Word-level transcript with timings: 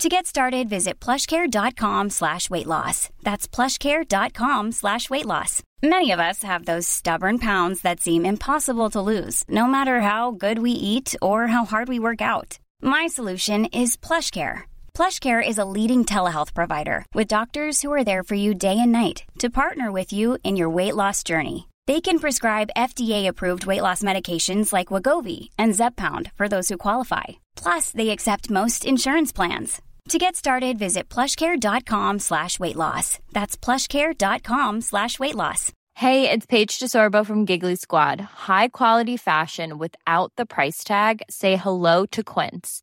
To 0.00 0.08
get 0.08 0.26
started, 0.26 0.68
visit 0.68 0.98
plushcare.com 0.98 2.10
slash 2.10 2.50
weight 2.50 2.66
loss. 2.66 3.10
That's 3.22 3.46
plushcare.com 3.46 4.72
slash 4.72 5.08
weight 5.08 5.24
loss. 5.26 5.62
Many 5.82 6.10
of 6.10 6.18
us 6.18 6.42
have 6.42 6.64
those 6.64 6.88
stubborn 6.88 7.38
pounds 7.38 7.82
that 7.82 8.00
seem 8.00 8.26
impossible 8.26 8.90
to 8.90 9.00
lose, 9.00 9.44
no 9.48 9.66
matter 9.66 10.00
how 10.00 10.32
good 10.32 10.58
we 10.58 10.72
eat 10.72 11.14
or 11.22 11.46
how 11.46 11.64
hard 11.64 11.88
we 11.88 11.98
work 12.00 12.20
out. 12.20 12.58
My 12.82 13.06
solution 13.06 13.66
is 13.66 13.96
PlushCare. 13.96 14.62
PlushCare 14.94 15.46
is 15.46 15.58
a 15.58 15.64
leading 15.64 16.04
telehealth 16.04 16.54
provider 16.54 17.06
with 17.14 17.28
doctors 17.28 17.80
who 17.80 17.92
are 17.92 18.04
there 18.04 18.24
for 18.24 18.34
you 18.34 18.52
day 18.54 18.78
and 18.80 18.92
night 18.92 19.24
to 19.38 19.48
partner 19.48 19.92
with 19.92 20.12
you 20.12 20.38
in 20.42 20.56
your 20.56 20.70
weight 20.70 20.96
loss 20.96 21.22
journey. 21.22 21.68
They 21.86 22.00
can 22.00 22.18
prescribe 22.18 22.70
FDA-approved 22.76 23.66
weight 23.66 23.82
loss 23.82 24.02
medications 24.02 24.72
like 24.72 24.88
Wagovi 24.88 25.50
and 25.58 25.74
Zepbound 25.74 26.30
for 26.34 26.48
those 26.48 26.70
who 26.70 26.78
qualify. 26.78 27.24
Plus, 27.56 27.90
they 27.90 28.10
accept 28.10 28.50
most 28.50 28.86
insurance 28.86 29.32
plans. 29.32 29.82
To 30.10 30.18
get 30.18 30.36
started, 30.36 30.78
visit 30.78 31.08
plushcare.com 31.08 32.20
slash 32.20 32.58
weight 32.60 32.76
loss. 32.76 33.18
That's 33.32 33.56
plushcare.com 33.56 34.80
slash 34.82 35.18
weight 35.18 35.34
loss. 35.34 35.72
Hey, 35.96 36.30
it's 36.30 36.46
Paige 36.46 36.78
DeSorbo 36.78 37.24
from 37.24 37.44
Giggly 37.44 37.76
Squad. 37.76 38.20
High 38.20 38.68
quality 38.68 39.16
fashion 39.16 39.78
without 39.78 40.32
the 40.36 40.46
price 40.46 40.84
tag. 40.84 41.22
Say 41.30 41.56
hello 41.56 42.04
to 42.06 42.22
Quince. 42.24 42.82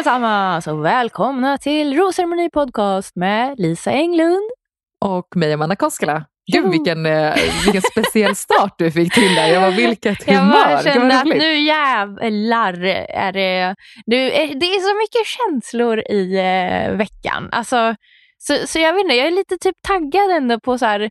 Allesammans 0.00 0.66
och 0.66 0.84
välkomna 0.84 1.58
till 1.58 1.96
Rosceremoni 1.96 2.50
Podcast 2.50 3.16
med 3.16 3.58
Lisa 3.58 3.90
Englund. 3.90 4.50
och 5.04 5.36
mig 5.36 5.52
Amanda 5.52 5.76
Koskela. 5.76 6.24
Gud 6.52 6.70
vilken, 6.70 7.06
eh, 7.06 7.34
vilken 7.64 7.82
speciell 7.82 8.36
start 8.36 8.74
du 8.78 8.90
fick 8.90 9.14
till 9.14 9.34
där. 9.34 9.46
Jag 9.46 9.60
var 9.60 9.70
vilket 9.70 10.26
humör. 10.26 10.42
Jag 10.42 10.52
bara 10.52 10.82
kände 10.82 11.18
att 11.18 11.24
nu 11.24 11.58
jävlar 11.58 12.84
är 13.08 13.32
det... 13.32 13.76
Du, 14.06 14.16
eh, 14.16 14.50
det 14.58 14.66
är 14.66 14.80
så 14.80 14.98
mycket 14.98 15.26
känslor 15.26 15.98
i 15.98 16.36
eh, 16.36 16.96
veckan. 16.96 17.48
Alltså, 17.52 17.94
så, 18.38 18.66
så 18.66 18.78
jag 18.78 18.92
vet 18.92 19.02
inte, 19.02 19.14
jag 19.14 19.26
är 19.26 19.30
lite 19.30 19.58
typ 19.58 19.76
taggad 19.82 20.30
ändå 20.30 20.60
på, 20.60 20.78
så 20.78 20.86
här, 20.86 21.10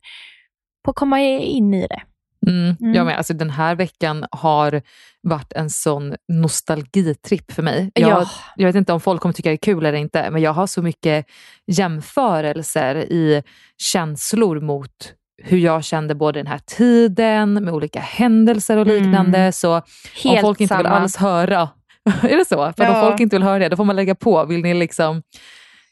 på 0.84 0.90
att 0.90 0.96
komma 0.96 1.20
in 1.20 1.74
i 1.74 1.86
det. 1.86 2.02
Mm, 2.46 2.76
Mm. 2.80 2.94
Jag 2.94 3.06
med. 3.06 3.16
Alltså, 3.18 3.34
den 3.34 3.50
här 3.50 3.74
veckan 3.74 4.26
har 4.30 4.82
varit 5.22 5.52
en 5.52 5.70
sån 5.70 6.14
nostalgitripp 6.32 7.52
för 7.52 7.62
mig. 7.62 7.90
Jag, 7.94 8.10
Ja. 8.10 8.26
jag 8.56 8.66
vet 8.66 8.76
inte 8.76 8.92
om 8.92 9.00
folk 9.00 9.20
kommer 9.22 9.32
tycka 9.32 9.48
det 9.48 9.54
är 9.54 9.56
kul 9.56 9.86
eller 9.86 9.98
inte, 9.98 10.30
men 10.30 10.42
jag 10.42 10.52
har 10.52 10.66
så 10.66 10.82
mycket 10.82 11.26
jämförelser 11.66 12.94
i 12.96 13.42
känslor 13.78 14.60
mot 14.60 15.12
hur 15.42 15.58
jag 15.58 15.84
kände 15.84 16.14
både 16.14 16.38
den 16.38 16.46
här 16.46 16.58
tiden 16.58 17.52
med 17.54 17.74
olika 17.74 18.00
händelser 18.00 18.76
och 18.76 18.86
liknande. 18.86 19.38
Mm. 19.38 19.52
Så 19.52 19.74
om 19.76 19.82
Helt 20.22 20.40
folk 20.40 20.60
inte 20.60 20.76
vill 20.76 20.84
samma. 20.86 20.96
alls 20.98 21.16
höra, 21.16 21.68
är 22.22 22.36
det 22.36 22.44
så? 22.48 22.72
För 22.76 22.84
Ja. 22.84 23.02
om 23.02 23.08
folk 23.10 23.20
inte 23.20 23.36
vill 23.36 23.42
höra 23.42 23.58
det, 23.58 23.68
då 23.68 23.76
får 23.76 23.84
man 23.84 23.96
lägga 23.96 24.14
på. 24.14 24.44
Vill 24.44 24.62
ni 24.62 24.74
liksom 24.74 25.22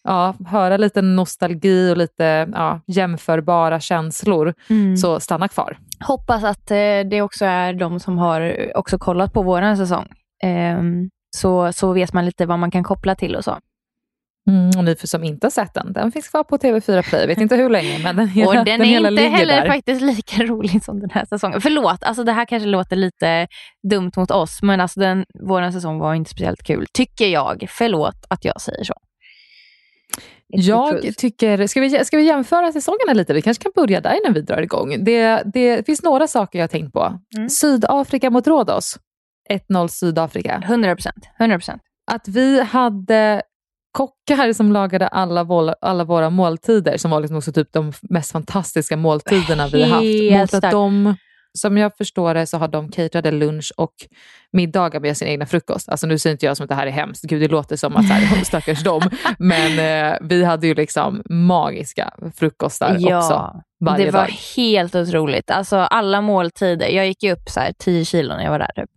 ja, 0.04 0.34
höra 0.46 0.76
lite 0.76 1.02
nostalgi 1.02 1.92
och 1.92 1.96
lite 1.96 2.48
ja, 2.52 2.80
jämförbara 2.86 3.80
känslor, 3.80 4.54
Mm. 4.70 4.96
så 4.96 5.20
stanna 5.20 5.48
kvar. 5.48 5.78
Hoppas 6.00 6.44
att 6.44 6.70
eh, 6.70 7.00
det 7.10 7.22
också 7.22 7.44
är 7.44 7.72
de 7.72 8.00
som 8.00 8.18
har 8.18 8.72
också 8.74 8.98
kollat 8.98 9.32
på 9.32 9.42
våran 9.42 9.76
säsong. 9.76 10.06
Ehm, 10.42 11.10
så, 11.36 11.72
så 11.72 11.92
vet 11.92 12.12
man 12.12 12.26
lite 12.26 12.46
vad 12.46 12.58
man 12.58 12.70
kan 12.70 12.84
koppla 12.84 13.14
till 13.14 13.36
och 13.36 13.44
så. 13.44 13.58
Mm, 14.48 14.70
och 14.78 14.84
ni 14.84 14.96
som 14.96 15.24
inte 15.24 15.46
har 15.46 15.50
sett 15.50 15.74
den, 15.74 15.92
den 15.92 16.12
finns 16.12 16.28
kvar 16.28 16.44
på 16.44 16.56
TV4 16.56 17.02
Play. 17.02 17.20
Jag 17.20 17.28
vet 17.28 17.38
inte 17.38 17.56
hur 17.56 17.70
länge, 17.70 17.98
men 17.98 18.16
den 18.16 18.28
hela, 18.28 18.48
Och 18.48 18.54
den, 18.64 18.80
är 18.80 18.84
hela 18.84 19.08
inte 19.08 19.22
heller 19.22 19.60
där. 19.60 19.68
faktiskt 19.68 20.02
lika 20.02 20.42
rolig 20.44 20.84
som 20.84 21.00
den 21.00 21.10
här 21.10 21.24
säsongen. 21.24 21.60
Förlåt, 21.60 22.02
alltså 22.04 22.24
det 22.24 22.32
här 22.32 22.44
kanske 22.44 22.68
låter 22.68 22.96
lite 22.96 23.46
dumt 23.90 24.12
mot 24.16 24.30
oss, 24.30 24.62
men 24.62 24.80
alltså 24.80 25.00
den, 25.00 25.24
vår 25.40 25.70
säsong 25.70 25.98
var 25.98 26.14
inte 26.14 26.30
speciellt 26.30 26.62
kul, 26.62 26.86
tycker 26.92 27.26
jag. 27.26 27.66
Förlåt 27.68 28.24
att 28.28 28.44
jag 28.44 28.60
säger 28.60 28.84
så. 28.84 28.94
Jag 30.48 31.16
tycker, 31.16 31.66
ska 31.66 31.80
vi, 31.80 32.04
ska 32.04 32.16
vi 32.16 32.22
jämföra 32.22 32.72
säsongerna 32.72 33.12
lite? 33.12 33.34
Vi 33.34 33.42
kanske 33.42 33.62
kan 33.62 33.72
börja 33.74 34.00
där 34.00 34.20
innan 34.22 34.34
vi 34.34 34.40
drar 34.40 34.62
igång. 34.62 35.04
Det, 35.04 35.42
det 35.44 35.86
finns 35.86 36.02
några 36.02 36.26
saker 36.26 36.58
jag 36.58 36.62
har 36.62 36.68
tänkt 36.68 36.92
på. 36.92 37.18
Mm. 37.36 37.48
Sydafrika 37.48 38.30
mot 38.30 38.46
Rhodos. 38.46 38.98
1-0 39.70 39.88
Sydafrika. 39.88 40.62
100 40.64 40.94
procent. 40.94 41.28
100 41.38 41.56
procent. 41.56 41.82
Att 42.10 42.28
vi 42.28 42.62
hade 42.62 43.42
kockar 43.92 44.52
som 44.52 44.72
lagade 44.72 45.08
alla, 45.08 45.44
våra, 45.44 45.74
alla 45.80 46.04
våra 46.04 46.30
måltider, 46.30 46.96
som 46.96 47.10
var 47.10 47.20
liksom 47.20 47.36
också 47.36 47.52
typ 47.52 47.72
de 47.72 47.92
mest 48.02 48.32
fantastiska 48.32 48.96
måltiderna 48.96 49.68
vi 49.68 49.82
har 49.82 49.88
haft. 49.88 50.52
Mot 50.52 50.64
att 50.64 50.72
de, 50.72 51.14
som 51.58 51.78
jag 51.78 51.96
förstår 51.96 52.34
det 52.34 52.46
så 52.46 52.58
har 52.58 52.68
de 52.68 52.88
caterade 52.88 53.30
lunch 53.30 53.72
och 53.76 53.92
middagar 54.52 55.00
med 55.00 55.16
sin 55.16 55.28
egna 55.28 55.46
frukost. 55.46 55.88
Alltså 55.88 56.06
nu 56.06 56.18
säger 56.18 56.34
inte 56.34 56.46
jag 56.46 56.56
som 56.56 56.64
att 56.64 56.68
det 56.68 56.74
här 56.74 56.86
är 56.86 56.90
hemskt, 56.90 57.24
gud 57.24 57.40
det 57.40 57.48
låter 57.48 57.76
som 57.76 57.96
att 57.96 58.08
så 58.08 58.12
här, 58.14 58.44
stackars 58.44 58.82
dem. 58.82 59.02
Men 59.38 59.78
eh, 60.12 60.18
vi 60.22 60.44
hade 60.44 60.66
ju 60.66 60.74
liksom 60.74 61.22
magiska 61.30 62.10
frukostar 62.36 62.94
också 62.94 63.62
varje 63.80 64.04
det 64.04 64.10
var 64.10 64.20
dag. 64.20 64.36
helt 64.56 64.94
otroligt. 64.94 65.50
Alltså 65.50 65.76
alla 65.76 66.20
måltider. 66.20 66.88
Jag 66.88 67.06
gick 67.06 67.22
ju 67.22 67.32
upp 67.32 67.48
så 67.48 67.60
här 67.60 67.72
10 67.78 68.04
kilo 68.04 68.34
när 68.34 68.44
jag 68.44 68.50
var 68.50 68.58
där. 68.58 68.72
Typ. 68.76 68.90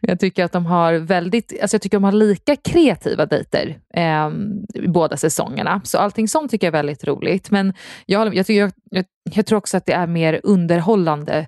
Jag 0.00 0.20
tycker 0.20 0.44
att 0.44 0.52
de 0.52 0.66
har 0.66 0.94
väldigt, 0.94 1.60
alltså 1.62 1.74
jag 1.74 1.82
tycker 1.82 1.96
de 1.96 2.04
har 2.04 2.12
lika 2.12 2.56
kreativa 2.56 3.26
dejter 3.26 3.78
eh, 3.94 4.30
i 4.74 4.88
båda 4.88 5.16
säsongerna. 5.16 5.80
Så 5.84 5.98
allting 5.98 6.28
sånt 6.28 6.50
tycker 6.50 6.66
jag 6.66 6.74
är 6.74 6.78
väldigt 6.78 7.04
roligt. 7.04 7.50
Men 7.50 7.74
jag, 8.06 8.34
jag, 8.34 8.46
tycker, 8.46 8.72
jag, 8.90 9.04
jag, 9.34 9.46
tror 9.46 9.58
också 9.58 9.76
att 9.76 9.86
det 9.86 9.92
är 9.92 10.06
mer 10.06 10.40
underhållande 10.42 11.46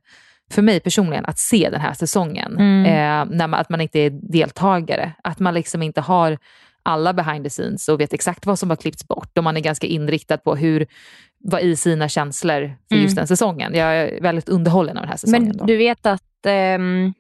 för 0.51 0.63
mig 0.63 0.81
personligen 0.81 1.25
att 1.25 1.39
se 1.39 1.69
den 1.71 1.81
här 1.81 1.93
säsongen. 1.93 2.53
Mm. 2.59 2.85
Eh, 2.85 3.37
när 3.37 3.47
man, 3.47 3.61
att 3.61 3.69
man 3.69 3.81
inte 3.81 3.99
är 3.99 4.11
deltagare. 4.11 5.13
Att 5.25 5.39
man 5.39 5.55
liksom 5.55 5.83
inte 5.83 6.01
har 6.01 6.39
alla 6.83 7.13
behind 7.13 7.45
the 7.45 7.51
scenes 7.51 7.89
och 7.89 8.01
vet 8.01 8.13
exakt 8.13 8.47
vad 8.47 8.59
som 8.59 8.71
har 8.71 8.77
klippts 8.77 9.09
bort 9.09 9.39
och 9.39 9.45
man 9.45 9.57
är 9.57 9.61
ganska 9.61 9.87
inriktad 9.87 10.39
på 10.39 10.57
hur, 10.57 10.87
vad 11.39 11.61
i 11.61 11.77
sina 11.77 12.09
känslor 12.09 12.77
för 12.89 12.97
just 12.97 13.13
Mm. 13.13 13.15
den 13.15 13.27
säsongen. 13.27 13.75
Jag 13.75 13.97
är 13.97 14.21
väldigt 14.21 14.49
underhållen 14.49 14.97
av 14.97 15.03
den 15.03 15.11
här 15.11 15.17
säsongen. 15.17 15.49
Men 15.49 15.57
då. 15.57 15.65
du 15.65 15.77
vet 15.77 16.07
att 16.07 16.47
ehm, 16.47 17.13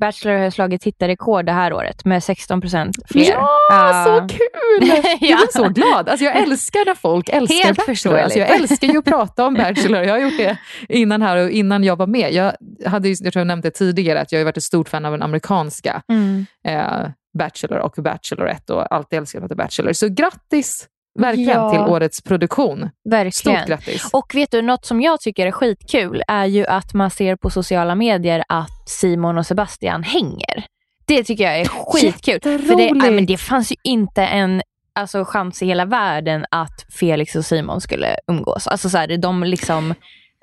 Bachelor 0.00 0.34
har 0.38 0.50
slagit 0.50 0.82
tittarrekord 0.82 1.44
det 1.46 1.52
här 1.52 1.72
året 1.72 2.04
med 2.04 2.24
16 2.24 2.60
procent 2.60 2.96
fler. 3.08 3.30
Ja, 3.30 3.48
Ja. 3.68 4.04
så 4.28 4.34
kul! 4.36 4.88
Jag 5.20 5.30
Ja. 5.30 5.36
blir 5.36 5.52
så 5.52 5.68
glad. 5.68 6.08
Alltså 6.08 6.24
jag 6.24 6.36
älskar 6.36 6.84
när 6.86 6.94
folk 6.94 7.28
älskar 7.28 7.64
Helt 7.64 7.86
Bachelor. 7.86 8.18
Alltså 8.18 8.38
jag 8.38 8.50
älskar 8.50 8.88
ju 8.88 8.98
att 8.98 9.04
prata 9.14 9.46
om 9.46 9.54
Bachelor. 9.54 10.02
Jag 10.02 10.14
har 10.14 10.18
gjort 10.20 10.36
det 10.38 10.56
innan 10.88 11.22
här 11.22 11.36
och 11.44 11.50
innan 11.50 11.84
jag 11.84 11.96
var 11.96 12.06
med. 12.06 12.32
Jag, 12.32 12.52
hade 12.86 13.08
jag 13.08 13.18
tror 13.32 13.40
jag 13.40 13.46
nämnde 13.46 13.70
tidigare 13.70 14.20
att 14.20 14.32
jag 14.32 14.40
har 14.40 14.44
varit 14.44 14.56
ett 14.56 14.62
stort 14.62 14.88
fan 14.88 15.04
av 15.04 15.12
den 15.12 15.22
amerikanska 15.22 16.02
Mm. 16.08 16.46
eh, 16.68 17.08
Bachelor 17.38 17.78
och 17.78 17.94
Bachelorette 17.98 18.72
och 18.74 18.94
alltid 18.94 19.18
älskat 19.18 19.48
The 19.48 19.54
Bachelor. 19.54 19.92
Så 19.92 20.08
grattis 20.08 20.86
verkligen 21.18 21.50
Ja. 21.50 21.70
till 21.70 21.80
årets 21.80 22.22
produktion. 22.22 22.90
Verkligen. 23.10 23.58
Stort 23.58 23.68
grattis. 23.68 24.10
Och 24.12 24.34
vet 24.34 24.50
du, 24.50 24.62
något 24.62 24.84
som 24.86 25.00
jag 25.00 25.20
tycker 25.20 25.46
är 25.46 25.50
skitkul 25.50 26.22
är 26.28 26.44
ju 26.46 26.66
att 26.66 26.94
man 26.94 27.10
ser 27.10 27.36
på 27.36 27.50
sociala 27.50 27.94
medier 27.94 28.44
att 28.48 28.88
Simon 28.88 29.38
och 29.38 29.46
Sebastian 29.46 30.02
hänger. 30.02 30.64
Det 31.06 31.24
tycker 31.24 31.44
jag 31.44 31.60
är 31.60 31.64
skitkul. 31.92 32.40
För 32.42 32.76
det, 32.76 32.94
nej, 32.94 33.10
men 33.10 33.26
det 33.26 33.36
fanns 33.36 33.72
ju 33.72 33.76
inte 33.84 34.22
en 34.26 34.62
alltså, 34.94 35.24
chans 35.24 35.62
i 35.62 35.66
hela 35.66 35.84
världen 35.84 36.44
att 36.50 36.86
Felix 36.98 37.36
och 37.36 37.44
Simon 37.44 37.80
skulle 37.80 38.16
umgås. 38.26 38.66
Alltså, 38.66 38.90
så 38.90 38.98
här, 38.98 39.16
de, 39.16 39.42
liksom, 39.44 39.94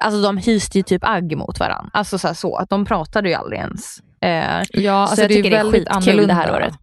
alltså, 0.04 0.21
de 0.21 0.38
hyste 0.38 0.77
ju 0.77 0.83
typ 0.83 1.04
agg 1.06 1.38
mot 1.38 1.60
varandra. 1.60 1.89
Alltså, 1.94 2.18
så, 2.18 2.27
här, 2.27 2.33
så 2.33 2.56
att 2.56 2.69
de 2.69 2.86
pratade 2.86 3.30
ju 3.30 3.36
aldrig 3.36 3.60
ens. 3.60 3.98
Eh, 4.21 4.62
Ja, 4.71 4.94
alltså 4.94 5.21
jag 5.21 5.30
det 5.30 5.33
är 5.33 5.36
tycker 5.36 5.50
det 5.51 5.57
är 5.57 5.71
skitkul 5.71 5.88
annorlunda. 5.89 6.27
det 6.27 6.33
här 6.33 6.54
året. 6.54 6.74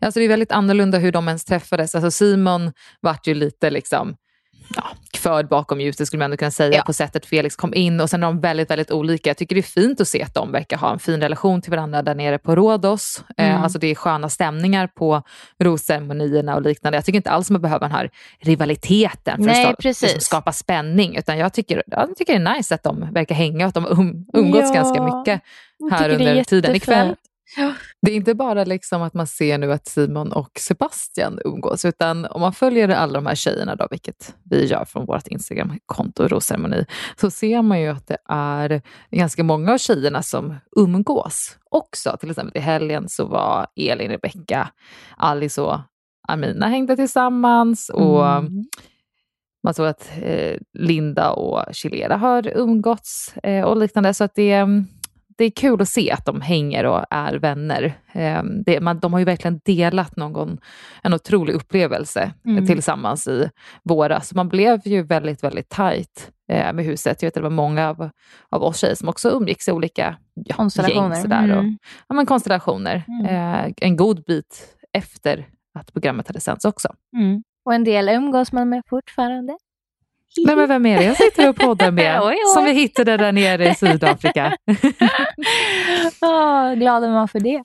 Alltså 0.00 0.20
det 0.20 0.24
är 0.26 0.28
väldigt 0.28 0.52
annorlunda 0.52 0.98
hur 0.98 1.12
de 1.12 1.28
ens 1.28 1.44
träffades. 1.44 1.94
Alltså 1.94 2.10
Simon 2.10 2.72
vart 3.00 3.26
ju 3.26 3.34
lite 3.34 3.70
liksom, 3.70 4.16
ja, 4.76 4.84
förd 5.18 5.48
bakom 5.48 5.80
ljuset 5.80 6.06
skulle 6.06 6.18
man 6.18 6.24
ändå 6.24 6.36
kunna 6.36 6.50
säga 6.50 6.76
Ja. 6.76 6.82
på 6.82 6.92
sättet 6.92 7.26
Felix 7.26 7.56
kom 7.56 7.74
in 7.74 8.00
och 8.00 8.10
sen 8.10 8.22
är 8.22 8.26
de 8.26 8.40
väldigt, 8.40 8.70
väldigt 8.70 8.90
olika. 8.90 9.30
Jag 9.30 9.36
tycker 9.36 9.54
det 9.54 9.60
är 9.60 9.62
fint 9.62 10.00
att 10.00 10.08
se 10.08 10.22
att 10.22 10.34
de 10.34 10.52
verkar 10.52 10.76
ha 10.76 10.92
en 10.92 10.98
fin 10.98 11.20
relation 11.20 11.62
till 11.62 11.70
varandra 11.70 12.02
där 12.02 12.14
nere 12.14 12.38
på 12.38 12.56
Rhodos. 12.56 13.24
Eh, 13.36 13.48
Mm. 13.50 13.62
alltså 13.62 13.78
det 13.78 13.86
är 13.86 13.94
sköna 13.94 14.28
stämningar 14.28 14.86
på 14.86 15.22
rosceremonierna 15.58 16.54
och 16.54 16.62
liknande. 16.62 16.96
Jag 16.98 17.04
tycker 17.04 17.16
inte 17.16 17.30
alls 17.30 17.50
man 17.50 17.60
behöver 17.60 17.80
den 17.80 17.92
här 17.96 18.10
rivaliteten 18.40 19.36
för 19.38 19.44
Nej, 19.44 19.66
att 19.66 19.78
precis. 19.78 20.02
liksom 20.02 20.20
skapa 20.20 20.52
spänning. 20.52 21.16
Utan 21.16 21.38
jag 21.38 21.52
tycker, 21.52 21.82
jag 21.86 22.16
tycker 22.16 22.38
det 22.38 22.50
är 22.50 22.56
nice 22.56 22.74
att 22.74 22.82
de 22.82 23.12
verkar 23.12 23.34
hänga 23.34 23.64
och 23.64 23.68
att 23.68 23.74
de 23.74 23.86
um, 23.86 24.26
umgås 24.32 24.62
Ja, 24.64 24.72
ganska 24.74 25.02
mycket 25.02 25.40
här 25.92 26.10
under 26.10 26.44
tiden. 26.44 26.74
Ikväll. 26.76 27.14
Ja. 27.56 27.74
det 28.02 28.12
är 28.12 28.16
inte 28.16 28.34
bara 28.34 28.64
liksom 28.64 29.02
att 29.02 29.14
man 29.14 29.26
ser 29.26 29.58
nu 29.58 29.72
att 29.72 29.86
Simon 29.88 30.32
och 30.32 30.50
Sebastian 30.60 31.38
umgås, 31.44 31.84
utan 31.84 32.24
om 32.26 32.40
man 32.40 32.52
följer 32.52 32.88
alla 32.88 33.12
de 33.12 33.26
här 33.26 33.34
tjejerna, 33.34 33.76
då, 33.76 33.86
vilket 33.90 34.34
vi 34.50 34.66
gör 34.66 34.84
från 34.84 35.06
vårt 35.06 35.26
Instagramkonto 35.26 36.28
Rosceremoni, 36.28 36.86
så 37.20 37.30
ser 37.30 37.62
man 37.62 37.80
ju 37.80 37.88
att 37.88 38.06
det 38.06 38.18
är 38.28 38.82
ganska 39.10 39.44
många 39.44 39.72
av 39.72 39.78
tjejerna 39.78 40.22
som 40.22 40.54
umgås 40.76 41.56
också. 41.70 42.16
Till 42.20 42.30
exempel 42.30 42.56
i 42.56 42.60
helgen 42.64 43.08
så 43.08 43.26
var 43.26 43.66
Elin, 43.76 44.10
Rebecca, 44.10 44.68
Alice 45.16 45.60
och 45.60 45.80
Amina 46.28 46.68
hängde 46.68 46.96
tillsammans. 46.96 47.88
Och 47.88 48.26
Mm. 48.26 48.64
man 49.64 49.74
såg 49.74 49.86
att 49.86 50.10
eh, 50.22 50.56
Linda 50.78 51.30
och 51.30 51.74
Chilera 51.74 52.16
har 52.16 52.48
umgåtts 52.56 53.36
eh, 53.36 53.64
och 53.64 53.76
liknande. 53.76 54.14
Så 54.14 54.24
att 54.24 54.34
det, 54.34 54.66
det 55.36 55.44
är 55.44 55.50
kul 55.50 55.82
att 55.82 55.88
se 55.88 56.10
att 56.10 56.26
de 56.26 56.40
hänger 56.40 56.84
och 56.86 57.04
är 57.10 57.34
vänner. 57.34 57.94
Eh, 58.12 58.42
det, 58.66 58.80
man, 58.80 58.98
de 58.98 59.12
har 59.12 59.20
ju 59.20 59.24
verkligen 59.24 59.60
delat 59.64 60.16
någon, 60.16 60.58
en 61.02 61.14
otrolig 61.14 61.54
upplevelse 61.54 62.32
Mm. 62.46 62.66
tillsammans 62.66 63.28
i 63.28 63.50
våras. 63.82 64.34
Man 64.34 64.48
blev 64.48 64.80
ju 64.84 65.02
väldigt, 65.02 65.44
väldigt 65.44 65.68
tajt 65.68 66.30
eh, 66.48 66.72
med 66.72 66.84
huset. 66.84 67.22
Jag 67.22 67.26
vet 67.26 67.32
att 67.32 67.34
det 67.34 67.48
var 67.48 67.50
många 67.50 67.88
av, 67.88 68.10
av 68.50 68.62
oss 68.62 68.78
tjejer 68.78 68.94
som 68.94 69.08
också 69.08 69.30
umgicks 69.30 69.68
i 69.68 69.72
olika 69.72 70.16
ja, 70.34 70.56
Konstellationer. 70.56 71.14
Gäng, 71.14 71.22
sådär, 71.22 71.52
och, 71.56 71.62
Mm. 71.62 71.78
ja, 72.08 72.14
men 72.14 72.26
konstellationer. 72.26 73.02
Mm. 73.08 73.26
Eh, 73.66 73.72
en 73.80 73.96
god 73.96 74.24
bit 74.24 74.76
efter 74.92 75.46
att 75.78 75.92
programmet 75.92 76.26
hade 76.28 76.40
sänts 76.40 76.64
också. 76.64 76.88
Mm. 77.16 77.42
Och 77.64 77.74
en 77.74 77.84
del 77.84 78.08
umgås 78.08 78.52
man 78.52 78.68
med 78.68 78.82
fortfarande. 78.88 79.58
Nej, 80.46 80.56
men 80.56 80.68
vem 80.68 80.86
är 80.86 80.98
det 80.98 81.04
jag 81.04 81.16
sitter 81.16 81.48
och 81.48 81.56
poddar 81.56 81.90
med? 81.90 82.20
Oj, 82.22 82.26
oj. 82.28 82.36
Som 82.54 82.64
vi 82.64 82.72
hittade 82.72 83.16
där 83.16 83.32
nere 83.32 83.68
i 83.68 83.74
Sydafrika. 83.74 84.52
oh, 86.20 86.74
glad 86.74 87.04
är 87.04 87.10
man 87.10 87.28
för 87.28 87.40
det. 87.40 87.62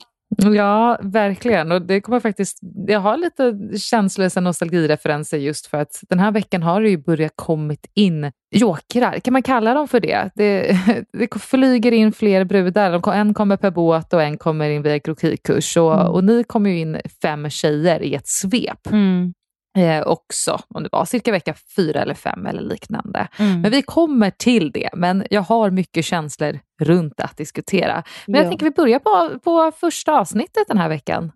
ja, 0.56 0.98
verkligen. 1.02 1.72
Och 1.72 1.82
det 1.82 2.00
kommer 2.00 2.20
faktiskt, 2.20 2.58
jag 2.86 3.00
har 3.00 3.16
lite 3.16 3.54
känslor 3.78 4.30
och 4.36 4.42
nostalgireferenser 4.42 5.38
just 5.38 5.66
för 5.66 5.78
att 5.78 6.00
den 6.08 6.18
här 6.18 6.30
veckan 6.32 6.62
har 6.62 6.80
det 6.82 6.88
ju 6.90 6.98
börjat 6.98 7.32
kommit 7.36 7.86
in 7.94 8.32
jokrar. 8.56 9.18
Kan 9.18 9.32
man 9.32 9.42
kalla 9.42 9.74
dem 9.74 9.88
för 9.88 10.00
det? 10.00 10.30
Det, 10.34 10.76
det 11.18 11.40
flyger 11.40 11.92
in 11.92 12.12
fler 12.12 12.44
brudar. 12.44 13.12
En 13.14 13.34
kommer 13.34 13.56
per 13.56 13.70
båt 13.70 14.12
och 14.12 14.22
en 14.22 14.38
kommer 14.38 14.70
in 14.70 14.82
via 14.82 14.98
krokikurs. 15.00 15.76
Och, 15.76 15.94
Mm. 15.94 16.06
och 16.12 16.24
ni 16.24 16.44
kommer 16.44 16.70
ju 16.70 16.78
in 16.78 17.00
fem 17.22 17.50
tjejer 17.50 18.02
i 18.02 18.14
ett 18.14 18.28
svep. 18.28 18.86
Mm. 18.92 19.32
Eh, 19.80 20.02
också, 20.06 20.58
om 20.68 20.82
det 20.82 20.88
var 20.92 21.04
cirka 21.04 21.32
vecka 21.32 21.54
fyra 21.76 22.00
eller 22.02 22.14
fem 22.14 22.46
eller 22.46 22.62
liknande. 22.62 23.28
Mm. 23.38 23.60
Men 23.60 23.70
vi 23.70 23.82
kommer 23.82 24.30
till 24.30 24.70
det, 24.72 24.90
men 24.94 25.24
jag 25.30 25.42
har 25.42 25.70
mycket 25.70 26.04
känslor 26.04 26.58
runt 26.82 27.20
att 27.20 27.36
diskutera. 27.36 28.02
Men 28.26 28.34
jag 28.34 28.44
Ja. 28.44 28.48
tänker 28.48 28.64
vi 28.64 28.70
börjar 28.70 28.98
på, 28.98 29.38
på 29.38 29.72
första 29.80 30.18
avsnittet 30.18 30.68
den 30.68 30.78
här 30.78 30.88
veckan. 30.88 31.32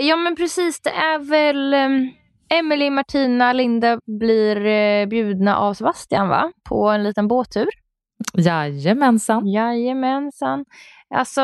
Ja 0.00 0.16
men 0.16 0.36
precis, 0.36 0.80
det 0.80 0.90
är 0.90 1.18
väl 1.18 1.74
um, 1.74 2.10
Emily, 2.50 2.90
Martina, 2.90 3.52
Linda 3.52 4.00
blir 4.20 4.66
eh, 4.66 5.06
bjudna 5.06 5.56
av 5.56 5.74
Sebastian 5.74 6.28
va? 6.28 6.52
På 6.68 6.88
en 6.88 7.02
liten 7.02 7.28
båttur. 7.28 7.68
Jajamensan. 8.34 9.46
Jajamensan. 9.46 10.64
Alltså, 11.14 11.40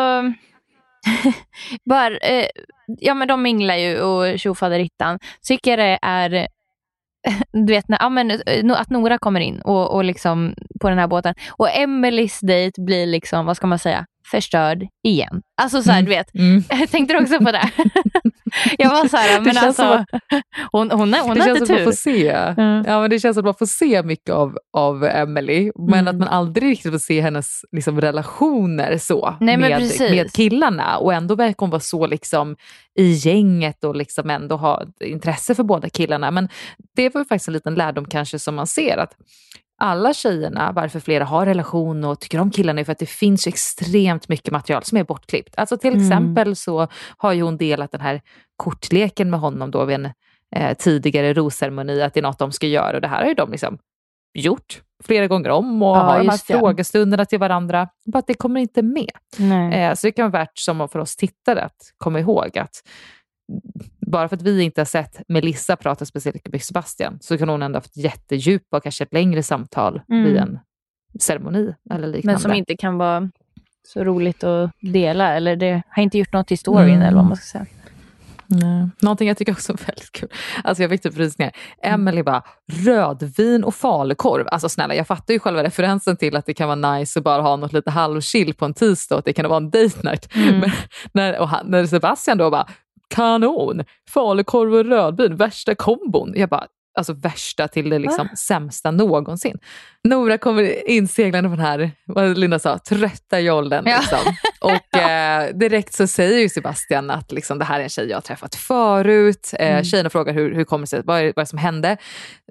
bara, 1.84 2.16
eh, 2.16 2.46
ja 2.86 3.14
men 3.14 3.28
de 3.28 3.42
minglar 3.42 3.76
ju 3.76 4.00
och 4.00 4.38
tjofaderittan. 4.38 5.18
Tycker 5.42 5.76
det 5.76 5.98
är, 6.02 6.30
du 7.52 7.72
vet, 7.72 7.88
när, 7.88 7.98
ja, 8.00 8.08
men, 8.08 8.30
eh, 8.30 8.72
att 8.72 8.90
Nora 8.90 9.18
kommer 9.18 9.40
in 9.40 9.60
och, 9.60 9.94
och 9.94 10.04
liksom 10.04 10.54
på 10.80 10.88
den 10.88 10.98
här 10.98 11.06
båten. 11.06 11.34
Och 11.50 11.76
Emelies 11.76 12.40
dejt 12.40 12.82
blir 12.82 13.06
liksom, 13.06 13.46
vad 13.46 13.56
ska 13.56 13.66
man 13.66 13.78
säga, 13.78 14.06
förstörd 14.30 14.86
igen. 15.04 15.42
Alltså 15.62 15.82
så 15.82 15.90
här, 15.90 16.02
du 16.02 16.08
vet, 16.08 16.34
Mm. 16.34 16.62
Tänkte 16.90 17.14
du 17.14 17.22
också 17.22 17.38
på 17.38 17.52
det? 17.52 17.70
jag 18.78 18.90
var 18.90 19.08
så 19.08 19.16
här, 19.16 19.40
men 19.40 19.56
alltså, 19.58 19.82
som 19.82 20.20
hon, 20.72 20.90
hon, 20.90 21.00
hon 21.00 21.10
det 21.10 21.18
har 21.18 21.34
känns 21.46 21.60
inte 21.60 21.62
att 21.62 21.68
man 21.68 21.78
får 21.78 21.84
tur. 21.84 21.96
se, 21.96 22.28
Mm. 22.30 22.84
ja, 22.86 23.00
men 23.00 23.10
det 23.10 23.20
känns 23.20 23.38
att 23.38 23.44
man 23.44 23.54
får 23.54 23.66
se 23.66 24.02
mycket 24.02 24.30
av, 24.34 24.58
av 24.76 25.04
Emily, 25.04 25.70
men 25.78 25.94
Mm. 26.00 26.08
att 26.08 26.16
man 26.16 26.28
aldrig 26.28 26.70
riktigt 26.70 26.92
får 26.92 26.98
se 26.98 27.20
hennes 27.20 27.60
liksom, 27.72 28.00
relationer 28.00 28.98
så 28.98 29.36
Nej, 29.40 29.56
med, 29.56 29.90
med 30.00 30.32
killarna. 30.32 30.96
Och 30.98 31.14
ändå 31.14 31.34
verkar 31.34 31.56
hon 31.58 31.70
vara 31.70 31.80
så 31.80 32.06
liksom, 32.06 32.56
i 32.98 33.12
gänget 33.12 33.84
och 33.84 33.96
liksom 33.96 34.30
ändå 34.30 34.56
ha 34.56 34.82
intresse 35.04 35.54
för 35.54 35.62
båda 35.62 35.88
killarna. 35.88 36.30
Men 36.30 36.48
det 36.96 37.14
var 37.14 37.20
ju 37.20 37.24
faktiskt 37.24 37.48
en 37.48 37.54
liten 37.54 37.74
lärdom 37.74 38.04
kanske 38.04 38.38
som 38.38 38.54
man 38.54 38.66
ser 38.66 38.96
att 38.98 39.12
alla 39.78 40.14
tjejerna, 40.14 40.72
varför 40.72 41.00
flera 41.00 41.24
har 41.24 41.46
relation 41.46 42.04
och 42.04 42.20
tycker 42.20 42.40
om 42.40 42.50
killarna 42.50 42.80
är 42.80 42.84
för 42.84 42.92
att 42.92 42.98
det 42.98 43.06
finns 43.06 43.46
extremt 43.46 44.28
mycket 44.28 44.52
material 44.52 44.82
som 44.84 44.98
är 44.98 45.04
bortklippt. 45.04 45.54
Alltså 45.58 45.76
till 45.76 45.92
Mm. 45.92 46.02
exempel 46.02 46.56
så 46.56 46.88
har 47.16 47.32
ju 47.32 47.42
hon 47.42 47.56
delat 47.56 47.92
den 47.92 48.00
här 48.00 48.20
kortleken 48.56 49.30
med 49.30 49.40
honom 49.40 49.70
då 49.70 49.84
vid 49.84 49.94
en 49.94 50.08
eh, 50.56 50.76
tidigare 50.76 51.32
rosceremoni, 51.34 52.02
att 52.02 52.14
det 52.14 52.20
är 52.20 52.22
något 52.22 52.38
de 52.38 52.52
ska 52.52 52.66
göra 52.66 52.94
och 52.96 53.00
det 53.00 53.08
här 53.08 53.20
har 53.22 53.28
ju 53.28 53.34
de 53.34 53.50
liksom 53.50 53.78
gjort 54.38 54.82
flera 55.04 55.26
gånger 55.26 55.48
om 55.50 55.82
och 55.82 55.96
Ja, 55.96 56.00
har 56.02 56.18
de 56.18 56.28
här 56.28 56.40
det. 56.48 56.58
frågestunderna 56.58 57.24
till 57.24 57.38
varandra. 57.38 57.88
Bara 58.06 58.18
att 58.18 58.26
det 58.26 58.34
kommer 58.34 58.60
inte 58.60 58.82
med. 58.82 59.10
Eh, 59.74 59.94
så 59.94 60.06
det 60.06 60.12
kan 60.12 60.30
vara 60.30 60.42
värt 60.42 60.58
som 60.58 60.88
för 60.88 60.98
oss 60.98 61.16
tittare 61.16 61.60
att 61.62 61.76
komma 61.98 62.20
ihåg 62.20 62.58
att 62.58 62.82
bara 64.06 64.28
för 64.28 64.36
att 64.36 64.42
vi 64.42 64.62
inte 64.62 64.80
har 64.80 64.86
sett 64.86 65.20
Melissa 65.28 65.76
prata 65.76 66.04
speciellt 66.04 66.34
mycket 66.34 66.52
med 66.52 66.62
Sebastian 66.62 67.18
så 67.20 67.38
kan 67.38 67.48
hon 67.48 67.62
ändå 67.62 67.76
ha 67.76 67.80
haft 67.80 67.96
jättedjupa 67.96 68.76
och 68.76 68.82
kanske 68.82 69.04
ett 69.04 69.12
längre 69.12 69.42
samtal 69.42 70.00
Mm. 70.10 70.24
vid 70.24 70.36
en 70.36 70.58
ceremoni 71.20 71.74
eller 71.90 72.08
liknande. 72.08 72.32
Men 72.32 72.38
som 72.38 72.52
inte 72.52 72.76
kan 72.76 72.98
vara 72.98 73.30
så 73.86 74.04
roligt 74.04 74.44
att 74.44 74.70
dela. 74.80 75.34
Eller 75.34 75.56
det 75.56 75.82
har 75.88 76.02
inte 76.02 76.18
gjort 76.18 76.32
något 76.32 76.46
till 76.46 76.58
storyn 76.58 76.88
Mm. 76.94 77.02
eller 77.02 77.16
vad 77.16 77.24
man 77.24 77.36
ska 77.36 77.44
säga. 77.58 77.66
Nej. 78.46 78.88
Någonting 79.02 79.28
jag 79.28 79.36
tycker 79.36 79.52
också 79.52 79.72
är 79.72 79.76
väldigt 79.86 80.12
kul. 80.12 80.28
Alltså 80.64 80.82
jag 80.82 80.90
fick 80.90 81.02
typ 81.02 81.16
rysningar. 81.16 81.52
Emily 81.82 82.22
bara, 82.22 82.42
rödvin 82.72 83.64
och 83.64 83.74
falukorv. 83.74 84.46
Alltså 84.50 84.68
snälla, 84.68 84.94
jag 84.94 85.06
fattar 85.06 85.34
ju 85.34 85.40
själva 85.40 85.64
referensen 85.64 86.16
till 86.16 86.36
att 86.36 86.46
det 86.46 86.54
kan 86.54 86.68
vara 86.80 86.94
nice 86.96 87.18
att 87.18 87.24
bara 87.24 87.42
ha 87.42 87.56
något 87.56 87.72
lite 87.72 87.90
halvchill 87.90 88.54
på 88.54 88.64
en 88.64 88.74
tisdag 88.74 89.14
och 89.14 89.18
att 89.18 89.24
det 89.24 89.32
kan 89.32 89.48
vara 89.48 89.56
en 89.56 89.70
date 89.70 90.00
night. 90.02 90.34
Mm. 90.34 90.60
Men 90.60 90.70
när, 91.12 91.46
han, 91.46 91.66
när 91.66 91.86
Sebastian 91.86 92.38
då 92.38 92.50
bara, 92.50 92.66
kanon, 93.14 93.84
falukorv 94.10 94.74
och 94.74 94.84
rödvin, 94.84 95.36
värsta 95.36 95.74
kombon. 95.74 96.32
Jag 96.36 96.48
bara, 96.48 96.66
alltså 96.98 97.12
värsta 97.12 97.68
till 97.68 97.90
det 97.90 97.98
liksom 97.98 98.28
sämsta 98.36 98.90
någonsin. 98.90 99.58
Nora 100.04 100.38
kommer 100.38 100.88
inseglande 100.88 101.50
på 101.50 101.56
den 101.56 101.64
här, 101.64 101.90
vad 102.06 102.38
Linda 102.38 102.58
sa, 102.58 102.78
trötta 102.78 103.40
jollen. 103.40 103.84
Ja. 103.86 103.98
Liksom. 103.98 104.18
Och 104.60 104.98
eh, 104.98 105.54
direkt 105.54 105.94
så 105.94 106.06
säger 106.06 106.40
ju 106.40 106.48
Sebastian 106.48 107.10
att 107.10 107.32
liksom, 107.32 107.58
det 107.58 107.64
här 107.64 107.78
är 107.80 107.82
en 107.82 107.88
tjej 107.88 108.08
jag 108.08 108.16
har 108.16 108.22
träffat 108.22 108.54
förut. 108.54 109.50
Eh, 109.58 109.70
Mm. 109.74 109.84
Tjejerna 109.84 110.10
frågar 110.10 110.32
hur, 110.34 110.54
hur 110.54 110.64
kommer 110.64 110.82
det 110.82 110.86
sig, 110.86 111.02
vad 111.04 111.18
är, 111.18 111.22
vad 111.24 111.38
är 111.38 111.42
det 111.42 111.46
som 111.46 111.58
hände? 111.58 111.96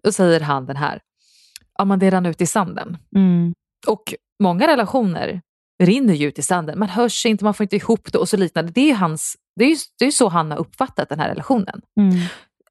Då 0.03 0.11
säger 0.11 0.39
han 0.39 0.65
den 0.65 0.75
här, 0.75 0.99
ja 1.77 1.85
men 1.85 1.99
det 1.99 2.09
rann 2.09 2.25
ut 2.25 2.41
i 2.41 2.45
sanden. 2.45 2.97
Mm. 3.15 3.53
Och 3.87 4.13
många 4.43 4.67
relationer 4.67 5.41
rinner 5.83 6.13
ju 6.13 6.27
ut 6.27 6.39
i 6.39 6.41
sanden. 6.41 6.79
Man 6.79 6.89
hörs 6.89 7.25
inte, 7.25 7.43
man 7.43 7.53
får 7.53 7.63
inte 7.63 7.75
ihop 7.75 8.11
det 8.11 8.17
och 8.17 8.29
så 8.29 8.37
liknande. 8.37 8.71
Det 8.71 8.91
är 8.91 8.95
hans, 8.95 9.35
det 9.55 9.65
är 9.65 9.69
ju 9.69 9.75
det 9.99 10.05
är 10.05 10.11
så 10.11 10.29
han 10.29 10.51
har 10.51 10.57
uppfattat 10.57 11.09
den 11.09 11.19
här 11.19 11.29
relationen. 11.29 11.81
Mm. 11.99 12.15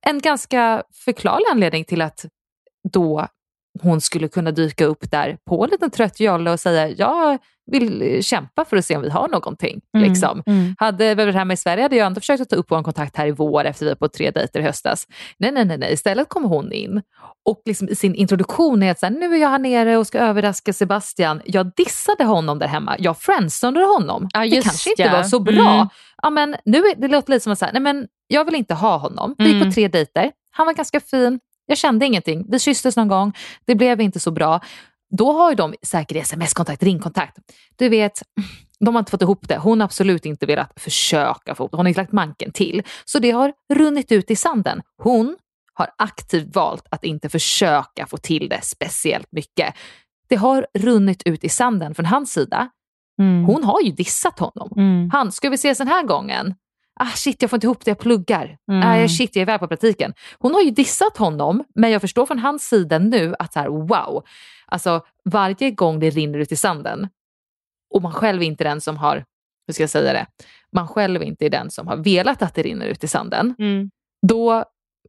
En 0.06 0.20
ganska 0.20 0.82
förklarlig 1.04 1.46
anledning 1.50 1.84
till 1.84 2.02
att 2.02 2.26
då 2.92 3.28
hon 3.81 4.00
skulle 4.00 4.29
kunna 4.29 4.50
dyka 4.50 4.85
upp 4.85 5.11
där 5.11 5.38
på 5.47 5.64
en 5.64 5.71
liten 5.71 5.91
trött 5.91 6.21
jolle 6.21 6.50
och 6.50 6.61
säga 6.61 6.88
jag 6.88 7.38
vill 7.71 8.19
kämpa 8.25 8.64
för 8.64 8.76
att 8.76 8.85
se 8.85 8.97
om 8.97 9.02
vi 9.02 9.11
har 9.11 9.29
någonting. 9.29 9.81
Mm. 9.97 10.09
Liksom. 10.09 10.43
Mm. 10.47 10.75
Hade 10.79 11.14
vi 11.14 11.25
varit 11.25 11.35
hemma 11.35 11.52
i 11.52 11.57
Sverige 11.57 11.83
hade 11.83 11.97
jag 11.97 12.07
ändå 12.07 12.21
försökt 12.21 12.43
att 12.43 12.49
ta 12.49 12.57
upp 12.57 12.67
vår 12.71 12.83
kontakt 12.83 13.17
här 13.17 13.26
i 13.26 13.31
vår 13.31 13.64
efter 13.64 13.87
vi 13.87 13.91
var 13.91 13.97
på 13.97 14.09
tre 14.09 14.31
dejter 14.31 14.61
i 14.61 14.62
höstas. 14.62 15.07
Nej, 15.38 15.52
nej, 15.52 15.64
nej, 15.64 15.79
nej. 15.79 15.93
istället 15.93 16.29
kom 16.29 16.45
hon 16.45 16.73
in 16.73 17.02
och 17.49 17.62
liksom 17.64 17.88
i 17.88 17.95
sin 17.95 18.14
introduktion 18.14 18.83
är 18.83 18.91
att 18.91 18.99
så 18.99 19.07
här, 19.07 19.12
nu 19.12 19.35
är 19.35 19.38
jag 19.38 19.49
här 19.49 19.59
nere 19.59 19.97
och 19.97 20.07
ska 20.07 20.19
överraska 20.19 20.73
Sebastian. 20.73 21.43
Jag 21.45 21.73
dissade 21.76 22.25
honom 22.25 22.59
där 22.59 22.67
hemma. 22.67 22.97
Jag 22.99 23.19
friendzonade 23.19 23.87
honom. 23.87 24.29
Ja, 24.33 24.41
det 24.41 24.62
kanske 24.62 24.91
inte 24.91 25.02
ja. 25.02 25.12
var 25.12 25.23
så 25.23 25.41
bra. 25.41 25.75
Mm. 25.75 25.88
Ja, 26.23 26.31
men 26.31 26.57
nu 26.64 26.79
är, 26.79 26.95
det 27.00 27.09
låter 27.09 27.31
lite 27.31 27.43
som 27.43 27.52
att 27.52 27.59
säga, 27.59 27.73
nej 27.73 27.83
men 27.83 28.07
jag 28.26 28.45
vill 28.45 28.55
inte 28.55 28.75
ha 28.75 28.97
honom. 28.97 29.35
Vi 29.38 29.45
gick 29.45 29.55
Mm. 29.55 29.69
på 29.69 29.75
tre 29.75 29.88
dejter. 29.88 30.31
Han 30.50 30.67
var 30.67 30.75
ganska 30.75 31.00
fin. 31.00 31.41
Jag 31.73 31.79
kände 31.79 32.07
ingenting. 32.07 32.45
Vi 32.49 32.59
kysstes 32.59 32.97
någon 32.97 33.09
gång. 33.09 33.33
Det 33.64 33.75
blev 33.75 34.00
inte 34.00 34.21
så 34.21 34.31
bra. 34.31 34.61
Då 35.19 35.33
har 35.33 35.50
ju 35.50 35.57
de 35.57 35.75
säkert 35.83 36.17
sms-kontakt, 36.17 36.83
ringkontakt. 36.83 37.38
Du 37.76 37.88
vet, 37.88 38.23
de 38.81 38.95
har 38.95 38.99
inte 38.99 39.11
fått 39.11 39.23
ihop 39.23 39.49
det. 39.49 39.59
Hon 39.59 39.81
har 39.81 39.85
absolut 39.85 40.26
inte 40.26 40.47
velat 40.47 40.73
försöka 40.76 41.55
få 41.55 41.62
ihop 41.62 41.71
det. 41.71 41.76
Hon 41.76 41.87
har 41.87 41.88
inte 41.88 42.00
lagt 42.00 42.12
manken 42.12 42.52
till. 42.52 42.83
Så 43.05 43.19
det 43.19 43.31
har 43.31 43.52
runnit 43.75 44.12
ut 44.12 44.31
i 44.31 44.37
sanden. 44.37 44.83
Hon 45.02 45.37
har 45.75 45.91
aktivt 45.99 46.57
valt 46.57 46.87
att 46.91 47.05
inte 47.05 47.29
försöka 47.29 48.07
få 48.07 48.17
till 48.17 48.49
det 48.49 48.61
speciellt 48.62 49.33
mycket. 49.33 49.75
Det 50.29 50.37
har 50.37 50.67
runnit 50.79 51.23
ut 51.25 51.45
i 51.45 51.49
sanden 51.49 51.95
från 51.95 52.07
hans 52.07 52.33
sida. 52.33 52.71
Mm. 53.21 53.45
Hon 53.45 53.64
har 53.64 53.81
ju 53.81 53.91
dissat 53.91 54.38
honom. 54.38 54.73
Mm. 54.76 55.11
Han, 55.12 55.33
ska 55.33 55.49
vi 55.50 55.55
ses 55.55 55.79
den 55.79 55.88
här 55.88 56.02
gången? 56.02 56.55
Ah 57.00 57.06
shit, 57.14 57.42
jag 57.42 57.50
får 57.50 57.56
inte 57.56 57.66
ihop 57.66 57.84
det, 57.84 57.90
jag 57.90 57.99
pluggar. 57.99 58.56
Mm. 58.72 58.88
Ah, 59.04 59.08
shit, 59.08 59.37
jag 59.37 59.40
är 59.40 59.42
iväg 59.46 59.61
på 59.61 59.68
praktiken. 59.68 60.14
Hon 60.38 60.54
har 60.54 60.61
ju 60.62 60.70
dissat 60.70 61.16
honom, 61.16 61.64
men 61.75 61.90
jag 61.90 62.00
förstår 62.00 62.26
från 62.26 62.38
hans 62.38 62.68
sida 62.68 62.99
nu 62.99 63.34
att 63.38 63.52
så 63.52 63.61
här, 63.61 63.68
wow, 63.68 64.25
alltså 64.66 65.00
varje 65.25 65.70
gång 65.70 66.00
det 66.00 66.11
rinner 66.11 66.38
ut 66.38 66.52
i 66.52 66.56
sanden 66.56 67.08
och 67.94 68.02
man 68.02 68.12
själv 68.12 68.42
är 68.42 68.46
inte 68.46 68.64
den 68.64 68.80
som 68.80 68.96
har, 68.96 69.25
hur 69.66 69.75
ska 69.75 69.82
jag 69.82 69.90
säga 69.90 70.12
det, 70.12 70.26
man 70.72 70.88
själv 70.88 71.22
inte 71.22 71.46
är 71.46 71.50
den 71.50 71.70
som 71.70 71.87
har 71.87 71.96
velat 71.96 72.42
att 72.42 72.54
det 72.54 72.62
rinner 72.62 72.87
ut 72.87 73.04
i 73.04 73.08
sanden, 73.08 73.54
Mm. 73.58 73.90
då 74.26 74.64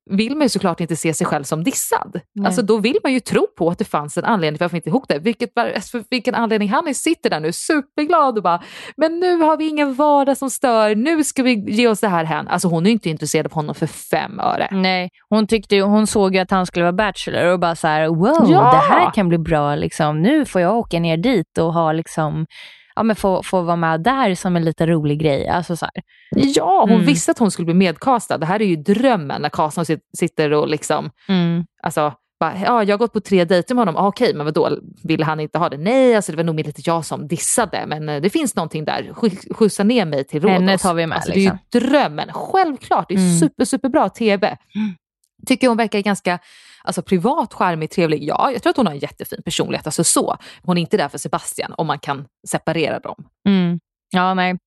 vill 0.09 0.35
man 0.35 0.45
ju 0.45 0.49
såklart 0.49 0.79
inte 0.79 0.95
se 0.95 1.13
sig 1.13 1.27
själv 1.27 1.43
som 1.43 1.63
dissad. 1.63 2.19
Nej. 2.35 2.45
Alltså 2.45 2.61
då 2.61 2.77
vill 2.77 2.97
man 3.03 3.13
ju 3.13 3.19
tro 3.19 3.47
på 3.57 3.69
att 3.69 3.77
det 3.77 3.85
fanns 3.85 4.17
en 4.17 4.25
anledning 4.25 4.57
för 4.57 4.65
att 4.65 4.71
få 4.71 4.75
inte 4.75 4.89
ihop 4.89 5.05
det. 5.07 5.19
Vilket, 5.19 5.53
för 5.91 6.09
vilken 6.09 6.35
anledning 6.35 6.69
han 6.69 6.87
är, 6.87 6.93
sitter 6.93 7.29
där 7.29 7.39
nu 7.39 7.51
superglad 7.51 8.37
och 8.37 8.43
bara, 8.43 8.63
men 8.97 9.19
nu 9.19 9.37
har 9.37 9.57
vi 9.57 9.67
ingen 9.67 9.93
vardag 9.93 10.37
som 10.37 10.49
stör, 10.49 10.95
nu 10.95 11.23
ska 11.23 11.43
vi 11.43 11.71
ge 11.71 11.87
oss 11.87 11.99
det 11.99 12.07
här 12.07 12.23
hän. 12.23 12.47
Alltså 12.47 12.67
hon 12.67 12.85
är 12.85 12.89
ju 12.89 12.93
inte 12.93 13.09
intresserad 13.09 13.45
av 13.45 13.51
honom 13.51 13.75
för 13.75 13.87
fem 13.87 14.39
öre. 14.39 14.67
Nej, 14.71 15.09
hon, 15.29 15.47
tyckte, 15.47 15.79
hon 15.79 16.07
såg 16.07 16.35
ju 16.35 16.41
att 16.41 16.51
han 16.51 16.65
skulle 16.65 16.83
vara 16.83 16.93
bachelor 16.93 17.45
och 17.45 17.59
bara 17.59 17.75
så 17.75 17.87
här, 17.87 18.07
wow, 18.07 18.51
Ja! 18.51 18.71
det 18.71 18.93
här 18.93 19.11
kan 19.11 19.29
bli 19.29 19.37
bra. 19.37 19.75
Liksom. 19.75 20.21
Nu 20.21 20.45
får 20.45 20.61
jag 20.61 20.77
åka 20.77 20.99
ner 20.99 21.17
dit 21.17 21.57
och 21.57 21.73
ha 21.73 21.91
liksom, 21.91 22.45
ja, 22.95 23.03
men 23.03 23.15
få, 23.15 23.43
få 23.43 23.61
vara 23.61 23.75
med 23.75 24.01
där 24.01 24.35
som 24.35 24.55
en 24.55 24.65
lite 24.65 24.85
rolig 24.87 25.19
grej. 25.19 25.47
Alltså, 25.47 25.75
så 25.75 25.85
här. 25.85 26.03
Ja, 26.55 26.81
hon 26.81 26.91
Mm. 26.91 27.05
visste 27.05 27.31
att 27.31 27.39
hon 27.39 27.51
skulle 27.51 27.65
bli 27.65 27.73
medkastad. 27.73 28.37
Det 28.37 28.45
här 28.45 28.61
är 28.61 28.65
ju 28.65 28.75
drömmen 28.75 29.41
när 29.41 29.49
Karlsson 29.49 29.83
sit- 29.85 30.09
sitter 30.17 30.53
och 30.53 30.67
liksom, 30.67 31.09
Mm. 31.29 31.65
alltså, 31.83 32.13
bara, 32.39 32.53
ja, 32.65 32.83
jag 32.83 32.93
har 32.93 32.97
gått 32.97 33.13
på 33.13 33.19
tre 33.19 33.45
dejter 33.45 33.75
med 33.75 33.81
honom. 33.81 33.95
Ah, 34.03 34.07
Okej, 34.07 34.33
men 34.33 34.45
vadå, 34.45 34.77
ville 35.03 35.25
han 35.25 35.39
inte 35.39 35.57
ha 35.59 35.69
det? 35.69 35.77
Nej, 35.77 36.15
alltså, 36.15 36.31
det 36.31 36.35
var 36.35 36.43
nog 36.43 36.55
mer 36.55 36.63
lite 36.63 36.81
jag 36.85 37.05
som 37.05 37.27
dissade, 37.27 37.83
men 37.87 38.09
eh, 38.09 38.21
det 38.21 38.29
finns 38.29 38.55
någonting 38.55 38.85
där. 38.85 39.11
Sk- 39.13 39.53
Skjutsa 39.53 39.83
ner 39.83 40.05
mig 40.05 40.23
till 40.23 40.41
Rhodos. 40.41 40.53
Henne 40.59 40.77
tar 40.77 40.93
vi 40.93 41.07
med, 41.07 41.15
Alltså, 41.15 41.31
liksom. 41.33 41.57
Det 41.71 41.77
är 41.77 41.81
ju 41.81 41.87
drömmen. 41.89 42.29
Självklart, 42.33 43.05
det 43.09 43.13
är 43.13 43.17
Mm. 43.17 43.39
super, 43.39 43.65
superbra 43.65 44.09
TV. 44.09 44.57
Tycker 45.47 45.67
hon 45.67 45.77
verkar 45.77 45.99
ganska 45.99 46.39
alltså, 46.83 47.01
privat, 47.01 47.53
charmig, 47.53 47.91
trevlig. 47.91 48.23
Ja, 48.23 48.51
jag 48.51 48.63
tror 48.63 48.69
att 48.69 48.77
hon 48.77 48.87
har 48.87 48.93
en 48.93 48.99
jättefin 48.99 49.41
personlighet. 49.45 49.87
Alltså 49.87 50.03
så. 50.03 50.37
Hon 50.61 50.77
är 50.77 50.81
inte 50.81 50.97
där 50.97 51.09
för 51.09 51.17
Sebastian, 51.17 51.73
om 51.77 51.87
man 51.87 51.99
kan 51.99 52.25
separera 52.47 52.99
dem. 52.99 53.25
Mm. 53.47 53.79
Ja, 54.11 54.33
nej. 54.33 54.57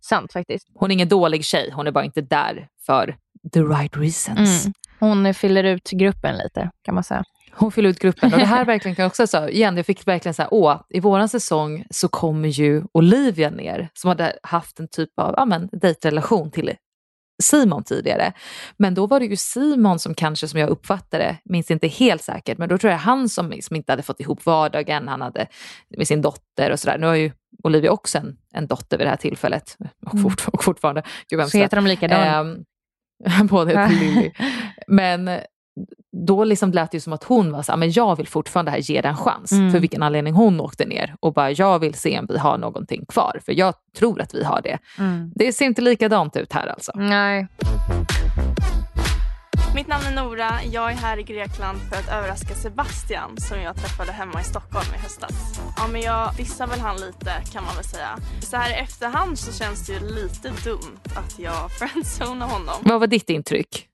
Sant 0.00 0.32
faktiskt. 0.32 0.68
Hon 0.74 0.90
är 0.90 0.94
ingen 0.94 1.08
dålig 1.08 1.44
tjej, 1.44 1.70
hon 1.74 1.86
är 1.86 1.90
bara 1.90 2.04
inte 2.04 2.20
där 2.20 2.68
för 2.86 3.16
the 3.52 3.60
right 3.60 3.96
reasons. 3.96 4.64
Mm. 4.64 4.74
Hon 4.98 5.34
fyller 5.34 5.64
ut 5.64 5.90
gruppen 5.90 6.36
lite 6.36 6.70
kan 6.82 6.94
man 6.94 7.04
säga. 7.04 7.24
Hon 7.52 7.72
fyller 7.72 7.90
ut 7.90 7.98
gruppen 7.98 8.32
och 8.32 8.38
det 8.38 8.44
här 8.44 8.64
verkligen 8.74 8.94
kan 8.94 9.06
också 9.06 9.26
säga, 9.26 9.50
igen, 9.50 9.76
jag 9.76 9.86
fick 9.86 10.06
verkligen 10.06 10.34
så 10.34 10.42
här, 10.42 10.48
åh, 10.54 10.80
i 10.88 11.00
våran 11.00 11.28
säsong 11.28 11.84
så 11.90 12.08
kommer 12.08 12.48
ju 12.48 12.84
Olivia 12.92 13.50
ner 13.50 13.88
som 13.94 14.08
hade 14.08 14.38
haft 14.42 14.80
en 14.80 14.88
typ 14.88 15.10
av 15.16 15.34
ja, 15.36 15.44
men, 15.44 15.68
dejtrelation 15.72 16.50
till 16.50 16.68
Simon 17.42 17.84
tidigare. 17.84 18.32
Men 18.76 18.94
då 18.94 19.06
var 19.06 19.20
det 19.20 19.26
ju 19.26 19.36
Simon 19.36 19.98
som 19.98 20.14
kanske, 20.14 20.48
som 20.48 20.60
jag 20.60 20.68
uppfattade 20.68 21.36
minns 21.44 21.70
inte 21.70 21.88
helt 21.88 22.22
säkert, 22.22 22.58
men 22.58 22.68
då 22.68 22.78
tror 22.78 22.90
jag 22.90 22.98
han 22.98 23.28
som, 23.28 23.52
som 23.60 23.76
inte 23.76 23.92
hade 23.92 24.02
fått 24.02 24.20
ihop 24.20 24.46
vardagen, 24.46 25.08
han 25.08 25.20
hade 25.20 25.46
med 25.96 26.08
sin 26.08 26.22
dotter 26.22 26.70
och 26.70 26.80
sådär. 26.80 26.98
Nu 26.98 27.06
har 27.06 27.14
ju 27.14 27.30
Olivia 27.62 27.90
också 27.90 28.18
en, 28.18 28.36
en 28.52 28.66
dotter 28.66 28.98
vid 28.98 29.06
det 29.06 29.10
här 29.10 29.16
tillfället 29.16 29.76
och, 30.06 30.22
fort, 30.22 30.48
och 30.52 30.64
fortfarande. 30.64 31.02
Gud. 31.28 31.48
Så 31.48 31.58
heter 31.58 31.76
de 31.76 31.86
likadant. 31.86 32.66
Ehm, 33.24 33.46
båda 33.46 33.70
heter 33.70 33.94
Lilly. 34.00 34.30
Men 34.86 35.30
då 36.26 36.44
liksom 36.44 36.72
lät 36.72 36.90
det 36.90 37.00
som 37.00 37.12
att 37.12 37.24
hon 37.24 37.52
var 37.52 37.62
så 37.62 37.72
här, 37.72 37.76
men 37.76 37.90
jag 37.92 38.16
vill 38.16 38.28
fortfarande 38.28 38.70
här 38.70 38.78
ge 38.78 39.00
den 39.00 39.10
en 39.10 39.16
chans. 39.16 39.52
Mm. 39.52 39.72
För 39.72 39.80
vilken 39.80 40.02
anledning 40.02 40.34
hon 40.34 40.60
åkte 40.60 40.84
ner. 40.84 41.14
Och 41.20 41.32
bara, 41.32 41.50
jag 41.50 41.78
vill 41.78 41.94
se 41.94 42.18
om 42.18 42.26
vi 42.28 42.38
har 42.38 42.58
någonting 42.58 43.04
kvar. 43.08 43.40
För 43.44 43.52
jag 43.52 43.74
tror 43.98 44.20
att 44.20 44.34
vi 44.34 44.44
har 44.44 44.62
det. 44.62 44.78
Mm. 44.98 45.32
Det 45.34 45.52
ser 45.52 45.64
inte 45.64 45.82
likadant 45.82 46.36
ut 46.36 46.52
här 46.52 46.66
alltså. 46.66 46.92
Nej. 46.94 47.46
Mitt 49.74 49.88
namn 49.88 50.04
är 50.06 50.24
Nora. 50.24 50.50
Jag 50.72 50.92
är 50.92 50.96
här 50.96 51.18
i 51.18 51.22
Grekland 51.22 51.78
för 51.78 51.96
att 51.96 52.08
överraska 52.08 52.54
Sebastian 52.54 53.36
som 53.36 53.60
jag 53.60 53.76
träffade 53.76 54.12
hemma 54.12 54.40
i 54.40 54.44
Stockholm 54.44 54.86
i 54.94 54.98
höstas. 54.98 55.60
Ja, 55.76 55.86
men 55.92 56.00
jag 56.00 56.34
dissar 56.36 56.66
väl 56.66 56.80
han 56.80 56.96
lite 56.96 57.32
kan 57.52 57.64
man 57.64 57.74
väl 57.74 57.84
säga. 57.84 58.18
Så 58.40 58.56
här 58.56 58.70
i 58.70 58.74
efterhand 58.74 59.38
så 59.38 59.52
känns 59.52 59.86
det 59.86 59.92
ju 59.92 59.98
lite 60.00 60.52
dumt 60.64 61.00
att 61.16 61.38
jag 61.38 61.70
friendzonade 61.78 62.52
honom. 62.52 62.74
Vad 62.82 63.00
var 63.00 63.06
ditt 63.06 63.30
intryck? 63.30 63.88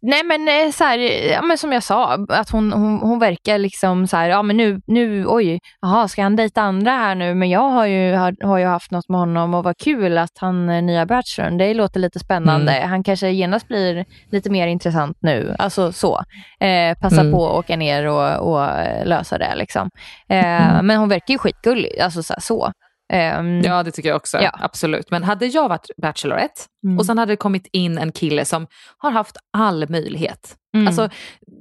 Nej 0.00 0.22
men, 0.24 0.48
eh, 0.48 0.72
så 0.72 0.84
här, 0.84 0.98
ja, 1.32 1.42
men 1.42 1.58
som 1.58 1.72
jag 1.72 1.82
sa, 1.82 2.26
att 2.28 2.50
hon, 2.50 2.72
hon, 2.72 2.98
hon 2.98 3.18
verkar 3.18 3.58
liksom 3.58 4.06
så 4.06 4.16
här, 4.16 4.28
ja 4.28 4.42
men 4.42 4.56
nu, 4.56 4.80
nu 4.86 5.26
oj, 5.26 5.58
jaha, 5.80 6.08
ska 6.08 6.22
han 6.22 6.36
dejta 6.36 6.62
andra 6.62 6.90
här 6.90 7.14
nu? 7.14 7.34
Men 7.34 7.50
jag 7.50 7.68
har 7.70 7.86
ju, 7.86 8.14
har, 8.14 8.46
har 8.46 8.58
ju 8.58 8.64
haft 8.64 8.90
något 8.90 9.08
med 9.08 9.20
honom 9.20 9.54
och 9.54 9.64
vad 9.64 9.78
kul 9.78 10.18
att 10.18 10.38
han 10.38 10.68
är 10.68 10.82
nya 10.82 11.06
bachelorn. 11.06 11.58
Det 11.58 11.74
låter 11.74 12.00
lite 12.00 12.18
spännande. 12.18 12.72
Mm. 12.72 12.88
Han 12.90 13.02
kanske 13.02 13.28
genast 13.30 13.68
blir 13.68 14.04
lite 14.30 14.50
mer 14.50 14.66
intressant 14.66 15.16
nu. 15.20 15.56
Alltså 15.58 15.92
så. 15.92 16.22
Eh, 16.60 16.98
passa 16.98 17.20
Mm. 17.20 17.32
på 17.32 17.48
att 17.48 17.54
åka 17.58 17.76
ner 17.76 18.06
och, 18.06 18.52
och 18.52 18.64
eh, 18.64 19.06
lösa 19.06 19.38
det 19.38 19.54
liksom. 19.56 19.90
Eh, 20.28 20.82
Men 20.82 20.90
hon 20.96 21.08
verkar 21.08 21.34
ju 21.34 21.38
skitgullig. 21.38 22.00
Alltså 22.00 22.22
så. 22.22 22.34
Så. 22.40 22.72
Ehm, 23.12 23.60
Ja, 23.60 23.82
det 23.82 23.90
tycker 23.90 24.08
jag 24.08 24.16
också. 24.16 24.38
Ja. 24.42 24.50
Absolut. 24.60 25.10
Men 25.10 25.24
hade 25.24 25.46
jag 25.46 25.68
varit 25.68 25.86
Bachelorette 26.02 26.60
Mm. 26.86 26.98
och 26.98 27.06
sen 27.06 27.18
hade 27.18 27.32
det 27.32 27.36
kommit 27.36 27.66
in 27.72 27.98
en 27.98 28.12
kille 28.12 28.44
som 28.44 28.66
har 28.98 29.10
haft 29.10 29.36
all 29.52 29.88
möjlighet. 29.88 30.56
Mm. 30.74 30.86
Alltså, 30.86 31.08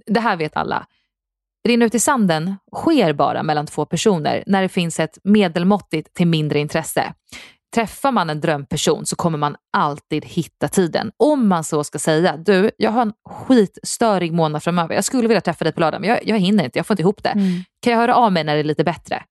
det 0.06 0.20
här 0.20 0.36
vet 0.36 0.58
alla. 0.58 0.86
Rinna 1.68 1.86
ut 1.86 1.96
i 1.96 2.00
sanden 2.00 2.56
sker 2.76 3.14
bara 3.14 3.44
mellan 3.44 3.66
två 3.68 3.86
personer 3.86 4.44
när 4.48 4.62
det 4.62 4.70
finns 4.70 5.00
ett 5.00 5.18
medelmåttigt 5.24 6.14
till 6.14 6.28
mindre 6.28 6.60
intresse. 6.60 7.14
Träffar 7.76 8.12
man 8.12 8.30
en 8.30 8.42
drömperson 8.42 9.06
så 9.06 9.16
kommer 9.16 9.38
man 9.38 9.56
alltid 9.78 10.26
hitta 10.26 10.68
tiden. 10.68 11.12
Om 11.18 11.48
man 11.48 11.64
så 11.64 11.84
ska 11.84 12.00
säga, 12.00 12.38
du, 12.38 12.72
jag 12.78 12.92
har 12.92 13.02
en 13.02 13.14
skitstörig 13.30 14.34
månad 14.34 14.64
framöver. 14.64 14.96
Jag 14.96 15.04
skulle 15.04 15.28
vilja 15.28 15.42
träffa 15.42 15.64
dig 15.64 15.74
på 15.74 15.80
lördag 15.80 16.02
men 16.02 16.10
jag, 16.10 16.20
jag 16.28 16.40
hinner 16.40 16.64
inte, 16.64 16.80
jag 16.80 16.86
får 16.88 16.94
inte 16.94 17.02
ihop 17.02 17.24
det. 17.24 17.30
Mm. 17.30 17.64
Kan 17.82 17.94
jag 17.94 18.00
höra 18.00 18.16
av 18.16 18.32
mig 18.32 18.44
när 18.44 18.54
det 18.54 18.60
är 18.62 18.64
lite 18.64 18.84
bättre? 18.84 19.24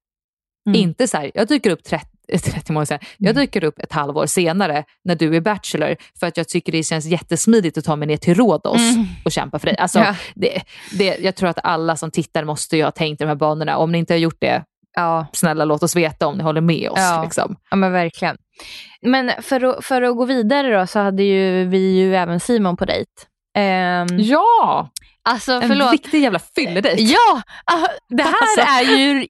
Mm. 0.67 0.81
Inte 0.81 1.09
så 1.09 1.17
här, 1.17 1.31
jag 1.35 1.49
dyker 1.49 1.71
upp 1.71 1.85
30, 1.85 2.07
30 2.39 2.73
månader 2.73 2.87
senare. 2.87 3.01
Jag 3.19 3.31
Mm. 3.31 3.41
dyker 3.41 3.65
upp 3.65 3.79
ett 3.79 3.93
halvår 3.93 4.27
senare 4.27 4.85
när 5.05 5.15
du 5.15 5.37
är 5.37 5.41
bachelor 5.41 5.97
för 6.21 6.27
att 6.27 6.37
jag 6.37 6.49
tycker 6.49 6.73
det 6.73 6.83
känns 6.83 7.07
jättesmidigt 7.07 7.79
att 7.79 7.85
ta 7.85 7.97
mig 7.97 8.09
ner 8.09 8.17
till 8.17 8.35
Rhodos 8.35 8.81
Mm. 8.95 9.07
och 9.25 9.33
kämpa 9.33 9.59
för 9.59 9.67
dig. 9.67 9.77
Alltså, 9.79 9.99
Ja. 9.99 10.15
det, 10.35 10.63
det, 10.93 11.19
jag 11.19 11.35
tror 11.37 11.49
att 11.49 11.59
alla 11.63 11.97
som 11.97 12.11
tittar 12.11 12.45
måste 12.45 12.77
ju 12.77 12.85
ha 12.85 12.91
tänkt 12.91 13.19
de 13.19 13.25
här 13.27 13.35
banorna. 13.35 13.77
Om 13.77 13.93
ni 13.93 13.99
inte 13.99 14.13
har 14.15 14.19
gjort 14.19 14.41
det, 14.41 14.65
Ja. 14.97 15.27
snälla 15.33 15.65
låt 15.65 15.83
oss 15.83 15.97
veta 15.97 16.27
om 16.27 16.37
ni 16.39 16.43
håller 16.43 16.61
med 16.61 16.91
oss. 16.91 16.99
Ja. 16.99 17.23
Liksom. 17.25 17.57
Ja 17.71 17.77
men 17.77 17.93
verkligen. 17.93 18.37
Men 19.03 19.33
för 19.43 19.65
att, 19.65 19.85
för 19.85 20.03
att 20.03 20.17
gå 20.17 20.25
vidare 20.25 20.79
då 20.81 20.87
så 20.87 20.99
hade 21.01 21.23
ju 21.23 21.65
vi 21.65 21.93
ju 21.99 22.17
även 22.17 22.41
Simon 22.41 22.77
på 22.77 22.85
dejt. 22.85 23.11
Ehm, 23.57 24.07
Ja! 24.19 24.91
Alltså 25.29 25.53
En 25.53 25.69
förlåt. 25.69 25.93
riktig 25.93 26.23
jävla 26.23 26.39
fylledejt. 26.39 27.01
Ja, 27.13 27.43
ah, 27.65 27.87
det 28.09 28.23
här 28.23 28.35
Alltså. 28.43 28.61
är 28.93 28.97
ju 28.99 29.27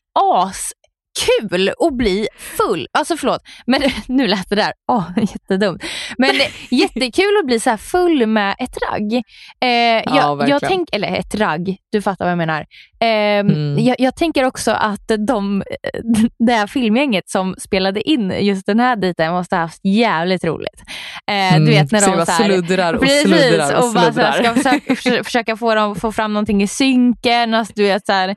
askul 1.15 1.69
att 1.79 1.95
bli 1.95 2.29
full. 2.39 2.87
Alltså 2.93 3.17
förlåt, 3.17 3.43
men 3.67 3.83
nu 4.09 4.27
lät 4.27 4.49
det 4.49 4.57
där 4.57 4.73
åh, 4.93 5.11
jättedumt. 5.17 5.83
Men 6.19 6.31
jättekul 6.71 7.37
att 7.41 7.47
bli 7.47 7.61
så 7.61 7.71
här 7.71 7.77
full 7.77 8.27
med 8.27 8.55
ett 8.59 8.77
ragg. 8.91 9.13
Eh, 9.15 9.69
jag, 9.69 10.03
jag 10.17 10.37
verkligen. 10.37 10.61
tänk, 10.61 10.89
eller 10.93 11.09
ett 11.09 11.35
ragg, 11.35 11.77
du 11.93 12.03
fattar 12.03 12.25
vad 12.25 12.33
jag 12.33 12.39
menar. 12.39 12.67
Eh, 13.05 13.35
Mm. 13.35 13.79
jag, 13.85 13.97
jag 13.99 14.17
tänker 14.17 14.45
också 14.45 14.71
att 14.71 15.11
de, 15.27 15.63
det 16.47 16.53
här 16.53 16.67
filmgänget 16.67 17.29
som 17.31 17.55
spelade 17.59 18.01
in 18.11 18.31
just 18.41 18.67
den 18.67 18.81
här 18.81 18.97
dejten 18.97 19.33
måste 19.33 19.57
ha 19.57 19.61
haft 19.63 19.81
jävligt 19.85 20.45
roligt. 20.45 20.83
Eh, 21.31 21.59
du 21.59 21.67
vet 21.67 21.93
när 21.93 22.01
de 22.01 22.27
så 22.27 22.33
här, 22.33 22.45
sluddrar 22.45 22.95
och 22.95 23.01
Precis, 23.03 23.23
sluddrar 23.23 23.77
och 23.79 23.85
och 23.89 23.95
bara 23.95 24.13
så 24.13 24.21
här, 24.21 24.33
sluddrar. 24.33 24.61
ska 24.81 24.95
försöka, 24.97 25.25
försöka, 25.25 25.57
få, 25.57 25.75
dem, 25.75 25.97
få 25.97 26.13
fram 26.13 26.33
någonting 26.33 26.63
i 26.63 26.67
synken. 26.67 27.55
Alltså, 27.55 27.73
du, 27.77 27.83
vet, 27.83 28.07
så 28.07 28.13
här, 28.13 28.29
eh, 28.29 28.35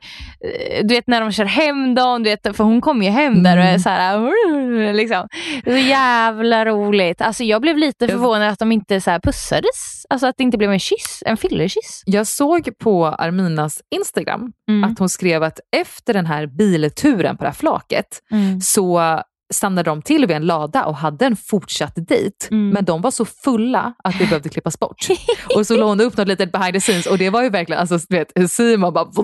du 0.83 0.93
vet 0.95 1.07
när 1.07 1.21
de 1.21 1.31
kör 1.31 1.45
hem 1.45 1.95
dem, 1.95 2.24
du 2.24 2.29
vet, 2.29 2.57
för 2.57 2.63
hon 2.63 2.81
kommer 2.81 3.05
ju 3.05 3.12
hem 3.12 3.43
där 3.43 3.57
och 3.57 3.63
Mm. 3.63 3.75
är 3.75 3.79
så 3.79 3.89
här, 3.89 4.93
liksom. 4.93 5.27
Så 5.63 5.71
jävla 5.77 6.65
roligt. 6.65 7.21
Alltså, 7.21 7.43
jag 7.43 7.62
blev 7.62 7.77
lite 7.77 8.07
förvånad 8.07 8.50
att 8.50 8.59
de 8.59 8.71
inte 8.71 9.01
så 9.01 9.12
här 9.12 9.19
pussades. 9.19 9.97
Alltså 10.09 10.27
att 10.27 10.35
det 10.37 10.43
inte 10.43 10.57
blev 10.57 10.71
en 10.71 10.79
kyss, 10.79 11.23
en 11.25 11.37
fyllerkyss. 11.37 12.03
Jag 12.05 12.27
såg 12.27 12.77
på 12.77 13.05
Arminas 13.05 13.81
Instagram 13.95 14.51
Mm. 14.69 14.83
att 14.83 14.99
hon 14.99 15.09
skrev 15.09 15.43
att 15.43 15.59
efter 15.77 16.13
den 16.13 16.25
här 16.25 16.47
bilturen 16.47 17.37
på 17.37 17.43
det 17.43 17.49
här 17.49 17.55
flaket 17.55 18.21
Mm. 18.31 18.61
så 18.61 19.21
stannade 19.54 19.89
de 19.89 20.01
till 20.01 20.25
vid 20.25 20.36
en 20.38 20.46
lada 20.46 20.86
och 20.86 20.96
hade 20.96 21.25
en 21.25 21.36
fortsatt 21.36 21.94
dejt. 21.96 22.48
Mm. 22.51 22.70
Men 22.70 22.86
de 22.86 23.01
var 23.01 23.12
så 23.12 23.25
fulla 23.25 23.94
att 24.04 24.20
det 24.20 24.25
behövde 24.25 24.50
klippas 24.50 24.80
bort. 24.80 25.08
och 25.56 25.68
så 25.68 25.75
la 25.75 25.86
hon 25.86 26.01
upp 26.01 26.18
något 26.18 26.27
litet 26.27 26.51
behind 26.51 26.74
the 26.74 26.80
scenes 26.80 27.06
och 27.06 27.18
det 27.18 27.30
var 27.30 27.44
ju 27.44 27.50
verkligen, 27.50 27.80
alltså, 27.80 28.00
du 28.10 28.18
vet, 28.18 28.51
Simon 28.51 28.94
bara, 28.94 29.06
alltså, 29.06 29.22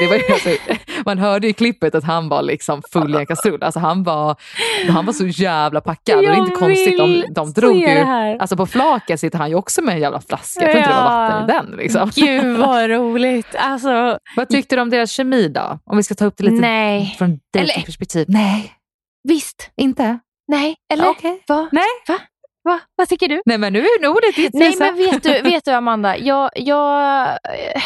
det 0.00 0.06
var 0.06 0.16
ju, 0.16 0.32
alltså, 0.32 0.48
man 1.04 1.18
hörde 1.18 1.48
i 1.48 1.52
klippet 1.52 1.94
att 1.94 2.04
han 2.04 2.28
var 2.28 2.42
liksom 2.42 2.82
full 2.92 3.14
i 3.14 3.18
en 3.18 3.26
kastrull. 3.26 3.62
Alltså, 3.62 3.80
han, 3.80 4.04
var, 4.04 4.36
han 4.88 5.06
var 5.06 5.12
så 5.12 5.26
jävla 5.26 5.80
packad 5.80 6.16
och 6.16 6.22
det 6.22 6.28
är 6.28 6.36
inte 6.36 6.56
konstigt. 6.56 6.98
De, 6.98 7.24
de 7.34 7.52
drog 7.52 7.76
ju, 7.76 7.98
alltså 8.40 8.56
på 8.56 8.66
flaket 8.66 9.20
sitter 9.20 9.38
han 9.38 9.48
ju 9.48 9.54
också 9.54 9.82
med 9.82 9.94
en 9.94 10.00
jävla 10.00 10.20
flaska. 10.20 10.60
Jag 10.60 10.70
tror 10.70 10.78
inte 10.78 10.90
det 10.90 10.96
var 10.96 11.28
vatten 11.28 11.44
i 11.44 11.52
den. 11.52 11.76
Liksom. 11.78 12.10
Gud 12.14 12.58
vad 12.58 12.90
roligt. 12.90 13.54
Alltså, 13.54 14.18
Vad 14.36 14.48
tyckte 14.48 14.76
du 14.76 14.82
om 14.82 14.90
deras 14.90 15.10
kemi 15.10 15.48
då? 15.48 15.78
Om 15.84 15.96
vi 15.96 16.02
ska 16.02 16.14
ta 16.14 16.24
upp 16.24 16.34
det 16.36 16.44
lite 16.44 16.60
nej. 16.60 17.14
från 17.18 17.38
dejtingperspektiv. 17.52 18.26
Nej, 18.28 18.77
Visst. 19.22 19.70
inte? 19.76 20.18
Nej. 20.48 20.76
Eller? 20.92 21.08
Okej. 21.08 21.44
Va? 21.48 21.68
Nej. 21.72 21.84
Va? 22.08 22.18
Va? 22.64 22.80
Vad 22.96 23.08
tycker 23.08 23.28
du? 23.28 23.42
Nej 23.46 23.58
men 23.58 23.72
nu 23.72 23.78
är 23.78 24.02
nog 24.02 24.18
det 24.22 24.42
ditt 24.42 24.54
Nej 24.54 24.74
men 24.78 24.96
vet 24.96 25.22
du, 25.22 25.42
vet 25.42 25.64
du 25.64 25.70
Amanda, 25.70 26.16
jag, 26.16 26.50
jag, 26.54 27.28
eh, 27.28 27.82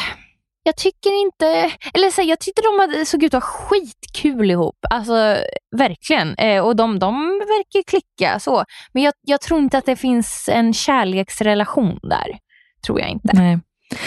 jag 0.62 0.76
tycker 0.76 1.22
inte, 1.22 1.72
eller 1.94 2.10
så 2.10 2.20
här, 2.20 2.28
jag 2.28 2.40
tyckte 2.40 2.62
de 2.62 2.78
hade, 2.80 3.06
såg 3.06 3.22
ut 3.22 3.34
att 3.34 3.42
ha 3.42 3.50
skitkul 3.50 4.50
ihop. 4.50 4.76
Alltså 4.90 5.36
verkligen. 5.76 6.34
Eh, 6.34 6.64
och 6.64 6.76
de, 6.76 6.98
de 6.98 7.14
verkar 7.38 7.82
klicka 7.82 8.38
så. 8.40 8.64
Men 8.92 9.02
jag, 9.02 9.14
jag 9.20 9.40
tror 9.40 9.60
inte 9.60 9.78
att 9.78 9.86
det 9.86 9.96
finns 9.96 10.48
en 10.52 10.74
kärleksrelation 10.74 11.98
där. 12.02 12.38
Tror 12.86 13.00
jag 13.00 13.08
inte. 13.08 13.30
Nej. 13.32 13.58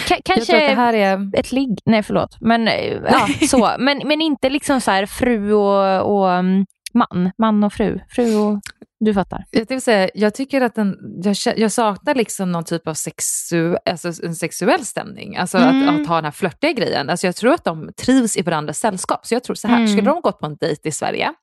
Tror 0.08 0.18
kanske 0.26 0.60
det 0.60 0.76
här 0.76 0.94
är... 0.94 1.40
ett 1.40 1.52
ligg, 1.52 1.80
nej 1.86 2.04
förlåt. 2.04 2.38
Men 2.40 2.68
eh, 2.68 2.94
ja, 3.12 3.28
så. 3.48 3.76
Men, 3.80 4.02
men 4.06 4.22
inte 4.22 4.50
liksom 4.50 4.82
så 4.82 4.92
här 4.92 5.06
fru 5.06 5.54
och, 5.54 6.18
och 6.18 6.32
mm, 6.32 6.66
man. 6.96 7.32
Man 7.38 7.64
och 7.64 7.74
fru. 7.74 8.00
Fru 8.10 8.36
och, 8.36 8.60
du 9.00 9.14
fattar. 9.14 9.46
Jag, 9.52 9.68
tänkte 9.68 9.86
säga, 9.86 10.10
jag 10.14 10.34
tycker 10.34 10.62
att 10.62 10.76
den, 10.76 10.98
jag, 11.24 11.36
jag 11.60 11.72
saknar 11.72 12.16
liksom 12.16 12.52
någon 12.52 12.64
typ 12.64 12.88
av 12.88 12.94
sexu, 12.94 13.76
alltså 13.86 14.26
en 14.26 14.36
sexuell 14.36 14.86
stämning. 14.86 15.38
Alltså 15.38 15.58
Mm. 15.58 15.90
att, 15.90 16.02
att 16.02 16.08
ha 16.08 16.16
den 16.16 16.24
här 16.26 16.32
flörtiga 16.32 16.72
grejen. 16.72 17.10
Alltså 17.10 17.28
jag 17.28 17.36
tror 17.36 17.54
att 17.54 17.64
de 17.64 17.90
trivs 17.98 18.38
i 18.38 18.42
varandras 18.42 18.80
sällskap. 18.80 19.26
Så 19.26 19.34
jag 19.36 19.44
tror 19.44 19.56
så 19.56 19.68
här, 19.68 19.76
Mm. 19.78 19.88
skulle 19.88 20.10
de 20.10 20.22
gått 20.22 20.40
på 20.40 20.46
en 20.46 20.56
dejt 20.56 20.90
i 20.90 20.92
Sverige 20.92 21.34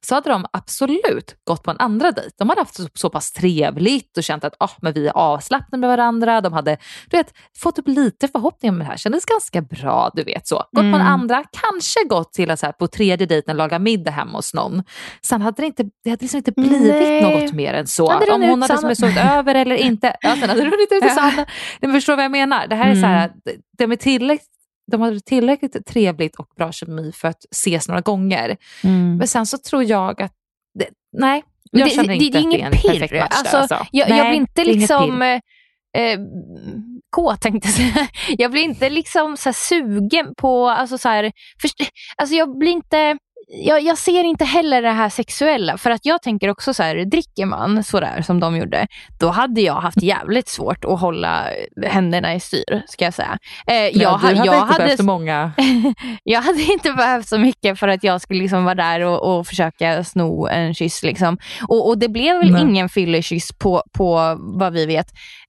så 0.00 0.14
hade 0.14 0.30
de 0.30 0.46
absolut 0.52 1.34
gått 1.44 1.62
på 1.62 1.70
en 1.70 1.76
andra 1.78 2.10
dejt. 2.12 2.30
De 2.38 2.48
hade 2.48 2.60
haft 2.60 2.74
så, 2.74 2.88
så 2.94 3.10
pass 3.10 3.32
trevligt 3.32 4.16
och 4.16 4.24
känt 4.24 4.44
att 4.44 4.54
ah, 4.58 4.70
men 4.82 4.92
vi 4.92 5.06
är 5.08 5.12
avslappnade 5.16 5.80
med 5.80 5.88
varandra. 5.90 6.40
De 6.40 6.52
hade 6.52 6.76
du 7.10 7.16
vet, 7.16 7.34
fått 7.58 7.78
upp 7.78 7.88
lite 7.88 8.28
förhoppningar 8.28 8.72
med 8.74 8.86
det 8.86 8.90
här. 8.90 8.96
Kändes 8.96 9.24
ganska 9.24 9.60
bra, 9.62 10.10
du 10.14 10.22
vet 10.24 10.46
så. 10.48 10.56
Gått 10.56 10.72
på 10.72 10.80
en 10.80 10.94
Mm. 10.94 11.06
andra, 11.06 11.44
kanske 11.62 12.04
gått 12.04 12.32
till 12.32 12.50
att 12.50 12.58
så 12.60 12.66
här, 12.66 12.72
på 12.72 12.86
tredje 12.86 13.26
dejten 13.26 13.56
laga 13.56 13.78
middag 13.78 14.10
hemma 14.10 14.38
hos 14.38 14.54
någon. 14.54 14.82
Sen 15.26 15.42
hade 15.42 15.62
det, 15.62 15.66
inte, 15.66 15.84
det 16.04 16.10
hade 16.10 16.22
liksom 16.24 16.38
inte 16.38 16.52
blivit 16.52 16.92
Nej. 16.94 17.22
något 17.44 17.52
mer 17.52 17.74
än 17.74 17.86
så. 17.86 18.10
Hade 18.10 18.32
Om 18.32 18.42
hon 18.42 18.62
hade 18.62 18.78
som 18.78 18.96
sovit 18.96 19.18
över 19.18 19.54
eller 19.54 19.76
inte. 19.76 20.16
Ja, 20.20 20.36
sen 20.40 20.48
hade 20.48 20.60
det 20.64 20.70
runnit 20.70 20.92
ut 20.92 21.04
i 21.04 21.08
sanden. 21.14 21.46
Men 21.80 21.92
förstår 21.92 22.12
du 22.12 22.16
vad 22.16 22.24
jag 22.24 22.30
menar? 22.32 22.66
Det 22.66 22.74
här 22.76 22.90
är 22.90 22.94
så 22.94 23.06
här, 23.06 23.28
Mm. 23.46 23.60
de 23.78 23.92
är 23.92 23.96
tillräckligt 23.96 24.48
de 24.90 25.00
hade 25.00 25.20
tillräckligt 25.20 25.86
trevligt 25.86 26.36
och 26.36 26.48
bra 26.56 26.72
kemi 26.72 27.12
för 27.12 27.28
att 27.28 27.44
ses 27.50 27.88
några 27.88 28.00
gånger. 28.00 28.56
Men 29.18 29.28
sen 29.28 29.46
så 29.46 29.58
tror 29.58 29.84
jag 29.84 30.22
att, 30.22 30.32
det, 30.78 30.88
nej, 31.18 31.44
jag 31.70 31.88
det, 31.88 31.90
känner 31.90 32.08
det, 32.08 32.14
inte 32.14 32.38
det 32.38 32.44
är 32.44 32.66
att 32.66 32.72
det 32.72 32.88
är 32.88 32.94
en 32.94 32.98
perfekt 32.98 33.12
match 33.22 33.32
Alltså. 33.38 33.56
Alltså. 33.56 33.86
Jag, 33.90 34.08
Nej, 34.08 34.18
jag 34.18 34.28
blir 34.28 34.36
inte 34.36 34.64
det 34.64 34.74
liksom 34.74 35.22
eh, 35.22 35.40
eh, 36.02 36.18
kåt 37.10 37.40
tänkte 37.40 37.68
jag 37.68 37.74
säga. 37.74 38.08
Jag 38.38 38.50
blir 38.50 38.62
inte 38.62 38.90
liksom 38.90 39.36
så 39.36 39.52
sugen 39.52 40.34
på, 40.34 40.68
alltså 40.68 40.98
så 40.98 41.08
här, 41.08 41.32
först, 41.62 41.74
alltså 42.16 42.34
jag 42.34 42.58
blir 42.58 42.72
inte 42.72 43.18
jag, 43.54 43.82
jag 43.82 43.98
ser 43.98 44.24
inte 44.24 44.44
heller 44.44 44.82
det 44.82 44.90
här 44.90 45.08
sexuella 45.08 45.78
för 45.78 45.90
att 45.90 46.06
jag 46.06 46.22
tänker 46.22 46.48
också 46.48 46.74
så 46.74 46.82
här, 46.82 47.04
dricker 47.04 47.46
man 47.46 47.84
sådär 47.84 48.22
som 48.22 48.40
de 48.40 48.56
gjorde, 48.56 48.86
då 49.20 49.28
hade 49.28 49.60
jag 49.60 49.74
haft 49.74 50.02
jävligt 50.02 50.48
svårt 50.48 50.84
att 50.84 51.00
hålla 51.00 51.44
händerna 51.86 52.34
i 52.34 52.40
styr 52.40 52.82
ska 52.88 53.04
jag 53.04 53.14
säga. 53.14 53.38
Eh, 53.66 53.74
jag, 53.74 53.92
du 53.92 54.26
hade 54.26 54.46
jag 54.46 54.68
inte 54.68 54.78
behövt 54.78 55.00
många... 55.00 55.52
jag 56.24 56.42
hade 56.42 56.62
inte 56.62 56.92
behövt 56.92 57.28
så 57.28 57.38
mycket 57.38 57.78
för 57.78 57.88
att 57.88 58.04
jag 58.04 58.20
skulle 58.20 58.42
liksom 58.42 58.64
vara 58.64 58.74
där 58.74 59.00
och, 59.00 59.38
och 59.38 59.46
försöka 59.46 60.04
sno 60.04 60.46
en 60.46 60.74
kyss. 60.74 61.02
Liksom. 61.02 61.38
Och, 61.68 61.88
och 61.88 61.98
det 61.98 62.08
blev 62.08 62.38
väl 62.38 62.52
Nej. 62.52 62.62
ingen 62.62 62.88
fyllekyss 62.88 63.52
på, 63.58 63.82
på 63.92 64.36
vad 64.38 64.72
vi 64.72 64.86
vet. 64.86 65.06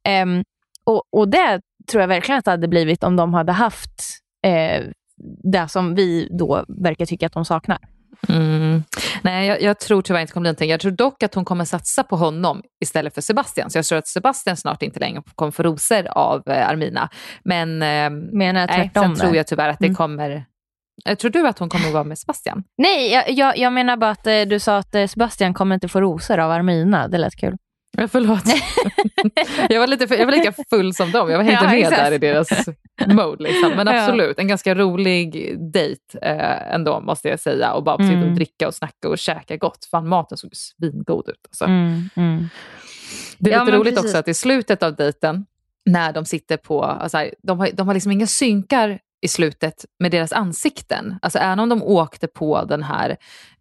Ehm, 0.07 0.43
och, 0.85 1.03
och 1.11 1.27
det 1.27 1.61
tror 1.91 2.01
jag 2.01 2.07
verkligen 2.07 2.39
att 2.39 2.45
det 2.45 2.51
hade 2.51 2.67
blivit 2.67 3.03
om 3.03 3.15
de 3.15 3.33
hade 3.33 3.51
haft 3.51 4.01
eh, 4.45 4.83
det 5.43 5.67
som 5.67 5.95
vi 5.95 6.27
då 6.39 6.65
verkar 6.67 7.05
tycka 7.05 7.25
att 7.25 7.33
de 7.33 7.45
saknar. 7.45 7.77
Mm. 8.29 8.83
Nej, 9.21 9.47
jag, 9.47 9.61
jag 9.61 9.79
tror 9.79 10.01
tyvärr 10.01 10.21
inte 10.21 10.33
kommer 10.33 10.41
bli 10.41 10.47
någonting. 10.47 10.69
Jag 10.69 10.79
tror 10.79 10.91
dock 10.91 11.23
att 11.23 11.35
hon 11.35 11.45
kommer 11.45 11.65
satsa 11.65 12.03
på 12.03 12.15
honom 12.15 12.61
istället 12.83 13.13
för 13.13 13.21
Sebastian. 13.21 13.69
Så 13.69 13.77
jag 13.77 13.85
tror 13.85 13.99
att 13.99 14.07
Sebastian 14.07 14.57
snart 14.57 14.81
inte 14.83 14.99
längre 14.99 15.21
kommer 15.35 15.51
få 15.51 15.63
rosor 15.63 16.07
av 16.07 16.43
eh, 16.49 16.69
Armina. 16.69 17.09
Men 17.43 17.81
eh, 17.81 18.09
Menar 18.33 18.59
jag 18.61 18.69
nej, 18.69 18.91
sen 18.93 19.15
tror 19.15 19.35
jag 19.35 19.47
tyvärr 19.47 19.69
att 19.69 19.79
det 19.79 19.85
Mm. 19.85 19.95
kommer... 19.95 20.45
Jag 21.05 21.19
tror 21.19 21.31
du 21.31 21.47
att 21.47 21.59
hon 21.59 21.69
kommer 21.69 21.87
att 21.87 21.93
vara 21.93 22.03
med 22.03 22.17
Sebastian? 22.19 22.63
Nej, 22.77 23.11
jag, 23.13 23.31
jag, 23.31 23.57
jag 23.57 23.73
menar 23.73 23.97
bara 23.97 24.11
att 24.11 24.27
eh, 24.27 24.41
du 24.41 24.59
sa 24.59 24.77
att 24.77 24.95
eh, 24.95 25.07
Sebastian 25.07 25.53
kommer 25.53 25.75
inte 25.75 25.87
få 25.87 26.01
rosor 26.01 26.39
av 26.39 26.51
Armina. 26.51 27.07
Det 27.07 27.17
lät 27.17 27.35
kul. 27.35 27.57
Ja, 27.97 28.07
förlåt. 28.07 28.43
jag, 29.69 29.79
var 29.79 29.87
lite, 29.87 30.15
jag 30.15 30.25
var 30.25 30.31
lika 30.33 30.53
full 30.69 30.93
som 30.93 31.11
dem. 31.11 31.29
Jag 31.29 31.37
var 31.37 31.43
inte 31.43 31.53
Ja, 31.63 31.69
med 31.69 31.79
exakt. 31.79 31.97
där 31.97 32.11
i 32.11 32.17
deras 32.17 32.47
mode. 33.07 33.43
Liksom. 33.43 33.71
Men 33.75 33.87
absolut, 33.87 34.39
en 34.39 34.47
ganska 34.47 34.75
rolig 34.75 35.55
dejt 35.73 36.01
eh, 36.21 36.73
ändå 36.73 36.99
måste 36.99 37.29
jag 37.29 37.39
säga. 37.39 37.73
Och 37.73 37.83
bara 37.83 37.97
få 37.97 38.03
sitta 38.03 38.17
och 38.17 38.23
Mm. 38.23 38.35
dricka 38.35 38.67
och 38.67 38.75
snacka 38.75 39.09
och 39.09 39.17
käka 39.17 39.57
gott. 39.57 39.85
Fan, 39.91 40.07
maten 40.07 40.37
såg 40.37 40.51
svingod 40.55 41.29
ut. 41.29 41.35
Alltså. 41.49 41.65
Mm, 41.65 42.09
mm. 42.15 42.47
Det 43.37 43.49
är 43.51 43.57
Ja, 43.57 43.63
lite 43.63 43.77
roligt 43.77 43.95
precis. 43.95 44.09
också 44.09 44.17
att 44.17 44.27
i 44.27 44.33
slutet 44.33 44.83
av 44.83 44.95
dejten, 44.95 45.45
när 45.85 46.13
de 46.13 46.25
sitter 46.25 46.57
på, 46.57 46.83
alltså, 46.83 47.17
här, 47.17 47.33
de, 47.43 47.59
har, 47.59 47.69
de 47.73 47.87
har 47.87 47.93
liksom 47.93 48.11
inga 48.11 48.27
synkar 48.27 48.99
i 49.21 49.27
slutet 49.27 49.85
med 49.99 50.11
deras 50.11 50.33
ansikten. 50.33 51.15
Alltså 51.21 51.39
även 51.39 51.59
om 51.59 51.69
de 51.69 51.83
åkte 51.83 52.27
på 52.27 52.63
den 52.65 52.83
här 52.83 53.17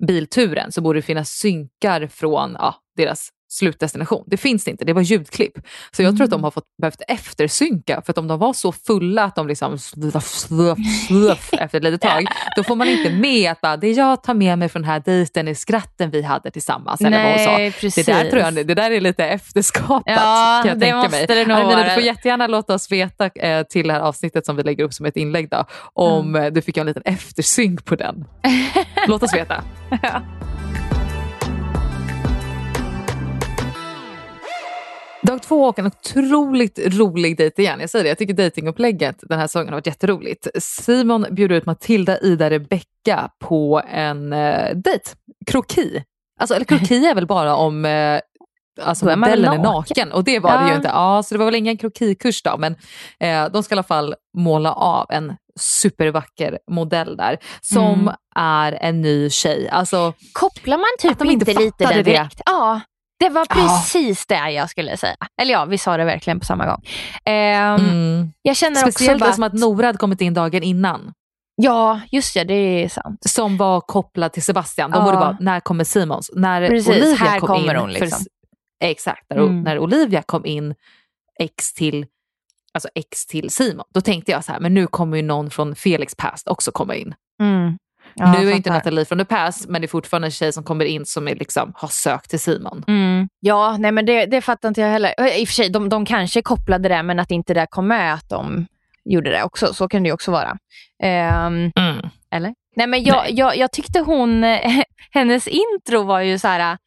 bilturen 0.06 0.72
så 0.72 0.80
borde 0.80 0.98
det 0.98 1.02
finnas 1.02 1.30
synkar 1.30 2.06
från 2.06 2.56
ja, 2.58 2.74
deras 2.96 3.28
slutdestination. 3.52 4.24
Det 4.26 4.36
finns 4.36 4.64
det 4.64 4.70
inte, 4.70 4.84
det 4.84 4.92
var 4.92 5.02
ljudklipp. 5.02 5.52
Så 5.90 6.02
jag 6.02 6.16
tror 6.16 6.24
att 6.24 6.30
de 6.30 6.44
har 6.44 6.50
fått, 6.50 6.64
behövt 6.82 7.02
eftersynka, 7.08 8.02
för 8.06 8.12
att 8.12 8.18
om 8.18 8.28
de 8.28 8.38
var 8.38 8.52
så 8.52 8.72
fulla 8.72 9.24
att 9.24 9.34
de 9.36 9.48
liksom 9.48 9.78
sluff, 9.78 10.26
sluff, 10.28 10.78
sluff 11.08 11.48
efter 11.58 11.78
ett 11.78 11.84
litet 11.84 12.00
tag, 12.00 12.26
då 12.56 12.62
får 12.64 12.76
man 12.76 12.88
inte 12.88 13.10
med 13.10 13.50
att 13.52 13.60
bara, 13.60 13.76
det 13.76 13.90
jag 13.92 14.22
tar 14.22 14.34
med 14.34 14.58
mig 14.58 14.68
från 14.68 14.82
den 14.82 14.90
här 14.90 15.00
dejten 15.04 15.48
är 15.48 15.54
skratten 15.54 16.10
vi 16.10 16.22
hade 16.22 16.50
tillsammans. 16.50 17.00
Eller 17.00 17.22
vad 17.24 17.30
hon 17.32 17.44
sa. 17.44 17.50
Nej, 17.58 17.72
Det 17.94 18.06
där, 18.06 18.30
tror 18.30 18.42
jag, 18.42 18.54
det 18.66 18.74
där 18.74 18.90
är 18.90 19.00
lite 19.00 19.24
efterskapat 19.26 20.02
Ja, 20.06 20.60
kan 20.62 20.68
jag 20.68 20.78
det 20.78 20.80
tänka 20.80 20.96
måste 20.96 21.10
mig. 21.10 21.26
det 21.26 21.46
nog 21.46 21.56
Armina, 21.58 21.84
du 21.84 21.90
får 21.90 22.02
jättegärna 22.02 22.46
låta 22.46 22.74
oss 22.74 22.90
veta 22.92 23.26
eh, 23.26 23.62
till 23.66 23.86
det 23.86 23.92
här 23.92 24.00
avsnittet 24.00 24.46
som 24.46 24.56
vi 24.56 24.62
lägger 24.62 24.84
upp 24.84 24.94
som 24.94 25.06
ett 25.06 25.16
inlägg 25.16 25.48
då, 25.50 25.64
om 25.92 26.22
Mm. 26.36 26.54
du 26.54 26.62
fick 26.62 26.76
en 26.76 26.86
liten 26.86 27.02
eftersynk 27.04 27.84
på 27.84 27.96
den. 27.96 28.24
Låt 29.08 29.22
oss 29.22 29.34
veta. 29.34 29.64
Dag 35.32 35.42
två 35.42 35.64
och 35.64 35.78
en 35.78 35.86
otroligt 35.86 36.78
rolig 36.84 37.36
dejt 37.36 37.62
igen. 37.62 37.80
Jag 37.80 37.90
säger 37.90 38.02
det, 38.02 38.08
jag 38.08 38.18
tycker 38.18 38.34
dejtingupplägget 38.34 39.16
den 39.22 39.38
här 39.38 39.46
säsongen 39.46 39.68
har 39.68 39.74
varit 39.76 39.86
jätteroligt. 39.86 40.46
Simon 40.62 41.26
bjuder 41.30 41.56
ut 41.56 41.66
Matilda, 41.66 42.18
Ida, 42.20 42.50
Rebecca 42.50 43.30
på 43.40 43.82
en 43.90 44.32
eh, 44.32 44.74
dejt. 44.76 45.10
Kroki. 45.46 46.04
Alltså, 46.40 46.54
eller 46.54 46.64
kroki 46.64 47.06
är 47.06 47.14
väl 47.14 47.26
bara 47.26 47.56
om 47.56 47.84
eh, 47.84 48.20
alltså 48.82 49.04
Då 49.06 49.12
är 49.12 49.16
modellen 49.16 49.44
är 49.52 49.58
naken. 49.58 49.62
naken. 49.62 50.12
Och 50.12 50.24
det 50.24 50.38
var 50.38 50.50
det 50.50 50.64
Ja. 50.64 50.68
ju 50.70 50.76
inte. 50.76 50.88
Ja, 50.88 51.22
så 51.22 51.34
det 51.34 51.38
var 51.38 51.44
väl 51.46 51.54
ingen 51.54 51.76
krokikurs 51.76 52.42
då, 52.42 52.56
men 52.58 52.76
eh, 53.20 53.48
de 53.52 53.62
ska 53.62 53.74
i 53.74 53.76
alla 53.76 53.82
fall 53.82 54.14
måla 54.38 54.72
av 54.72 55.06
en 55.10 55.32
supervacker 55.60 56.58
modell 56.70 57.16
där 57.16 57.38
som 57.60 58.00
Mm. 58.00 58.14
är 58.36 58.72
en 58.72 59.00
ny 59.00 59.30
tjej. 59.30 59.68
Alltså, 59.68 60.12
Kopplar 60.32 60.76
man 60.76 60.86
typ 60.98 61.18
de 61.18 61.30
inte 61.30 61.50
inte 61.50 61.62
lite 61.62 61.84
det. 61.94 62.02
direkt? 62.02 62.40
Ja, 62.46 62.80
det 63.22 63.28
var 63.28 63.46
Ja. 63.48 63.54
precis 63.54 64.26
det 64.26 64.50
jag 64.50 64.70
skulle 64.70 64.96
säga. 64.96 65.16
Eller 65.40 65.52
ja, 65.52 65.64
vi 65.64 65.78
sa 65.78 65.96
det 65.96 66.04
verkligen 66.04 66.40
på 66.40 66.46
samma 66.46 66.66
gång. 66.66 66.82
Ehm, 67.24 67.80
mm. 67.80 68.32
Jag 68.42 68.56
känner 68.56 68.76
Speciellt 68.76 69.22
också 69.22 69.32
som 69.34 69.42
att 69.44 69.52
Nora 69.52 69.86
hade 69.86 69.98
kommit 69.98 70.20
in 70.20 70.34
dagen 70.34 70.62
innan. 70.62 71.12
Ja, 71.54 72.00
just 72.10 72.34
det, 72.34 72.44
det 72.44 72.54
är 72.54 72.88
sant. 72.88 73.20
Som 73.28 73.56
var 73.56 73.80
kopplad 73.80 74.32
till 74.32 74.42
Sebastian. 74.42 74.90
De 74.90 74.98
Ja. 74.98 75.04
borde 75.04 75.16
bara, 75.16 75.36
när 75.40 75.60
kommer 75.60 75.84
Simons? 75.84 76.30
När 76.34 76.68
Precis, 76.68 76.88
Olivia 76.88 77.14
här 77.16 77.38
kom 77.40 77.46
kommer 77.48 77.74
in. 77.74 77.80
hon, 77.80 77.92
liksom. 77.92 78.18
För, 78.18 78.26
exakt, 78.88 79.24
när, 79.30 79.36
Mm. 79.38 79.62
när 79.62 79.78
Olivia 79.78 80.22
kom 80.22 80.46
in 80.46 80.74
ex 81.40 81.74
till, 81.74 82.06
alltså 82.74 82.88
ex 82.94 83.26
till 83.26 83.50
Simon. 83.50 83.84
Då 83.94 84.00
tänkte 84.00 84.32
jag 84.32 84.44
så 84.44 84.52
här, 84.52 84.60
men 84.60 84.74
nu 84.74 84.86
kommer 84.86 85.16
ju 85.16 85.22
någon 85.22 85.50
från 85.50 85.74
Felix 85.74 86.14
past 86.14 86.48
också 86.48 86.72
komma 86.72 86.94
in. 86.94 87.14
Mm. 87.42 87.78
Ja, 88.14 88.32
nu 88.32 88.50
är 88.50 88.56
inte. 88.56 88.70
Nathalie 88.70 89.04
från 89.04 89.18
the 89.18 89.24
past, 89.24 89.68
men 89.68 89.80
det 89.80 89.86
är 89.86 89.88
fortfarande 89.88 90.26
en 90.26 90.32
tjej 90.32 90.52
som 90.52 90.64
kommer 90.64 90.84
in 90.84 91.06
som 91.06 91.28
är 91.28 91.34
liksom, 91.34 91.72
har 91.76 91.88
sökt 91.88 92.30
till 92.30 92.40
Simon. 92.40 92.84
Mm. 92.88 93.28
Ja, 93.40 93.76
nej 93.78 93.92
men 93.92 94.06
det, 94.06 94.26
det 94.26 94.40
fattar 94.40 94.68
inte 94.68 94.80
jag 94.80 94.88
heller. 94.88 95.14
Eh, 95.18 95.26
I 95.40 95.44
och 95.44 95.48
för 95.48 95.54
sig, 95.54 95.68
de, 95.70 95.88
de 95.88 96.04
kanske 96.04 96.42
kopplade 96.42 96.88
det, 96.88 97.02
men 97.02 97.18
att 97.18 97.30
inte 97.30 97.54
det 97.54 97.66
kom 97.70 97.88
med 97.88 98.14
att 98.14 98.28
de 98.28 98.66
gjorde 99.04 99.30
det 99.30 99.42
också. 99.44 99.74
Så 99.74 99.88
kan 99.88 100.02
det 100.02 100.06
ju 100.08 100.12
också 100.12 100.30
vara. 100.30 100.56
Ehm, 101.02 101.70
Mm. 101.76 102.08
eller? 102.30 102.54
Nej, 102.76 102.86
men 102.86 103.04
jag, 103.04 103.16
Nej. 103.16 103.34
Jag, 103.34 103.56
jag 103.56 103.72
tyckte 103.72 104.00
hon, 104.00 104.44
hennes 105.10 105.48
intro 105.48 106.02
var 106.02 106.20
ju 106.20 106.38
så 106.38 106.48
här, 106.48 106.78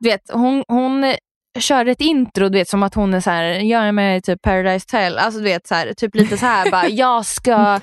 du 0.00 0.08
vet, 0.08 0.20
hon, 0.32 0.64
hon 0.68 1.14
körde 1.58 1.90
ett 1.90 2.00
intro, 2.00 2.48
du 2.48 2.58
vet, 2.58 2.68
som 2.68 2.82
att 2.82 2.94
hon 2.94 3.14
är 3.14 3.20
så 3.20 3.30
här, 3.30 3.44
jag 3.44 3.82
är 3.82 3.92
med 3.92 4.16
i 4.16 4.20
typ 4.20 4.42
Paradise 4.42 4.84
Hotel, 4.86 5.18
alltså 5.18 5.38
du 5.40 5.44
vet, 5.44 5.66
så 5.66 5.74
här, 5.74 5.92
typ 5.96 6.14
lite 6.14 6.36
så 6.38 6.46
här, 6.46 6.70
bara, 6.70 6.88
jag 6.88 7.26
ska 7.26 7.80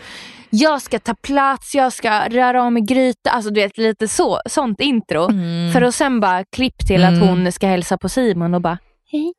jag 0.50 0.82
ska 0.82 1.00
ta 1.00 1.14
plats, 1.14 1.76
jag 1.76 1.94
ska 1.94 2.30
röra 2.30 2.64
om 2.64 2.78
i 2.78 2.82
gryta, 2.82 3.30
alltså 3.30 3.52
du 3.52 3.62
vet 3.62 3.78
lite 3.78 4.08
så, 4.08 4.40
sånt 4.46 4.82
intro. 4.82 5.30
Mm. 5.30 5.74
För 5.74 5.82
att 5.82 5.96
sen 5.96 6.20
bara 6.20 6.44
klipp 6.56 6.88
till 6.88 7.04
att 7.06 7.14
Mm. 7.14 7.28
hon 7.28 7.52
ska 7.52 7.68
hälsa 7.68 7.98
på 7.98 8.10
Simon 8.10 8.54
och 8.54 8.62
bara 8.62 8.78
Hej, 9.12 9.34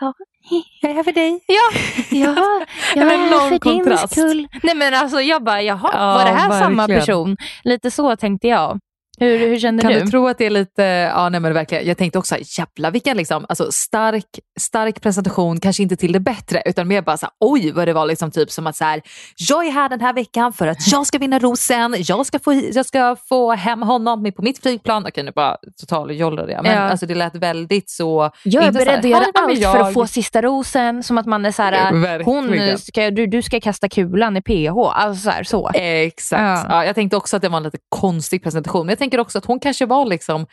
ja, 0.00 0.12
hej. 0.50 0.64
Jag 0.82 0.90
är 0.90 0.94
här 0.94 1.02
för 1.02 1.12
dig. 1.12 1.40
Ja, 1.46 1.80
ja, 2.10 2.64
jag 2.94 3.12
är 3.12 3.18
här 3.18 3.40
för 3.40 3.50
din 3.50 3.58
kontrast. 3.84 4.12
skull. 4.12 4.48
Nej 4.62 4.74
men 4.74 4.94
alltså 4.94 5.20
jag 5.20 5.44
bara, 5.44 5.62
jaha, 5.62 5.90
Ja, 5.92 6.14
var 6.14 6.24
det 6.24 6.30
här 6.30 6.50
samma 6.60 6.82
verkligen. 6.82 7.00
person? 7.00 7.36
Lite 7.64 7.90
så 7.90 8.16
tänkte 8.16 8.48
jag. 8.48 8.78
Hur, 9.18 9.38
hur 9.38 9.58
kände 9.58 9.82
Kan 9.82 9.92
du? 9.92 10.00
du 10.00 10.06
tro 10.06 10.28
att 10.28 10.38
det 10.38 10.46
är 10.46 10.50
lite, 10.50 10.82
ja 10.82 11.28
nej 11.28 11.40
men 11.40 11.54
verkligen, 11.54 11.86
jag 11.86 11.98
tänkte 11.98 12.18
också 12.18 12.36
jävla 12.58 12.90
vilken 12.90 13.16
liksom, 13.16 13.46
alltså 13.48 13.72
stark, 13.72 14.24
stark 14.60 15.00
presentation, 15.00 15.60
kanske 15.60 15.82
inte 15.82 15.96
till 15.96 16.12
det 16.12 16.20
bättre 16.20 16.62
utan 16.66 16.88
mer 16.88 17.02
bara 17.02 17.16
så 17.16 17.26
här, 17.26 17.32
oj 17.40 17.72
vad 17.72 17.88
det 17.88 17.92
var 17.92 18.06
liksom 18.06 18.30
typ 18.30 18.50
som 18.50 18.66
att 18.66 18.76
så 18.76 18.84
här, 18.84 19.02
jag 19.48 19.66
är 19.66 19.70
här 19.70 19.88
den 19.88 20.00
här 20.00 20.12
veckan 20.12 20.52
för 20.52 20.66
att 20.66 20.92
jag 20.92 21.06
ska 21.06 21.18
vinna 21.18 21.38
rosen, 21.38 21.94
jag 21.98 22.26
ska 22.26 22.38
få, 22.38 22.52
jag 22.52 22.86
ska 22.86 23.16
få 23.28 23.52
hem 23.52 23.82
honom 23.82 24.22
med 24.22 24.36
på 24.36 24.42
mitt 24.42 24.58
flygplan. 24.62 25.06
Okej 25.08 25.24
nu 25.24 25.32
bara 25.34 25.56
total 25.80 26.10
jollade 26.16 26.52
jag, 26.52 26.62
men 26.62 26.72
Ja. 26.72 26.78
alltså 26.80 27.06
det 27.06 27.14
lät 27.14 27.34
väldigt 27.36 27.90
så. 27.90 28.30
Jag 28.44 28.64
är 28.64 28.72
beredd 28.72 28.88
här, 28.88 28.98
att 28.98 29.04
göra 29.04 29.18
"Här 29.34 29.44
är 29.44 29.50
allt 29.50 29.58
jag." 29.58 29.72
för 29.72 29.80
att 29.80 29.94
få 29.94 30.06
sista 30.06 30.42
rosen. 30.42 31.02
Som 31.02 31.18
att 31.18 31.26
man 31.26 31.44
är 31.44 31.52
så 31.52 31.62
här, 31.62 32.22
hon 32.24 32.78
ska, 32.78 33.10
du, 33.10 33.26
du 33.26 33.42
ska 33.42 33.60
kasta 33.60 33.88
kulan 33.88 34.36
i 34.36 34.42
PH. 34.42 34.78
Alltså 34.78 35.22
så. 35.24 35.30
Här, 35.30 35.44
så. 35.44 35.70
Exakt. 35.74 36.40
Ja. 36.42 36.66
Ja. 36.68 36.84
jag 36.84 36.94
tänkte 36.94 37.16
också 37.16 37.36
att 37.36 37.42
det 37.42 37.48
var 37.48 37.56
en 37.56 37.62
lite 37.62 37.78
konstig 37.88 38.42
presentation. 38.42 38.86
Men 38.86 38.92
tänker 39.04 39.20
också 39.20 39.38
att 39.38 39.44
hon 39.44 39.60
kanske 39.60 39.86
var 39.86 40.06
liksom 40.06 40.46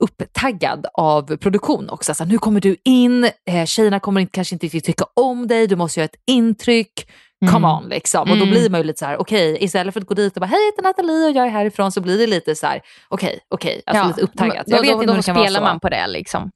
upptaggad 0.00 0.86
av 0.94 1.36
produktion 1.36 1.90
också. 1.90 2.14
Så 2.14 2.24
här, 2.24 2.30
nu 2.30 2.38
kommer 2.38 2.60
du 2.60 2.76
in, 2.84 3.24
eh, 3.50 3.64
tjejerna 3.66 4.00
kommer 4.00 4.20
inte, 4.20 4.30
kanske 4.30 4.54
inte 4.54 4.68
tycka 4.80 5.04
om 5.16 5.46
dig, 5.46 5.66
du 5.66 5.76
måste 5.76 6.00
göra 6.00 6.04
ett 6.04 6.20
intryck. 6.26 7.10
Come 7.40 7.68
Mm. 7.68 7.70
on 7.70 7.88
liksom. 7.88 8.20
Och 8.20 8.36
då 8.36 8.42
Mm. 8.44 8.50
blir 8.50 8.70
man 8.70 8.80
ju 8.80 8.84
lite 8.86 8.98
så 8.98 9.04
här, 9.06 9.16
okej, 9.20 9.58
istället 9.64 9.94
för 9.94 10.00
att 10.00 10.06
gå 10.06 10.14
dit 10.14 10.36
och 10.36 10.40
bara, 10.40 10.46
hej 10.46 10.58
jag 10.60 10.66
heter 10.66 10.82
Nathalie 10.82 11.24
och 11.30 11.36
jag 11.36 11.46
är 11.46 11.50
härifrån, 11.50 11.92
så 11.92 12.00
blir 12.00 12.18
det 12.18 12.26
lite 12.26 12.54
så 12.54 12.66
här, 12.66 12.80
okej, 13.08 13.40
okej, 13.48 13.82
alltså 13.86 14.06
lite 14.08 14.20
upptaggat. 14.20 14.66
Då, 14.66 14.76
Jag 14.76 14.80
vet 14.80 14.90
då, 14.92 14.94
inte 15.02 15.06
då 15.06 15.12
vara 15.12 15.22
spelar 15.46 15.60
man 15.60 15.80
på 15.80 15.88
det. 15.88 16.06
Liksom. 16.06 16.50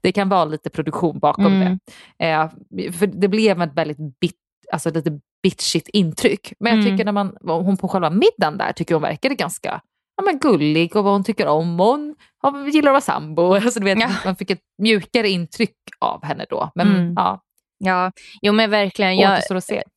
Det 0.00 0.12
kan 0.12 0.28
vara 0.28 0.44
lite 0.44 0.70
produktion 0.70 1.18
bakom 1.18 1.46
Mm. 1.46 1.78
det. 2.18 2.26
Eh, 2.26 2.92
för 2.92 3.06
det 3.06 3.28
blev 3.28 3.62
ett 3.62 3.74
väldigt 3.74 4.20
bit, 4.20 4.36
alltså 4.72 4.90
lite 4.90 5.10
bitchigt 5.42 5.88
intryck. 5.88 6.52
Men 6.60 6.72
jag 6.72 6.80
Mm. 6.82 6.92
tycker 6.92 7.04
när 7.04 7.12
man, 7.12 7.36
hon 7.44 7.76
på 7.76 7.88
själva 7.88 8.10
middagen 8.10 8.58
där 8.58 8.72
tycker 8.72 8.94
hon 8.94 9.02
verkade 9.02 9.34
ganska 9.34 9.80
ja, 10.18 10.24
men 10.24 10.38
gullig 10.38 10.96
och 10.96 11.04
vad 11.04 11.12
hon 11.12 11.24
tycker 11.24 11.46
om. 11.46 11.80
Och 11.80 11.86
hon 11.86 12.14
har- 12.42 12.66
gillar 12.68 12.90
att 12.90 12.92
vara 12.92 13.00
sambo. 13.18 13.54
Alltså, 13.54 13.80
du 13.80 13.84
vet, 13.84 13.98
Ja. 14.00 14.08
Man 14.24 14.36
fick 14.36 14.50
ett 14.50 14.60
mjukare 14.82 15.28
intryck 15.28 15.74
av 16.00 16.24
henne 16.24 16.46
då. 16.50 16.70
Men 16.74 16.88
Mm. 16.96 17.12
ja, 17.16 17.40
Ja, 17.80 18.12
jo 18.42 18.52
men 18.52 18.70
verkligen. 18.70 19.16
Jag. 19.16 19.30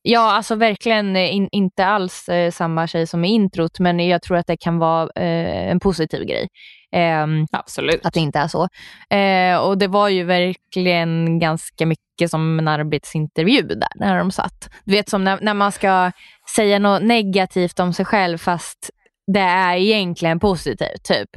Ja, 0.02 0.32
alltså 0.32 0.54
verkligen 0.54 1.16
eh, 1.16 1.34
in, 1.34 1.48
inte 1.52 1.86
alls 1.86 2.28
eh, 2.28 2.50
samma 2.50 2.86
tjej 2.86 3.06
som 3.06 3.24
i 3.24 3.28
introt, 3.28 3.78
men 3.80 4.00
jag 4.08 4.22
tror 4.22 4.36
att 4.36 4.46
det 4.46 4.56
kan 4.56 4.78
vara 4.78 5.02
eh, 5.16 5.70
en 5.70 5.80
positiv 5.80 6.24
grej. 6.24 6.48
Ehm, 6.92 7.46
Absolut. 7.52 8.06
att 8.06 8.14
det 8.14 8.20
inte 8.20 8.38
är 8.38 8.48
så. 8.48 8.68
Eh, 9.16 9.56
och 9.58 9.78
det 9.78 9.86
var 9.88 10.08
ju 10.08 10.24
verkligen 10.24 11.38
ganska 11.38 11.86
mycket 11.86 12.30
som 12.30 12.58
en 12.58 12.68
arbetsintervju 12.68 13.62
där, 13.62 13.88
när 13.94 14.18
de 14.18 14.30
satt. 14.30 14.70
Du 14.84 14.92
vet 14.92 15.08
som 15.08 15.24
när, 15.24 15.38
när 15.42 15.54
man 15.54 15.72
ska 15.72 16.10
säga 16.56 16.78
något 16.78 17.02
negativt 17.02 17.80
om 17.80 17.92
sig 17.92 18.04
själv 18.04 18.38
fast 18.38 18.90
det 19.32 19.40
är 19.40 19.76
egentligen 19.76 20.40
positivt. 20.40 21.02
Typ. 21.04 21.28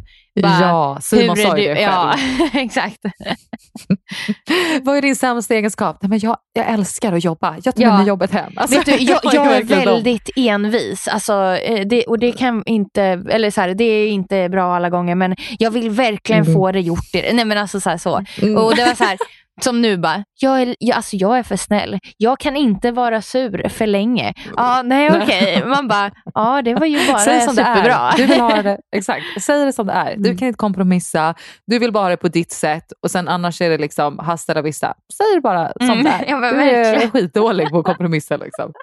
Bara, 0.42 0.60
ja, 0.62 0.98
Simon 1.02 1.38
sa 1.38 1.58
ju 1.58 1.68
det 1.68 1.76
själv. 1.76 1.82
Ja, 1.82 2.16
exakt. 2.54 2.98
Vad 4.82 4.98
är 4.98 5.02
din 5.02 5.16
sämsta 5.16 5.54
egenskap? 5.56 5.98
Nej, 6.02 6.10
men 6.10 6.20
jag, 6.20 6.38
jag 6.54 6.70
älskar 6.70 7.14
att 7.14 7.24
jobba. 7.24 7.56
Jag 7.64 7.76
tar 7.76 7.84
Ja. 7.84 7.98
med 7.98 8.08
jobbet 8.08 8.32
hem. 8.32 8.54
Alltså, 8.56 8.82
du, 8.86 8.92
jag, 9.00 9.26
är 9.26 9.36
jag 9.36 9.56
är 9.58 9.64
väldigt 9.64 10.30
envis. 10.36 11.08
Alltså, 11.08 11.34
eh, 11.58 11.86
det, 11.88 12.04
och 12.04 12.20
det 12.20 12.32
kan 12.32 12.64
inte, 12.66 13.04
eller 13.30 13.52
så 13.52 13.62
här, 13.62 13.74
det 13.74 13.84
är 13.84 14.08
inte 14.08 14.50
bra 14.50 14.76
alla 14.76 14.90
gånger, 14.90 15.16
men 15.16 15.36
jag 15.60 15.72
vill 15.72 15.90
verkligen 15.90 16.42
Mm. 16.42 16.54
få 16.54 16.72
det 16.72 16.80
gjort. 16.82 17.14
Nej 17.14 17.46
men 17.46 17.58
alltså 17.58 17.80
så. 17.80 17.90
Här, 17.90 17.98
så. 17.98 18.24
Mm. 18.42 18.58
Och 18.58 18.76
det 18.76 18.86
var 18.86 18.96
så 18.96 19.04
här, 19.04 19.18
som 19.62 19.82
nu 19.82 19.98
bara, 19.98 20.24
jag 20.40 20.62
är, 20.62 20.76
jag, 20.80 20.96
alltså 20.96 21.16
jag 21.16 21.38
är 21.38 21.44
för 21.44 21.56
snäll. 21.56 22.00
Jag 22.18 22.40
kan 22.40 22.56
inte 22.56 22.92
vara 22.92 23.22
sur 23.22 23.70
för 23.70 23.88
länge. 23.88 24.34
Ja, 24.58 24.82
nej 24.86 25.10
okej. 25.24 25.64
Man 25.66 25.88
bara, 25.88 26.12
ja 26.34 26.62
det 26.62 26.74
var 26.76 26.86
ju 26.86 27.08
bara 27.08 27.20
Säg 27.20 27.42
som 27.42 27.56
det 27.56 27.66
superbra. 27.66 27.94
är. 28.14 28.18
Du 28.18 28.26
vill 28.26 28.40
ha 28.42 28.62
det, 28.62 28.78
exakt. 28.96 29.26
Säg 29.42 29.66
det 29.66 29.74
som 29.74 29.88
det 29.88 29.94
är. 29.94 30.16
Du 30.18 30.30
Mm. 30.30 30.38
kan 30.38 30.48
inte 30.48 30.58
kompromissa. 30.58 31.36
Du 31.68 31.80
vill 31.80 31.92
bara 31.92 32.04
ha 32.04 32.10
det 32.10 32.18
på 32.18 32.28
ditt 32.28 32.52
sätt 32.52 32.86
och 33.04 33.12
sen 33.12 33.28
annars 33.28 33.62
är 33.62 33.70
det 33.70 33.78
liksom 33.78 34.20
hasta 34.20 34.54
la 34.54 34.62
vista. 34.62 34.94
Säg 35.18 35.36
det 35.36 35.42
bara 35.42 35.72
som 35.80 35.90
Mm, 35.90 36.04
det 36.04 36.10
är. 36.10 36.26
ja, 36.30 36.38
men 36.38 36.54
du 36.58 36.62
är 36.64 37.10
skitdålig 37.10 37.70
på 37.70 37.80
att 37.80 37.86
kompromissa. 37.86 38.38
Liksom. 38.38 38.72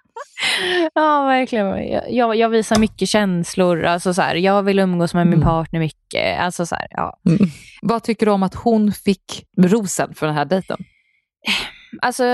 Ja, 0.95 1.25
verkligen. 1.25 1.67
Jag, 2.17 2.37
jag, 2.37 2.49
visar 2.49 2.79
mycket 2.79 3.09
känslor. 3.09 3.85
Alltså, 3.85 4.15
så 4.15 4.23
här, 4.23 4.35
jag 4.35 4.63
vill 4.63 4.79
umgås 4.79 5.15
med 5.15 5.27
min 5.27 5.35
Mm. 5.35 5.49
partner 5.49 5.81
mycket. 5.81 6.41
Alltså, 6.41 6.67
så 6.67 6.75
här, 6.75 6.87
ja. 6.91 7.19
Vad 7.83 8.03
tycker 8.03 8.27
du 8.27 8.33
om 8.33 8.43
att 8.43 8.55
hon 8.55 8.93
fick 8.93 9.45
rosen 9.59 10.15
för 10.15 10.27
den 10.27 10.35
här 10.37 10.45
dejten? 10.45 10.85
Alltså, 12.03 12.25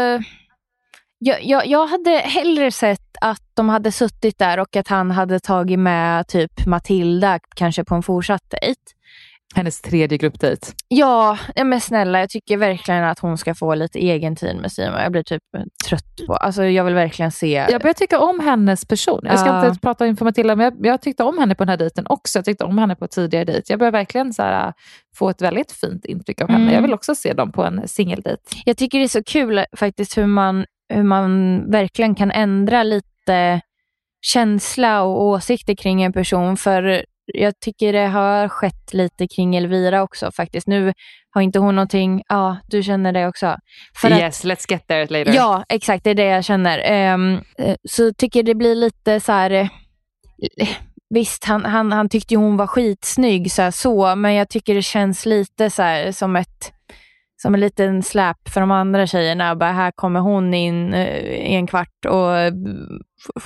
jag, 1.19 1.45
jag, 1.45 1.67
jag 1.67 1.87
hade 1.87 2.11
hellre 2.11 2.71
sett 2.71 3.17
att 3.21 3.43
de 3.55 3.69
hade 3.69 3.93
suttit 3.93 4.39
där 4.39 4.59
och 4.59 4.77
att 4.77 4.89
han 4.89 5.11
hade 5.11 5.41
tagit 5.41 5.79
med 5.79 6.27
typ 6.29 6.67
Matilda 6.67 7.39
kanske 7.57 7.85
på 7.85 7.95
en 7.95 8.03
fortsatt 8.03 8.51
dejt. 8.51 8.81
Hennes 9.55 9.81
tredje 9.81 10.19
gruppdejt. 10.19 10.67
Ja, 10.89 11.39
men 11.65 11.81
snälla, 11.81 12.21
jag 12.21 12.31
tycker 12.31 12.57
verkligen 12.57 13.05
att 13.05 13.19
hon 13.19 13.39
ska 13.39 13.55
få 13.55 13.75
lite 13.75 13.99
egen 13.99 14.37
tid 14.37 14.57
med 14.57 14.73
Simon. 14.73 15.01
Jag 15.01 15.13
blir 15.13 15.23
typ 15.23 15.43
trött 15.89 16.27
på, 16.27 16.35
alltså 16.35 16.65
jag 16.65 16.85
vill 16.85 16.95
verkligen 16.95 17.31
se. 17.33 17.67
Jag 17.71 17.81
börjar 17.83 17.95
tycka 17.95 18.19
om 18.21 18.41
hennes 18.41 18.85
person. 18.85 19.21
Jag 19.25 19.39
ska 19.39 19.49
Ja. 19.49 19.67
inte 19.69 19.81
prata 19.81 20.07
inför 20.07 20.25
Matilda, 20.25 20.57
men 20.57 20.65
jag, 20.65 20.87
jag 20.87 21.01
tyckte 21.03 21.25
om 21.25 21.39
henne 21.39 21.55
på 21.55 21.65
den 21.65 21.69
här 21.69 21.77
dejten 21.77 22.07
också. 22.09 22.39
Jag 22.39 22.45
tyckte 22.45 22.65
om 22.65 22.79
henne 22.79 22.97
på 22.97 23.07
tidigare 23.09 23.45
dejt. 23.45 23.73
Jag 23.73 23.79
börjar 23.79 23.93
verkligen 23.93 24.33
så 24.35 24.43
här, 24.43 24.73
få 25.17 25.31
ett 25.31 25.43
väldigt 25.43 25.73
fint 25.73 26.05
intryck 26.05 26.41
av 26.41 26.49
henne. 26.49 26.63
Mm. 26.63 26.75
Jag 26.75 26.83
vill 26.83 26.95
också 26.95 27.15
se 27.15 27.33
dem 27.33 27.53
på 27.53 27.65
en 27.65 27.89
singeldejt. 27.89 28.43
Jag 28.65 28.77
tycker 28.77 28.99
det 28.99 29.05
är 29.05 29.09
så 29.09 29.25
kul 29.25 29.65
faktiskt 29.77 30.19
hur 30.19 30.27
man, 30.27 30.65
hur 30.95 31.03
man 31.03 31.63
verkligen 31.71 32.15
kan 32.15 32.31
ändra 32.31 32.83
lite 32.83 33.61
känsla 34.21 35.03
och 35.03 35.23
åsikter 35.23 35.75
kring 35.75 36.03
en 36.03 36.13
person. 36.13 36.57
För 36.57 37.05
jag 37.35 37.61
tycker 37.61 37.93
det 37.93 38.07
har 38.07 38.49
skett 38.49 38.93
lite 38.93 39.27
kring 39.29 39.57
Elvira 39.57 40.03
också 40.03 40.33
faktiskt. 40.33 40.67
Nu 40.67 40.93
har 41.31 41.43
inte 41.43 41.59
hon 41.59 41.75
någonting, 41.77 42.23
ja 42.29 42.57
du 42.67 42.83
känner 42.83 43.13
det 43.13 43.27
också. 43.29 43.57
För 44.01 44.11
att- 44.11 44.21
yes, 44.21 44.45
let's 44.45 44.67
get 44.71 44.87
there 44.87 45.07
later. 45.07 45.33
Ja, 45.35 45.65
exakt. 45.69 46.05
Det 46.05 46.11
är 46.11 46.15
det 46.15 46.25
jag 46.25 46.45
känner. 46.45 46.79
Eh, 46.79 47.19
så 47.89 48.13
tycker 48.13 48.43
det 48.43 48.55
blir 48.55 48.75
lite 48.75 49.21
så 49.21 49.33
här... 49.33 49.51
eh, 49.51 49.69
Visst, 51.15 51.45
han, 51.45 51.65
han, 51.65 51.93
han 51.93 52.09
tyckte 52.09 52.37
hon 52.37 52.57
var 52.57 52.67
skitsnygg 52.67 53.53
så, 53.53 53.63
här, 53.63 53.71
så 53.71 54.15
men 54.17 54.35
jag 54.35 54.49
tycker 54.49 54.75
det 54.75 54.83
känns 54.83 55.27
lite 55.27 55.71
så 55.71 55.83
här, 55.83 56.13
som 56.13 56.37
ett 56.37 56.73
som 57.43 57.55
en 57.55 57.61
liten 57.61 58.03
släp 58.03 58.49
för 58.49 58.61
de 58.61 58.71
andra 58.71 59.07
tjejerna. 59.07 59.57
Bara, 59.57 59.73
här 59.73 59.91
kommer 59.91 60.21
hon 60.21 60.55
in 60.55 60.95
eh, 60.95 61.19
i 61.19 61.55
en 61.55 61.67
kvart 61.67 62.05
och, 62.09 62.33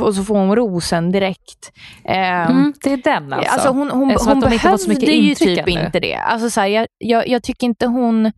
och 0.06 0.14
så 0.14 0.24
får 0.24 0.34
hon 0.34 0.56
rosen 0.56 1.12
direkt. 1.12 1.72
Ehm, 2.04 2.50
Mm, 2.50 2.72
det 2.82 2.92
är 2.92 2.96
den 2.96 3.32
alltså. 3.32 3.52
Alltså 3.52 3.68
hon, 3.68 3.90
hon, 3.90 4.16
hon 4.26 4.40
behövde 4.40 4.94
ju 5.04 5.34
typ 5.34 5.68
ännu. 5.68 5.84
inte 5.84 6.00
det. 6.00 6.14
Alltså 6.14 6.50
så 6.50 6.60
här, 6.60 6.68
jag, 6.68 6.86
jag, 6.98 7.28
jag 7.28 7.42
tycker 7.42 7.66
inte 7.66 7.86
hon 7.86 8.32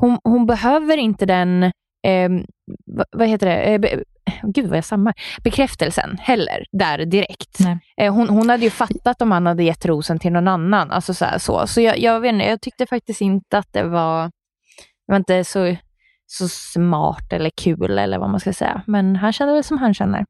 hon, 0.00 0.18
hon 0.24 0.46
behöver 0.46 0.96
inte 0.96 1.26
den, 1.26 1.62
eh, 2.06 2.30
vad, 2.86 3.06
vad 3.12 3.28
heter 3.28 3.46
det, 3.46 3.56
eh, 3.56 3.78
be, 3.78 4.04
gud 4.42 4.66
vad 4.68 4.76
jag 4.76 4.84
sammar, 4.84 5.14
bekräftelsen 5.44 6.16
heller 6.20 6.64
där 6.72 7.04
direkt. 7.04 7.58
Eh, 7.96 8.14
hon, 8.14 8.28
hon 8.28 8.50
hade 8.50 8.64
ju 8.64 8.70
fattat 8.70 9.22
om 9.22 9.30
han 9.32 9.46
hade 9.46 9.62
gett 9.64 9.86
rosen 9.86 10.18
till 10.18 10.32
någon 10.32 10.48
annan. 10.48 10.90
Alltså 10.90 11.14
så 11.14 11.24
här, 11.24 11.38
så 11.38 11.66
så 11.66 11.80
jag, 11.80 11.98
jag, 11.98 12.20
vet 12.20 12.32
inte, 12.32 12.44
jag 12.44 12.60
tyckte 12.60 12.86
faktiskt 12.86 13.20
inte 13.20 13.58
att 13.58 13.72
det 13.72 13.82
var, 13.82 14.30
var 15.12 15.16
inte 15.16 15.44
så, 15.44 15.76
så 16.26 16.48
smart 16.48 17.32
eller 17.32 17.50
kul 17.50 17.98
eller 17.98 18.18
vad 18.18 18.30
man 18.30 18.40
ska 18.40 18.52
säga. 18.52 18.82
Men 18.86 19.16
han 19.16 19.32
kände 19.32 19.54
väl 19.54 19.64
som 19.64 19.78
han 19.78 19.94
känner. 19.94 20.24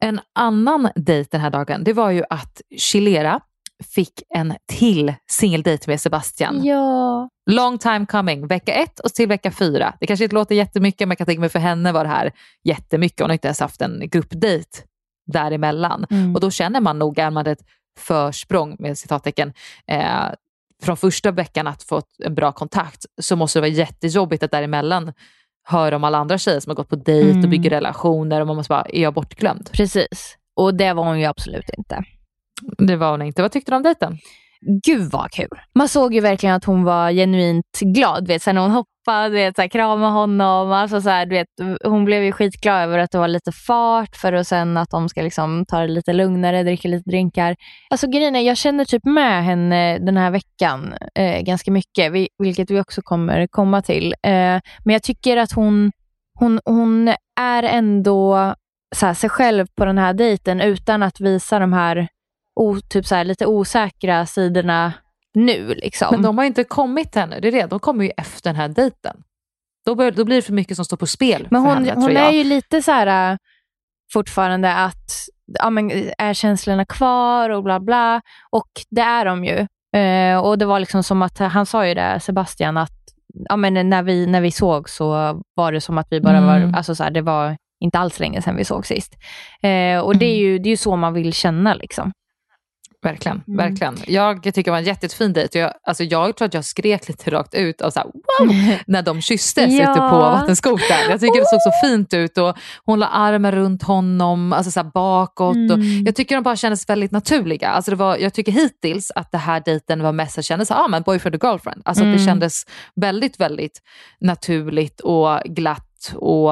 En 0.00 0.20
annan 0.34 0.88
dejt 0.96 1.28
den 1.32 1.40
här 1.40 1.50
dagen, 1.50 1.84
det 1.84 1.92
var 1.92 2.10
ju 2.10 2.22
att 2.30 2.60
Chilera 2.76 3.40
fick 3.84 4.22
en 4.28 4.54
till 4.66 5.14
singeldejt 5.30 5.84
med 5.86 6.00
Sebastian. 6.00 6.64
Ja. 6.64 7.28
Long 7.50 7.78
time 7.78 8.06
coming, 8.06 8.46
vecka 8.46 8.72
ett 8.72 9.00
och 9.00 9.14
till 9.14 9.28
vecka 9.28 9.50
fyra. 9.50 9.94
Det 10.00 10.06
kanske 10.06 10.24
inte 10.24 10.34
låter 10.34 10.54
jättemycket 10.54 11.08
men 11.08 11.10
jag 11.10 11.18
kan 11.18 11.26
tänka 11.26 11.40
mig 11.40 11.48
för 11.48 11.58
henne 11.58 11.92
var 11.92 12.04
det 12.04 12.10
här 12.10 12.32
jättemycket. 12.64 13.20
Hon 13.20 13.30
har 13.30 13.32
inte 13.32 13.48
ens 13.48 13.60
haft 13.60 13.80
en 13.80 14.02
gruppdejt 14.10 14.82
däremellan. 15.26 16.06
Mm. 16.10 16.34
Och 16.34 16.40
då 16.40 16.50
känner 16.50 16.80
man 16.80 16.98
nog, 16.98 17.18
är 17.18 17.30
man 17.30 17.46
ett 17.46 17.64
försprång 17.98 18.76
med 18.78 18.98
citattecken, 18.98 19.52
eh, 19.86 20.24
från 20.82 20.96
första 20.96 21.30
veckan 21.30 21.66
att 21.66 21.82
få 21.82 22.02
en 22.24 22.34
bra 22.34 22.52
kontakt 22.52 23.04
så 23.20 23.36
måste 23.36 23.58
det 23.58 23.60
vara 23.60 23.70
jättejobbigt 23.70 24.42
att 24.42 24.50
däremellan 24.50 25.12
höra 25.68 25.96
om 25.96 26.04
alla 26.04 26.18
andra 26.18 26.38
tjejer 26.38 26.60
som 26.60 26.70
har 26.70 26.74
gått 26.76 26.88
på 26.88 26.96
dejt 26.96 27.30
Mm. 27.30 27.44
och 27.44 27.48
bygger 27.50 27.70
relationer 27.70 28.40
och 28.40 28.46
man 28.46 28.56
måste 28.56 28.68
bara, 28.68 28.82
är 28.84 29.02
jag 29.02 29.14
bortglömd? 29.14 29.70
Precis. 29.72 30.36
Och 30.56 30.74
det 30.74 30.92
var 30.92 31.04
hon 31.04 31.20
ju 31.20 31.24
absolut 31.26 31.70
inte. 31.78 32.02
Det 32.78 32.96
var 32.96 33.10
hon 33.10 33.22
inte. 33.22 33.42
Vad 33.42 33.52
tyckte 33.52 33.72
du 33.72 33.76
om 33.76 33.82
dejten? 33.82 34.18
Gud 34.86 35.10
vad 35.12 35.30
kul. 35.30 35.48
Man 35.74 35.88
såg 35.88 36.14
ju 36.14 36.20
verkligen 36.20 36.54
att 36.54 36.64
hon 36.64 36.84
var 36.84 37.10
genuint 37.10 37.80
glad. 37.80 38.24
Du 38.24 38.32
vet, 38.32 38.46
när 38.46 38.60
hon 38.60 38.70
hoppade, 38.70 39.34
vet, 39.34 39.56
så 39.56 39.62
här, 39.62 39.68
kramade 39.68 40.12
honom. 40.12 40.72
Alltså, 40.72 41.00
så 41.00 41.08
här, 41.08 41.26
vet, 41.26 41.46
hon 41.84 42.04
blev 42.04 42.22
ju 42.22 42.32
skitglad 42.32 42.82
över 42.82 42.98
att 42.98 43.10
det 43.10 43.18
var 43.18 43.28
lite 43.28 43.52
fart 43.52 44.16
för 44.16 44.32
att 44.32 44.46
sen 44.46 44.76
att 44.76 44.90
de 44.90 45.08
ska 45.08 45.22
liksom, 45.22 45.64
ta 45.68 45.80
det 45.80 45.88
lite 45.88 46.12
lugnare, 46.12 46.62
dricka 46.62 46.88
lite 46.88 47.10
drinkar. 47.10 47.56
Alltså 47.90 48.06
grejen 48.06 48.36
är, 48.36 48.40
jag 48.40 48.56
känner 48.56 48.84
typ 48.84 49.04
med 49.04 49.44
henne 49.44 49.98
den 49.98 50.16
här 50.16 50.30
veckan 50.30 50.94
eh, 51.14 51.40
ganska 51.40 51.70
mycket, 51.70 52.12
vi, 52.12 52.28
vilket 52.38 52.70
vi 52.70 52.80
också 52.80 53.02
kommer 53.02 53.46
komma 53.46 53.82
till. 53.82 54.14
Eh, 54.22 54.60
men 54.84 54.92
jag 54.92 55.02
tycker 55.02 55.36
att 55.36 55.52
hon, 55.52 55.92
hon, 56.38 56.60
hon 56.64 57.08
är 57.40 57.62
ändå 57.62 58.54
så 58.94 59.06
här, 59.06 59.14
sig 59.14 59.30
själv 59.30 59.66
på 59.76 59.84
den 59.84 59.98
här 59.98 60.14
dejten 60.14 60.60
utan 60.60 61.02
att 61.02 61.20
visa 61.20 61.58
de 61.58 61.72
här 61.72 62.08
o, 62.56 62.80
typ 62.88 63.06
så 63.06 63.14
här, 63.14 63.24
lite 63.24 63.46
osäkra 63.46 64.26
sidorna 64.26 64.92
nu. 65.34 65.74
Liksom. 65.74 66.08
Men 66.10 66.22
de 66.22 66.38
har 66.38 66.44
inte 66.44 66.64
kommit 66.64 67.16
ännu. 67.16 67.40
Det 67.40 67.48
är 67.48 67.52
det. 67.52 67.66
De 67.66 67.80
kommer 67.80 68.04
ju 68.04 68.10
efter 68.16 68.50
den 68.50 68.56
här 68.56 68.68
dejten. 68.68 69.16
Då, 69.86 69.94
bör, 69.94 70.10
då 70.10 70.24
blir 70.24 70.36
det 70.36 70.42
för 70.42 70.52
mycket 70.52 70.76
som 70.76 70.84
står 70.84 70.96
på 70.96 71.06
spel 71.06 71.48
Men 71.50 71.62
för 71.62 71.68
hon, 71.68 71.76
henne, 71.78 71.92
hon 71.94 72.02
tror 72.04 72.12
jag. 72.16 72.28
är 72.28 72.32
ju 72.32 72.44
lite 72.44 72.82
så 72.82 72.90
här 72.92 73.32
äh, 73.32 73.36
fortfarande 74.12 74.74
att 74.74 75.10
ja, 75.58 75.70
men, 75.70 76.10
är 76.18 76.34
känslorna 76.34 76.84
kvar 76.84 77.50
och 77.50 77.62
bla 77.62 77.80
bla. 77.80 78.20
Och 78.50 78.68
det 78.90 79.00
är 79.00 79.24
de 79.24 79.44
ju. 79.44 79.66
Eh, 80.00 80.38
och 80.38 80.58
det 80.58 80.64
var 80.64 80.80
liksom 80.80 81.02
som 81.02 81.22
att, 81.22 81.38
han 81.38 81.66
sa 81.66 81.86
ju 81.86 81.94
det, 81.94 82.20
Sebastian, 82.20 82.76
att 82.76 82.92
ja, 83.48 83.56
men 83.56 83.90
när, 83.90 84.02
vi, 84.02 84.26
när 84.26 84.40
vi 84.40 84.50
såg 84.50 84.88
så 84.90 85.40
var 85.54 85.72
det 85.72 85.80
som 85.80 85.98
att 85.98 86.06
vi 86.10 86.20
bara 86.20 86.36
Mm. 86.38 86.46
var, 86.70 86.78
alltså 86.78 86.94
så 86.94 87.04
här, 87.04 87.10
det 87.10 87.22
var 87.22 87.56
inte 87.80 87.98
alls 87.98 88.20
länge 88.20 88.42
sedan 88.42 88.56
vi 88.56 88.64
såg 88.64 88.86
sist. 88.86 89.14
Eh, 89.62 89.98
och 89.98 90.16
det 90.16 90.26
är, 90.26 90.36
ju, 90.36 90.58
det 90.58 90.68
är 90.68 90.70
ju 90.70 90.76
så 90.76 90.96
man 90.96 91.12
vill 91.14 91.32
känna. 91.32 91.74
Liksom. 91.74 92.12
Verkligen, 93.06 93.42
Mm. 93.48 93.56
verkligen. 93.56 93.96
Jag 94.06 94.42
tycker 94.42 94.62
det 94.64 94.70
var 94.70 94.78
en 94.78 94.84
jättefin 94.84 95.32
dejt. 95.32 95.58
Jag, 95.58 95.72
alltså 95.86 96.04
jag 96.04 96.36
tror 96.36 96.46
att 96.46 96.54
jag 96.54 96.64
skrek 96.64 97.08
lite 97.08 97.30
rakt 97.30 97.54
ut 97.54 97.80
och 97.80 97.92
så 97.92 98.00
här, 98.00 98.06
wow, 98.06 98.76
när 98.86 99.02
de 99.02 99.20
kysstes 99.22 99.72
Ja. 99.72 99.82
ute 99.92 100.00
på 100.00 100.18
vattenskotern. 100.18 101.10
Jag 101.10 101.20
tycker 101.20 101.40
det 101.40 101.46
såg 101.46 101.60
så 101.60 101.86
fint 101.86 102.14
ut 102.14 102.38
och 102.38 102.56
hon 102.84 102.98
la 102.98 103.06
armen 103.06 103.52
runt 103.52 103.82
honom 103.82 104.52
alltså 104.52 104.70
så 104.70 104.84
bakåt. 104.84 105.56
Och 105.56 105.76
Mm. 105.76 106.04
jag 106.04 106.14
tycker 106.16 106.34
de 106.34 106.42
bara 106.44 106.56
kändes 106.56 106.88
väldigt 106.88 107.10
naturliga. 107.12 107.68
Alltså 107.68 107.90
det 107.90 107.96
var, 107.96 108.16
jag 108.16 108.34
tycker 108.34 108.52
hittills 108.52 109.10
att 109.14 109.32
det 109.32 109.38
här 109.38 109.62
dejten 109.64 110.02
var 110.02 110.12
mest, 110.12 110.36
jag 110.36 110.44
kände 110.44 110.66
så 110.66 110.74
här, 110.74 110.84
ah, 110.84 110.88
men 110.88 111.02
boyfriend 111.02 111.34
och 111.34 111.44
girlfriend. 111.44 111.82
Alltså 111.84 112.04
att 112.04 112.08
det 112.08 112.12
Mm. 112.22 112.26
kändes 112.26 112.62
väldigt, 112.96 113.40
väldigt 113.40 113.80
naturligt 114.20 115.00
och 115.00 115.40
glatt. 115.44 115.85
Och, 116.16 116.50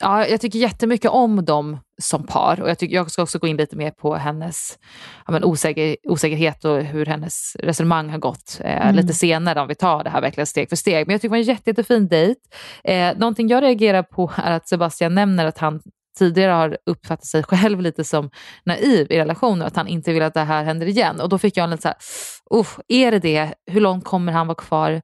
ja, 0.00 0.26
jag 0.26 0.40
tycker 0.40 0.58
jättemycket 0.58 1.10
om 1.10 1.44
dem 1.44 1.78
som 2.02 2.26
par 2.26 2.60
och 2.60 2.70
jag, 2.70 2.78
tycker, 2.78 2.94
jag 2.94 3.10
ska 3.10 3.22
också 3.22 3.38
gå 3.38 3.46
in 3.46 3.56
lite 3.56 3.76
mer 3.76 3.90
på 3.90 4.14
hennes 4.14 4.78
ja, 5.26 5.32
men 5.32 5.44
osäker, 5.44 5.96
osäkerhet 6.08 6.64
och 6.64 6.82
hur 6.82 7.06
hennes 7.06 7.56
resonemang 7.58 8.10
har 8.10 8.18
gått 8.18 8.60
eh, 8.64 8.80
Mm. 8.84 8.94
lite 8.96 9.14
senare 9.14 9.60
om 9.60 9.68
vi 9.68 9.74
tar 9.74 10.04
det 10.04 10.10
här 10.10 10.20
verkligen 10.20 10.46
steg 10.46 10.68
för 10.68 10.76
steg. 10.76 11.06
Men 11.06 11.12
jag 11.14 11.20
tycker 11.20 11.28
det 11.28 11.30
var 11.30 11.36
en 11.38 11.42
jätte, 11.42 11.70
jättefin 11.70 12.08
dejt. 12.08 12.40
Eh, 12.84 13.16
någonting 13.18 13.48
jag 13.48 13.62
reagerar 13.62 14.02
på 14.02 14.30
är 14.36 14.52
att 14.52 14.68
Sebastian 14.68 15.14
nämner 15.14 15.46
att 15.46 15.58
han 15.58 15.80
tidigare 16.18 16.52
har 16.52 16.78
uppfattat 16.86 17.26
sig 17.26 17.42
själv 17.42 17.80
lite 17.80 18.04
som 18.04 18.30
naiv 18.64 19.06
i 19.12 19.18
relationer, 19.18 19.66
att 19.66 19.76
han 19.76 19.86
inte 19.88 20.12
vill 20.12 20.22
att 20.22 20.34
det 20.34 20.40
här 20.40 20.64
händer 20.64 20.86
igen. 20.86 21.20
Och 21.20 21.28
då 21.28 21.38
fick 21.38 21.56
jag 21.56 21.64
en 21.64 21.70
lite 21.70 21.82
så 21.82 21.88
här, 21.88 21.96
"Uff, 22.50 22.78
är 22.88 23.10
det 23.10 23.18
det? 23.18 23.54
Hur 23.70 23.80
långt 23.80 24.04
kommer 24.04 24.32
han 24.32 24.46
vara 24.46 24.54
kvar 24.54 25.00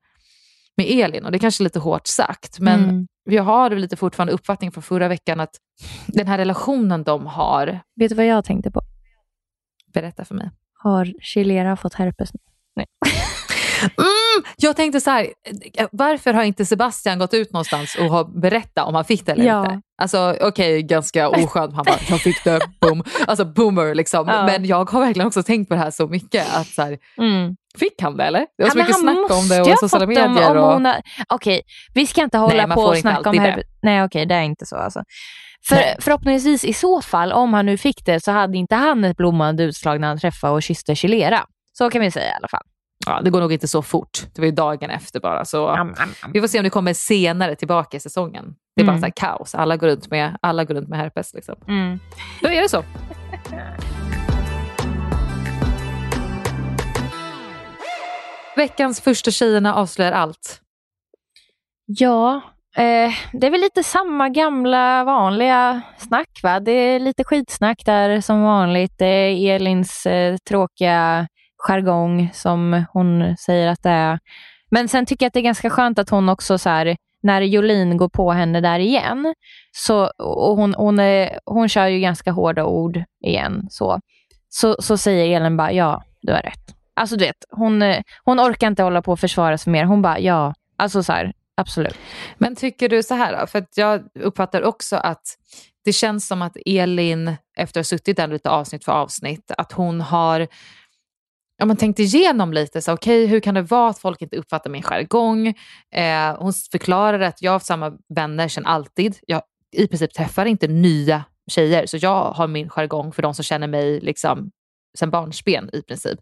med 0.83 1.05
Elin? 1.05 1.25
Och 1.25 1.31
det 1.33 1.37
är 1.37 1.41
kanske 1.41 1.63
är 1.63 1.65
lite 1.65 1.79
hårt 1.79 2.07
sagt, 2.07 2.59
men 2.61 2.85
Mm. 2.85 3.07
jag 3.25 3.43
har 3.43 3.71
lite 3.71 3.97
fortfarande 3.97 4.33
uppfattning 4.33 4.73
från 4.73 4.83
förra 4.83 5.09
veckan 5.09 5.41
att 5.41 5.57
den 6.07 6.27
här 6.27 6.39
relationen 6.39 7.03
de 7.05 7.27
har, 7.27 7.81
Vet 7.97 8.09
du 8.09 8.15
vad 8.15 8.27
jag 8.27 8.45
tänkte 8.45 8.71
på? 8.71 8.81
berätta 9.95 10.25
för 10.25 10.35
mig. 10.35 10.51
Har 10.83 11.13
Chilera 11.21 11.77
fått 11.77 11.95
herpes? 11.95 12.31
Nej. 12.77 12.87
Mm, 13.83 14.45
jag 14.57 14.77
tänkte 14.77 15.01
så 15.01 15.11
här, 15.11 15.27
eh, 15.75 15.87
varför 15.93 16.33
har 16.35 16.43
inte 16.43 16.67
Sebastian 16.67 17.19
gått 17.19 17.35
ut 17.35 17.53
någonstans 17.53 17.97
och 18.01 18.05
har 18.07 18.41
berättat 18.41 18.87
om 18.87 18.95
han 18.95 19.05
fick 19.05 19.27
det 19.27 19.33
eller 19.33 19.45
Ja. 19.45 19.61
inte? 19.65 19.81
Alltså 20.03 20.37
okej, 20.41 20.83
ganska 20.83 21.29
oskönt. 21.45 21.75
Han 21.75 21.85
bara, 21.85 21.97
jag 22.09 22.21
fick 22.21 22.45
det, 22.45 22.61
boom. 22.81 23.03
Alltså 23.27 23.45
boomer 23.45 23.95
liksom. 23.95 24.29
Ja. 24.29 24.47
Men 24.47 24.65
jag 24.65 24.91
har 24.91 25.01
verkligen 25.01 25.27
också 25.27 25.43
tänkt 25.43 25.69
på 25.69 25.75
det 25.75 25.81
här 25.81 25.91
så 25.91 26.07
mycket. 26.07 26.55
Att 26.55 26.67
så 26.67 26.83
här, 26.83 26.99
Mm. 27.19 27.57
fick 27.79 28.03
han 28.03 28.17
det 28.17 28.25
eller? 28.25 28.41
Det 28.59 28.63
var 28.63 28.71
så 28.71 28.79
Ja, 28.79 28.83
mycket 28.83 29.01
snack 29.01 29.31
om 29.31 29.49
det 29.49 29.61
och 29.73 29.79
sociala 29.79 30.07
medier. 30.07 30.57
och... 30.57 30.81
har- 30.81 31.03
Okej, 31.29 31.63
vi 31.95 32.07
ska 32.07 32.23
inte 32.23 32.39
hålla 32.39 32.67
Nej, 32.67 32.77
på 32.77 32.83
och 32.83 32.97
snacka 32.97 33.21
om 33.21 33.27
alltid 33.27 33.41
herpes. 33.41 33.65
Nej, 33.83 34.05
okej, 34.05 34.27
det 34.27 34.35
är 34.35 34.43
inte 34.43 34.67
så 34.67 34.77
alltså. 34.77 35.03
För, 35.69 35.75
Nej. 35.77 35.97
förhoppningsvis 36.01 36.65
i 36.65 36.73
så 36.73 37.03
fall, 37.03 37.33
om 37.33 37.55
han 37.55 37.67
nu 37.67 37.77
fick 37.79 38.05
det, 38.07 38.21
så 38.25 38.33
hade 38.33 38.59
inte 38.59 38.75
han 38.75 39.05
ett 39.05 39.17
blommande 39.17 39.63
utslag 39.63 40.01
när 40.01 40.09
han 40.09 40.19
träffade 40.19 40.53
och 40.53 40.63
kysste 40.63 40.95
Chilera. 40.95 41.41
Så 41.73 41.91
kan 41.91 42.01
vi 42.01 42.11
säga 42.11 42.27
i 42.33 42.35
alla 42.39 42.49
fall. 42.49 42.63
Ja, 43.07 43.21
det 43.21 43.31
går 43.31 43.41
nog 43.41 43.53
inte 43.53 43.69
så 43.69 43.83
fort. 43.83 44.19
Det 44.35 44.41
var 44.41 44.47
ju 44.47 44.53
dagen 44.53 44.91
efter 44.91 45.21
bara. 45.21 45.45
Så 45.45 45.69
am. 45.69 45.95
vi 46.33 46.41
får 46.41 46.49
se 46.49 46.59
om 46.59 46.65
det 46.65 46.71
kommer 46.71 46.95
senare 46.95 47.55
tillbaka 47.57 47.97
i 47.97 48.01
säsongen. 48.01 48.55
Det 48.77 48.83
är 48.83 48.87
bara 48.87 48.93
Mm. 48.93 49.01
så 49.01 49.07
här 49.07 49.13
kaos. 49.37 49.55
Alla 49.55 49.77
går 49.77 49.87
runt 49.89 50.11
med, 50.11 50.37
alla 50.43 50.65
går 50.65 50.75
runt 50.75 50.89
med 50.89 50.99
herpes. 50.99 51.35
Liksom. 51.35 51.55
Mm. 51.69 51.99
Då 52.43 52.49
är 52.49 52.63
det 52.63 52.69
så. 52.69 52.85
Veckans 58.57 59.01
första 59.01 59.31
tjejerna 59.31 59.75
avslöjar 59.75 60.13
allt. 60.13 60.61
Ja, 61.87 62.35
eh, 62.77 63.13
det 63.33 63.47
är 63.47 63.51
väl 63.51 63.61
lite 63.61 63.83
samma 63.83 64.29
gamla 64.29 65.05
vanliga 65.05 65.81
snack. 65.99 66.41
Va? 66.43 66.61
Det 66.61 66.73
är 66.73 67.01
lite 67.01 67.25
skitsnack 67.25 67.83
där 67.85 68.21
som 68.21 68.43
vanligt. 68.43 68.93
Det 68.99 69.05
är 69.07 69.55
Elins 69.57 70.07
eh, 70.07 70.37
tråkiga 70.49 71.29
jargong 71.69 72.31
som 72.35 72.85
hon 72.93 73.37
säger 73.37 73.69
att 73.69 73.83
det 73.83 73.91
är. 73.91 74.19
Men 74.71 74.89
sen 74.89 75.07
tycker 75.07 75.25
jag 75.25 75.29
att 75.29 75.35
det 75.35 75.41
är 75.41 75.43
ganska 75.43 75.71
skönt 75.71 75.99
att 75.99 76.11
hon 76.11 76.29
också 76.29 76.59
så 76.59 76.69
här, 76.69 76.97
när 77.23 77.41
Jolin 77.41 77.97
går 77.97 78.09
på 78.09 78.33
henne 78.33 78.61
där 78.61 78.79
igen, 78.79 79.35
så, 79.73 80.11
och 80.19 80.57
hon, 80.57 80.75
hon, 80.75 80.99
är, 80.99 81.39
hon 81.45 81.69
kör 81.69 81.87
ju 81.87 82.01
ganska 82.01 82.33
hårda 82.33 82.65
ord 82.65 83.03
igen, 83.25 83.67
så, 83.71 84.01
så, 84.49 84.77
så 84.79 84.97
säger 84.97 85.37
Elin 85.37 85.57
bara 85.57 85.73
ja, 85.73 86.03
du 86.23 86.33
har 86.33 86.43
rätt. 86.43 86.75
Alltså 86.95 87.17
du 87.17 87.25
vet, 87.25 87.45
hon, 87.51 87.83
hon 88.25 88.41
orkar 88.41 88.67
inte 88.67 88.83
hålla 88.83 89.03
på 89.03 89.13
och 89.13 89.21
försvara 89.21 89.59
sig 89.59 89.73
mer. 89.73 89.85
Hon 89.85 90.03
bara 90.03 90.19
ja, 90.19 90.55
alltså 90.77 91.03
så 91.03 91.13
här, 91.13 91.33
absolut. 91.57 91.99
Men 92.39 92.57
tycker 92.57 92.89
du 92.89 93.03
så 93.03 93.15
här 93.15 93.41
då? 93.41 93.47
För 93.47 93.59
att 93.59 93.77
jag 93.77 94.03
uppfattar 94.21 94.63
också 94.63 94.97
att 94.97 95.23
det 95.85 95.93
känns 95.93 96.27
som 96.27 96.43
att 96.43 96.57
Elin, 96.67 97.37
efter 97.57 97.81
att 97.81 97.87
ha 97.87 97.89
suttit 97.89 98.17
där 98.17 98.29
lite 98.29 98.51
avsnitt 98.51 98.85
för 98.85 98.93
avsnitt, 98.93 99.51
att 99.59 99.73
hon 99.73 100.01
har 100.01 100.49
ja, 101.61 101.67
men 101.67 101.77
tänkt 101.77 101.99
igenom 101.99 102.53
lite, 102.53 102.83
så 102.83 102.93
okej 102.93 103.27
hur 103.27 103.41
kan 103.41 103.55
det 103.55 103.63
vara 103.63 103.91
att 103.91 103.99
folk 103.99 104.23
inte 104.23 104.37
uppfattar 104.37 104.71
min 104.71 104.83
jargong? 104.83 105.47
Eh, 105.95 106.37
hon 106.39 106.53
förklarar 106.53 107.21
att 107.21 107.43
jag 107.43 107.53
har 107.53 107.59
samma 107.59 107.93
vänner 108.15 108.49
sedan 108.49 108.67
alltid. 108.67 109.19
Jag 109.27 109.43
i 109.77 109.87
princip 109.87 110.15
träffar 110.15 110.47
inte 110.47 110.69
nya 110.69 111.25
tjejer, 111.51 111.87
så 111.87 111.97
jag 111.97 112.33
har 112.33 112.49
min 112.49 112.69
jargong 112.69 113.13
för 113.13 113.23
de 113.23 113.35
som 113.35 113.45
känner 113.45 113.67
mig 113.67 114.01
liksom 114.01 114.51
sedan 114.99 115.11
barnsben 115.11 115.71
i 115.73 115.83
princip. 115.83 116.21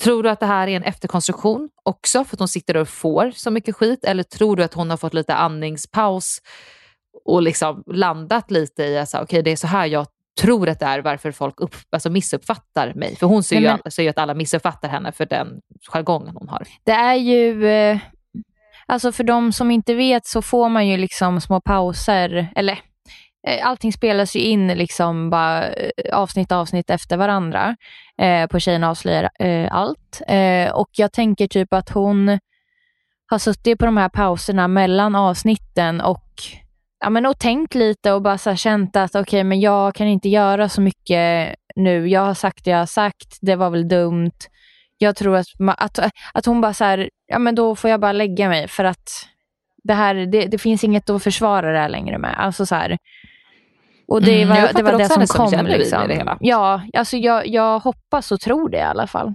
Tror 0.00 0.22
du 0.22 0.30
att 0.30 0.40
det 0.40 0.46
här 0.46 0.68
är 0.68 0.76
en 0.76 0.82
efterkonstruktion 0.82 1.68
också 1.82 2.24
för 2.24 2.36
att 2.36 2.40
hon 2.40 2.48
sitter 2.48 2.76
och 2.76 2.88
får 2.88 3.30
så 3.30 3.50
mycket 3.50 3.76
skit? 3.76 4.04
Eller 4.04 4.22
tror 4.22 4.56
du 4.56 4.62
att 4.62 4.74
hon 4.74 4.90
har 4.90 4.96
fått 4.96 5.14
lite 5.14 5.34
andningspaus 5.34 6.38
och 7.24 7.42
liksom 7.42 7.82
landat 7.86 8.50
lite 8.50 8.84
i 8.84 8.98
att 8.98 9.14
okay, 9.14 9.42
det 9.42 9.50
är 9.50 9.56
så 9.56 9.66
här 9.66 9.86
jag 9.86 10.06
tror 10.40 10.68
att 10.68 10.78
det 10.80 10.86
är 10.86 10.98
varför 11.02 11.32
folk 11.32 11.60
upp, 11.60 11.74
alltså 11.90 12.10
missuppfattar 12.10 12.94
mig? 12.94 13.16
För 13.16 13.26
hon 13.26 13.42
ser, 13.42 13.56
Nej, 13.56 13.62
ju, 13.62 13.68
men- 13.68 13.80
all- 13.84 13.92
ser 13.92 14.02
ju 14.02 14.08
att 14.08 14.18
alla 14.18 14.34
missuppfattar 14.34 14.88
henne 14.88 15.12
för 15.12 15.26
den 15.26 15.48
jargongen 15.92 16.36
hon 16.36 16.48
har. 16.48 16.62
Det 16.84 16.92
är 16.92 17.14
ju... 17.14 17.66
Eh, 17.68 17.98
alltså 18.86 19.12
för 19.12 19.24
de 19.24 19.52
som 19.52 19.70
inte 19.70 19.94
vet 19.94 20.26
så 20.26 20.42
får 20.42 20.68
man 20.68 20.88
ju 20.88 20.96
liksom 20.96 21.40
små 21.40 21.60
pauser, 21.60 22.52
eller 22.56 22.78
eh, 23.48 23.66
allting 23.66 23.92
spelas 23.92 24.36
ju 24.36 24.40
in 24.40 24.68
liksom 24.68 25.30
bara 25.30 25.68
eh, 25.68 25.90
avsnitt 26.12 26.52
avsnitt 26.52 26.90
efter 26.90 27.16
varandra 27.16 27.76
eh, 28.22 28.46
på 28.46 28.58
Tjejerna 28.60 28.90
avslöjar 28.90 29.30
allt. 29.70 30.22
Och 30.72 30.88
jag 30.92 31.12
tänker 31.12 31.46
typ 31.46 31.72
att 31.72 31.90
hon 31.90 32.38
har 33.30 33.38
suttit 33.38 33.78
på 33.78 33.84
de 33.86 33.96
här 33.96 34.08
pauserna 34.08 34.68
mellan 34.68 35.14
avsnitten 35.14 36.00
och, 36.00 36.30
ja, 37.06 37.10
men, 37.10 37.26
och 37.26 37.38
tänkt 37.38 37.74
lite 37.74 38.12
och 38.12 38.22
bara 38.22 38.38
så 38.38 38.56
känt 38.56 38.96
att 38.96 39.10
okej, 39.10 39.20
okay, 39.20 39.44
men 39.44 39.60
jag 39.60 39.94
kan 39.94 40.06
inte 40.06 40.28
göra 40.28 40.68
så 40.68 40.80
mycket 40.80 41.54
nu. 41.76 42.08
Jag 42.08 42.20
har 42.20 42.34
sagt 42.34 42.64
det 42.64 42.70
jag 42.70 42.78
har 42.78 42.86
sagt, 42.86 43.38
det 43.40 43.56
var 43.56 43.70
väl 43.70 43.88
dumt. 43.88 44.32
Jag 44.98 45.16
tror 45.16 45.36
att, 45.36 45.46
att, 45.78 45.98
att 46.34 46.46
hon 46.46 46.60
bara 46.60 46.74
så 46.74 46.84
här, 46.84 47.10
ja 47.26 47.38
men 47.38 47.54
då 47.54 47.76
får 47.76 47.90
jag 47.90 48.00
bara 48.00 48.12
lägga 48.12 48.48
mig 48.48 48.68
för 48.68 48.84
att 48.84 49.08
det 49.84 49.94
här, 49.94 50.14
det, 50.14 50.46
det 50.46 50.58
finns 50.58 50.84
inget 50.84 51.10
att 51.10 51.22
försvara 51.22 51.72
det 51.72 51.78
här 51.78 51.88
längre 51.88 52.18
med. 52.18 52.34
Alltså 52.38 52.66
så 52.66 52.74
här, 52.74 52.98
och 54.08 54.22
det 54.22 54.42
mm, 54.42 54.48
var 54.48 54.72
det, 54.72 54.82
var 54.82 54.98
det 54.98 55.08
som 55.08 55.26
kom. 55.26 55.50
Som 55.50 55.66
liksom. 55.66 56.08
det 56.08 56.36
Ja, 56.40 56.82
alltså 56.92 57.16
jag, 57.16 57.46
jag 57.46 57.78
hoppas 57.78 58.32
och 58.32 58.40
tror 58.40 58.68
det 58.68 58.78
i 58.78 58.82
alla 58.82 59.06
fall. 59.06 59.34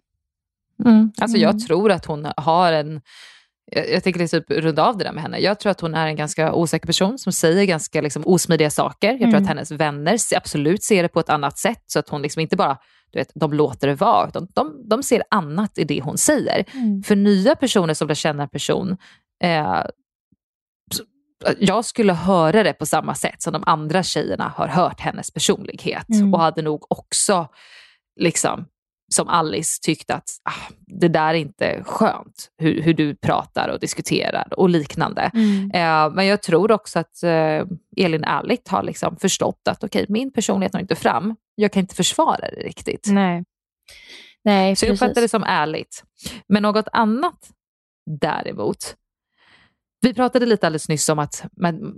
Mm. 0.85 1.11
Alltså 1.21 1.37
jag 1.37 1.49
mm. 1.49 1.59
tror 1.59 1.91
att 1.91 2.05
hon 2.05 2.27
har 2.37 2.73
en 2.73 3.01
jag, 3.71 3.89
jag 3.89 4.03
tänker 4.03 4.19
liksom 4.19 4.41
runda 4.49 4.83
av 4.83 4.97
det 4.97 5.03
där 5.03 5.11
med 5.11 5.23
henne. 5.23 5.39
Jag 5.39 5.59
tror 5.59 5.71
att 5.71 5.81
hon 5.81 5.95
är 5.95 6.07
en 6.07 6.15
ganska 6.15 6.53
osäker 6.53 6.87
person 6.87 7.19
som 7.19 7.31
säger 7.31 7.65
ganska 7.65 8.01
liksom 8.01 8.23
osmidiga 8.25 8.69
saker. 8.69 9.09
Jag 9.09 9.19
tror 9.19 9.29
mm. 9.29 9.43
att 9.43 9.47
hennes 9.47 9.71
vänner 9.71 10.17
absolut 10.35 10.83
ser 10.83 11.03
det 11.03 11.09
på 11.09 11.19
ett 11.19 11.29
annat 11.29 11.57
sätt 11.57 11.83
så 11.87 11.99
att 11.99 12.09
hon 12.09 12.21
liksom 12.21 12.39
inte 12.39 12.55
bara 12.55 12.77
du 13.11 13.19
vet, 13.19 13.31
de 13.35 13.53
låter 13.53 13.87
det 13.87 13.95
vara, 13.95 14.27
utan 14.27 14.47
de, 14.53 14.89
de 14.89 15.03
ser 15.03 15.23
annat 15.29 15.77
i 15.77 15.83
det 15.83 16.01
hon 16.01 16.17
säger. 16.17 16.65
Mm. 16.73 17.03
För 17.03 17.15
nya 17.15 17.55
personer 17.55 17.93
som 17.93 18.07
lär 18.07 18.15
känna 18.15 18.43
en 18.43 18.49
person, 18.49 18.97
eh, 19.43 19.81
jag 21.59 21.85
skulle 21.85 22.13
höra 22.13 22.63
det 22.63 22.73
på 22.73 22.85
samma 22.85 23.15
sätt 23.15 23.41
som 23.41 23.53
de 23.53 23.63
andra 23.65 24.03
tjejerna 24.03 24.53
har 24.55 24.67
hört 24.67 24.99
hennes 24.99 25.31
personlighet 25.31 26.09
mm. 26.09 26.33
och 26.33 26.39
hade 26.39 26.61
nog 26.61 26.91
också 26.91 27.47
liksom 28.19 28.65
som 29.13 29.27
Alice 29.27 29.79
tyckte 29.81 30.13
att 30.15 30.29
ah, 30.43 30.73
det 30.87 31.07
där 31.07 31.29
är 31.29 31.33
inte 31.33 31.83
skönt, 31.85 32.49
hur, 32.57 32.81
hur 32.81 32.93
du 32.93 33.15
pratar 33.15 33.69
och 33.69 33.79
diskuterar 33.79 34.53
och 34.57 34.69
liknande. 34.69 35.31
Mm. 35.33 35.71
Eh, 35.73 36.15
men 36.15 36.25
jag 36.25 36.41
tror 36.41 36.71
också 36.71 36.99
att 36.99 37.23
eh, 37.23 37.65
Elin 37.97 38.23
ärligt 38.23 38.67
har 38.67 38.83
liksom 38.83 39.17
förstått 39.17 39.61
att 39.69 39.83
okej, 39.83 40.03
okay, 40.03 40.13
min 40.13 40.33
personlighet 40.33 40.73
når 40.73 40.81
inte 40.81 40.95
fram. 40.95 41.35
Jag 41.55 41.71
kan 41.71 41.81
inte 41.81 41.95
försvara 41.95 42.49
det 42.51 42.61
riktigt. 42.61 43.07
Nej. 43.11 43.43
Nej, 44.43 44.75
Så 44.75 44.85
jag 44.85 44.93
uppfattar 44.93 45.21
det 45.21 45.29
som 45.29 45.43
ärligt. 45.43 46.03
Men 46.49 46.63
något 46.63 46.87
annat 46.91 47.49
däremot, 48.21 48.95
vi 50.01 50.13
pratade 50.13 50.45
lite 50.45 50.67
alldeles 50.67 50.89
nyss 50.89 51.09
om 51.09 51.19
att 51.19 51.43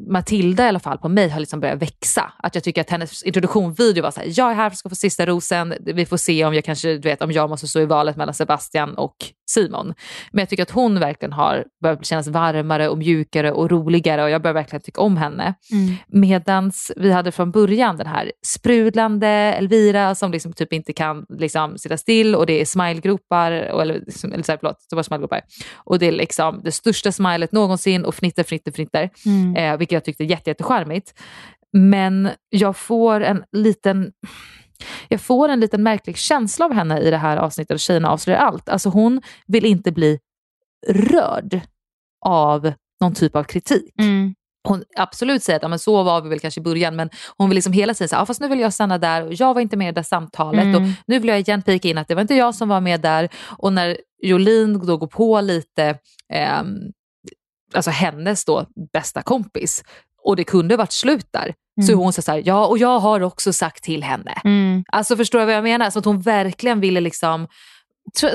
Matilda 0.08 0.66
i 0.66 0.68
alla 0.68 0.80
fall 0.80 0.98
på 0.98 1.10
mig 1.10 1.30
har 1.30 1.40
liksom 1.40 1.60
börjat 1.60 1.82
växa. 1.82 2.34
Att 2.38 2.56
jag 2.56 2.64
tycker 2.64 2.82
att 2.82 2.90
hennes 2.90 3.24
introduktionvideo 3.24 4.04
var 4.04 4.12
så 4.12 4.20
här, 4.20 4.34
jag 4.36 4.52
är 4.52 4.56
här 4.56 4.70
för 4.70 4.76
att 4.76 4.92
få 4.92 4.96
sista 4.96 5.26
rosen, 5.26 5.74
vi 5.80 6.06
får 6.06 6.18
se 6.18 6.46
om 6.46 6.54
jag 6.54 6.64
kanske, 6.64 6.94
du 6.94 7.10
vet 7.10 7.22
om 7.22 7.32
jag 7.32 7.50
måste 7.50 7.68
stå 7.68 7.80
i 7.80 7.86
valet 7.86 8.16
mellan 8.16 8.34
Sebastian 8.34 8.94
och 8.94 9.16
Simon. 9.50 9.94
Men 10.32 10.42
jag 10.42 10.50
tycker 10.50 10.64
att 10.64 10.72
hon 10.72 11.00
verkligen 11.00 11.34
har 11.34 11.66
börjat 11.84 12.06
kännas 12.06 12.28
varmare 12.28 12.90
och 12.90 12.98
mjukare 12.98 13.52
och 13.52 13.72
roligare 13.72 14.24
och 14.24 14.30
jag 14.30 14.42
börjar 14.42 14.54
verkligen 14.54 14.82
tycka 14.82 15.02
om 15.02 15.18
henne. 15.18 15.54
Mm. 15.72 15.96
Medans 16.08 16.92
vi 16.96 17.12
hade 17.12 17.32
från 17.32 17.52
början 17.52 17.98
den 17.98 18.08
här 18.08 18.32
sprudlande 18.46 19.28
Elvira 19.28 20.16
som 20.16 20.32
liksom 20.32 20.54
typ 20.54 20.74
inte 20.74 20.94
kan 20.94 21.26
liksom 21.30 21.78
sitta 21.78 21.98
still 21.98 22.36
och 22.36 22.46
det 22.46 22.62
är 22.62 22.66
smilegropar, 22.66 23.52
eller, 23.52 23.96
eller 24.34 24.44
så 24.44 24.52
här, 24.52 24.58
förlåt, 24.60 24.86
det 24.90 24.96
var 24.96 25.04
smilegropar. 25.04 25.42
Och 25.76 26.00
det 26.00 26.08
är 26.08 26.12
liksom 26.12 26.62
det 26.64 26.72
största 26.72 27.12
smilet 27.12 27.52
någonsin 27.52 27.93
och 28.02 28.16
fnitter, 28.16 28.44
fnitter, 28.44 28.72
fnitter. 28.72 29.10
Mm. 29.26 29.56
Eh, 29.56 29.78
vilket 29.78 29.94
jag 29.94 30.06
tyckte 30.06 30.24
jätte, 30.24 30.50
jättecharmigt. 30.50 31.14
Men 31.74 32.30
jag 32.50 32.78
får 32.78 33.22
en 33.22 33.44
liten 33.52 34.12
jag 35.08 35.22
får 35.22 35.50
en 35.50 35.60
liten 35.60 35.84
märklig 35.84 36.18
känsla 36.18 36.66
av 36.66 36.74
henne 36.74 37.00
i 37.00 37.12
det 37.12 37.18
här 37.18 37.38
avsnittet, 37.38 37.82
Tjejerna 37.82 38.10
avslöjar 38.10 38.40
allt. 38.40 38.70
Alltså 38.70 38.90
hon 38.90 39.22
vill 39.48 39.66
inte 39.66 39.92
bli 39.92 40.20
rörd 40.88 41.62
av 42.26 42.74
någon 43.02 43.14
typ 43.14 43.36
av 43.36 43.44
kritik. 43.44 43.94
Mm. 44.00 44.36
Hon 44.68 44.84
absolut 44.98 45.44
säger 45.44 45.58
att 45.58 45.64
ja, 45.64 45.70
men 45.70 45.80
så 45.80 46.04
var 46.04 46.22
vi 46.22 46.30
väl 46.30 46.40
kanske 46.40 46.60
i 46.60 46.64
början, 46.64 46.96
men 46.96 47.10
hon 47.38 47.50
vill 47.50 47.56
liksom 47.56 47.74
hela 47.74 47.94
tiden 47.94 48.10
säga, 48.10 48.20
ja, 48.20 48.26
fast 48.26 48.42
nu 48.42 48.48
vill 48.48 48.60
jag 48.60 48.74
stanna 48.74 48.98
där 48.98 49.28
och 49.28 49.34
jag 49.34 49.54
var 49.54 49.62
inte 49.62 49.78
med 49.78 49.88
i 49.88 49.92
det 49.92 49.96
där 49.96 50.04
samtalet 50.04 50.64
mm. 50.64 50.76
och 50.76 50.90
nu 51.08 51.20
vill 51.20 51.28
jag 51.28 51.40
igen 51.40 51.62
pika 51.62 51.88
in 51.88 51.98
att 51.98 52.08
det 52.08 52.16
var 52.16 52.22
inte 52.22 52.36
jag 52.36 52.56
som 52.56 52.70
var 52.70 52.82
med 52.82 53.02
där. 53.02 53.30
Och 53.58 53.74
när 53.74 53.98
Jolin 54.24 54.86
då 54.86 54.98
går 54.98 55.08
på 55.08 55.42
lite 55.42 55.98
eh, 56.34 56.64
alltså 57.76 57.92
hennes 57.92 58.46
då 58.46 58.66
bästa 58.94 59.22
kompis 59.22 59.84
och 60.24 60.36
det 60.36 60.44
kunde 60.44 60.78
varit 60.78 60.92
slut 60.92 61.28
där, 61.32 61.54
Mm. 61.78 61.88
Så 61.88 61.94
hon 61.94 62.14
säger 62.14 62.44
ja 62.46 62.66
och 62.66 62.78
jag 62.78 63.00
har 63.00 63.22
också 63.22 63.54
sagt 63.54 63.84
till 63.84 64.04
henne. 64.04 64.34
Mm. 64.44 64.84
Alltså 64.88 65.18
förstår 65.18 65.40
du 65.40 65.46
vad 65.46 65.56
jag 65.56 65.64
menar? 65.64 65.90
Så 65.90 66.00
att 66.00 66.06
hon 66.06 66.22
verkligen 66.22 66.80
ville 66.80 67.00
liksom 67.00 67.48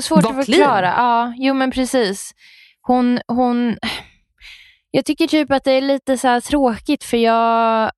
Svårt 0.01 0.24
att 0.24 0.46
förklara. 0.46 0.87
Ja, 0.87 1.35
jo 1.37 1.55
men 1.55 1.70
precis. 1.70 2.33
Hon, 2.83 3.20
hon, 3.27 3.77
jag 4.90 5.05
tycker 5.05 5.27
typ 5.27 5.53
att 5.53 5.64
det 5.64 5.72
är 5.72 5.81
lite 5.81 6.18
så 6.18 6.40
tråkigt 6.40 7.05
för 7.05 7.16
jag, 7.16 7.90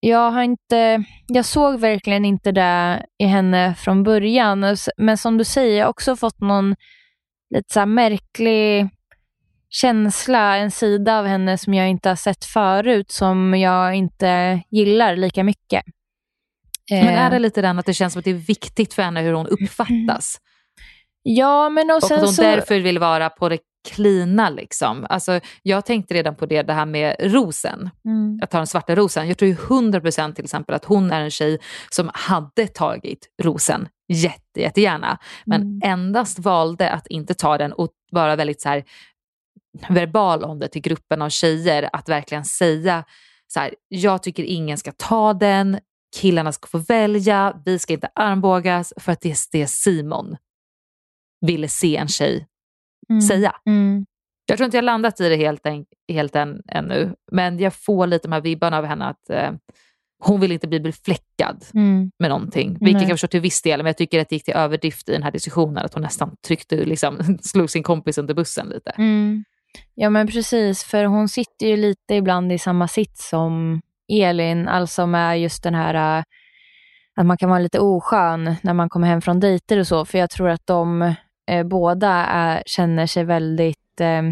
jag 0.00 0.30
har 0.30 0.42
inte, 0.42 1.04
jag 1.26 1.44
såg 1.44 1.80
verkligen 1.80 2.24
inte 2.24 2.52
det 2.52 3.06
i 3.18 3.24
henne 3.24 3.74
från 3.74 4.02
början. 4.02 4.76
Men 4.96 5.18
som 5.18 5.38
du 5.38 5.44
säger, 5.44 5.78
jag 5.78 5.84
har 5.84 5.90
också 5.90 6.16
fått 6.16 6.40
någon 6.40 6.76
lite 7.54 7.72
så 7.72 7.86
märklig 7.86 8.88
känsla, 9.70 10.56
en 10.56 10.70
sida 10.70 11.18
av 11.18 11.26
henne 11.26 11.58
som 11.58 11.74
jag 11.74 11.88
inte 11.88 12.08
har 12.08 12.16
sett 12.16 12.44
förut, 12.44 13.10
som 13.10 13.54
jag 13.54 13.94
inte 13.94 14.62
gillar 14.70 15.16
lika 15.16 15.44
mycket. 15.44 15.84
Men 16.90 17.08
är 17.08 17.24
eh. 17.24 17.30
det 17.30 17.38
lite 17.38 17.62
den 17.62 17.78
att 17.78 17.86
det 17.86 17.94
känns 17.94 18.12
som 18.12 18.18
att 18.20 18.24
det 18.24 18.30
är 18.30 18.34
viktigt 18.34 18.94
för 18.94 19.02
henne 19.02 19.20
hur 19.20 19.32
hon 19.32 19.46
uppfattas? 19.46 20.36
Ja, 21.22 21.68
men 21.68 21.90
och, 21.90 21.96
och 21.96 22.02
sen 22.02 22.16
att 22.16 22.24
hon 22.24 22.32
så... 22.32 22.42
därför 22.42 22.80
vill 22.80 22.98
vara 22.98 23.30
på 23.30 23.48
det 23.48 23.58
klina. 23.88 24.50
Liksom. 24.50 25.06
Alltså, 25.08 25.40
jag 25.62 25.86
tänkte 25.86 26.14
redan 26.14 26.36
på 26.36 26.46
det, 26.46 26.62
det 26.62 26.72
här 26.72 26.86
med 26.86 27.16
rosen. 27.20 27.90
Mm. 28.04 28.38
Jag 28.40 28.50
tar 28.50 28.58
den 28.58 28.66
svarta 28.66 28.94
rosen. 28.94 29.28
Jag 29.28 29.38
tror 29.38 29.48
ju 29.48 29.54
100% 29.54 30.34
till 30.34 30.44
exempel 30.44 30.74
att 30.74 30.84
hon 30.84 31.10
är 31.10 31.20
en 31.20 31.30
tjej 31.30 31.58
som 31.90 32.10
hade 32.14 32.66
tagit 32.66 33.28
rosen 33.42 33.88
jätte, 34.08 34.60
jättegärna. 34.60 35.18
Men 35.44 35.62
mm. 35.62 35.80
endast 35.84 36.38
valde 36.38 36.90
att 36.90 37.06
inte 37.06 37.34
ta 37.34 37.58
den 37.58 37.72
och 37.72 37.90
vara 38.10 38.36
väldigt 38.36 38.60
så 38.60 38.68
här, 38.68 38.84
verbal 39.88 40.44
om 40.44 40.58
det 40.58 40.68
till 40.68 40.82
gruppen 40.82 41.22
av 41.22 41.28
tjejer, 41.28 41.90
att 41.92 42.08
verkligen 42.08 42.44
säga 42.44 43.04
så 43.46 43.60
här, 43.60 43.74
jag 43.88 44.22
tycker 44.22 44.42
ingen 44.42 44.78
ska 44.78 44.92
ta 44.92 45.34
den, 45.34 45.78
killarna 46.16 46.52
ska 46.52 46.66
få 46.66 46.78
välja, 46.78 47.62
vi 47.64 47.78
ska 47.78 47.92
inte 47.92 48.10
armbågas 48.14 48.92
för 48.96 49.12
att 49.12 49.20
det 49.20 49.30
är 49.30 49.36
det 49.52 49.66
Simon 49.66 50.36
ville 51.40 51.68
se 51.68 51.96
en 51.96 52.08
tjej 52.08 52.46
mm. 53.10 53.20
säga. 53.20 53.56
Mm. 53.66 54.06
Jag 54.46 54.56
tror 54.58 54.64
inte 54.64 54.76
jag 54.76 54.84
landat 54.84 55.20
i 55.20 55.28
det 55.28 55.36
helt, 55.36 55.66
en, 55.66 55.84
helt 56.12 56.36
än, 56.36 56.62
ännu, 56.68 57.14
men 57.32 57.58
jag 57.58 57.74
får 57.74 58.06
lite 58.06 58.28
de 58.28 58.32
här 58.32 58.40
vibbarna 58.40 58.78
av 58.78 58.84
henne 58.84 59.04
att 59.04 59.30
eh, 59.30 59.52
hon 60.22 60.40
vill 60.40 60.52
inte 60.52 60.68
bli 60.68 60.80
befläckad 60.80 61.64
mm. 61.74 62.10
med 62.18 62.30
någonting. 62.30 62.68
Vilket 62.80 62.94
Nej. 62.94 63.02
jag 63.02 63.10
förstår 63.10 63.28
till 63.28 63.40
viss 63.40 63.62
del, 63.62 63.78
men 63.78 63.86
jag 63.86 63.96
tycker 63.96 64.20
att 64.20 64.28
det 64.28 64.36
gick 64.36 64.44
till 64.44 64.54
överdrift 64.54 65.08
i 65.08 65.12
den 65.12 65.22
här 65.22 65.30
diskussionen. 65.30 65.84
Att 65.84 65.94
hon 65.94 66.02
nästan 66.02 66.36
tryckte, 66.46 66.76
liksom, 66.76 67.38
slog 67.42 67.70
sin 67.70 67.82
kompis 67.82 68.18
under 68.18 68.34
bussen 68.34 68.68
lite. 68.68 68.90
Mm. 68.90 69.44
Ja 69.94 70.10
men 70.10 70.26
precis, 70.26 70.84
för 70.84 71.04
hon 71.04 71.28
sitter 71.28 71.66
ju 71.66 71.76
lite 71.76 72.14
ibland 72.14 72.52
i 72.52 72.58
samma 72.58 72.88
sits 72.88 73.28
som 73.28 73.80
Elin, 74.08 74.68
alltså 74.68 75.06
med 75.06 75.40
just 75.40 75.62
den 75.62 75.74
här 75.74 76.18
äh, 76.18 76.24
att 77.16 77.26
man 77.26 77.36
kan 77.36 77.48
vara 77.48 77.58
lite 77.58 77.80
oskön 77.80 78.56
när 78.62 78.74
man 78.74 78.88
kommer 78.88 79.06
hem 79.06 79.20
från 79.20 79.40
dejter 79.40 79.78
och 79.78 79.86
så, 79.86 80.04
för 80.04 80.18
jag 80.18 80.30
tror 80.30 80.48
att 80.48 80.66
de 80.66 81.14
eh, 81.50 81.66
båda 81.66 82.10
är, 82.10 82.62
känner 82.66 83.06
sig 83.06 83.24
väldigt 83.24 84.00
eh, 84.00 84.22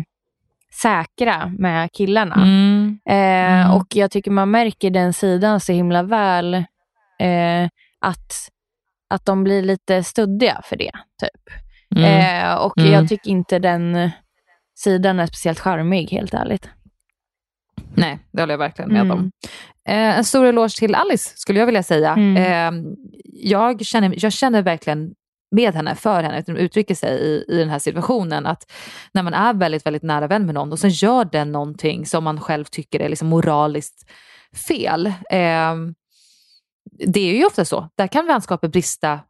säkra 0.82 1.46
med 1.58 1.92
killarna. 1.92 2.34
Mm. 2.34 2.98
Eh, 3.06 3.62
mm. 3.62 3.70
Och 3.70 3.86
jag 3.94 4.10
tycker 4.10 4.30
man 4.30 4.50
märker 4.50 4.90
den 4.90 5.12
sidan 5.12 5.60
så 5.60 5.72
himla 5.72 6.02
väl, 6.02 6.64
att, 8.00 8.32
att 9.08 9.24
de 9.24 9.44
blir 9.44 9.62
lite 9.62 10.04
studdiga 10.04 10.60
för 10.64 10.76
det. 10.76 10.92
typ. 11.20 11.54
Mm. 11.96 12.58
och 12.58 12.72
jag 12.76 12.86
mm. 12.86 13.06
tycker 13.06 13.30
inte 13.30 13.58
den 13.58 14.10
sidan 14.78 15.20
är 15.20 15.26
speciellt 15.26 15.60
charmig, 15.60 16.10
helt 16.10 16.34
ärligt. 16.34 16.68
Nej, 17.94 18.18
det 18.32 18.42
håller 18.42 18.52
jag 18.52 18.58
verkligen 18.58 18.92
med 18.92 19.00
mm. 19.00 19.18
om. 19.18 19.30
Eh, 19.88 20.18
en 20.18 20.24
stor 20.24 20.46
eloge 20.46 20.78
till 20.78 20.94
Alice, 20.94 21.32
skulle 21.36 21.58
jag 21.58 21.66
vilja 21.66 21.82
säga. 21.82 22.12
Mm. 22.12 22.36
Eh, 22.36 22.92
jag, 23.32 23.84
känner, 23.84 24.14
jag 24.24 24.32
känner 24.32 24.62
verkligen 24.62 25.14
med 25.50 25.74
henne, 25.74 25.94
för 25.94 26.22
henne, 26.22 26.40
utan 26.40 26.56
uttrycker 26.56 26.94
sig 26.94 27.18
i, 27.20 27.44
i 27.48 27.58
den 27.58 27.68
här 27.68 27.78
situationen. 27.78 28.46
Att 28.46 28.72
när 29.12 29.22
man 29.22 29.34
är 29.34 29.54
väldigt, 29.54 29.86
väldigt 29.86 30.02
nära 30.02 30.26
vän 30.26 30.46
med 30.46 30.54
någon 30.54 30.72
och 30.72 30.78
sen 30.78 30.90
gör 30.90 31.24
den 31.24 31.52
någonting 31.52 32.06
som 32.06 32.24
man 32.24 32.40
själv 32.40 32.64
tycker 32.64 33.00
är 33.00 33.08
liksom 33.08 33.28
moraliskt 33.28 34.10
fel. 34.68 35.06
Eh, 35.30 35.74
det 37.06 37.20
är 37.20 37.34
ju 37.34 37.46
ofta 37.46 37.64
så. 37.64 37.88
Där 37.96 38.06
kan 38.06 38.26
vänskaper 38.26 38.68
brista 38.68 39.20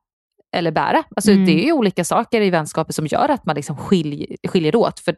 eller 0.56 0.70
bära. 0.70 1.04
Alltså, 1.16 1.30
Mm. 1.30 1.46
Det 1.46 1.52
är 1.52 1.64
ju 1.64 1.72
olika 1.72 2.04
saker 2.04 2.40
i 2.40 2.50
vänskaper 2.50 2.92
som 2.92 3.06
gör 3.06 3.28
att 3.28 3.46
man 3.46 3.56
liksom 3.56 3.76
skiljer, 3.76 4.36
skiljer 4.48 4.76
åt. 4.76 5.00
För 5.00 5.16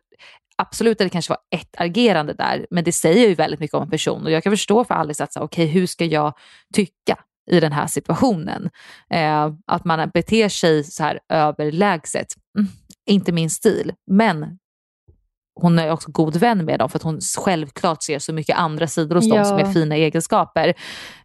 absolut, 0.57 0.99
det 0.99 1.09
kanske 1.09 1.33
var 1.33 1.39
ett 1.59 1.75
agerande 1.79 2.33
där, 2.33 2.67
men 2.71 2.85
det 2.85 2.93
säger 2.93 3.29
ju 3.29 3.35
väldigt 3.35 3.61
mycket 3.61 3.75
om 3.75 3.83
en 3.83 3.91
person. 3.91 4.25
Och 4.25 4.31
jag 4.31 4.43
kan 4.43 4.53
förstå 4.53 4.85
för 4.85 4.95
Alice 4.95 5.25
att, 5.25 5.37
okej, 5.37 5.67
hur 5.67 5.87
ska 5.87 6.05
jag 6.05 6.33
tycka 6.75 7.19
i 7.51 7.61
den 7.61 7.73
här 7.73 7.87
situationen? 7.87 8.71
Eh, 9.11 9.53
att 9.67 9.85
man 9.85 10.11
beter 10.15 10.49
sig 10.49 10.85
så 10.85 11.03
här 11.03 11.21
överlägset, 11.29 12.27
mm, 12.59 12.71
inte 13.07 13.33
min 13.33 13.51
stil. 13.51 13.93
Men 14.11 14.59
hon 15.55 15.79
är 15.79 15.91
också 15.91 16.11
god 16.11 16.37
vän 16.37 16.65
med 16.65 16.79
dem 16.79 16.89
för 16.91 16.99
att 16.99 17.03
hon 17.03 17.19
självklart 17.45 18.03
ser 18.03 18.19
så 18.19 18.33
mycket 18.33 18.57
andra 18.59 18.87
sidor 18.87 19.17
hos 19.17 19.29
dem 19.29 19.39
Ja. 19.39 19.45
som 19.45 19.59
är 19.59 19.65
fina 19.73 19.95
egenskaper. 19.97 20.75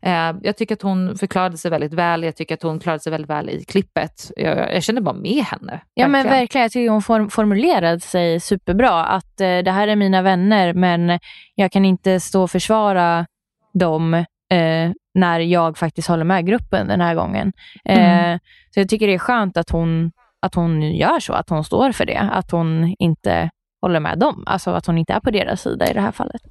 Eh, 0.02 0.34
jag 0.42 0.58
tycker 0.58 0.76
att 0.76 0.82
hon 0.82 1.18
förklarade 1.18 1.58
sig 1.58 1.72
väldigt 1.72 1.94
väl. 1.94 2.24
Jag 2.24 2.36
tycker 2.36 2.54
att 2.56 2.64
hon 2.64 2.80
klarade 2.80 3.00
sig 3.00 3.12
väldigt 3.12 3.30
väl 3.30 3.50
i 3.50 3.64
klippet. 3.66 4.32
Jag, 4.36 4.74
jag 4.76 4.84
känner 4.84 5.02
bara 5.02 5.16
med 5.16 5.44
henne. 5.44 5.82
Ja 5.94 6.08
men 6.08 6.12
verkligen. 6.12 6.40
verkligen, 6.40 6.62
jag 6.64 6.72
tycker 6.72 6.90
hon 6.90 7.02
form- 7.02 7.30
formulerade 7.30 8.00
sig 8.00 8.40
superbra. 8.40 9.06
Att 9.06 9.42
eh, 9.42 9.58
det 9.58 9.72
här 9.72 9.88
är 9.88 9.96
mina 9.96 10.22
vänner 10.22 10.74
men 10.74 11.20
jag 11.56 11.72
kan 11.72 11.86
inte 11.86 12.20
stå 12.20 12.44
och 12.44 12.52
försvara 12.52 13.26
dem 13.74 14.14
eh, 14.14 14.92
när 15.16 15.40
jag 15.40 15.78
faktiskt 15.78 16.08
håller 16.08 16.24
med 16.24 16.46
gruppen 16.48 16.88
den 16.88 17.02
här 17.02 17.16
gången. 17.16 17.54
Eh, 17.86 18.26
Mm. 18.26 18.40
Så 18.74 18.80
jag 18.80 18.90
tycker 18.90 19.08
det 19.08 19.14
är 19.14 19.18
skönt 19.20 19.58
att 19.58 19.70
hon, 19.70 20.12
att 20.42 20.56
hon 20.56 20.82
gör 20.82 21.20
så, 21.20 21.34
att 21.34 21.50
hon 21.50 21.64
står 21.64 21.92
för 21.92 22.06
det. 22.06 22.30
Att 22.32 22.52
hon 22.52 22.96
inte 23.00 23.50
håller 23.86 24.00
med 24.00 24.20
dem. 24.20 24.44
Alltså 24.46 24.72
att 24.72 24.86
hon 24.86 24.98
inte 24.98 25.14
är 25.14 25.20
på 25.20 25.32
deras 25.32 25.62
sida 25.62 25.90
i 25.90 25.94
det 25.94 26.02
här 26.02 26.12
fallet. 26.12 26.42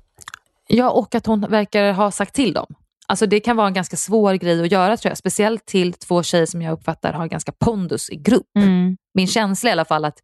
Ja, 0.69 0.91
och 0.91 1.15
att 1.15 1.27
hon 1.27 1.41
verkar 1.41 1.93
ha 1.93 2.11
sagt 2.11 2.35
till 2.35 2.53
dem. 2.53 2.67
Alltså 3.09 3.27
det 3.27 3.41
kan 3.41 3.57
vara 3.57 3.67
en 3.67 3.75
ganska 3.75 3.97
svår 3.97 4.35
grej 4.35 4.63
att 4.63 4.73
göra 4.73 4.97
tror 4.97 5.11
jag. 5.11 5.19
Speciellt 5.19 5.67
till 5.67 5.93
två 5.93 6.23
tjejer 6.23 6.47
som 6.47 6.63
jag 6.63 6.73
uppfattar 6.73 7.13
har 7.13 7.27
ganska 7.27 7.53
pondus 7.53 8.11
i 8.11 8.17
grupp. 8.17 8.57
Mm. 8.59 8.97
Min 9.15 9.27
känsla 9.27 9.71
i 9.71 9.73
alla 9.73 9.85
fall 9.85 10.05
att 10.05 10.19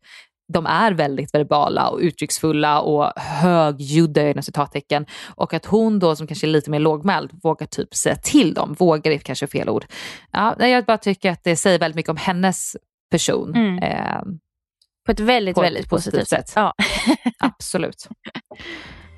de 0.52 0.66
är 0.66 0.92
väldigt 0.92 1.34
verbala 1.34 1.88
och 1.88 1.98
uttrycksfulla 1.98 2.80
och 2.80 3.12
högljudda 3.16 4.30
inom 4.30 4.42
citattecken. 4.42 5.06
Och 5.34 5.54
att 5.54 5.66
hon 5.66 5.98
då 5.98 6.16
som 6.16 6.26
kanske 6.26 6.46
är 6.46 6.48
lite 6.48 6.70
mer 6.70 6.78
lågmäld 6.78 7.30
vågar 7.42 7.66
typ 7.66 7.94
säga 7.94 8.16
till 8.16 8.54
dem. 8.54 8.76
Vågar 8.78 9.12
är 9.12 9.18
kanske 9.18 9.46
fel 9.46 9.68
ord. 9.68 9.84
Ja, 10.32 10.66
jag 10.66 10.84
bara 10.84 10.98
tycker 10.98 11.30
att 11.30 11.44
det 11.44 11.56
säger 11.56 11.78
väldigt 11.78 11.96
mycket 11.96 12.10
om 12.10 12.16
hennes 12.16 12.76
person. 13.10 13.54
Mm. 13.54 13.78
Eh, 13.78 14.22
På 15.06 15.12
ett 15.12 15.20
väldigt, 15.20 15.54
På 15.54 15.60
väldigt 15.60 15.88
positivt 15.88 16.12
positivt 16.14 16.28
sätt. 16.28 16.48
sätt. 16.48 16.52
Ja. 16.56 16.74
absolut. 17.38 18.08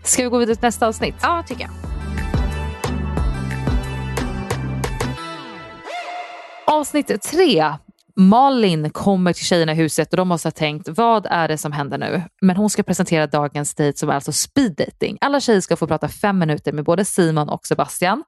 Ska 0.05 0.23
vi 0.23 0.29
gå 0.29 0.39
vidare 0.39 0.57
till 0.57 0.65
nästa 0.65 0.87
avsnitt? 0.89 1.15
ja, 1.23 1.45
tycker 1.49 1.63
jag. 1.63 1.71
Avsnitt 6.67 7.23
tre. 7.23 7.73
Malin 8.17 8.91
kommer 8.91 9.33
till 9.33 9.45
tjejerna 9.45 9.73
i 9.73 9.75
huset 9.75 10.11
och 10.11 10.17
de 10.17 10.29
måste 10.29 10.47
ha 10.47 10.53
tänkt, 10.53 10.89
vad 10.89 11.27
är 11.27 11.49
det 11.49 11.59
som 11.59 11.73
händer 11.73 11.99
nu? 11.99 12.23
Men 12.41 12.57
hon 12.57 12.71
ska 12.71 12.83
presentera 12.83 13.27
dagens 13.27 13.75
dejt 13.75 13.99
som 13.99 14.09
är 14.09 14.15
alltså 14.15 14.33
speed 14.33 14.75
dating. 14.77 15.19
Alla 15.21 15.41
tjejer 15.41 15.61
ska 15.61 15.77
få 15.77 15.87
prata 15.87 16.09
fem 16.09 16.39
minuter 16.39 16.73
med 16.73 16.85
både 16.85 17.05
Simon 17.05 17.49
och 17.49 17.67
Sebastian. 17.67 18.25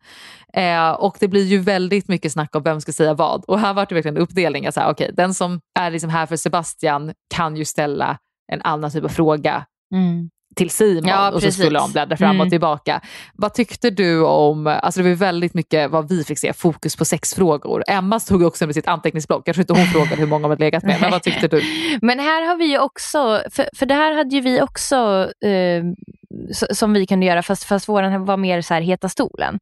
Eh, 0.52 0.90
och 0.90 1.16
det 1.20 1.28
blir 1.28 1.44
ju 1.44 1.58
väldigt 1.58 2.08
mycket 2.08 2.32
snack 2.32 2.56
om 2.56 2.62
vem 2.62 2.80
ska 2.80 2.92
säga 2.92 3.14
vad. 3.14 3.44
Och 3.44 3.58
här 3.58 3.74
var 3.74 3.86
det 3.88 3.94
verkligen 3.94 4.16
en 4.16 4.22
uppdelning. 4.22 4.66
Alltså, 4.66 4.90
okay, 4.90 5.10
den 5.12 5.34
som 5.34 5.60
är 5.78 5.90
liksom 5.90 6.10
här 6.10 6.26
för 6.26 6.36
Sebastian 6.36 7.12
kan 7.34 7.56
ju 7.56 7.64
ställa 7.64 8.18
en 8.52 8.62
annan 8.62 8.90
typ 8.90 9.04
av 9.04 9.08
fråga 9.08 9.64
Mm 9.94 10.30
till 10.56 10.70
Simon 10.70 11.06
Ja, 11.06 11.30
och 11.32 11.42
så 11.42 11.50
skulle 11.52 11.78
de 11.78 11.92
bläddra 11.92 12.16
fram 12.16 12.30
och 12.40 12.44
Mm. 12.44 12.50
tillbaka. 12.50 13.00
Vad 13.34 13.54
tyckte 13.54 13.90
du 13.90 14.24
om, 14.24 14.66
alltså 14.66 15.02
det 15.02 15.08
var 15.08 15.16
väldigt 15.16 15.54
mycket 15.54 15.90
vad 15.90 16.08
vi 16.08 16.24
fick 16.24 16.38
se, 16.38 16.52
fokus 16.52 16.96
på 16.96 17.04
sexfrågor. 17.04 17.84
Emma 17.86 18.20
stod 18.20 18.42
också 18.42 18.66
med 18.66 18.74
sitt 18.74 18.88
anteckningsblock, 18.88 19.48
jag 19.48 19.54
tror 19.54 19.62
inte 19.62 19.72
hon 19.72 19.86
frågade 19.92 20.16
hur 20.16 20.26
många 20.26 20.42
de 20.42 20.50
hade 20.50 20.64
legat 20.64 20.82
med, 20.82 20.98
men 21.00 21.10
vad 21.10 21.22
tyckte 21.22 21.48
du? 21.48 21.62
Men 22.02 22.18
här 22.18 22.46
har 22.46 22.56
vi 22.56 22.64
ju 22.64 22.78
också, 22.78 23.42
för, 23.50 23.68
för 23.76 23.86
det 23.86 23.94
här 23.94 24.14
hade 24.16 24.34
ju 24.36 24.40
vi 24.40 24.62
också 24.62 25.30
eh, 25.44 25.84
som 26.72 26.92
vi 26.92 27.06
kunde 27.06 27.26
göra 27.26 27.42
fast, 27.42 27.64
fast 27.64 27.88
våran 27.88 28.24
var 28.24 28.36
mer 28.36 28.60
så 28.62 28.74
här 28.74 28.80
heta 28.80 29.08
stolen. 29.08 29.58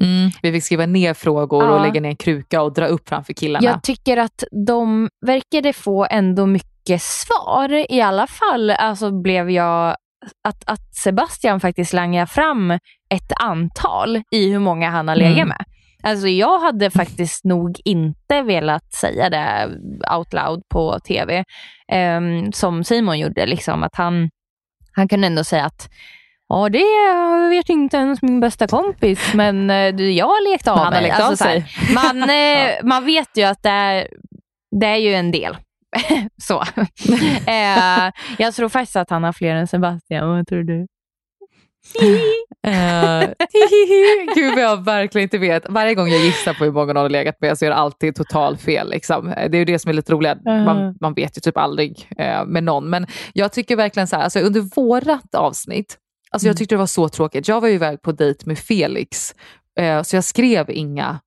Mm. 0.00 0.30
Vi 0.42 0.52
fick 0.52 0.64
skriva 0.64 0.86
ner 0.86 1.14
frågor 1.14 1.64
Ja. 1.64 1.70
och 1.70 1.80
lägga 1.86 2.00
ner 2.00 2.08
en 2.08 2.16
kruka 2.16 2.62
och 2.62 2.72
dra 2.72 2.86
upp 2.86 3.08
framför 3.08 3.32
killarna. 3.32 3.64
Jag 3.66 3.82
tycker 3.82 4.16
att 4.16 4.44
de 4.66 5.08
verkade 5.26 5.72
få 5.72 6.06
ändå 6.10 6.46
mycket 6.46 6.68
svar. 6.98 7.92
I 7.92 8.00
alla 8.00 8.26
fall 8.26 8.70
alltså 8.70 9.10
blev 9.22 9.50
jag 9.50 9.96
att, 10.48 10.62
att 10.66 10.94
Sebastian 10.94 11.60
faktiskt 11.60 11.92
langade 11.92 12.26
fram 12.26 12.70
ett 13.14 13.32
antal 13.40 14.22
i 14.30 14.50
hur 14.52 14.58
många 14.58 14.90
han 14.90 15.08
har 15.08 15.16
legat 15.16 15.36
Mm. 15.36 15.48
med. 15.48 15.64
Alltså 16.02 16.28
jag 16.28 16.58
hade 16.58 16.90
faktiskt 17.00 17.44
nog 17.44 17.80
inte 17.84 18.42
velat 18.42 18.92
säga 18.92 19.30
det 19.30 19.68
out 20.16 20.32
loud 20.32 20.62
på 20.68 20.98
tv 21.00 21.44
ehm, 21.92 22.52
som 22.52 22.84
Simon 22.84 23.18
gjorde. 23.18 23.46
Liksom, 23.46 23.82
att 23.82 23.94
han, 23.96 24.30
han 24.92 25.08
kunde 25.08 25.26
ändå 25.26 25.44
säga 25.44 25.64
att 25.64 25.88
Ja, 26.50 26.68
det 26.68 26.84
vet 27.50 27.68
inte 27.68 27.96
ens 27.96 28.22
min 28.22 28.40
bästa 28.40 28.66
kompis, 28.66 29.34
men 29.34 29.70
eh, 29.70 29.76
jag 30.10 30.26
har 30.26 30.52
lekt 30.52 30.68
av 30.68 30.76
han 30.78 30.84
har 30.86 30.92
mig. 30.92 31.02
lekt 31.02 31.20
av 31.20 31.34
sig. 31.34 31.66
man, 31.94 32.22
eh, 32.30 32.70
man 32.84 33.04
vet 33.04 33.36
ju 33.36 33.42
att 33.42 33.62
det 33.62 33.68
är, 33.70 34.08
det 34.80 34.86
är 34.86 34.96
ju 34.96 35.14
en 35.14 35.30
del. 35.30 35.56
så. 36.42 36.60
eh, 37.46 38.12
jag 38.38 38.54
tror 38.54 38.68
faktiskt 38.68 38.96
att 38.96 39.10
han 39.10 39.24
har 39.24 39.32
fler 39.32 39.54
än 39.54 39.66
Sebastian. 39.66 40.28
Vad 40.28 40.46
tror 40.46 40.62
du? 40.62 40.86
Eh, 42.66 43.28
Gud 44.34 44.54
vad 44.54 44.64
jag 44.64 44.84
verkligen 44.84 45.22
inte 45.22 45.38
vet. 45.38 45.62
Varje 45.68 45.94
gång 45.94 46.08
jag 46.08 46.20
gissar 46.20 46.54
på 46.54 46.64
hur 46.64 46.72
många 46.72 46.92
någon 46.92 47.02
har 47.02 47.08
legat 47.10 47.40
med 47.40 47.58
så 47.58 47.64
är 47.64 47.68
det 47.70 47.76
alltid 47.76 48.14
total 48.14 48.56
fel. 48.56 48.90
Liksom. 48.90 49.26
Det 49.26 49.56
är 49.56 49.58
ju 49.58 49.64
det 49.64 49.78
som 49.78 49.88
är 49.88 49.92
lite 49.92 50.12
roligt. 50.12 50.38
Man, 50.44 50.96
man 51.00 51.14
vet 51.14 51.36
ju 51.36 51.40
typ 51.40 51.56
aldrig 51.56 52.08
eh, 52.18 52.44
med 52.44 52.64
någon. 52.64 52.90
Men 52.90 53.06
jag 53.32 53.52
tycker 53.52 53.76
verkligen 53.76 54.06
så 54.06 54.16
här, 54.16 54.22
alltså 54.22 54.40
under 54.40 54.60
vårat 54.60 55.34
avsnitt, 55.34 55.96
alltså 56.30 56.46
jag 56.46 56.52
Mm. 56.52 56.56
tyckte 56.56 56.74
det 56.74 56.78
var 56.78 56.86
så 56.86 57.08
tråkigt. 57.08 57.48
Jag 57.48 57.60
var 57.60 57.68
ju 57.68 57.74
iväg 57.74 58.02
på 58.02 58.12
dejt 58.12 58.42
med 58.46 58.58
Felix, 58.58 59.34
eh, 59.80 60.02
så 60.02 60.16
jag 60.16 60.24
skrev 60.24 60.70
inga 60.70 61.20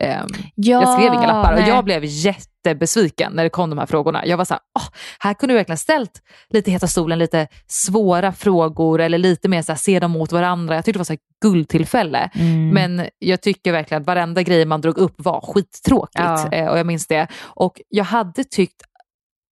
ehm, 0.00 0.26
Ja, 0.54 0.80
jag 0.80 0.92
skrev 0.98 1.12
inga 1.12 1.26
lappar 1.26 1.52
och 1.52 1.58
nej. 1.60 1.68
jag 1.68 1.84
blev 1.84 2.02
jättebesviken 2.04 3.32
när 3.32 3.42
det 3.44 3.50
kom 3.50 3.70
de 3.70 3.78
här 3.78 3.86
frågorna. 3.86 4.26
Jag 4.26 4.36
var 4.36 4.44
så 4.44 4.54
här, 4.54 4.60
"Åh, 4.78 4.84
här 5.18 5.34
kunde 5.34 5.52
du 5.52 5.56
verkligen 5.56 5.78
ställt 5.78 6.22
lite 6.50 6.70
Heta 6.70 6.86
stolen, 6.86 7.18
lite 7.18 7.48
svåra 7.66 8.32
frågor 8.32 9.00
eller 9.00 9.18
lite 9.18 9.48
mer 9.48 9.62
så 9.62 9.72
här, 9.72 9.76
se 9.76 10.00
dem 10.00 10.10
mot 10.10 10.32
varandra. 10.32 10.74
Jag 10.74 10.84
tyckte 10.84 10.96
det 10.96 11.00
var 11.00 11.04
så 11.04 11.12
här 11.12 11.20
guldtillfälle. 11.42 12.30
Mm. 12.34 12.68
Men 12.68 13.06
jag 13.18 13.42
tycker 13.42 13.72
verkligen 13.72 14.00
att 14.02 14.06
varenda 14.06 14.42
grej 14.42 14.64
man 14.64 14.80
drog 14.80 14.98
upp 14.98 15.14
var 15.16 15.40
skittråkigt. 15.40 16.18
Ja. 16.18 16.48
Eh, 16.52 16.68
och 16.68 16.78
jag 16.78 16.86
minns 16.86 17.06
det. 17.06 17.26
Och 17.42 17.80
jag 17.88 18.04
hade 18.04 18.44
tyckt 18.44 18.82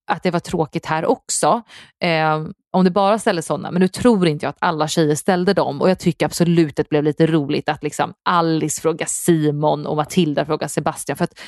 att 0.09 0.23
det 0.23 0.31
var 0.31 0.41
tråkigt 0.41 0.87
här 0.87 1.07
också. 1.07 1.63
Eh, 2.05 2.45
om 2.73 2.85
det 2.85 2.91
bara 2.91 3.19
ställdes 3.19 3.47
sådana. 3.47 3.71
Men 3.71 3.81
nu 3.81 3.89
tror 3.89 4.29
inte 4.29 4.47
jag 4.47 4.51
att 4.51 4.57
alla 4.61 4.89
tjejer 4.89 5.15
ställde 5.15 5.55
dem. 5.55 5.81
Och 5.81 5.91
jag 5.91 5.99
tycker 5.99 6.27
absolut 6.27 6.71
att 6.71 6.77
det 6.77 6.89
blev 6.89 7.05
lite 7.05 7.27
roligt 7.27 7.69
att 7.69 7.83
liksom 7.83 8.13
Alice 8.25 8.81
frågar 8.83 9.07
Simon 9.07 9.87
och 9.87 9.97
Matilda 9.97 10.45
frågar 10.45 10.69
Sebastian. 10.69 11.17
För 11.17 11.25
att 11.25 11.41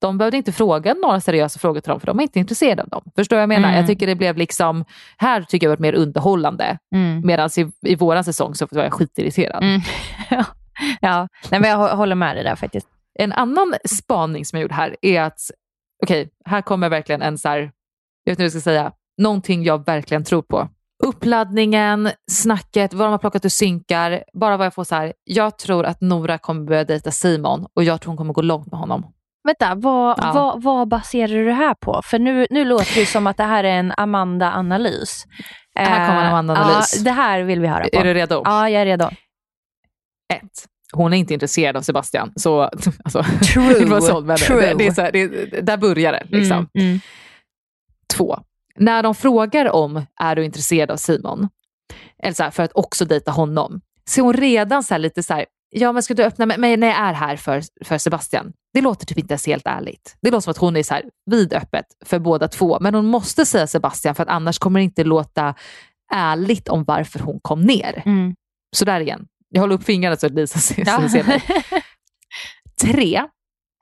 de 0.00 0.18
behövde 0.18 0.36
inte 0.36 0.52
fråga 0.52 0.94
några 0.94 1.20
seriösa 1.20 1.58
frågor 1.58 1.80
till 1.80 1.90
dem 1.90 2.00
för 2.00 2.06
de 2.06 2.18
är 2.18 2.22
inte 2.22 2.38
intresserade 2.38 2.82
av 2.82 2.88
dem. 2.88 3.02
Förstår 3.16 3.36
du 3.36 3.38
vad 3.38 3.42
jag 3.42 3.48
menar? 3.48 3.68
Mm. 3.68 3.80
Jag 3.80 3.86
tycker 3.86 4.06
det 4.06 4.14
blev 4.14 4.36
liksom, 4.36 4.84
här 5.16 5.42
tycker 5.42 5.66
jag 5.66 5.72
det 5.72 5.80
var 5.80 5.92
mer 5.92 5.98
underhållande. 5.98 6.78
Mm. 6.94 7.26
Medan 7.26 7.50
i, 7.56 7.72
i 7.82 7.94
våran 7.94 8.24
säsong 8.24 8.54
så 8.54 8.66
var 8.70 8.82
jag 8.82 8.92
skitirriterad. 8.92 9.62
Mm. 9.62 9.80
ja, 11.00 11.28
nej, 11.50 11.60
men 11.60 11.70
jag 11.70 11.78
hå- 11.78 11.94
håller 11.94 12.14
med 12.14 12.36
dig 12.36 12.44
där 12.44 12.56
faktiskt. 12.56 12.86
En 13.18 13.32
annan 13.32 13.74
spaning 13.84 14.44
som 14.44 14.56
jag 14.56 14.62
gjorde 14.62 14.74
här 14.74 14.96
är 15.02 15.20
att, 15.22 15.38
okej, 16.04 16.30
här 16.44 16.62
kommer 16.62 16.88
verkligen 16.88 17.22
en 17.22 17.38
så 17.38 17.48
här, 17.48 17.70
jag 18.24 18.30
vet 18.32 18.34
inte 18.34 18.42
hur 18.42 18.44
jag 18.44 18.52
ska 18.52 18.60
säga, 18.60 18.92
någonting 19.18 19.64
jag 19.64 19.86
verkligen 19.86 20.24
tror 20.24 20.42
på. 20.42 20.68
Uppladdningen, 21.04 22.10
snacket, 22.30 22.94
vad 22.94 23.06
de 23.06 23.10
har 23.10 23.18
plockat 23.18 23.44
ur 23.44 23.48
synkar, 23.48 24.24
bara 24.40 24.56
vad 24.56 24.66
jag 24.66 24.74
får 24.74 24.84
så 24.84 24.94
här, 24.94 25.12
jag 25.24 25.58
tror 25.58 25.84
att 25.84 26.00
Nora 26.00 26.38
kommer 26.38 26.64
börja 26.64 26.84
dejta 26.84 27.10
Simon 27.10 27.66
och 27.74 27.84
jag 27.84 28.00
tror 28.00 28.10
hon 28.10 28.16
kommer 28.16 28.32
gå 28.34 28.42
långt 28.42 28.66
med 28.70 28.80
honom. 28.80 29.12
Vänta, 29.44 29.74
vad, 29.74 30.18
Ja. 30.18 30.32
vad, 30.34 30.62
vad 30.62 30.88
baserar 30.88 31.28
du 31.28 31.44
det 31.44 31.52
här 31.52 31.74
på? 31.74 32.00
För 32.04 32.18
nu, 32.18 32.46
nu 32.50 32.64
låter 32.64 33.00
det 33.00 33.06
som 33.06 33.26
att 33.26 33.36
det 33.36 33.44
här 33.44 33.64
är 33.64 33.78
en 33.78 33.92
Amanda-analys. 33.92 35.24
Här 35.74 36.06
kommer 36.08 36.20
en 36.20 36.26
Eh, 36.26 36.32
Amanda-analys. 36.32 36.94
Ja, 36.96 37.02
det 37.04 37.10
här 37.10 37.42
vill 37.42 37.60
vi 37.60 37.66
höra 37.66 37.84
på. 37.92 37.98
Är 37.98 38.04
du 38.04 38.14
redo? 38.14 38.42
Ja, 38.44 38.70
jag 38.70 38.82
är 38.82 38.86
redo. 38.86 39.04
Ett. 40.34 40.64
Hon 40.92 41.12
är 41.12 41.16
inte 41.16 41.34
intresserad 41.34 41.76
av 41.76 41.82
Sebastian. 41.82 42.32
Så, 42.36 42.62
alltså, 43.04 43.22
True. 43.52 43.78
det 43.78 43.86
var 43.86 44.00
så, 44.00 44.20
men 44.20 44.36
True. 44.36 44.60
Det, 44.60 44.74
det 44.78 44.86
är 44.86 44.92
så 44.92 45.02
här, 45.02 45.12
det, 45.12 45.60
där 45.60 45.76
börjar 45.76 46.12
det. 46.12 46.26
Liksom. 46.28 46.56
Mm, 46.56 46.88
mm. 46.88 47.00
Två, 48.14 48.38
när 48.76 49.02
de 49.02 49.14
frågar 49.14 49.70
om 49.72 50.06
är 50.20 50.36
du 50.36 50.44
intresserad 50.44 50.90
av 50.90 50.96
Simon, 50.96 51.48
eller 52.22 52.34
så 52.34 52.42
här, 52.42 52.50
för 52.50 52.62
att 52.62 52.72
också 52.74 53.04
dejta 53.04 53.30
honom, 53.30 53.80
så 54.10 54.20
är 54.20 54.24
hon 54.24 54.34
redan 54.34 54.82
så 54.82 54.94
här 54.94 54.98
lite 54.98 55.22
så 55.22 55.34
här, 55.34 55.46
ja 55.70 55.92
men 55.92 56.02
ska 56.02 56.14
du 56.14 56.24
öppna 56.24 56.46
mig 56.46 56.76
när 56.76 56.86
jag 56.86 56.96
är 56.96 57.12
här 57.12 57.36
för, 57.36 57.62
för 57.84 57.98
Sebastian? 57.98 58.52
Det 58.74 58.80
låter 58.80 59.06
typ 59.06 59.18
inte 59.18 59.32
ens 59.32 59.46
helt 59.46 59.66
ärligt. 59.66 60.16
Det 60.20 60.30
låter 60.30 60.40
som 60.40 60.50
att 60.50 60.56
hon 60.58 60.76
är 60.76 60.82
så 60.82 60.94
här 60.94 61.04
vidöppet 61.30 61.84
för 62.04 62.18
båda 62.18 62.48
två, 62.48 62.78
men 62.80 62.94
hon 62.94 63.06
måste 63.06 63.46
säga 63.46 63.66
Sebastian 63.66 64.14
för 64.14 64.22
att 64.22 64.28
annars 64.28 64.58
kommer 64.58 64.80
det 64.80 64.84
inte 64.84 65.04
låta 65.04 65.54
ärligt 66.12 66.68
om 66.68 66.84
varför 66.84 67.18
hon 67.18 67.40
kom 67.42 67.60
ner. 67.62 68.02
Mm. 68.06 68.34
Så 68.76 68.84
där 68.84 69.00
igen, 69.00 69.26
jag 69.48 69.60
håller 69.60 69.74
upp 69.74 69.84
fingrarna 69.84 70.16
så 70.16 70.26
att 70.26 70.32
Lisa 70.32 70.58
ser, 70.58 70.84
Ja. 70.86 71.08
ser 71.08 71.24
mig. 71.24 71.42
Tre, 72.82 73.22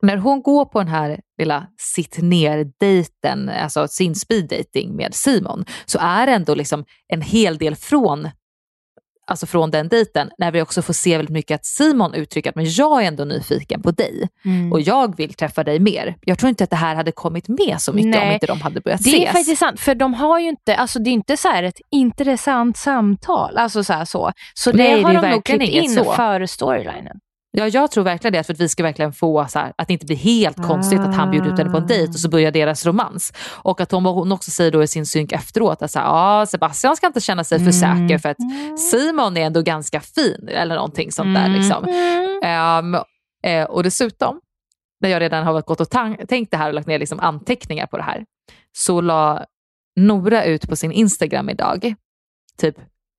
när 0.03 0.16
hon 0.16 0.42
går 0.42 0.64
på 0.64 0.78
den 0.78 0.88
här 0.88 1.20
lilla 1.38 1.66
sitt 1.78 2.18
ner-dejten, 2.22 3.49
alltså 3.49 3.88
sin 3.88 4.14
speed 4.14 4.49
dating 4.49 4.97
med 4.97 5.14
Simon, 5.14 5.64
så 5.86 5.99
är 6.03 6.26
det 6.26 6.32
ändå 6.32 6.55
liksom 6.55 6.84
en 7.09 7.20
hel 7.22 7.59
del 7.59 7.76
från 7.76 8.28
alltså 9.28 9.47
från 9.47 9.70
den 9.70 9.88
dejten, 9.88 10.30
när 10.38 10.51
vi 10.51 10.62
också 10.62 10.82
får 10.82 10.92
se 10.92 11.16
väldigt 11.16 11.32
mycket 11.32 11.55
att 11.55 11.66
Simon 11.66 12.14
uttrycker 12.14 12.51
att 12.51 12.57
men 12.57 12.64
jag 12.70 13.03
är 13.03 13.07
ändå 13.09 13.24
nyfiken 13.24 13.82
på 13.82 13.90
dig 13.90 14.28
Mm. 14.44 14.72
och 14.72 14.80
jag 14.80 15.16
vill 15.16 15.34
träffa 15.34 15.64
dig 15.64 15.78
mer. 15.80 16.16
Jag 16.20 16.38
tror 16.38 16.49
inte 16.49 16.64
att 16.64 16.70
det 16.70 16.76
här 16.76 16.94
hade 16.94 17.12
kommit 17.12 17.49
med 17.49 17.76
så 17.80 17.92
mycket 17.92 18.14
om 18.20 18.26
Nej. 18.26 18.34
inte 18.34 18.47
de 18.47 18.61
hade 18.61 18.80
börjat 18.80 19.05
Det 19.05 19.11
är 19.11 19.16
ses. 19.18 19.32
faktiskt 19.32 19.59
sant, 19.59 19.80
för 19.80 19.94
de 19.94 20.14
har 20.14 20.38
ju 20.40 20.49
inte, 20.49 20.76
alltså 20.76 20.99
det 20.99 21.11
är 21.11 21.12
inte 21.12 21.36
så 21.36 21.49
här 21.49 21.62
ett 21.62 21.80
intressant 21.90 22.76
samtal. 22.76 23.57
Alltså 23.57 23.84
så, 23.84 24.03
så. 24.07 24.32
så 24.55 24.70
det 24.72 24.76
Nej, 24.78 25.03
har 25.03 25.12
det 25.14 25.20
de 25.20 25.30
nog 25.30 25.44
klippt 25.44 25.68
in 25.68 25.90
så. 25.90 26.12
före 26.12 26.49
storylinen. 26.49 27.20
Ja, 27.59 27.68
jag 27.68 27.90
tror 27.90 28.04
verkligen 28.04 28.32
det, 28.32 28.44
för 28.44 28.52
att 28.52 28.61
vi 28.61 28.68
ska 28.68 28.82
verkligen 28.82 29.12
få 29.12 29.46
så 29.48 29.59
här, 29.59 29.72
att 29.78 29.88
det 29.88 29.92
inte 29.92 30.07
blir 30.07 30.16
helt 30.16 30.57
konstigt 30.62 31.00
att 31.00 31.14
han 31.14 31.30
bjuder 31.30 31.52
ut 31.52 31.59
henne 31.59 31.70
på 31.70 31.76
en 31.76 31.86
dejt 31.86 32.09
och 32.09 32.20
så 32.20 32.28
börjar 32.28 32.50
deras 32.50 32.86
romans. 32.86 33.32
Och 33.48 33.80
att 33.80 33.92
hon, 33.92 34.04
hon 34.04 34.32
också 34.32 34.50
säger 34.50 34.70
då 34.70 34.82
i 34.82 34.86
sin 34.86 35.07
synk 35.07 35.32
efteråt 35.32 35.82
att 35.82 35.90
så 35.90 35.98
här, 35.98 36.07
ah, 36.09 36.46
Sebastian 36.46 36.96
ska 36.96 37.07
inte 37.07 37.20
känna 37.20 37.44
sig 37.44 37.64
för 37.64 37.72
säker 37.72 38.18
för 38.18 38.28
att 38.28 38.36
Simon 38.80 39.36
är 39.36 39.40
ändå 39.40 39.62
ganska 39.62 40.00
fin 40.00 40.48
eller 40.48 40.74
någonting 40.74 41.12
sånt 41.12 41.34
där. 41.34 41.48
Liksom. 41.48 41.84
Ehm, 42.42 42.94
eh, 43.42 43.64
och 43.64 43.82
dessutom, 43.82 44.40
när 45.00 45.09
jag 45.09 45.20
redan 45.20 45.44
har 45.44 45.62
gått 45.62 45.80
och 45.80 45.90
tänkt 46.28 46.50
det 46.50 46.57
här 46.57 46.68
och 46.68 46.74
lagt 46.74 46.86
ner 46.86 46.98
liksom 46.98 47.20
anteckningar 47.20 47.86
på 47.86 47.96
det 47.96 48.02
här, 48.02 48.24
så 48.72 49.00
la 49.00 49.44
Nora 49.96 50.44
ut 50.44 50.68
på 50.68 50.76
sin 50.76 50.92
Instagram 50.92 51.50
idag, 51.50 51.94
typ 52.59 52.76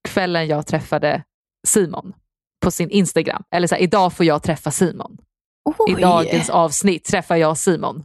kvällen 0.09 0.47
jag 0.47 0.67
träffade 0.67 1.23
Simon 1.67 2.13
på 2.63 2.71
sin 2.71 2.89
Instagram. 2.89 3.43
Eller 3.55 3.67
så 3.67 3.75
här, 3.75 3.81
idag 3.81 4.13
får 4.13 4.25
jag 4.25 4.43
träffa 4.43 4.71
Simon. 4.71 5.17
I 5.89 5.95
Oj. 5.95 6.01
dagens 6.01 6.49
avsnitt 6.49 7.03
träffar 7.05 7.35
jag 7.35 7.57
Simon. 7.57 8.03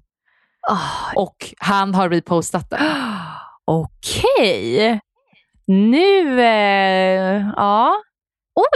Ah, 0.71 1.13
Och 1.17 1.37
han 1.59 1.95
har 1.95 2.09
repostat 2.11 2.71
den. 2.71 2.81
Okej. 3.65 5.01
Nu, 5.67 6.41
eh, 6.43 7.47
ja. 7.57 7.95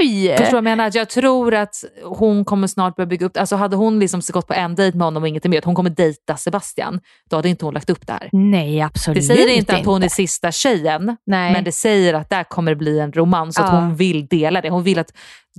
Oj! 0.00 0.28
Förstår 0.28 0.44
du 0.44 0.50
vad 0.50 0.56
jag 0.56 0.64
menar? 0.64 0.90
Jag 0.94 1.08
tror 1.10 1.54
att 1.54 1.74
hon 2.04 2.44
kommer 2.44 2.66
snart 2.66 2.96
börja 2.96 3.06
bygga 3.06 3.26
upp 3.26 3.36
Alltså 3.36 3.56
hade 3.56 3.76
hon 3.76 3.98
liksom 3.98 4.20
gått 4.32 4.46
på 4.46 4.54
en 4.54 4.74
dejt 4.74 4.98
med 4.98 5.04
honom 5.04 5.22
och 5.22 5.28
ingenting 5.28 5.50
mer, 5.50 5.58
att 5.58 5.64
hon 5.64 5.74
kommer 5.74 5.90
dejta 5.90 6.36
Sebastian, 6.36 7.00
då 7.30 7.36
hade 7.36 7.48
inte 7.48 7.64
hon 7.64 7.74
lagt 7.74 7.90
upp 7.90 8.06
det 8.06 8.12
här. 8.12 8.28
Nej, 8.32 8.80
absolut 8.82 9.16
Det 9.16 9.22
säger 9.22 9.48
inte 9.48 9.76
att 9.76 9.86
hon 9.86 10.02
är 10.02 10.08
sista 10.08 10.52
tjejen, 10.52 11.16
Nej. 11.26 11.52
men 11.52 11.64
det 11.64 11.72
säger 11.72 12.14
att 12.14 12.30
där 12.30 12.44
kommer 12.44 12.70
det 12.72 12.76
bli 12.76 12.98
en 13.00 13.12
romans 13.12 13.58
och 13.58 13.64
att 13.64 13.72
Ja. 13.72 13.80
hon 13.80 13.96
vill 13.96 14.26
dela 14.26 14.60
det. 14.60 14.70
Hon 14.70 14.82
vill 14.82 14.98
att 14.98 15.12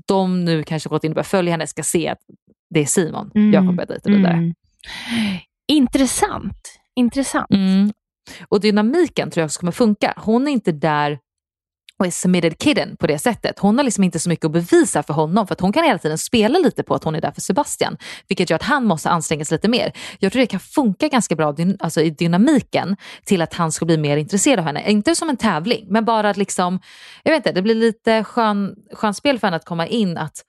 de 0.08 0.46
nu 0.46 0.64
kanske 0.64 0.90
gått 0.90 1.04
in 1.04 1.12
och 1.12 1.16
börjat 1.16 1.28
följa 1.28 1.52
henne 1.52 1.68
ska 1.68 1.84
se 1.84 2.08
att 2.08 2.20
det 2.70 2.80
är 2.80 2.86
Simon 2.86 3.32
Mm. 3.36 3.54
jag 3.54 3.62
kommer 3.62 3.74
börja 3.74 3.86
dejta 3.86 4.10
vidare. 4.10 4.34
Mm. 4.34 4.54
Intressant. 5.68 6.80
Intressant. 6.96 7.52
Mm. 7.52 7.92
Och 8.50 8.60
dynamiken 8.62 9.32
tror 9.32 9.42
jag 9.42 9.46
också 9.46 9.60
kommer 9.60 9.72
funka. 9.72 10.14
Hon 10.18 10.48
är 10.48 10.52
inte 10.52 10.72
där 10.72 11.20
och 12.00 12.06
är 12.06 12.12
submitted 12.12 12.58
kidden 12.58 12.98
på 12.98 13.08
det 13.08 13.20
sättet. 13.20 13.60
Hon 13.60 13.78
har 13.78 13.84
liksom 13.84 14.04
inte 14.04 14.20
så 14.20 14.30
mycket 14.30 14.46
att 14.46 14.52
bevisa 14.52 15.04
för 15.04 15.14
honom 15.14 15.48
för 15.48 15.54
att 15.54 15.62
hon 15.62 15.74
kan 15.74 15.84
hela 15.84 16.00
tiden 16.00 16.18
spela 16.18 16.60
lite 16.60 16.84
på 16.84 16.96
att 16.96 17.04
hon 17.04 17.16
är 17.16 17.22
där 17.22 17.32
för 17.32 17.42
Sebastian. 17.42 17.98
Vilket 18.28 18.50
gör 18.50 18.56
att 18.56 18.64
han 18.64 18.86
måste 18.86 19.10
anstränga 19.10 19.46
sig 19.46 19.56
lite 19.56 19.68
mer. 19.68 19.92
Jag 20.20 20.32
tror 20.32 20.40
det 20.40 20.48
kan 20.48 20.60
funka 20.60 21.08
ganska 21.08 21.36
bra 21.36 21.56
alltså 21.80 22.02
i 22.02 22.10
dynamiken 22.10 22.98
till 23.26 23.42
att 23.42 23.54
han 23.54 23.72
ska 23.72 23.86
bli 23.86 23.98
mer 23.98 24.18
intresserad 24.18 24.60
av 24.60 24.66
henne. 24.66 24.92
Inte 24.92 25.16
som 25.16 25.30
en 25.30 25.38
tävling 25.38 25.86
men 25.90 26.06
bara 26.06 26.30
att 26.30 26.38
liksom, 26.38 26.80
jag 27.24 27.32
vet 27.32 27.40
inte, 27.40 27.52
det 27.52 27.62
blir 27.62 27.76
lite 27.76 28.24
skön, 28.24 28.76
skön 28.94 29.14
spel 29.14 29.40
för 29.40 29.48
henne 29.48 29.58
att 29.58 29.66
komma 29.66 29.88
in 29.88 30.18
att 30.18 30.44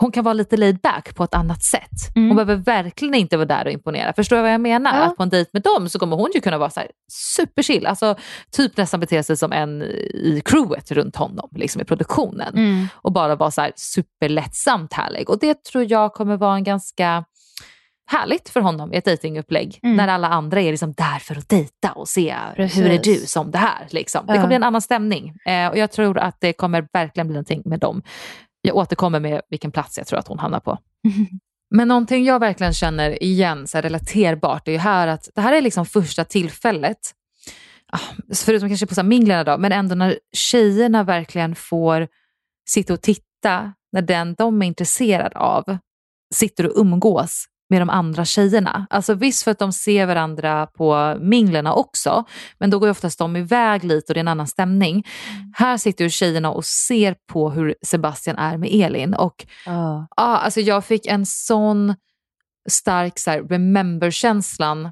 hon 0.00 0.12
kan 0.12 0.24
vara 0.24 0.32
lite 0.34 0.56
laid 0.56 0.78
back 0.80 1.14
på 1.14 1.24
ett 1.24 1.34
annat 1.34 1.62
sätt. 1.64 1.90
Hon 2.14 2.24
Mm. 2.24 2.36
behöver 2.36 2.56
verkligen 2.56 3.14
inte 3.14 3.36
vara 3.36 3.46
där 3.46 3.64
och 3.64 3.72
imponera. 3.72 4.12
Förstår 4.12 4.36
du 4.36 4.42
vad 4.42 4.52
jag 4.52 4.60
menar? 4.60 4.98
Ja. 4.98 5.04
Att 5.04 5.16
på 5.16 5.22
en 5.22 5.28
dejt 5.28 5.50
med 5.52 5.62
dem 5.62 5.88
så 5.88 5.98
kommer 5.98 6.16
hon 6.16 6.30
ju 6.34 6.40
kunna 6.40 6.58
vara 6.58 6.70
så 6.70 6.80
här 6.80 6.88
superchill. 7.36 7.86
Alltså 7.86 8.14
typ 8.52 8.76
nästan 8.76 9.00
bete 9.00 9.22
sig 9.22 9.36
som 9.36 9.52
en 9.52 9.82
i 9.82 10.42
crewet 10.44 10.90
runt 10.90 11.16
honom, 11.16 11.48
liksom 11.56 11.82
i 11.82 11.84
produktionen. 11.84 12.54
Mm. 12.56 12.88
Och 12.94 13.12
bara 13.12 13.36
vara 13.36 13.50
så 13.50 13.60
här 13.60 13.72
superlättsamt 13.76 14.92
härlig. 14.92 15.30
Och 15.30 15.38
det 15.38 15.64
tror 15.64 15.84
jag 15.90 16.12
kommer 16.14 16.36
vara 16.36 16.54
en 16.54 16.64
ganska 16.64 17.24
härligt 18.10 18.48
för 18.48 18.60
honom 18.60 18.92
i 18.92 18.96
ett 18.96 19.04
dejtingupplägg. 19.04 19.80
Mm. 19.82 19.96
När 19.96 20.08
alla 20.08 20.28
andra 20.28 20.60
är 20.60 20.70
liksom 20.70 20.92
där 20.92 21.18
för 21.18 21.34
att 21.36 21.48
dejta 21.48 21.92
och 21.92 22.08
se 22.08 22.36
Precis. 22.56 22.78
hur 22.84 22.90
är 22.90 22.98
du 22.98 23.14
som 23.16 23.50
det 23.50 23.58
här. 23.58 23.86
Liksom. 23.90 24.26
Det 24.26 24.32
kommer 24.32 24.46
bli 24.46 24.56
en 24.56 24.62
annan 24.62 24.82
stämning. 24.82 25.34
Eh, 25.46 25.68
och 25.68 25.78
jag 25.78 25.92
tror 25.92 26.18
att 26.18 26.36
det 26.40 26.52
kommer 26.52 26.86
verkligen 26.92 27.26
bli 27.26 27.34
någonting 27.34 27.62
med 27.64 27.80
dem. 27.80 28.02
Jag 28.62 28.76
återkommer 28.76 29.20
med 29.20 29.40
vilken 29.50 29.72
plats 29.72 29.98
jag 29.98 30.06
tror 30.06 30.18
att 30.18 30.28
hon 30.28 30.38
hamnar 30.38 30.60
på. 30.60 30.78
Men 31.70 31.88
någonting 31.88 32.24
jag 32.24 32.40
verkligen 32.40 32.72
känner 32.72 33.22
igen, 33.22 33.66
så 33.66 33.80
relaterbart, 33.80 34.68
är 34.68 34.72
ju 34.72 34.78
här 34.78 35.08
att 35.08 35.28
det 35.34 35.40
här 35.40 35.52
är 35.52 35.62
liksom 35.62 35.86
första 35.86 36.24
tillfället, 36.24 36.98
ah, 37.92 37.98
förutom 38.34 38.68
kanske 38.68 38.86
på 38.86 38.94
så 38.94 39.02
minglarna 39.02 39.44
då, 39.44 39.58
men 39.58 39.72
ändå 39.72 39.94
när 39.94 40.18
tjejerna 40.32 41.04
verkligen 41.04 41.54
får 41.54 42.08
sitta 42.68 42.92
och 42.92 43.00
titta 43.02 43.72
när 43.92 44.02
den 44.02 44.34
de 44.34 44.62
är 44.62 44.66
intresserad 44.66 45.32
av 45.34 45.78
sitter 46.34 46.66
och 46.66 46.72
umgås 46.80 47.46
med 47.70 47.80
de 47.80 47.90
andra 47.90 48.24
tjejerna. 48.24 48.86
Alltså 48.90 49.14
visst 49.14 49.42
för 49.42 49.50
att 49.50 49.58
de 49.58 49.72
ser 49.72 50.06
varandra 50.06 50.66
på 50.66 51.16
minglerna 51.20 51.74
också, 51.74 52.24
men 52.58 52.70
då 52.70 52.78
går 52.78 52.86
ju 52.86 52.90
oftast 52.90 53.18
de 53.18 53.36
iväg 53.36 53.84
lite 53.84 54.12
och 54.12 54.14
det 54.14 54.18
är 54.18 54.22
en 54.22 54.28
annan 54.28 54.46
stämning. 54.46 55.06
Här 55.54 55.76
sitter 55.76 56.04
ju 56.04 56.10
tjejerna 56.10 56.50
och 56.50 56.64
ser 56.64 57.16
på 57.32 57.50
hur 57.50 57.74
Sebastian 57.82 58.38
är 58.38 58.56
med 58.56 58.70
Elin 58.72 59.14
och 59.14 59.46
Ja. 59.66 60.06
Ja, 60.16 60.36
alltså 60.36 60.60
jag 60.60 60.84
fick 60.84 61.06
en 61.06 61.26
sån 61.26 61.94
stark 62.68 63.18
så 63.18 63.30
remember-känslan 63.30 64.90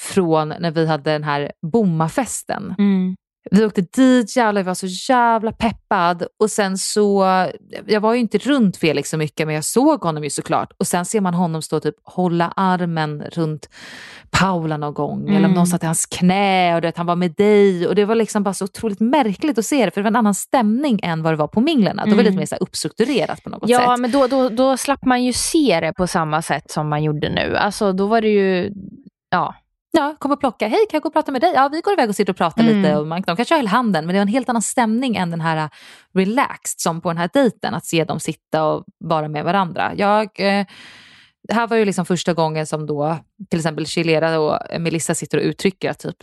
från 0.00 0.48
när 0.48 0.70
vi 0.70 0.86
hade 0.86 1.12
den 1.12 1.24
här 1.24 1.52
bommafesten. 1.72 2.74
Mm. 2.78 3.16
Vi 3.50 3.64
åkte 3.64 3.80
dit, 3.80 4.36
jävlar, 4.36 4.60
jag 4.60 4.66
var 4.66 4.74
så 4.74 4.86
jävla 5.12 5.52
peppad 5.52 6.26
och 6.40 6.50
sen 6.50 6.78
så, 6.78 7.24
jag 7.86 8.00
var 8.00 8.14
ju 8.14 8.20
inte 8.20 8.38
runt 8.38 8.76
Felix 8.76 9.10
så 9.10 9.16
mycket 9.16 9.46
men 9.46 9.54
jag 9.54 9.64
såg 9.64 10.00
honom 10.02 10.24
ju 10.24 10.30
såklart 10.30 10.72
och 10.78 10.86
sen 10.86 11.04
ser 11.04 11.20
man 11.20 11.34
honom 11.34 11.62
stå 11.62 11.80
typ 11.80 11.94
hålla 12.04 12.52
armen 12.56 13.22
runt 13.32 13.68
Paula 14.30 14.76
någon 14.76 14.94
gång 14.94 15.20
eller 15.28 15.38
om 15.38 15.44
Mm. 15.44 15.52
någon 15.54 15.66
satt 15.66 15.82
i 15.82 15.86
hans 15.86 16.06
knä 16.06 16.74
och 16.74 16.80
det, 16.80 16.96
han 16.96 17.06
var 17.06 17.16
med 17.16 17.32
dig 17.36 17.86
och 17.86 17.94
det 17.94 18.04
var 18.04 18.14
liksom 18.14 18.42
bara 18.42 18.54
så 18.54 18.64
otroligt 18.64 19.00
märkligt 19.00 19.58
att 19.58 19.66
se 19.66 19.84
det 19.84 19.90
för 19.90 20.00
det 20.00 20.04
var 20.04 20.10
en 20.10 20.16
annan 20.16 20.34
stämning 20.34 21.00
än 21.02 21.22
vad 21.22 21.32
det 21.32 21.36
var 21.36 21.48
på 21.48 21.60
minglerna. 21.60 22.04
Då 22.04 22.10
var 22.10 22.16
det 22.16 22.22
lite 22.22 22.28
Mm. 22.32 22.38
mer 22.40 22.46
så 22.46 22.56
uppstrukturerat 22.56 23.42
på 23.42 23.50
något 23.50 23.62
Ja, 23.70 23.78
sätt. 23.78 24.00
men 24.00 24.10
då, 24.10 24.26
då, 24.26 24.48
då 24.48 24.76
slapp 24.76 25.04
man 25.04 25.24
ju 25.24 25.32
se 25.32 25.78
det 25.80 25.92
på 25.92 26.06
samma 26.06 26.42
sätt 26.42 26.70
som 26.70 26.88
man 26.88 27.02
gjorde 27.02 27.28
nu. 27.28 27.56
Alltså 27.56 27.92
då 27.92 28.06
var 28.06 28.20
det 28.20 28.28
ju, 28.28 28.72
ja. 29.30 29.54
Ja, 29.92 30.14
kom 30.18 30.32
och 30.32 30.40
plocka. 30.40 30.68
Hej, 30.68 30.78
kan 30.90 30.96
jag 30.96 31.02
gå 31.02 31.06
och 31.06 31.12
prata 31.12 31.32
med 31.32 31.40
dig? 31.40 31.52
Ja, 31.54 31.68
vi 31.72 31.80
går 31.80 31.92
iväg 31.92 32.08
och 32.08 32.16
sitter 32.16 32.32
och 32.32 32.36
pratar 32.36 32.62
Mm. 32.62 32.76
lite. 32.82 32.96
Och 32.96 33.06
man, 33.06 33.22
de 33.22 33.36
kanske 33.36 33.56
höll 33.56 33.66
handen, 33.66 34.06
men 34.06 34.14
det 34.14 34.18
var 34.18 34.22
en 34.22 34.28
helt 34.28 34.48
annan 34.48 34.62
stämning 34.62 35.16
än 35.16 35.30
den 35.30 35.40
här 35.40 35.56
uh, 35.64 35.68
relaxed 36.14 36.80
som 36.80 37.00
på 37.00 37.08
den 37.08 37.18
här 37.18 37.30
dejten. 37.32 37.74
Att 37.74 37.84
se 37.84 38.04
dem 38.04 38.20
sitta 38.20 38.64
och 38.64 38.84
vara 38.98 39.28
med 39.28 39.44
varandra. 39.44 39.92
Jag, 39.96 40.22
eh, 40.40 40.66
det 41.48 41.54
här 41.54 41.66
var 41.66 41.76
ju 41.76 41.84
liksom 41.84 42.06
första 42.06 42.34
gången 42.34 42.66
som 42.66 42.86
då 42.86 43.18
till 43.50 43.58
exempel 43.60 43.86
Chilera 43.86 44.40
och 44.40 44.80
Melissa 44.80 45.14
sitter 45.14 45.38
och 45.38 45.44
uttrycker 45.44 45.92
typ, 45.92 46.16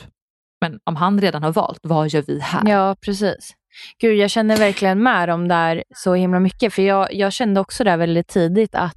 men 0.61 0.79
om 0.83 0.95
han 0.95 1.21
redan 1.21 1.43
har 1.43 1.51
valt, 1.51 1.79
vad 1.83 2.07
gör 2.09 2.23
vi 2.27 2.39
här? 2.39 2.61
Ja, 2.69 2.95
precis. 3.01 3.53
Gud, 4.01 4.17
jag 4.17 4.29
känner 4.29 4.57
verkligen 4.57 5.03
med 5.03 5.29
dem 5.29 5.47
där 5.47 5.83
så 5.95 6.13
himla 6.13 6.39
mycket. 6.39 6.73
För 6.73 6.81
jag, 6.81 7.13
jag 7.13 7.33
kände 7.33 7.59
också 7.59 7.83
där 7.83 7.97
väldigt 7.97 8.27
tidigt 8.27 8.75
att, 8.75 8.95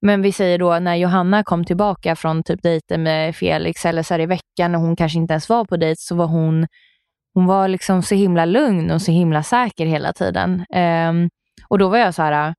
men 0.00 0.22
vi 0.22 0.32
säger 0.32 0.58
då 0.58 0.78
när 0.78 0.94
Johanna 0.96 1.44
kom 1.44 1.64
tillbaka 1.64 2.16
från 2.16 2.42
typ 2.42 2.62
dejten 2.62 3.02
med 3.02 3.36
Felix 3.36 3.86
eller 3.86 4.02
så 4.02 4.14
här 4.14 4.20
i 4.20 4.26
veckan 4.26 4.74
och 4.74 4.80
hon 4.80 4.96
kanske 4.96 5.18
inte 5.18 5.32
ens 5.32 5.48
var 5.48 5.64
på 5.64 5.76
dejt 5.76 5.96
så 6.00 6.14
var 6.14 6.26
hon, 6.26 6.66
hon 7.34 7.46
var 7.46 7.68
liksom 7.68 8.02
så 8.02 8.14
himla 8.14 8.44
lugn 8.44 8.90
och 8.90 9.02
så 9.02 9.12
himla 9.12 9.42
säker 9.42 9.86
hela 9.86 10.12
tiden. 10.12 10.64
Ehm, 10.70 11.30
och 11.68 11.78
då 11.78 11.88
var 11.88 11.98
jag 11.98 12.14
så 12.14 12.22
här, 12.22 12.54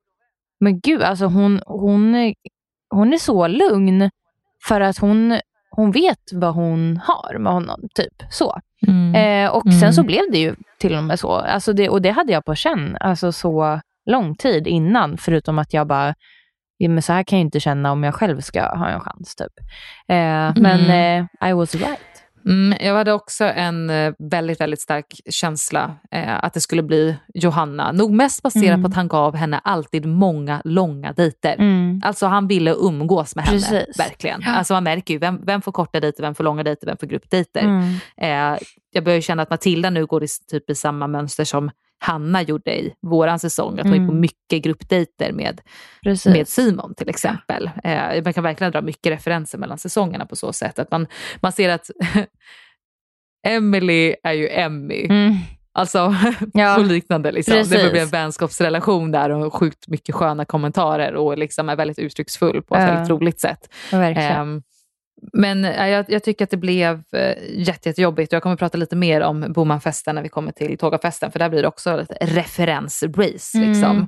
men 0.60 0.80
gud, 0.80 1.02
alltså 1.02 1.26
hon, 1.26 1.62
hon, 1.66 2.34
hon 2.90 3.14
är 3.14 3.18
så 3.18 3.48
lugn 3.48 4.10
för 4.68 4.82
att 4.82 4.98
hon, 4.98 5.40
hon 5.70 5.92
vet 5.92 6.20
vad 6.34 6.54
hon 6.54 7.00
har 7.04 7.38
med 7.40 7.54
honom. 7.54 7.80
Typ 7.96 8.24
så. 8.30 8.60
Mm. 8.88 9.16
Eh, 9.46 9.52
och 9.52 9.66
Mm. 9.66 9.80
sen 9.80 9.94
så 9.94 10.04
blev 10.04 10.22
det 10.32 10.38
ju 10.38 10.56
till 10.80 10.96
och 10.96 11.04
med 11.04 11.20
så. 11.20 11.32
Alltså 11.32 11.74
det, 11.74 11.90
och 11.90 12.02
det 12.02 12.10
hade 12.10 12.34
jag 12.34 12.46
på 12.46 12.56
känn 12.56 12.98
alltså 13.00 13.32
så 13.32 13.82
lång 14.06 14.36
tid 14.36 14.68
innan. 14.68 15.18
Förutom 15.18 15.60
att 15.60 15.74
jag 15.74 15.88
bara, 15.88 16.16
ja, 16.78 16.90
men 16.90 17.02
så 17.02 17.14
här 17.14 17.24
kan 17.24 17.40
jag 17.40 17.46
inte 17.46 17.60
känna 17.60 17.92
om 17.92 18.04
jag 18.04 18.16
själv 18.16 18.42
ska 18.42 18.62
ha 18.76 18.90
en 18.90 19.00
chans. 19.00 19.36
Typ. 19.36 19.54
Eh, 20.08 20.54
Men 20.62 20.90
eh, 21.42 21.50
I 21.50 21.54
was 21.54 21.76
right. 21.76 22.00
Mm, 22.46 22.78
jag 22.82 22.96
hade 22.96 23.14
också 23.14 23.44
en 23.46 23.90
eh, 23.90 24.14
väldigt, 24.20 24.62
väldigt 24.62 24.82
stark 24.82 25.06
känsla 25.30 25.96
eh, 26.12 26.44
att 26.44 26.54
det 26.54 26.62
skulle 26.62 26.84
bli 26.84 27.18
Johanna. 27.34 27.92
Nog 27.92 28.12
mest 28.12 28.44
baserat 28.44 28.68
Mm. 28.68 28.82
på 28.82 28.88
att 28.88 28.96
han 28.96 29.08
gav 29.08 29.36
henne 29.36 29.60
alltid 29.64 30.06
många 30.06 30.62
långa 30.66 31.14
dejter. 31.14 31.56
Mm. 31.60 32.02
Alltså 32.04 32.26
han 32.28 32.48
ville 32.48 32.72
umgås 32.72 33.36
med 33.36 33.46
henne, 33.46 33.60
Precis. 33.60 34.00
verkligen. 34.00 34.42
Ja. 34.46 34.52
Alltså 34.56 34.74
man 34.74 34.84
märker 34.84 35.14
ju, 35.14 35.20
vem, 35.20 35.46
vem 35.46 35.62
får 35.62 35.72
korta 35.72 36.00
dejter, 36.00 36.24
vem 36.24 36.36
får 36.36 36.44
långa 36.44 36.64
dejter, 36.64 36.88
vem 36.88 36.98
får 36.98 37.08
gruppdejter. 37.08 37.62
Mm. 37.62 37.94
Eh, 38.22 38.60
jag 38.92 39.04
börjar 39.04 39.22
känna 39.22 39.44
att 39.44 39.50
Matilda 39.50 39.90
nu 39.90 40.06
går 40.06 40.24
i, 40.24 40.28
typ 40.52 40.70
i 40.70 40.76
samma 40.76 41.08
mönster 41.08 41.44
som 41.44 41.72
Hanna 42.00 42.42
gjorde 42.42 42.80
i 42.80 42.94
våran 43.02 43.40
säsong. 43.40 43.80
Att 43.80 43.86
hon 43.86 43.94
Mm. 43.94 44.02
gick 44.04 44.10
på 44.10 44.16
mycket 44.16 44.64
gruppdejter 44.64 45.32
med, 45.32 45.62
Precis. 46.04 46.34
med 46.34 46.48
Simon 46.48 46.96
till 46.96 47.10
exempel. 47.10 47.70
Eh, 47.84 48.24
man 48.24 48.34
kan 48.34 48.44
verkligen 48.44 48.72
dra 48.74 48.82
mycket 48.82 49.12
referenser 49.12 49.58
mellan 49.58 49.78
säsongerna 49.78 50.26
på 50.26 50.36
så 50.36 50.54
sätt. 50.54 50.80
Att 50.80 50.92
man, 50.92 51.08
man 51.42 51.52
ser 51.52 51.70
att 51.70 51.90
Emily 53.48 54.16
är 54.24 54.34
ju 54.34 54.50
Emmy. 54.50 55.06
Mm. 55.06 55.34
Alltså, 55.74 56.16
Ja, 56.54 56.78
och 56.80 56.86
liknande. 56.86 57.32
Liksom. 57.32 57.54
Det 57.54 57.60
precis. 57.64 57.92
blir 57.92 58.02
en 58.02 58.08
vänskapsrelation 58.08 59.12
där 59.12 59.30
och 59.30 59.54
sjukt 59.54 59.88
mycket 59.88 60.16
sköna 60.16 60.46
kommentarer 60.46 61.16
och 61.16 61.38
liksom 61.38 61.70
är 61.70 61.76
väldigt 61.76 62.00
uttrycksfull 62.00 62.62
på 62.62 62.76
ett 62.76 62.82
Ja. 62.82 62.88
väldigt 62.88 63.10
roligt 63.10 63.40
sätt. 63.40 63.74
Verkligen. 63.92 64.32
Ehm, 64.38 64.62
men 65.34 65.64
jag, 65.64 66.06
jag 66.10 66.24
tycker 66.24 66.44
att 66.44 66.50
det 66.52 66.58
blev 66.58 67.04
eh, 67.12 67.36
jätte, 67.50 67.90
jättejobbigt. 67.90 68.32
Jag 68.32 68.44
kommer 68.44 68.54
att 68.54 68.60
prata 68.60 68.78
lite 68.78 68.96
mer 68.96 69.22
om 69.22 69.54
Bomanfesten 69.54 70.16
när 70.16 70.22
vi 70.22 70.30
kommer 70.30 70.52
till 70.52 70.78
Tågafesten, 70.78 71.32
för 71.32 71.40
där 71.40 71.50
blir 71.50 71.62
det 71.62 71.68
också 71.68 72.02
ett 72.02 72.18
referensrace. 72.22 73.58
Mm. 73.58 73.70
Liksom. 73.70 74.08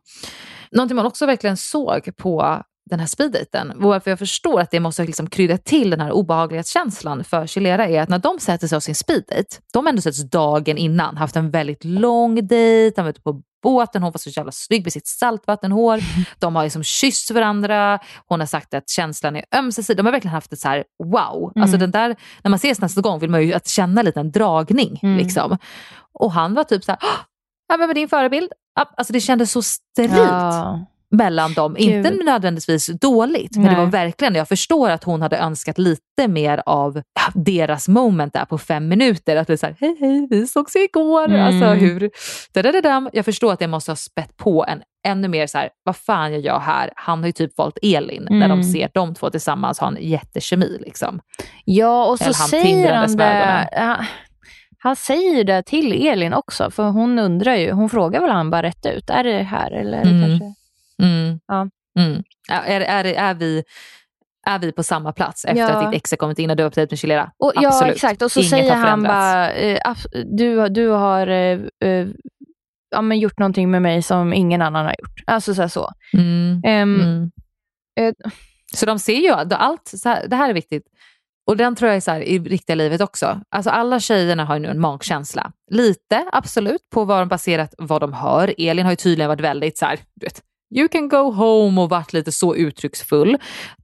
Någonting 0.72 0.95
man 0.95 1.05
också 1.05 1.26
verkligen 1.26 1.57
såg 1.57 2.16
på 2.18 2.64
den 2.89 2.99
här 2.99 3.07
speeddejten, 3.07 3.74
varför 3.76 4.12
jag 4.12 4.20
förstår 4.20 4.62
att 4.62 4.72
det 4.72 4.80
måste 4.80 5.03
liksom 5.03 5.30
krydda 5.30 5.57
till 5.57 5.89
den 5.89 5.99
här 5.99 6.12
obehaglighetskänslan 6.12 7.24
för 7.24 7.47
Chilera 7.47 7.88
är 7.88 8.01
att 8.01 8.10
när 8.10 8.20
de 8.20 8.39
sätter 8.39 8.68
sig 8.68 8.76
av 8.76 8.80
sin 8.80 8.95
speeddejt, 8.95 9.57
de 9.74 9.86
har 9.86 9.89
ändå 9.89 10.01
setts 10.01 10.30
dagen 10.30 10.78
innan, 10.78 11.18
haft 11.18 11.36
en 11.36 11.51
väldigt 11.51 11.84
lång 11.84 12.47
dejt, 12.47 12.95
de 12.95 13.01
var 13.01 13.10
ute 13.10 13.22
på 13.22 13.41
båten, 13.64 14.03
hon 14.03 14.12
var 14.12 14.18
så 14.18 14.30
jävla 14.30 14.51
snygg 14.51 14.84
med 14.84 14.93
sitt 14.93 15.07
saltvattenhår, 15.07 15.99
de 16.39 16.55
har 16.55 16.64
liksom 16.64 16.84
kysst 16.84 17.32
varandra, 17.32 17.99
hon 18.28 18.39
har 18.39 18.47
sagt 18.47 18.74
att 18.74 18.89
känslan 18.89 19.36
är 19.36 19.45
ömsesidig, 19.55 19.97
de 19.97 20.05
har 20.05 20.12
verkligen 20.14 20.34
haft 20.34 20.53
ett 20.53 20.60
så 20.60 20.68
här 20.68 20.84
wow. 21.03 21.51
Mm. 21.55 21.64
Alltså 21.64 21.78
den 21.78 21.91
där, 21.91 22.16
när 22.43 22.49
man 22.49 22.57
ses 22.57 22.82
nästa 22.82 23.01
gång 23.01 23.20
vill 23.20 23.30
man 23.30 23.43
ju 23.43 23.53
att 23.53 23.68
känna 23.68 24.01
lite 24.01 24.20
en 24.20 24.32
dragning. 24.32 24.99
Mm. 25.03 25.18
Liksom. 25.18 25.57
Och 26.14 26.32
han 26.32 26.53
var 26.53 26.64
typ 26.64 26.84
så 26.84 26.91
här, 26.91 26.99
"Åh, 27.03 27.20
ja, 27.68 27.78
men 27.78 27.88
med 27.88 27.95
din 27.95 28.10
förebild, 28.10 28.51
alltså 28.97 29.14
det 29.14 29.20
kändes 29.20 29.51
så 29.51 29.62
sterilt 29.62 30.14
Ja. 30.18 30.86
Mellan 31.12 31.53
dem. 31.53 31.74
Gud. 31.80 32.05
Inte 32.05 32.24
nödvändigtvis 32.26 32.88
dåligt, 33.01 33.55
men 33.55 33.66
det 33.66 33.72
Nej. 33.72 33.80
var 33.80 33.86
verkligen, 33.86 34.36
jag 34.36 34.47
förstår 34.47 34.89
att 34.89 35.03
hon 35.03 35.22
hade 35.22 35.38
önskat 35.38 35.78
lite 35.78 36.28
mer 36.28 36.64
av 36.66 37.01
deras 37.34 37.88
moment 37.88 38.34
där 38.34 38.45
på 38.45 38.57
fem 38.57 38.88
minuter. 38.88 39.36
Att 39.36 39.47
det 39.47 39.53
är 39.53 39.57
så 39.57 39.66
här, 39.66 39.76
hej 39.80 39.95
hej, 39.99 40.28
vi 40.30 40.47
sågs 40.47 40.76
ju 40.76 40.80
igår. 40.84 41.26
Mm. 41.26 41.41
Alltså 41.45 41.66
hur, 41.66 42.10
dadadadam. 42.53 43.10
Jag 43.14 43.26
förstår 43.26 43.53
att 43.53 43.60
det 43.60 43.68
måste 43.68 43.91
ha 43.91 43.95
spett 43.95 44.38
på 44.38 44.66
en 44.68 44.82
ännu 45.07 45.28
mer 45.28 45.47
så 45.47 45.57
här, 45.57 45.70
vad 45.84 45.95
fan 45.95 46.34
gör 46.34 46.39
jag 46.41 46.60
här? 46.60 46.91
Han 46.95 47.20
har 47.20 47.26
ju 47.26 47.32
typ 47.32 47.57
valt 47.57 47.78
Elin 47.82 48.28
när 48.30 48.47
de 48.47 48.51
Mm. 48.60 48.64
ser 48.64 48.89
de 48.93 49.16
två 49.16 49.30
tillsammans 49.30 49.80
ha 49.80 49.88
en 49.88 49.97
jättekemi. 50.01 50.78
Liksom. 50.86 51.20
Ja, 51.66 52.05
och 52.05 52.18
så 52.18 52.24
Eller 52.26 52.36
han 52.36 52.47
säger 52.49 52.93
han 52.93 53.18
det. 53.18 53.70
Han, 53.74 54.05
han 54.84 54.95
säger 54.95 55.43
det 55.43 55.62
till 55.64 56.07
Elin 56.07 56.34
också, 56.34 56.72
för 56.72 56.84
hon 56.89 57.20
undrar 57.20 57.55
ju. 57.55 57.72
Hon 57.72 57.89
frågar 57.89 58.22
väl 58.22 58.30
han 58.32 58.49
bara 58.49 58.64
rätt 58.64 58.86
ut. 58.86 59.10
Är 59.10 59.24
det 59.24 59.43
här 59.43 59.72
eller 59.72 60.03
det 60.03 60.10
Mm. 60.10 60.30
kanske... 60.30 60.59
Mm. 61.02 61.39
Ja. 61.47 61.70
Mm. 62.00 62.24
Är, 62.50 62.82
är, 62.82 63.06
är, 63.06 63.34
vi, 63.34 63.64
är 64.47 64.60
vi 64.60 64.72
på 64.72 64.84
samma 64.84 65.12
plats 65.14 65.45
efter 65.45 65.62
Ja. 65.62 65.70
att 65.70 65.91
ditt 65.91 65.97
ex 66.02 66.12
har 66.12 66.18
kommit 66.18 66.39
in 66.39 66.50
och 66.50 66.56
du 66.56 66.64
har 66.64 66.70
dejt 66.70 66.91
med 66.93 67.00
Chilera? 67.00 67.32
Och, 67.38 67.52
ja, 67.56 67.88
exakt. 67.88 68.22
Och 68.22 68.32
så 68.32 68.39
Inget 68.39 68.50
säger 68.50 68.76
han 68.76 69.04
bara, 69.04 69.52
eh, 69.52 69.95
du, 70.38 70.70
du 70.70 70.88
har 70.88 71.28
eh, 71.28 71.60
ja, 72.91 73.02
men 73.02 73.20
gjort 73.20 73.39
någonting 73.39 73.72
med 73.72 73.82
mig 73.82 74.02
som 74.02 74.34
ingen 74.34 74.62
annan 74.62 74.86
har 74.86 74.95
gjort. 75.00 75.24
Alltså 75.28 75.56
så. 75.56 75.70
Så. 75.70 75.89
Mm. 76.14 76.62
Mm. 76.66 77.32
eh, 78.00 78.14
Så 78.74 78.86
de 78.86 79.00
ser 79.00 79.16
ju 79.20 79.30
allt, 79.30 79.93
här, 80.06 80.28
det 80.28 80.36
här 80.36 80.50
är 80.50 80.54
viktigt. 80.54 80.84
Och 81.47 81.58
den 81.58 81.76
tror 81.76 81.88
jag 81.89 81.95
är 81.97 82.02
så 82.02 82.12
här 82.12 82.22
i 82.22 82.39
riktiga 82.39 82.76
livet 82.76 83.02
också. 83.02 83.41
Alltså 83.50 83.70
alla 83.70 84.00
tjejerna 84.00 84.45
har 84.45 84.56
ju 84.56 84.62
nu 84.62 84.68
en 84.68 84.80
magkänsla. 84.80 85.52
Lite, 85.72 86.26
absolut, 86.32 86.89
på 86.93 87.06
vad 87.06 87.22
de 87.22 87.28
baserat 87.28 87.74
vad 87.78 88.02
de 88.02 88.14
hör. 88.14 88.54
Elin 88.58 88.86
har 88.86 88.91
ju 88.91 88.95
tydligen 88.95 89.28
varit 89.30 89.41
väldigt 89.41 89.78
så 89.78 89.86
här, 89.86 90.00
du 90.16 90.26
vet, 90.26 90.41
you 90.76 90.88
can 90.88 91.09
go 91.09 91.32
home 91.32 91.82
och 91.82 91.89
varit 91.89 92.13
lite 92.13 92.32
så 92.32 92.55
uttrycksfull. 92.55 93.38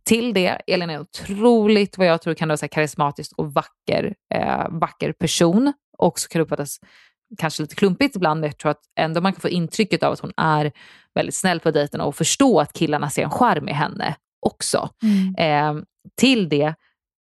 Till 0.03 0.33
det, 0.33 0.61
Elin 0.67 0.89
är 0.89 0.99
otroligt, 0.99 1.97
vad 1.97 2.07
jag 2.07 2.21
tror 2.21 2.33
kan 2.33 2.47
vara 2.47 2.57
så 2.57 2.67
karismatisk 2.67 3.31
och 3.37 3.53
vacker, 3.53 4.15
eh, 4.33 4.69
vacker 4.69 5.11
person. 5.11 5.73
Också 5.97 6.27
kan 6.27 6.41
uppfattas 6.41 6.79
kanske 7.37 7.61
lite 7.61 7.75
klumpigt 7.75 8.15
ibland, 8.15 8.39
men 8.39 8.47
jag 8.47 8.57
tror 8.57 8.71
att 8.71 8.81
ändå 8.99 9.21
man 9.21 9.33
kan 9.33 9.41
få 9.41 9.49
intrycket 9.49 10.03
av 10.03 10.13
att 10.13 10.19
hon 10.19 10.33
är 10.37 10.71
väldigt 11.15 11.35
snäll 11.35 11.59
på 11.59 11.71
dejten 11.71 12.01
och 12.01 12.15
förstå 12.15 12.59
att 12.59 12.73
killarna 12.73 13.09
ser 13.09 13.23
en 13.23 13.29
charm 13.29 13.69
i 13.69 13.73
henne 13.73 14.15
också. 14.41 14.89
Eh, 15.37 15.73
till 16.17 16.49
det 16.49 16.73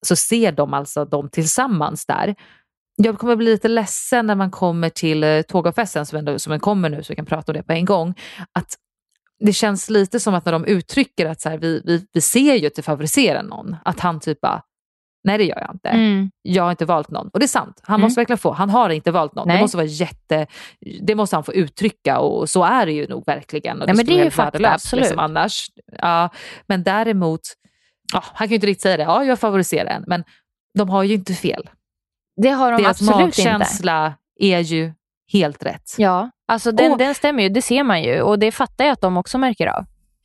så 0.06 0.16
ser 0.16 0.52
de 0.52 0.74
alltså 0.74 1.04
dem 1.04 1.28
tillsammans 1.30 2.06
där. 2.06 2.34
Jag 2.96 3.18
kommer 3.18 3.36
bli 3.36 3.50
lite 3.50 3.68
ledsen 3.68 4.26
när 4.26 4.34
man 4.34 4.50
kommer 4.50 4.88
till 4.88 5.24
eh, 5.24 5.42
tågavfesten 5.42 6.06
som, 6.06 6.18
ändå, 6.18 6.38
som 6.38 6.60
kommer 6.60 6.88
nu 6.88 7.02
så 7.02 7.12
vi 7.12 7.16
kan 7.16 7.26
prata 7.26 7.52
om 7.52 7.56
det 7.56 7.62
på 7.62 7.72
en 7.72 7.84
gång. 7.84 8.14
Att 8.52 8.76
det 9.40 9.52
känns 9.52 9.90
lite 9.90 10.20
som 10.20 10.34
att 10.34 10.44
när 10.44 10.52
de 10.52 10.64
uttrycker 10.64 11.26
att 11.26 11.40
så 11.40 11.48
här, 11.48 11.58
vi, 11.58 11.82
vi, 11.84 12.06
vi 12.12 12.20
ser 12.20 12.54
ju 12.54 12.66
att 12.66 12.74
det 12.74 12.82
favoriserar 12.82 13.42
någon, 13.42 13.76
att 13.84 14.00
han 14.00 14.20
typ 14.20 14.40
bara, 14.40 14.62
nej 15.24 15.38
det 15.38 15.44
gör 15.44 15.60
jag 15.60 15.74
inte. 15.74 15.88
mm. 15.88 16.30
Jag 16.42 16.62
har 16.62 16.70
inte 16.70 16.84
valt 16.84 17.10
någon. 17.10 17.28
Och 17.28 17.38
det 17.38 17.44
är 17.44 17.48
sant, 17.48 17.80
han 17.82 17.94
Mm. 17.94 18.02
måste 18.04 18.20
verkligen 18.20 18.38
få, 18.38 18.52
han 18.52 18.70
har 18.70 18.90
inte 18.90 19.10
valt 19.10 19.34
någon. 19.34 19.48
Nej. 19.48 19.56
Det 19.56 19.62
måste 19.62 19.76
vara 19.76 19.86
jätte, 19.86 20.46
det 21.02 21.14
måste 21.14 21.36
han 21.36 21.44
få 21.44 21.52
uttrycka 21.54 22.18
och 22.18 22.50
så 22.50 22.64
är 22.64 22.86
det 22.86 22.92
ju 22.92 23.06
nog 23.08 23.24
verkligen. 23.26 23.80
Och 23.80 23.86
Nej, 23.86 23.96
men 23.96 24.04
skulle 24.06 24.18
det 24.18 24.22
är 24.22 24.24
ju 24.24 24.30
fakta, 24.30 24.58
värdelöst, 24.58 24.84
absolut. 24.84 25.02
Liksom, 25.02 25.18
annars. 25.18 25.66
Ja, 25.98 26.28
men 26.66 26.82
däremot, 26.82 27.40
ja, 28.12 28.24
han 28.26 28.38
kan 28.38 28.48
ju 28.48 28.54
inte 28.54 28.66
riktigt 28.66 28.82
säga 28.82 28.96
det, 28.96 29.02
ja 29.02 29.24
jag 29.24 29.38
favoriserar 29.38 29.90
en, 29.90 30.04
men 30.06 30.24
de 30.78 30.88
har 30.90 31.02
ju 31.02 31.14
inte 31.14 31.34
fel. 31.34 31.70
Det 32.42 32.48
har 32.50 32.72
de 32.72 32.82
Deras 32.82 33.02
absolut 33.02 33.38
inte. 33.38 33.50
magkänsla 33.50 34.14
är 34.40 34.58
ju 34.60 34.92
helt 35.32 35.62
rätt. 35.66 35.94
Ja, 35.98 36.30
alltså 36.50 36.72
den, 36.72 36.92
Och- 36.92 36.98
den 36.98 37.14
stämmer 37.14 37.42
ju. 37.42 37.48
Det 37.48 37.62
ser 37.62 37.82
man 37.84 38.02
ju 38.02 38.22
och 38.22 38.38
det 38.38 38.52
fattar 38.52 38.84
jag 38.84 38.92
att 38.92 39.00
de 39.00 39.16
också 39.16 39.38
märker 39.38 39.66
av. 39.66 39.84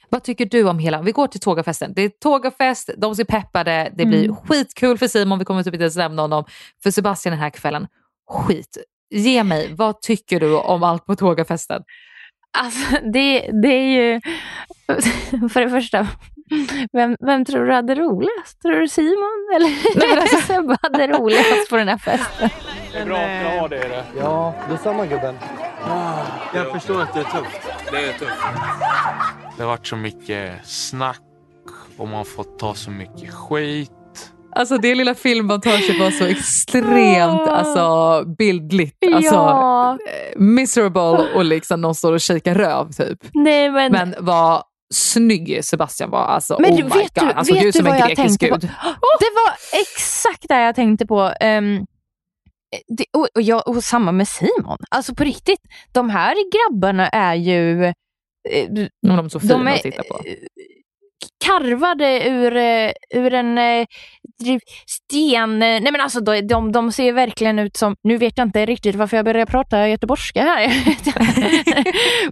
Vad 0.10 0.24
tycker 0.24 0.46
du 0.46 0.64
om 0.70 0.80
hela, 0.80 1.02
vi 1.02 1.12
går 1.12 1.28
till 1.28 1.40
tågafesten. 1.40 1.94
Det 1.96 2.02
är 2.02 2.10
tågafest, 2.10 2.90
de 2.98 3.16
ser 3.16 3.24
peppade, 3.24 3.92
det 3.98 4.06
blir 4.06 4.24
Mm. 4.24 4.36
skitkul 4.36 4.98
för 4.98 5.08
Simon, 5.08 5.40
vi 5.40 5.46
kommer 5.46 5.64
typ 5.64 5.74
inte 5.74 5.84
ens 5.84 5.96
nämna 5.96 6.22
honom. 6.22 6.44
För 6.84 6.92
Sebastian 6.92 7.32
den 7.32 7.40
här 7.42 7.50
kvällen, 7.50 7.88
skit. 8.30 8.78
Ge 9.10 9.44
mig, 9.44 9.74
vad 9.74 10.02
tycker 10.02 10.40
du 10.40 10.56
om 10.58 10.84
allt 10.84 11.06
på 11.06 11.16
tågafesten? 11.16 11.84
Alltså, 12.58 12.96
det, 13.14 13.50
det 13.64 13.68
är 13.68 13.88
ju... 14.14 14.22
För 15.50 15.62
det 15.62 15.70
första, 15.70 16.08
vem, 16.92 17.16
vem 17.26 17.46
tror 17.46 17.66
du 17.66 17.74
hade 17.74 17.96
roligast? 17.96 18.62
Tror 18.62 18.72
du 18.72 18.88
Simon 18.88 19.48
eller 19.56 19.70
Nej, 19.96 20.18
alltså- 20.20 20.38
Sebbe 20.54 20.78
hade 20.82 21.08
roligast 21.08 21.70
på 21.70 21.76
den 21.78 21.88
här 21.88 21.98
festen? 21.98 22.50
Det 22.92 22.98
är 23.00 23.06
bra 23.06 23.18
att 23.18 23.60
ha 23.60 23.68
det 23.68 23.76
i 23.86 23.90
det. 23.90 24.04
Ja, 24.20 24.54
detsamma 24.70 25.06
gubben. 25.06 25.36
Jag 26.54 26.72
förstår 26.72 27.02
att 27.02 27.14
det 27.14 27.20
är 27.20 27.24
tufft. 27.24 27.62
Det 27.92 27.98
är 27.98 28.14
tufft. 28.14 28.42
Det 29.58 29.64
har 29.64 29.70
varit 29.70 29.88
så 29.88 29.96
mycket 29.96 30.52
snack 30.68 31.22
och 31.98 32.08
man 32.08 32.26
får 32.26 32.44
ta 32.44 32.74
så 32.74 32.92
mycket 32.92 33.34
skit. 33.34 33.92
Alltså 34.56 34.78
det 34.78 34.96
lilla 34.96 35.16
filmmontaget 35.16 36.00
var 36.00 36.12
så 36.12 36.26
extremt 36.26 37.48
alltså, 37.50 38.24
bildligt. 38.38 38.98
Alltså, 39.16 39.34
ja, 39.36 39.98
Miserable 40.36 41.26
och 41.36 41.46
liksom 41.46 41.82
någon 41.82 41.96
står 41.96 42.14
och 42.14 42.24
shakar 42.24 42.56
röv 42.56 42.92
typ. 42.92 43.20
nej 43.34 43.70
men... 43.72 43.92
Men 43.92 44.16
vad 44.20 44.64
snygg 44.96 45.66
Sebastian 45.66 46.10
var. 46.10 46.26
Alltså, 46.26 46.58
Men 46.60 46.72
oh 46.74 46.78
du, 46.78 46.84
my 46.84 46.90
vet 46.90 47.14
God. 47.14 47.28
du, 47.28 47.34
alltså, 47.34 47.54
vet 47.54 47.64
gud 47.64 47.74
du 47.74 47.82
vad 47.82 48.00
jag 48.00 48.16
tänkte 48.16 48.48
på? 48.48 48.56
gud. 48.56 48.62
Det 49.20 49.32
var 49.36 49.80
exakt 49.82 50.46
det 50.50 50.62
jag 50.62 50.76
tänkte 50.76 51.06
på. 51.06 51.34
Ehm, 51.40 51.86
det, 52.88 53.06
och, 53.14 53.28
och, 53.36 53.42
jag, 53.42 53.68
och 53.68 53.84
samma 53.84 54.12
med 54.12 54.28
Simon. 54.28 54.78
Alltså 54.90 55.16
på 55.16 55.24
riktigt, 55.24 55.60
de 55.92 56.10
här 56.10 56.36
grabbarna 56.52 57.08
är 57.10 57.36
ju... 57.36 57.86
eh, 57.86 57.94
De 58.70 58.90
är 59.10 59.30
så 59.30 59.40
fina 59.40 59.54
de 59.54 59.68
är 59.68 59.74
att 59.76 59.82
titta 59.82 60.04
på. 60.04 60.22
Karvade 61.46 62.30
ur, 62.30 62.56
eh, 62.58 62.92
ur 63.16 63.34
en 63.34 63.58
eh, 63.58 63.86
sten. 64.88 65.60
Nej 65.60 65.92
men 65.92 66.02
alltså 66.02 66.20
de, 66.20 66.42
de, 66.42 66.72
de 66.72 66.92
ser 66.92 67.12
verkligen 67.14 67.60
ut 67.60 67.78
som, 67.78 67.96
nu 68.04 68.18
vet 68.18 68.38
jag 68.38 68.48
inte 68.48 68.66
riktigt 68.66 68.96
varför 68.96 69.18
jag 69.18 69.26
började 69.26 69.52
prata 69.52 69.88
göteborgska 69.88 70.42
här. 70.44 70.68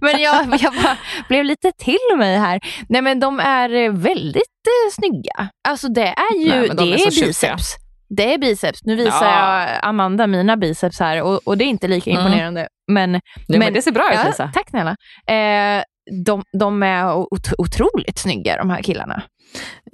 men 0.00 0.20
jag, 0.20 0.46
jag 0.60 0.74
bara 0.74 0.96
blev 1.28 1.44
lite 1.44 1.72
till 1.72 2.16
mig 2.18 2.36
här. 2.36 2.60
Nej 2.88 3.02
men 3.02 3.20
de 3.20 3.40
är 3.40 3.74
eh, 3.74 3.92
väldigt 3.92 4.42
eh, 4.42 4.92
snygga. 4.92 5.48
Alltså 5.68 5.88
det 5.88 6.06
är 6.06 6.38
ju, 6.38 6.48
Nej, 6.48 6.60
men 6.68 6.76
de 6.76 6.84
det 6.90 7.02
är 7.02 7.06
är 7.06 7.26
biceps. 7.26 7.76
Det 8.16 8.34
är 8.34 8.38
biceps. 8.38 8.78
Nu 8.84 8.96
visar 8.96 9.26
Ja. 9.26 9.60
jag 9.60 9.78
Amanda 9.82 10.26
mina 10.26 10.56
biceps 10.56 11.00
här 11.00 11.22
och, 11.22 11.40
och 11.44 11.58
det 11.58 11.64
är 11.64 11.66
inte 11.66 11.88
lika 11.88 12.10
Mm. 12.10 12.22
imponerande. 12.22 12.68
Men, 12.92 13.14
Ja, 13.46 13.58
men 13.58 13.72
det 13.72 13.82
ser 13.82 13.92
bra 13.92 14.12
ut 14.12 14.18
ja, 14.22 14.26
Lisa. 14.28 14.50
Tack 14.54 14.70
snälla. 14.70 14.90
Eh, 15.28 15.82
de, 16.24 16.42
de 16.58 16.82
är 16.82 17.14
ot- 17.14 17.52
otroligt 17.58 18.18
snygga 18.18 18.56
de 18.56 18.70
här 18.70 18.82
killarna. 18.82 19.22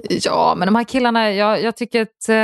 Ja, 0.08 0.54
men 0.56 0.66
de 0.66 0.74
här 0.74 0.84
killarna, 0.84 1.32
jag, 1.32 1.62
jag 1.62 1.76
tycker 1.76 2.02
att 2.02 2.28
eh, 2.28 2.34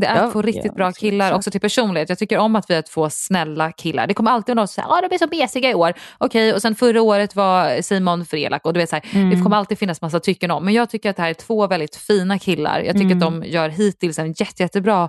det 0.00 0.06
är 0.06 0.22
Ja, 0.24 0.30
två 0.32 0.42
riktigt 0.42 0.64
ja, 0.64 0.72
bra 0.72 0.92
killar 0.92 1.30
så. 1.30 1.36
också 1.36 1.50
till 1.50 1.60
personlighet. 1.60 2.08
Jag 2.08 2.18
tycker 2.18 2.38
om 2.38 2.56
att 2.56 2.70
vi 2.70 2.74
är 2.74 2.82
två 2.82 3.10
snälla 3.10 3.72
killar. 3.72 4.06
Det 4.06 4.14
kommer 4.14 4.30
alltid 4.30 4.56
någon 4.56 4.68
som 4.68 4.82
säger 4.82 5.04
att 5.04 5.10
de 5.10 5.14
är 5.14 5.18
så 5.18 5.26
mesiga 5.42 5.70
i 5.70 5.74
år. 5.74 5.92
Okej, 6.18 6.54
och 6.54 6.62
sen 6.62 6.74
förra 6.74 7.02
året 7.02 7.36
var 7.36 7.82
Simon 7.82 8.24
för 8.26 8.36
elak. 8.36 8.66
Och 8.66 8.72
du 8.72 8.80
vet, 8.80 8.88
så 8.90 8.96
här, 8.96 9.04
Mm. 9.14 9.30
Det 9.30 9.42
kommer 9.42 9.56
alltid 9.56 9.78
finnas 9.78 10.00
massa 10.02 10.20
tycken 10.20 10.50
om. 10.50 10.64
Men 10.64 10.74
jag 10.74 10.90
tycker 10.90 11.10
att 11.10 11.16
det 11.16 11.22
här 11.22 11.30
är 11.30 11.34
två 11.34 11.66
väldigt 11.66 11.96
fina 11.96 12.38
killar. 12.38 12.80
Jag 12.80 12.94
tycker 12.94 13.14
Mm. 13.14 13.18
att 13.28 13.42
de 13.42 13.48
gör 13.48 13.68
hittills 13.68 14.18
en 14.18 14.32
jätte, 14.32 14.62
jättebra 14.62 15.08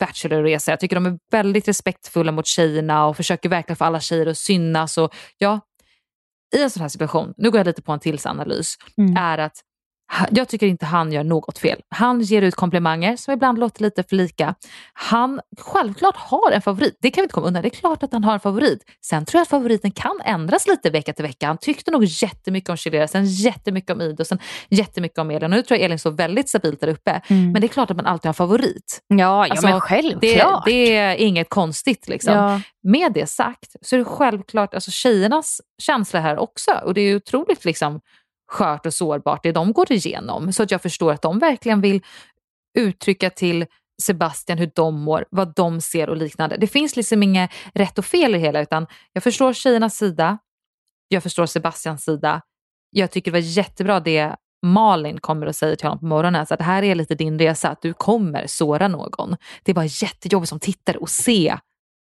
Bachelorresa. 0.00 0.72
Jag 0.72 0.80
tycker 0.80 0.96
de 0.96 1.06
är 1.06 1.18
väldigt 1.30 1.68
respektfulla 1.68 2.32
mot 2.32 2.46
tjejerna 2.46 3.06
och 3.06 3.16
försöker 3.16 3.48
verkligen 3.48 3.76
få 3.76 3.84
alla 3.84 4.00
tjejer 4.00 4.26
att 4.26 4.38
synas. 4.38 4.98
Och 4.98 5.14
ja, 5.38 5.60
i 6.56 6.62
en 6.62 6.70
sån 6.70 6.80
här 6.82 6.88
situation, 6.88 7.34
nu 7.36 7.50
går 7.50 7.58
jag 7.58 7.66
lite 7.66 7.82
på 7.82 7.92
en 7.92 8.00
tillsanalys, 8.00 8.74
Mm. 8.98 9.16
är 9.16 9.38
att 9.38 9.52
jag 10.30 10.48
tycker 10.48 10.66
inte 10.66 10.86
han 10.86 11.12
gör 11.12 11.24
något 11.24 11.58
fel. 11.58 11.80
Han 11.88 12.20
ger 12.20 12.42
ut 12.42 12.54
komplimanger 12.54 13.16
som 13.16 13.34
ibland 13.34 13.58
låter 13.58 13.82
lite 13.82 14.02
för 14.02 14.16
lika. 14.16 14.54
Han 14.92 15.40
självklart 15.60 16.16
har 16.16 16.50
en 16.52 16.62
favorit, 16.62 16.98
det 17.00 17.10
kan 17.10 17.22
vi 17.22 17.24
inte 17.24 17.32
komma 17.34 17.46
undan. 17.46 17.62
Det 17.62 17.68
är 17.68 17.80
klart 17.80 18.02
att 18.02 18.12
han 18.12 18.24
har 18.24 18.32
en 18.34 18.40
favorit. 18.40 18.82
Sen 19.04 19.24
tror 19.24 19.38
jag 19.38 19.42
att 19.42 19.48
favoriten 19.48 19.90
kan 19.90 20.20
ändras 20.24 20.66
lite 20.66 20.90
vecka 20.90 21.12
till 21.12 21.24
vecka. 21.24 21.46
Han 21.46 21.58
tyckte 21.58 21.90
nog 21.90 22.04
jättemycket 22.04 22.70
om 22.70 22.76
Chilera, 22.76 23.08
sen 23.08 23.24
jättemycket 23.26 23.90
om 23.90 24.00
Ida 24.00 24.22
och 24.22 24.26
sen 24.26 24.38
jättemycket 24.68 25.18
om 25.18 25.30
Elin. 25.30 25.44
Och 25.44 25.50
nu 25.50 25.62
tror 25.62 25.78
jag 25.78 25.84
Elin 25.84 25.98
står 25.98 26.10
väldigt 26.10 26.48
stabilt 26.48 26.80
där 26.80 26.88
uppe. 26.88 27.20
Mm. 27.28 27.52
Men 27.52 27.60
det 27.60 27.66
är 27.66 27.68
klart 27.68 27.90
att 27.90 27.96
man 27.96 28.06
alltid 28.06 28.24
har 28.24 28.30
en 28.30 28.34
favorit. 28.34 29.00
Ja, 29.08 29.16
ja 29.16 29.46
Alltså, 29.50 29.66
men 29.66 29.74
Det, 29.74 29.80
självklart. 29.80 30.64
det 30.66 30.96
är 30.96 31.14
inget 31.16 31.48
konstigt. 31.48 32.08
Liksom. 32.08 32.32
ja. 32.34 32.60
Med 32.82 33.12
det 33.12 33.26
sagt 33.26 33.76
så 33.82 33.96
är 33.96 33.98
det 33.98 34.04
självklart 34.04 34.74
alltså 34.74 34.90
tjejernas 34.90 35.60
känsla 35.82 36.20
här 36.20 36.38
också. 36.38 36.70
Och 36.84 36.94
det 36.94 37.00
är 37.00 37.16
otroligt 37.16 37.64
liksom, 37.64 38.00
skört 38.48 38.86
och 38.86 38.94
sårbart 38.94 39.42
det 39.42 39.52
de 39.52 39.72
går 39.72 39.92
igenom. 39.92 40.52
Så 40.52 40.62
att 40.62 40.70
jag 40.70 40.82
förstår 40.82 41.12
att 41.12 41.22
de 41.22 41.38
verkligen 41.38 41.80
vill 41.80 42.02
uttrycka 42.78 43.30
till 43.30 43.66
Sebastian 44.02 44.58
hur 44.58 44.70
de 44.74 45.00
mår, 45.00 45.24
vad 45.30 45.54
de 45.54 45.80
ser 45.80 46.08
och 46.08 46.16
liknande. 46.16 46.56
Det 46.56 46.66
finns 46.66 46.96
liksom 46.96 47.22
inget 47.22 47.50
rätt 47.74 47.98
och 47.98 48.04
fel 48.04 48.34
i 48.34 48.38
det 48.38 48.44
hela 48.44 48.60
utan 48.60 48.86
jag 49.12 49.22
förstår 49.22 49.52
tjejernas 49.52 49.96
sida, 49.96 50.38
jag 51.08 51.22
förstår 51.22 51.46
Sebastians 51.46 52.04
sida. 52.04 52.42
Jag 52.90 53.10
tycker 53.10 53.30
det 53.30 53.40
var 53.40 53.46
jättebra 53.46 54.00
det 54.00 54.36
Malin 54.66 55.20
kommer 55.20 55.46
och 55.46 55.56
säger 55.56 55.76
till 55.76 55.86
honom 55.86 55.98
på 55.98 56.06
morgonen, 56.06 56.46
så 56.46 56.54
att 56.54 56.58
det 56.58 56.64
här 56.64 56.82
är 56.82 56.94
lite 56.94 57.14
din 57.14 57.38
resa, 57.38 57.68
att 57.68 57.82
du 57.82 57.92
kommer 57.92 58.46
såra 58.46 58.88
någon. 58.88 59.36
Det 59.62 59.72
var 59.72 60.02
jättejobbigt 60.02 60.48
som 60.48 60.60
tittare 60.60 60.98
att 61.02 61.10
se 61.10 61.58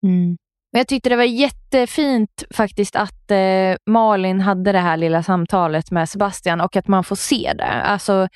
Mm. 0.03 0.37
Men 0.73 0.79
jag 0.79 0.87
tyckte 0.87 1.09
det 1.09 1.15
var 1.15 1.23
jättefint 1.23 2.43
faktiskt 2.55 2.95
att 2.95 3.31
eh, 3.31 3.75
Malin 3.85 4.41
hade 4.41 4.71
det 4.71 4.79
här 4.79 4.97
lilla 4.97 5.23
samtalet 5.23 5.91
med 5.91 6.09
Sebastian 6.09 6.61
och 6.61 6.75
att 6.75 6.87
man 6.87 7.03
får 7.03 7.15
se 7.15 7.53
det. 7.57 7.71
Alltså, 7.71 8.27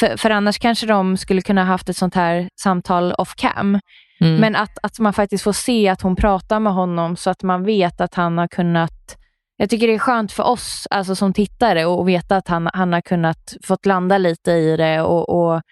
för, 0.00 0.16
för 0.16 0.30
annars 0.30 0.58
kanske 0.58 0.86
de 0.86 1.16
skulle 1.16 1.42
kunna 1.42 1.64
haft 1.64 1.88
ett 1.88 1.96
sånt 1.96 2.14
här 2.14 2.48
samtal 2.60 3.12
off 3.12 3.34
cam. 3.36 3.80
Mm. 4.20 4.36
Men 4.36 4.56
att, 4.56 4.78
att 4.82 4.98
man 4.98 5.12
faktiskt 5.12 5.44
får 5.44 5.52
se 5.52 5.88
att 5.88 6.02
hon 6.02 6.16
pratar 6.16 6.60
med 6.60 6.72
honom 6.72 7.16
så 7.16 7.30
att 7.30 7.42
man 7.42 7.64
vet 7.64 8.00
att 8.00 8.14
han 8.14 8.38
har 8.38 8.48
kunnat 8.48 9.16
jag 9.58 9.70
tycker 9.70 9.86
det 9.86 9.94
är 9.94 9.98
skönt 9.98 10.32
för 10.32 10.42
oss 10.42 10.86
alltså 10.90 11.14
som 11.16 11.32
tittare 11.32 11.84
att 11.84 12.06
veta 12.06 12.36
att 12.36 12.48
han, 12.48 12.70
han 12.74 12.92
har 12.92 13.00
kunnat 13.00 13.56
fått 13.64 13.86
landa 13.86 14.18
lite 14.18 14.52
i 14.52 14.76
det 14.76 15.00
och, 15.00 15.28
och, 15.28 15.62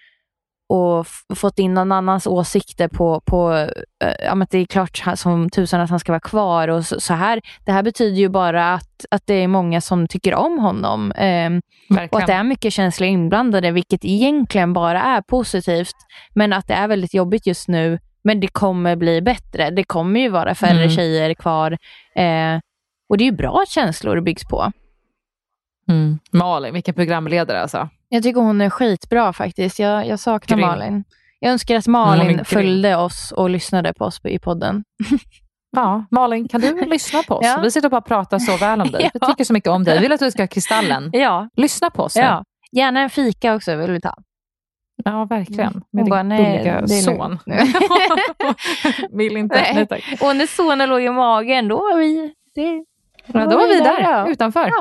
och 0.69 1.07
fått 1.35 1.59
in 1.59 1.73
någon 1.73 1.91
annans 1.91 2.27
åsikter 2.27 2.87
på, 2.87 3.21
på 3.25 3.53
eh, 4.03 4.13
ja, 4.25 4.35
men 4.35 4.47
det 4.51 4.57
är 4.57 4.65
klart 4.65 5.03
som 5.15 5.49
tusan 5.49 5.81
att 5.81 5.89
han 5.89 5.99
ska 5.99 6.11
vara 6.11 6.19
kvar. 6.19 6.67
och 6.67 6.85
så, 6.85 6.99
så 6.99 7.13
här. 7.13 7.41
Det 7.65 7.71
här 7.71 7.83
betyder 7.83 8.17
ju 8.17 8.29
bara 8.29 8.73
att, 8.73 9.05
att 9.11 9.21
det 9.27 9.33
är 9.33 9.47
många 9.47 9.81
som 9.81 10.07
tycker 10.07 10.33
om 10.35 10.59
honom. 10.59 11.13
ehm, 11.15 11.61
och 12.11 12.19
att 12.19 12.27
det 12.27 12.33
är 12.33 12.43
mycket 12.43 12.73
känslor 12.73 13.07
inblandade, 13.09 13.71
vilket 13.71 14.05
egentligen 14.05 14.73
bara 14.73 15.01
är 15.01 15.21
positivt. 15.21 15.95
Men 16.35 16.53
att 16.53 16.67
det 16.67 16.73
är 16.73 16.87
väldigt 16.87 17.13
jobbigt 17.13 17.47
just 17.47 17.67
nu. 17.67 17.99
Men 18.23 18.39
det 18.39 18.47
kommer 18.47 18.95
bli 18.95 19.21
bättre. 19.21 19.69
Det 19.69 19.83
kommer 19.83 20.19
ju 20.19 20.29
vara 20.29 20.55
färre 20.55 20.83
Mm. 20.83 20.89
tjejer 20.89 21.33
kvar. 21.33 21.71
Eh, 22.15 22.59
och 23.09 23.17
det 23.17 23.23
är 23.23 23.25
ju 23.25 23.31
bra 23.37 23.59
att 23.61 23.69
känslor 23.69 24.21
byggs 24.21 24.43
på. 24.47 24.71
Mm. 25.89 26.19
Malin, 26.31 26.73
vilken 26.73 26.93
programledare 26.93 27.61
alltså. 27.61 27.89
Jag 28.09 28.23
tycker 28.23 28.41
hon 28.41 28.61
är 28.61 28.69
skitbra 28.69 29.33
faktiskt. 29.33 29.79
Jag, 29.79 30.07
jag 30.07 30.19
saknar 30.19 30.57
Grym. 30.57 30.67
Malin. 30.67 31.03
Jag 31.39 31.51
önskar 31.51 31.75
att 31.75 31.87
Malin 31.87 32.45
följde 32.45 32.95
oss 32.95 33.31
och 33.37 33.49
lyssnade 33.49 33.93
på 33.93 34.05
oss 34.05 34.21
i 34.23 34.39
podden. 34.39 34.83
Ja, 35.71 36.05
Malin, 36.11 36.47
kan 36.47 36.61
du 36.61 36.85
lyssna 36.85 37.23
på 37.23 37.35
oss? 37.35 37.45
Ja. 37.45 37.59
Vi 37.63 37.71
sitter 37.71 37.89
bara 37.89 37.97
och 37.97 38.05
pratar 38.05 38.39
så 38.39 38.57
väl 38.57 38.81
om 38.81 38.91
dig. 38.91 39.01
Vi 39.13 39.19
Ja. 39.21 39.27
tycker 39.27 39.43
så 39.43 39.53
mycket 39.53 39.69
om 39.69 39.83
dig. 39.83 39.95
Vi 39.95 40.01
vill 40.01 40.11
att 40.11 40.19
du 40.19 40.31
ska 40.31 40.41
ha 40.43 40.47
Kristallen. 40.47 41.09
Ja, 41.13 41.49
Lyssna 41.55 41.89
på 41.89 42.03
oss. 42.03 42.15
nu. 42.15 42.21
ja. 42.21 42.43
Gärna 42.71 42.99
en 42.99 43.09
fika 43.09 43.55
också 43.55 43.75
vill 43.75 43.91
vi 43.91 44.01
ta. 44.01 44.13
ja 45.05 45.25
verkligen. 45.29 45.73
Hon 45.73 45.83
Med 45.91 46.03
din 46.05 46.09
bara, 46.09 46.23
nej, 46.23 46.57
gulliga 46.57 46.73
är 46.79 46.87
son. 46.87 47.39
vill 49.17 49.37
inte. 49.37 49.55
Nej. 49.55 49.71
Nej, 49.75 49.87
tack. 49.87 50.03
och 50.21 50.35
när 50.35 50.47
sonen 50.47 50.89
låg 50.89 51.01
i 51.01 51.09
magen, 51.09 51.67
då 51.67 51.75
var 51.75 51.97
vi... 51.97 52.33
Det, 52.55 52.83
Ja, 53.27 53.45
då 53.45 53.57
var 53.57 53.67
vi 53.67 53.79
där, 53.79 54.01
ja. 54.01 54.27
utanför. 54.27 54.71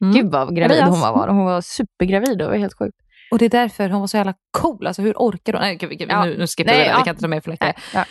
Mm. 0.00 0.14
Gud 0.14 0.32
vad 0.32 0.56
gravid 0.56 0.82
hon 0.82 1.00
var. 1.00 1.28
Hon 1.28 1.44
var 1.44 1.60
supergravid. 1.60 2.38
Det 2.38 2.46
var 2.46 2.56
helt 2.56 2.78
sjukt. 2.78 2.96
Och 3.30 3.38
det 3.38 3.44
är 3.44 3.48
därför 3.50 3.88
hon 3.88 4.00
var 4.00 4.06
så 4.06 4.16
jävla 4.16 4.34
cool. 4.58 4.86
Alltså 4.86 5.02
hur 5.02 5.14
orkar 5.16 5.52
hon? 5.52 5.62
Nej, 5.62 5.76
gud, 5.76 5.90
gud, 5.98 6.08
Ja. 6.10 6.24
nu, 6.24 6.38
nu 6.38 6.46
skippar 6.46 6.72
Nej, 6.72 6.78
vi 6.78 6.84
det. 6.84 6.90
ja. 6.90 6.96
Vi 6.98 7.04
kan 7.04 7.10
inte 7.12 7.20
ta 7.22 7.28
med 7.28 7.44
för 7.44 7.50
mycket. 7.50 7.76
Ja. 7.94 8.04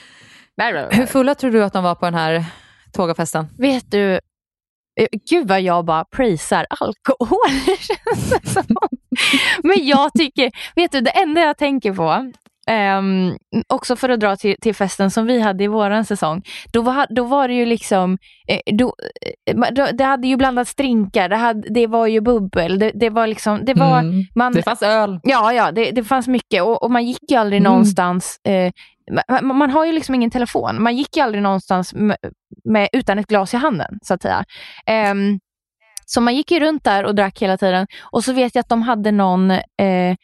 Hur 0.92 1.06
fulla 1.06 1.36
tror 1.36 1.52
du 1.52 1.64
att 1.64 1.74
de 1.74 1.84
var 1.84 1.96
på 1.96 2.06
den 2.06 2.14
här 2.14 2.46
tågafesten? 2.94 3.48
Vet 3.58 3.92
du, 3.92 4.14
eh, 5.00 5.08
gud 5.30 5.48
vad 5.48 5.62
jag 5.62 5.86
bara 5.86 6.06
prisar 6.06 6.66
alkohol. 6.70 7.38
det 7.66 7.78
känns 8.16 8.30
det 8.30 8.50
som. 8.50 8.78
Men 9.64 9.86
jag 9.88 10.12
tycker, 10.14 10.52
vet 10.76 10.92
du, 10.92 11.02
det 11.02 11.10
enda 11.22 11.42
jag 11.42 11.58
tänker 11.58 11.94
på, 11.94 12.32
ehm, 12.68 13.38
också 13.74 13.96
för 13.96 14.10
att 14.10 14.20
dra 14.20 14.36
till, 14.36 14.56
till 14.62 14.76
festen 14.76 15.12
som 15.12 15.26
vi 15.26 15.40
hade 15.42 15.64
i 15.64 15.68
våran 15.68 16.06
säsong, 16.06 16.42
då 16.74 16.82
var, 16.82 17.06
då 17.10 17.24
var 17.24 17.48
det 17.48 17.54
ju 17.54 17.66
liksom, 17.66 18.18
eh, 18.48 18.76
då, 18.76 18.94
eh, 19.52 19.72
då, 19.72 19.88
det 19.94 20.04
hade 20.04 20.28
ju 20.28 20.36
blandats 20.38 20.76
drinkar, 20.76 21.30
det, 21.30 21.36
hade, 21.36 21.74
det 21.74 21.88
var 21.88 22.08
ju 22.08 22.22
bubbel, 22.22 22.80
det, 22.80 22.92
det 22.96 23.10
var 23.10 23.28
liksom, 23.28 23.66
det 23.66 23.74
var, 23.74 24.00
Mm. 24.00 24.24
man, 24.36 24.54
Det 24.54 24.64
fanns 24.64 24.82
öl. 24.84 25.20
Ja, 25.24 25.54
ja 25.54 25.72
det, 25.72 25.92
det 25.92 26.04
fanns 26.04 26.28
mycket 26.28 26.64
och, 26.64 26.84
och 26.84 26.92
man 26.92 27.06
gick 27.06 27.32
ju 27.32 27.36
aldrig 27.38 27.62
Mm. 27.62 27.72
någonstans. 27.72 28.40
Eh, 28.44 28.72
man, 29.42 29.58
man 29.58 29.70
har 29.70 29.86
ju 29.86 29.92
liksom 29.92 30.16
ingen 30.16 30.32
telefon. 30.32 30.84
Man 30.84 30.98
gick 30.98 31.18
ju 31.18 31.24
aldrig 31.24 31.44
någonstans 31.44 31.94
med, 31.94 32.18
med, 32.64 32.90
utan 32.94 33.20
ett 33.20 33.28
glas 33.28 33.54
i 33.54 33.58
handen, 33.58 34.00
så 34.02 34.14
att 34.14 34.22
säga. 34.22 34.46
Ehm, 34.86 35.40
så 36.06 36.22
man 36.22 36.36
gick 36.36 36.52
ju 36.52 36.60
runt 36.60 36.84
där 36.84 37.04
och 37.06 37.16
drack 37.16 37.42
hela 37.42 37.58
tiden. 37.58 37.88
Och 38.12 38.24
så 38.24 38.34
vet 38.34 38.56
jag 38.56 38.62
att 38.62 38.70
de 38.70 38.82
hade 38.82 39.12
någon, 39.12 39.52
eh, 39.52 40.16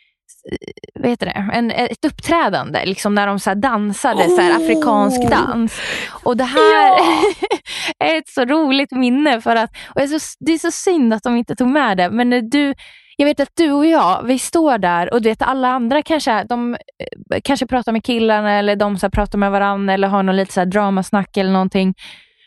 vad 0.99 1.09
heter 1.09 1.25
det? 1.25 1.31
En, 1.31 1.71
ett 1.71 2.05
uppträdande, 2.05 2.85
liksom 2.85 3.15
när 3.15 3.27
de 3.27 3.39
så 3.39 3.53
dansade, 3.53 4.29
så 4.29 4.41
här 4.41 4.55
afrikansk 4.55 5.29
dans. 5.29 5.81
Och 6.23 6.37
det 6.37 6.43
här 6.43 6.99
är 7.99 8.17
ett 8.17 8.27
så 8.27 8.45
roligt 8.45 8.91
minne. 8.91 9.41
för 9.41 9.55
att 9.55 9.69
och 9.87 9.95
det, 9.95 10.03
är 10.03 10.19
så, 10.19 10.37
det 10.39 10.51
är 10.51 10.57
så 10.57 10.71
synd 10.71 11.13
att 11.13 11.23
de 11.23 11.35
inte 11.35 11.55
tog 11.55 11.67
med 11.67 11.97
det. 11.97 12.09
Men 12.09 12.29
när 12.29 12.41
du, 12.41 12.73
jag 13.17 13.25
vet 13.25 13.39
att 13.39 13.51
du 13.55 13.71
och 13.71 13.85
jag, 13.85 14.23
vi 14.23 14.39
står 14.39 14.77
där 14.77 15.13
och 15.13 15.21
du 15.21 15.29
vet 15.29 15.41
alla 15.41 15.67
andra 15.67 16.01
kanske, 16.01 16.43
de 16.43 16.73
eh, 16.73 17.39
kanske 17.43 17.67
pratar 17.67 17.91
med 17.91 18.03
killarna 18.03 18.51
eller 18.51 18.75
de 18.75 18.97
så 18.97 19.09
pratar 19.09 19.37
med 19.37 19.51
varandra 19.51 19.93
eller 19.93 20.07
har 20.07 20.23
någon 20.23 20.35
lite 20.35 20.53
så 20.53 20.59
här 20.59 20.65
dramasnack 20.65 21.37
eller 21.37 21.51
någonting. 21.51 21.93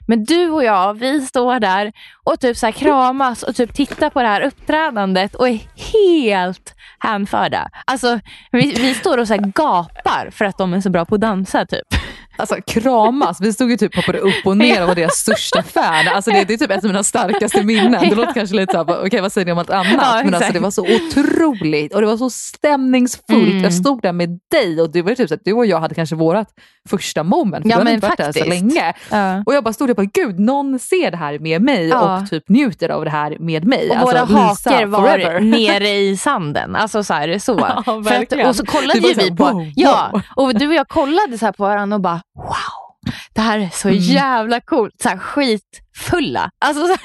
Men 0.06 0.24
du 0.24 0.50
och 0.50 0.64
jag, 0.64 0.94
vi 0.94 1.20
står 1.20 1.60
där 1.60 1.92
och 2.24 2.40
typ 2.40 2.56
så 2.56 2.66
här 2.66 2.72
kramas 2.72 3.42
och 3.42 3.56
typ 3.56 3.74
tittar 3.74 4.10
på 4.10 4.22
det 4.22 4.28
här 4.28 4.40
uppträdandet 4.40 5.34
och 5.34 5.48
är 5.48 5.60
helt 5.92 6.74
hänförda. 6.98 7.70
Alltså, 7.84 8.20
vi, 8.52 8.74
vi 8.74 8.94
står 8.94 9.18
och 9.18 9.28
så 9.28 9.34
här 9.34 9.52
gapar 9.54 10.30
för 10.30 10.44
att 10.44 10.58
de 10.58 10.74
är 10.74 10.80
så 10.80 10.90
bra 10.90 11.04
på 11.04 11.14
att 11.14 11.20
dansa 11.20 11.66
typ. 11.66 11.95
Alltså 12.36 12.56
kramas, 12.66 13.40
vi 13.40 13.52
stod 13.52 13.70
ju 13.70 13.76
typ 13.76 13.96
hoppade 13.96 14.18
upp 14.18 14.46
och 14.46 14.56
ner 14.56 14.82
och 14.82 14.88
var 14.88 14.94
deras 14.94 15.14
största 15.14 15.62
fan. 15.62 16.08
Alltså 16.08 16.30
det, 16.30 16.44
det 16.44 16.54
är 16.54 16.58
typ 16.58 16.70
ett 16.70 16.84
av 16.84 16.90
mina 16.90 17.04
starkaste 17.04 17.62
minnen. 17.62 18.08
Det 18.08 18.14
låter 18.14 18.32
kanske 18.34 18.56
lite 18.56 18.72
såhär, 18.72 19.06
okej 19.06 19.20
vad 19.20 19.32
säger 19.32 19.44
ni 19.44 19.52
om 19.52 19.58
allt 19.58 19.70
annat? 19.70 19.92
Ja, 19.92 20.20
Men 20.24 20.34
alltså 20.34 20.52
det 20.52 20.58
var 20.60 20.70
så 20.70 20.82
otroligt 20.82 21.94
och 21.94 22.00
det 22.00 22.06
var 22.06 22.16
så 22.16 22.30
stämningsfullt. 22.30 23.50
Mm. 23.50 23.62
Jag 23.62 23.74
stod 23.74 24.02
där 24.02 24.12
med 24.12 24.38
dig 24.50 24.80
och 24.80 24.90
det 24.92 25.02
var 25.02 25.14
typ 25.14 25.28
så 25.28 25.34
att 25.34 25.44
du 25.44 25.52
och 25.52 25.66
jag 25.66 25.80
hade 25.80 25.94
kanske 25.94 26.16
vårat 26.16 26.48
första 26.88 27.22
moment. 27.22 27.62
För 27.62 27.70
Ja, 27.70 27.76
du 27.76 27.80
hade 27.80 27.92
inte 27.92 28.06
varit 28.06 28.18
där 28.18 28.32
så 28.32 28.44
länge. 28.44 28.92
Ja. 29.10 29.42
Och 29.46 29.54
jag 29.54 29.64
bara 29.64 29.72
stod 29.72 29.88
där 29.88 29.92
och 29.92 29.96
bara, 29.96 30.10
gud 30.14 30.40
någon 30.40 30.78
ser 30.78 31.10
det 31.10 31.16
här 31.16 31.38
med 31.38 31.62
mig 31.62 31.88
Ja. 31.88 32.20
och 32.22 32.30
typ 32.30 32.48
njuter 32.48 32.88
av 32.88 33.04
det 33.04 33.10
här 33.10 33.36
med 33.40 33.64
mig. 33.64 33.90
Och 33.90 33.96
Alltså, 33.96 34.06
våra 34.06 34.40
hakor 34.40 34.86
var 34.86 35.00
forever. 35.00 35.40
nere 35.40 35.88
i 35.88 36.16
sanden. 36.16 36.76
Alltså 36.76 37.04
så 37.04 37.14
här, 37.14 37.38
så. 37.38 37.56
Ja, 37.58 37.84
att, 37.86 38.46
och 38.46 38.56
så 38.56 38.66
kollade 38.66 39.00
Det 39.00 39.08
ju 39.08 39.14
vi 39.14 39.36
på, 39.36 39.44
wow, 39.44 39.72
ja, 39.76 40.08
wow. 40.12 40.22
och 40.34 40.54
du 40.58 40.68
och 40.68 40.74
jag 40.74 40.88
kollade 40.88 41.38
så 41.38 41.52
på 41.52 41.62
varandra 41.62 41.94
och 41.94 42.00
bara 42.00 42.20
wow. 42.36 43.10
Det 43.34 43.40
här 43.40 43.58
är 43.58 43.68
så 43.72 43.88
Mm. 43.88 44.00
jävla 44.00 44.60
coolt. 44.60 44.94
Så 45.02 45.08
här 45.08 45.18
skitfulla. 45.18 46.50
Alltså, 46.64 46.86
så, 46.86 46.96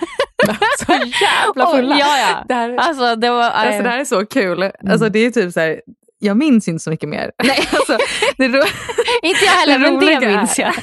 så 0.86 0.92
jävla 0.94 1.66
fulla. 1.76 1.96
Och, 1.96 2.02
ja, 2.02 2.18
ja. 2.20 2.46
Det 2.48 2.54
här, 2.54 2.76
Alltså, 2.78 3.16
det 3.16 3.30
var... 3.30 3.44
Alltså 3.44 3.84
det 3.84 3.90
här 3.90 4.00
är 4.00 4.06
så 4.06 4.26
kul. 4.26 4.72
Alltså 4.90 5.10
det 5.10 5.20
är 5.20 5.32
typ 5.32 5.54
så 5.54 5.60
här, 5.60 5.82
jag 6.20 6.38
minns 6.38 6.68
inte 6.68 6.84
så 6.84 6.90
mycket 6.90 7.10
mer. 7.10 7.32
Nej. 7.44 7.68
Alltså, 7.74 7.94
ro- 8.38 8.64
inte 9.22 9.46
jag 9.46 9.52
heller, 9.52 9.80
men 9.80 10.00
det 10.00 10.20
minns 10.28 10.60
jag. 10.60 10.74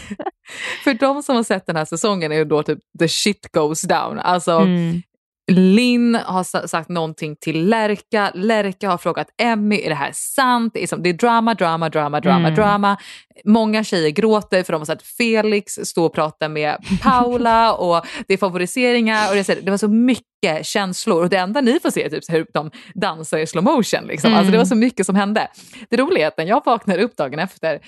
För 0.85 0.95
de 0.95 1.23
som 1.23 1.37
har 1.37 1.43
sett 1.43 1.67
den 1.67 1.77
här 1.77 1.85
säsongen 1.85 2.33
är 2.33 2.37
ju 2.37 2.45
då 2.45 2.63
typ 2.63 2.79
the 2.99 3.09
shit 3.09 3.53
goes 3.53 3.83
down. 3.83 4.19
Alltså 4.19 4.53
Mm. 4.53 5.03
Linn 5.51 6.15
har 6.25 6.45
sa- 6.45 6.69
sagt 6.69 6.89
någonting 6.89 7.37
till 7.41 7.69
Lärka. 7.69 8.31
Lärka 8.35 8.91
har 8.91 8.99
frågat 8.99 9.29
Emmy, 9.43 9.81
är 9.81 9.89
det 9.89 9.95
här 9.95 10.11
sant? 10.15 10.73
Det 10.75 10.83
är, 10.83 11.13
drama, 11.13 11.55
drama, 11.55 11.89
drama, 11.89 12.21
drama, 12.21 12.39
Mm. 12.49 12.55
drama. 12.55 12.97
Många 13.45 13.85
tjejer 13.85 14.11
gråter 14.11 14.63
för 14.63 14.73
de 14.73 14.81
har 14.81 14.87
sett 14.87 15.03
Felix 15.03 15.73
stå 15.73 16.05
och 16.05 16.15
prata 16.15 16.49
med 16.49 16.77
Paula 17.03 17.73
och 17.75 18.07
det 18.27 18.35
är 18.35 18.39
favoriseringar. 18.39 19.29
Och 19.29 19.35
det, 19.35 19.49
är 19.49 19.71
var 19.71 19.77
så 19.79 19.89
mycket 19.89 20.67
känslor 20.67 21.23
och 21.23 21.29
det 21.29 21.37
enda 21.37 21.61
ni 21.61 21.81
får 21.81 21.91
se 21.91 22.05
är 22.05 22.11
typ 22.11 22.25
hur 22.33 22.47
de 22.55 22.71
dansar 22.95 23.39
i 23.39 23.47
slow 23.47 23.65
motion. 23.65 24.07
Liksom. 24.07 24.35
Alltså, 24.35 24.53
det 24.53 24.59
var 24.59 24.65
så 24.65 24.75
mycket 24.77 25.07
som 25.07 25.15
hände. 25.17 25.49
Det 25.91 25.97
roliga 25.97 26.25
är 26.25 26.29
att 26.29 26.39
när 26.39 26.45
jag 26.47 26.63
vaknar 26.65 26.99
upp 26.99 27.17
dagen 27.17 27.39
efter, 27.39 27.81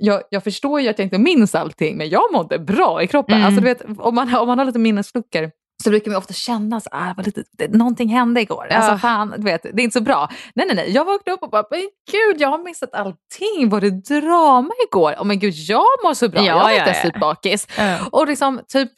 jag, 0.00 0.22
jag 0.30 0.44
förstår 0.44 0.80
ju 0.80 0.88
att 0.88 0.98
jag 0.98 1.06
inte 1.06 1.18
minns 1.18 1.54
allting 1.54 1.96
men 1.96 2.08
jag 2.08 2.32
mådde 2.32 2.58
bra 2.58 3.02
i 3.02 3.06
kroppen. 3.06 3.34
Mm. 3.34 3.46
Alltså, 3.46 3.60
du 3.60 3.64
vet, 3.64 3.82
om, 3.98 4.14
man, 4.14 4.34
om 4.36 4.46
man 4.48 4.58
har 4.58 4.64
lite 4.64 4.78
minnesluckor 4.78 5.50
så 5.84 5.90
brukar 5.90 6.10
man 6.10 6.18
ofta 6.18 6.34
känna 6.34 6.76
att 6.76 6.86
ah, 6.90 7.14
lite, 7.22 7.44
det, 7.52 7.68
någonting 7.68 8.08
hände 8.08 8.40
igår. 8.40 8.66
Ja. 8.70 8.76
Alltså 8.76 8.98
fan, 8.98 9.34
du 9.36 9.42
vet, 9.42 9.62
det 9.62 9.68
är 9.68 9.80
inte 9.80 9.98
så 9.98 10.04
bra. 10.04 10.28
Nej, 10.54 10.66
nej, 10.66 10.76
nej. 10.76 10.90
Jag 10.90 11.04
vaknade 11.04 11.34
upp 11.34 11.42
och 11.42 11.50
bara, 11.50 11.64
men 11.70 11.80
gud, 12.10 12.40
jag 12.40 12.48
har 12.48 12.58
missat 12.58 12.94
allting. 12.94 13.68
Var 13.68 13.80
det 13.80 13.90
drama 13.90 14.70
igår? 14.88 15.12
Oh, 15.12 15.24
men 15.24 15.38
gud, 15.38 15.54
jag 15.54 15.86
mår 16.04 16.14
så 16.14 16.28
bra. 16.28 16.40
Ja, 16.40 16.46
jag 16.46 16.54
var 16.54 16.70
ja, 16.70 16.78
inte 16.78 17.10
ja. 17.14 17.20
bakis. 17.20 17.68
Ja. 17.78 17.98
Och 18.12 18.26
liksom 18.26 18.60
typ 18.68 18.90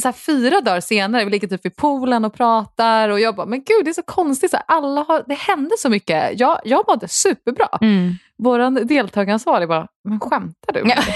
så 0.00 0.08
här, 0.08 0.12
fyra 0.12 0.60
dagar 0.60 0.80
senare, 0.80 1.24
vi 1.24 1.30
ligger 1.30 1.48
typ 1.48 1.64
vid 1.64 1.76
poolen 1.76 2.24
och 2.24 2.34
pratar 2.34 3.08
och 3.08 3.20
jag 3.20 3.36
bara, 3.36 3.46
men 3.46 3.58
gud 3.58 3.84
det 3.84 3.90
är 3.90 3.94
så 3.94 4.02
konstigt, 4.02 4.50
så 4.50 4.56
här, 4.56 4.64
alla 4.68 5.00
har, 5.08 5.24
det 5.26 5.34
hände 5.34 5.70
så 5.78 5.88
mycket. 5.88 6.40
Jag, 6.40 6.60
jag 6.64 6.84
mådde 6.88 7.08
superbra. 7.08 7.68
Mm. 7.80 8.12
Vår 8.38 8.84
deltagaransvarig 8.84 9.68
bara, 9.68 9.86
men 10.08 10.20
skämtar 10.20 10.72
du? 10.72 10.84
med 10.84 10.94
Ja. 10.96 11.02
mig?" 11.06 11.14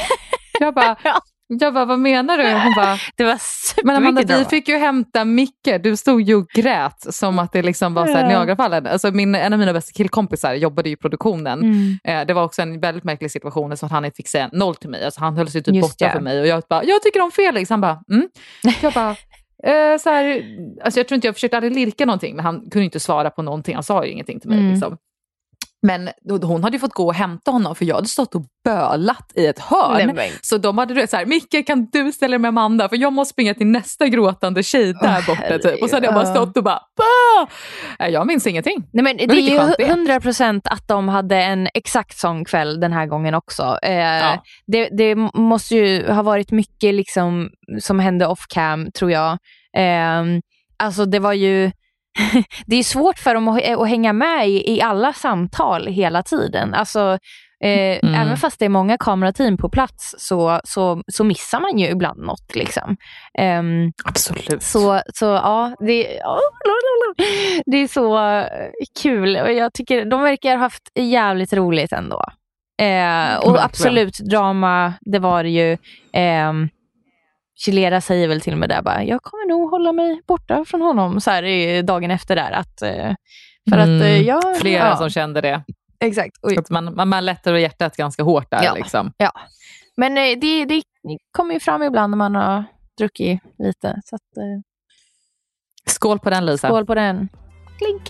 Jag 0.60 0.74
bara. 0.74 0.96
jag 1.60 1.74
bara, 1.74 1.84
vad 1.84 1.98
menar 1.98 2.38
du? 2.38 2.52
Hon 2.52 2.72
bara, 2.76 2.98
Det 3.16 3.24
var 3.24 3.38
men 3.84 3.96
Amanda, 3.96 4.38
vi 4.38 4.44
fick 4.44 4.68
ju 4.68 4.76
hämta 4.76 5.24
Micke. 5.24 5.82
Du 5.82 5.96
stod 5.96 6.22
ju 6.22 6.34
och 6.34 6.48
grät 6.48 7.14
som 7.14 7.38
att 7.38 7.52
det 7.52 7.62
liksom 7.62 7.94
var 7.94 8.08
Ja. 8.08 8.28
Niagarafallen. 8.28 8.86
Alltså 8.86 9.10
min, 9.10 9.34
en 9.34 9.52
av 9.52 9.58
mina 9.58 9.72
bästa 9.72 9.92
killkompisar 9.92 10.54
jobbade 10.54 10.90
i 10.90 10.96
produktionen. 10.96 11.58
Mm. 11.58 11.98
Eh, 12.04 12.26
det 12.26 12.34
var 12.34 12.44
också 12.44 12.62
en 12.62 12.80
väldigt 12.80 13.04
märklig 13.04 13.30
situation 13.30 13.76
så 13.76 13.86
att 13.86 13.92
han 13.92 14.04
inte 14.04 14.16
fick 14.16 14.28
säga 14.28 14.50
noll 14.52 14.74
till 14.74 14.90
mig. 14.90 15.04
Alltså 15.04 15.20
han 15.20 15.36
höll 15.36 15.50
sig 15.50 15.62
typ 15.62 15.74
Just 15.74 15.88
borta 15.88 16.04
det. 16.04 16.12
för 16.12 16.20
mig 16.20 16.40
och 16.40 16.46
jag 16.46 16.62
bara, 16.68 16.84
jag 16.84 17.02
tycker 17.02 17.20
om 17.20 17.30
Felix. 17.30 17.70
Han 17.70 17.80
bara, 17.80 18.00
mm. 18.10 18.28
Jag 18.82 18.92
bara, 18.92 19.10
eh, 19.64 19.98
så 19.98 20.10
här, 20.10 20.42
alltså 20.84 21.00
jag 21.00 21.08
tror 21.08 21.16
inte 21.16 21.28
jag 21.28 21.34
försökte 21.34 21.56
aldrig 21.56 21.74
lirka 21.74 22.06
någonting 22.06 22.36
men 22.36 22.44
han 22.44 22.60
kunde 22.70 22.84
inte 22.84 23.00
svara 23.00 23.30
på 23.30 23.42
någonting. 23.42 23.74
Han 23.74 23.84
sa 23.84 24.04
ju 24.04 24.10
ingenting 24.10 24.40
till 24.40 24.50
mig. 24.50 24.58
Mm. 24.58 24.72
Liksom. 24.72 24.96
Men 25.86 26.08
hon 26.42 26.64
hade 26.64 26.76
ju 26.76 26.80
fått 26.80 26.92
gå 26.94 27.06
och 27.06 27.14
hämta 27.14 27.50
honom 27.50 27.74
för 27.74 27.84
jag 27.84 27.94
hade 27.94 28.08
stått 28.08 28.34
och 28.34 28.42
bölat 28.64 29.32
i 29.34 29.46
ett 29.46 29.58
hörn. 29.58 30.12
Nej, 30.16 30.32
Så 30.42 30.58
de 30.58 30.78
hade 30.78 31.06
så 31.06 31.16
här, 31.16 31.26
Micke 31.26 31.66
kan 31.66 31.86
du 31.92 32.12
ställa 32.12 32.30
dig 32.30 32.38
med 32.38 32.48
Amanda 32.48 32.88
för 32.88 32.96
jag 32.96 33.12
måste 33.12 33.32
springa 33.32 33.54
till 33.54 33.66
nästa 33.66 34.08
gråtande 34.08 34.62
tjej 34.62 34.92
där 34.92 35.16
Åh, 35.18 35.26
borta. 35.26 35.58
Typ. 35.58 35.82
Och 35.82 35.90
så 35.90 35.96
hade 35.96 36.06
jag 36.06 36.14
bara 36.14 36.26
stått 36.26 36.56
och 36.56 36.64
bara 36.64 36.80
bah! 36.96 38.08
Jag 38.08 38.26
minns 38.26 38.46
ingenting. 38.46 38.84
Nej, 38.92 39.04
men 39.04 39.16
det 39.16 39.26
Men 39.26 39.36
är 39.36 39.40
ju 39.40 39.56
är. 39.56 39.88
hundra 39.88 40.20
procent 40.20 40.66
att 40.66 40.88
de 40.88 41.08
hade 41.08 41.36
en 41.36 41.68
exakt 41.74 42.18
sån 42.18 42.44
kväll 42.44 42.80
den 42.80 42.92
här 42.92 43.06
gången 43.06 43.34
också. 43.34 43.78
Eh, 43.82 43.92
Ja. 43.94 44.42
det, 44.66 44.88
det 44.88 45.14
måste 45.34 45.76
ju 45.76 46.10
ha 46.12 46.22
varit 46.22 46.50
mycket 46.50 46.94
liksom 46.94 47.50
som 47.80 47.98
hände 47.98 48.26
off 48.26 48.46
cam 48.48 48.90
tror 48.92 49.10
jag. 49.10 49.30
Eh, 49.76 50.22
alltså 50.76 51.04
det 51.04 51.18
var 51.18 51.32
ju 51.32 51.70
det 52.66 52.76
är 52.76 52.82
svårt 52.82 53.18
för 53.18 53.34
dem 53.34 53.48
att, 53.48 53.64
att 53.64 53.88
hänga 53.88 54.12
med 54.12 54.48
i, 54.48 54.76
i 54.76 54.82
alla 54.82 55.12
samtal 55.12 55.86
hela 55.86 56.22
tiden. 56.22 56.74
Alltså, 56.74 57.18
eh, 57.64 57.98
Mm. 58.02 58.14
Även 58.14 58.36
fast 58.36 58.58
det 58.58 58.64
är 58.64 58.68
många 58.68 58.98
kamerateam 58.98 59.56
på 59.56 59.68
plats 59.68 60.14
så, 60.18 60.60
så, 60.64 61.02
så 61.12 61.24
missar 61.24 61.60
man 61.60 61.78
ju 61.78 61.86
ibland 61.86 62.20
något. 62.22 62.54
Liksom. 62.54 62.96
Ehm, 63.38 63.92
Absolut. 64.04 64.62
så, 64.62 65.00
så 65.14 65.24
ja, 65.24 65.76
det, 65.80 66.02
ja, 66.14 66.38
det 67.66 67.76
är 67.76 67.88
så 67.88 68.28
eh, 68.28 68.46
kul 69.02 69.36
och 69.36 69.52
jag 69.52 69.72
tycker 69.72 70.04
de 70.04 70.22
verkar 70.22 70.50
ha 70.50 70.58
haft 70.58 70.82
jävligt 70.98 71.52
roligt 71.52 71.92
ändå. 71.92 72.24
Eh, 72.82 73.36
och 73.36 73.54
Verkligen. 73.54 73.58
absolut 73.64 74.18
drama, 74.18 74.92
det 75.00 75.18
var 75.18 75.42
det 75.42 75.50
ju. 75.50 75.72
Eh, 76.12 76.52
Chilera 77.56 78.00
säger 78.00 78.28
väl 78.28 78.40
till 78.40 78.52
och 78.52 78.58
med 78.58 78.68
där 78.68 78.82
bara, 78.82 79.04
jag 79.04 79.22
kommer 79.22 79.48
nog 79.48 79.70
hålla 79.70 79.92
mig 79.92 80.20
borta 80.26 80.64
från 80.64 80.80
honom 80.80 81.20
så 81.20 81.30
här 81.30 81.42
i- 81.42 81.82
dagen 81.82 82.10
efter 82.10 82.36
där. 82.36 82.50
Att, 82.52 82.82
eh, 82.82 83.14
för 83.70 83.78
att 83.78 83.86
eh, 83.88 83.94
Mm. 83.94 84.24
jag... 84.24 84.56
Flera 84.60 84.86
ja, 84.88 84.96
som 84.96 85.10
kände 85.10 85.40
det. 85.40 85.62
Exakt. 86.00 86.36
Oj. 86.42 86.56
Att 86.58 86.70
man, 86.70 86.94
man, 86.94 87.08
man 87.08 87.24
lättar 87.24 87.54
hjärtat 87.54 87.96
ganska 87.96 88.22
hårt 88.22 88.50
där. 88.50 88.62
Ja. 88.64 88.74
Liksom. 88.74 89.12
Ja. 89.16 89.32
Men 89.96 90.18
eh, 90.18 90.38
det, 90.40 90.64
det 90.64 90.82
kommer 91.32 91.54
ju 91.54 91.60
fram 91.60 91.82
ibland 91.82 92.10
när 92.10 92.16
man 92.18 92.34
har 92.34 92.64
druckit 92.98 93.40
lite. 93.58 94.00
Så 94.04 94.16
att, 94.16 94.22
Skål 95.86 96.18
på 96.18 96.30
den 96.30 96.46
Lisa. 96.46 96.68
skål 96.68 96.86
på 96.86 96.94
den. 96.94 97.28
Klink. 97.78 98.02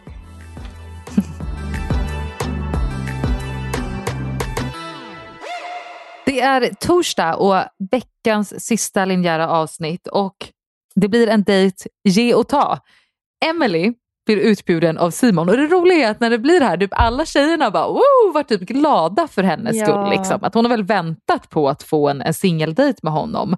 Det 6.34 6.40
är 6.40 6.70
torsdag 6.80 7.34
och 7.34 7.56
veckans 7.90 8.64
sista 8.66 9.04
linjära 9.04 9.48
avsnitt 9.48 10.06
och 10.06 10.34
det 10.94 11.08
blir 11.08 11.28
en 11.28 11.42
dejt 11.42 11.84
ge 12.08 12.34
och 12.34 12.48
ta. 12.48 12.78
Emily 13.44 13.92
blir 14.26 14.36
utbjuden 14.36 14.98
av 14.98 15.10
Simon 15.10 15.48
och 15.48 15.56
det 15.56 15.66
roliga 15.66 16.06
är 16.06 16.10
att 16.10 16.20
när 16.20 16.30
det 16.30 16.38
blir 16.38 16.60
det 16.60 16.66
här, 16.66 16.76
typ 16.76 16.90
alla 16.92 17.24
tjejerna 17.26 17.70
bara 17.70 17.86
wow, 17.88 18.34
var 18.34 18.42
typ 18.42 18.60
glada 18.60 19.28
för 19.28 19.42
hennes 19.42 19.76
Ja. 19.76 19.84
skull. 19.86 20.10
Liksom. 20.18 20.44
Att 20.44 20.54
hon 20.54 20.64
har 20.64 20.70
väl 20.70 20.84
väntat 20.84 21.50
på 21.50 21.68
att 21.68 21.82
få 21.82 22.08
en, 22.08 22.22
en 22.22 22.34
singeldejt 22.34 22.98
med 23.02 23.12
honom. 23.12 23.56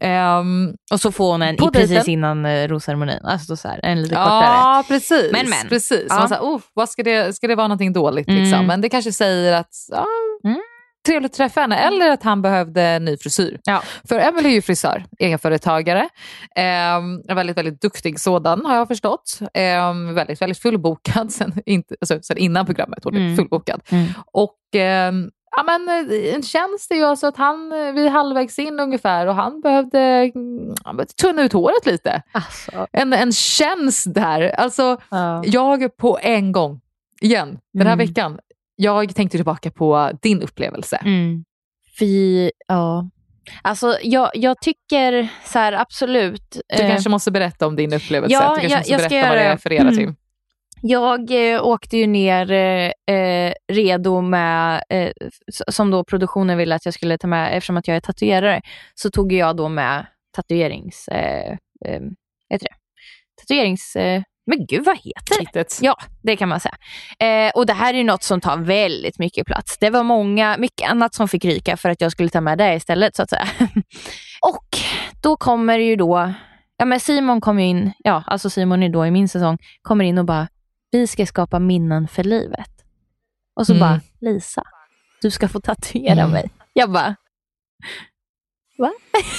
Ehm, 0.00 0.74
Och 0.92 1.00
så 1.00 1.12
får 1.12 1.30
hon 1.32 1.42
en 1.42 1.54
i, 1.54 1.58
precis 1.72 2.08
innan 2.08 2.46
eh, 2.46 2.68
rosceremonin. 2.68 3.24
Alltså 3.24 3.56
så 3.56 3.68
här, 3.68 3.80
en 3.82 4.02
lite 4.02 4.14
kortare. 4.14 4.44
Ja, 4.44 4.84
precis. 4.88 5.32
Men, 5.32 5.48
men. 5.50 5.68
precis. 5.68 6.06
Ja. 6.08 6.28
Man 6.30 6.38
oh, 6.40 6.60
vad 6.74 6.88
ska, 6.88 7.02
det, 7.02 7.36
ska 7.36 7.46
det 7.46 7.54
vara 7.54 7.68
någonting 7.68 7.92
dåligt? 7.92 8.28
Mm. 8.28 8.42
Liksom? 8.42 8.66
Men 8.66 8.80
det 8.80 8.88
kanske 8.88 9.12
säger 9.12 9.52
att 9.52 9.70
Mm. 9.92 10.06
Trevligt 11.06 11.30
att 11.32 11.36
träffa 11.36 11.60
henne. 11.60 11.76
Eller 11.76 12.10
att 12.10 12.22
han 12.22 12.42
behövde 12.42 12.98
ny 12.98 13.16
frisyr. 13.16 13.60
Ja. 13.64 13.82
För 14.08 14.18
Emily 14.18 14.48
är 14.48 14.52
ju 14.52 14.62
frisör, 14.62 15.04
egenföretagare. 15.18 16.08
Ehm, 16.56 17.22
en 17.28 17.36
väldigt, 17.36 17.56
väldigt 17.56 17.80
duktig 17.80 18.20
sådan 18.20 18.66
har 18.66 18.76
jag 18.76 18.88
förstått. 18.88 19.38
Ehm, 19.54 20.14
väldigt, 20.14 20.42
väldigt 20.42 20.58
fullbokad 20.58 21.32
sen, 21.32 21.52
inte, 21.66 21.94
alltså, 22.00 22.18
sen 22.22 22.38
innan 22.38 22.66
programmet. 22.66 22.98
Hon 23.04 23.14
är 23.14 23.20
Mm. 23.20 23.36
fullbokad. 23.36 23.80
Mm. 23.90 24.06
Och 24.32 24.56
ehm, 24.74 25.30
ja, 25.56 25.62
men, 25.62 25.88
eh, 25.88 26.34
en 26.34 26.42
tjänst 26.42 26.90
är 26.90 26.94
ju 26.96 27.04
alltså 27.04 27.26
att 27.26 27.36
han, 27.36 27.72
eh, 27.72 27.92
vi 27.92 28.06
är 28.06 28.10
halvvägs 28.10 28.58
in 28.58 28.80
ungefär 28.80 29.26
och 29.26 29.34
han 29.34 29.60
behövde 29.60 30.32
behövde 30.84 31.06
tunna 31.06 31.42
ut 31.42 31.52
håret 31.52 31.86
lite 31.86 32.22
Alltså, 32.32 32.86
en, 32.92 33.12
en 33.12 33.32
tjänst 33.32 34.14
där. 34.14 34.40
Alltså, 34.60 34.96
ja. 35.10 35.42
jag 35.46 35.96
på 35.96 36.18
en 36.22 36.52
gång, 36.52 36.80
igen, 37.20 37.58
den 37.72 37.86
här 37.86 37.94
Mm. 37.94 38.06
veckan, 38.08 38.38
jag 38.76 39.14
tänkte 39.14 39.38
tillbaka 39.38 39.70
på 39.70 40.10
din 40.22 40.42
upplevelse. 40.42 40.96
Mm. 40.96 41.44
Fy, 41.98 42.50
ja. 42.68 43.10
Alltså 43.62 43.98
jag, 44.02 44.30
jag 44.34 44.60
tycker 44.60 45.28
så 45.44 45.58
här 45.58 45.72
absolut. 45.72 46.60
Du 46.68 46.82
eh, 46.82 46.88
kanske 46.90 47.10
måste 47.10 47.30
berätta 47.30 47.66
om 47.66 47.76
din 47.76 47.92
upplevelse. 47.92 48.32
ja, 48.34 48.40
du 48.40 48.46
kanske 48.60 48.68
jag- 48.70 48.78
måste 48.78 48.92
jag 48.92 49.00
ska 49.00 49.08
berätta 49.08 49.28
vad 49.28 49.38
det 49.38 49.42
det. 49.44 49.52
refererar 49.54 49.80
Mm. 49.82 49.96
till. 49.96 50.14
Jag 50.82 51.52
eh, 51.54 51.66
åkte 51.66 51.96
ju 51.96 52.06
ner 52.06 52.50
eh, 52.50 53.14
eh, 53.16 53.52
redo 53.72 54.20
med, 54.20 54.82
eh, 54.88 55.10
som 55.68 55.90
då 55.90 56.04
produktionen 56.04 56.58
ville 56.58 56.74
att 56.74 56.84
jag 56.84 56.94
skulle 56.94 57.18
ta 57.18 57.26
med, 57.26 57.56
eftersom 57.56 57.76
att 57.76 57.88
jag 57.88 57.96
är 57.96 58.00
tatuerare, 58.00 58.60
så 58.94 59.10
tog 59.10 59.32
jag 59.32 59.56
då 59.56 59.68
med 59.68 60.06
tatuerings... 60.36 61.08
Eh, 61.08 61.50
eh, 61.84 62.00
heter 62.50 62.66
det? 62.70 62.74
Tatuerings... 63.40 63.96
Men 64.46 64.66
gud, 64.66 64.84
vad 64.84 64.96
heter 64.96 65.38
det? 65.38 65.44
Kittet. 65.44 65.78
Ja, 65.82 65.96
det 66.22 66.36
kan 66.36 66.48
man 66.48 66.60
säga. 66.60 66.76
Eh, 67.18 67.52
och 67.54 67.66
det 67.66 67.72
här 67.72 67.94
är 67.94 68.04
något 68.04 68.22
som 68.22 68.40
tar 68.40 68.56
väldigt 68.56 69.18
mycket 69.18 69.46
plats. 69.46 69.78
Det 69.78 69.90
var 69.90 70.02
många, 70.02 70.56
mycket 70.58 70.90
annat 70.90 71.14
som 71.14 71.28
fick 71.28 71.44
ryka 71.44 71.76
för 71.76 71.88
att 71.88 72.00
jag 72.00 72.12
skulle 72.12 72.28
ta 72.28 72.40
med 72.40 72.58
det 72.58 72.74
istället 72.74 73.16
så 73.16 73.22
att 73.22 73.30
säga. 73.30 73.48
och 74.42 74.66
då 75.22 75.36
kommer 75.36 75.78
ju 75.78 75.96
då, 75.96 76.32
ja 76.76 76.84
men 76.84 77.00
Simon 77.00 77.40
kom 77.40 77.58
in, 77.58 77.92
ja 77.98 78.24
alltså 78.26 78.50
Simon 78.50 78.82
är 78.82 78.88
då 78.88 79.06
i 79.06 79.10
min 79.10 79.28
säsong, 79.28 79.58
kommer 79.82 80.04
in 80.04 80.18
och 80.18 80.24
bara, 80.24 80.48
vi 80.90 81.06
ska 81.06 81.26
skapa 81.26 81.58
minnen 81.58 82.08
för 82.08 82.24
livet. 82.24 82.70
Och 83.56 83.66
så 83.66 83.72
Mm. 83.72 83.80
bara, 83.80 84.00
Lisa, 84.20 84.62
du 85.22 85.30
ska 85.30 85.48
få 85.48 85.60
tatuera 85.60 86.12
Mm. 86.20 86.30
mig. 86.30 86.50
Jag 86.72 86.90
bara, 86.92 87.16
Nej, 88.78 88.92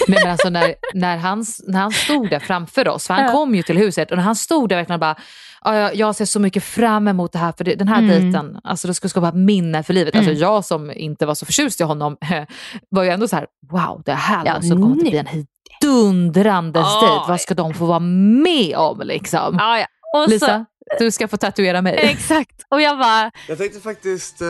men 0.07 0.31
alltså 0.31 0.49
när, 0.49 0.75
när, 0.93 1.17
han, 1.17 1.45
när 1.67 1.79
han 1.79 1.91
stod 1.91 2.29
där 2.29 2.39
framför 2.39 2.87
oss, 2.87 3.07
för 3.07 3.13
han 3.13 3.23
Ja. 3.25 3.31
kom 3.31 3.55
ju 3.55 3.63
till 3.63 3.77
huset 3.77 4.11
och 4.11 4.17
när 4.17 4.23
han 4.23 4.35
stod 4.35 4.69
där 4.69 4.75
verkligen 4.75 4.99
bara, 4.99 5.15
"Ja, 5.63 5.75
jag, 5.75 5.95
jag 5.95 6.15
ser 6.15 6.25
så 6.25 6.39
mycket 6.39 6.63
fram 6.63 7.07
emot 7.07 7.31
det 7.33 7.39
här, 7.39 7.53
för 7.57 7.63
det, 7.63 7.75
den 7.75 7.87
här 7.87 7.99
Mm. 8.01 8.09
dejten, 8.31 8.59
alltså 8.63 8.87
det 8.87 8.93
ska 8.93 9.09
skapa 9.09 9.31
minnen 9.31 9.83
för 9.83 9.93
livet. 9.93 10.15
Alltså 10.15 10.31
Mm. 10.31 10.41
jag 10.41 10.65
som 10.65 10.91
inte 10.91 11.25
var 11.25 11.35
så 11.35 11.45
förtjust 11.45 11.81
i 11.81 11.83
honom 11.83 12.17
var 12.89 13.03
ju 13.03 13.09
ändå 13.09 13.27
så 13.27 13.35
här, 13.35 13.45
wow 13.71 14.01
det 14.05 14.13
här 14.13 14.45
Ja, 14.45 14.55
måste 14.55 14.69
komma 14.69 14.91
att 14.91 14.99
bli 14.99 15.17
en 15.17 15.45
dundrandes 15.81 16.81
Ja. 16.85 17.01
dejt. 17.01 17.25
Vad 17.31 17.41
ska 17.41 17.53
de 17.53 17.73
få 17.73 17.85
vara 17.85 17.99
med 17.99 18.75
om 18.75 19.01
liksom? 19.03 19.55
ja 19.59 19.79
ja. 19.79 19.85
Och 20.15 20.23
så, 20.23 20.29
Lisa, 20.29 20.65
du 20.99 21.11
ska 21.11 21.27
få 21.27 21.37
tatuera 21.37 21.81
mig. 21.81 21.93
exakt. 21.97 22.65
Och 22.69 22.81
jag 22.81 22.97
bara, 22.99 23.31
Jag 23.47 23.57
tänkte 23.57 23.79
faktiskt 23.79 24.41
eh, 24.41 24.47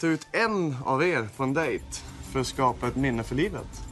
ta 0.00 0.06
ut 0.06 0.26
en 0.32 0.76
av 0.84 1.02
er 1.04 1.28
på 1.36 1.42
en 1.42 1.54
dejt 1.54 1.84
för 2.32 2.40
att 2.40 2.46
skapa 2.46 2.86
ett 2.88 2.96
minne 2.96 3.22
för 3.22 3.34
livet. 3.34 3.82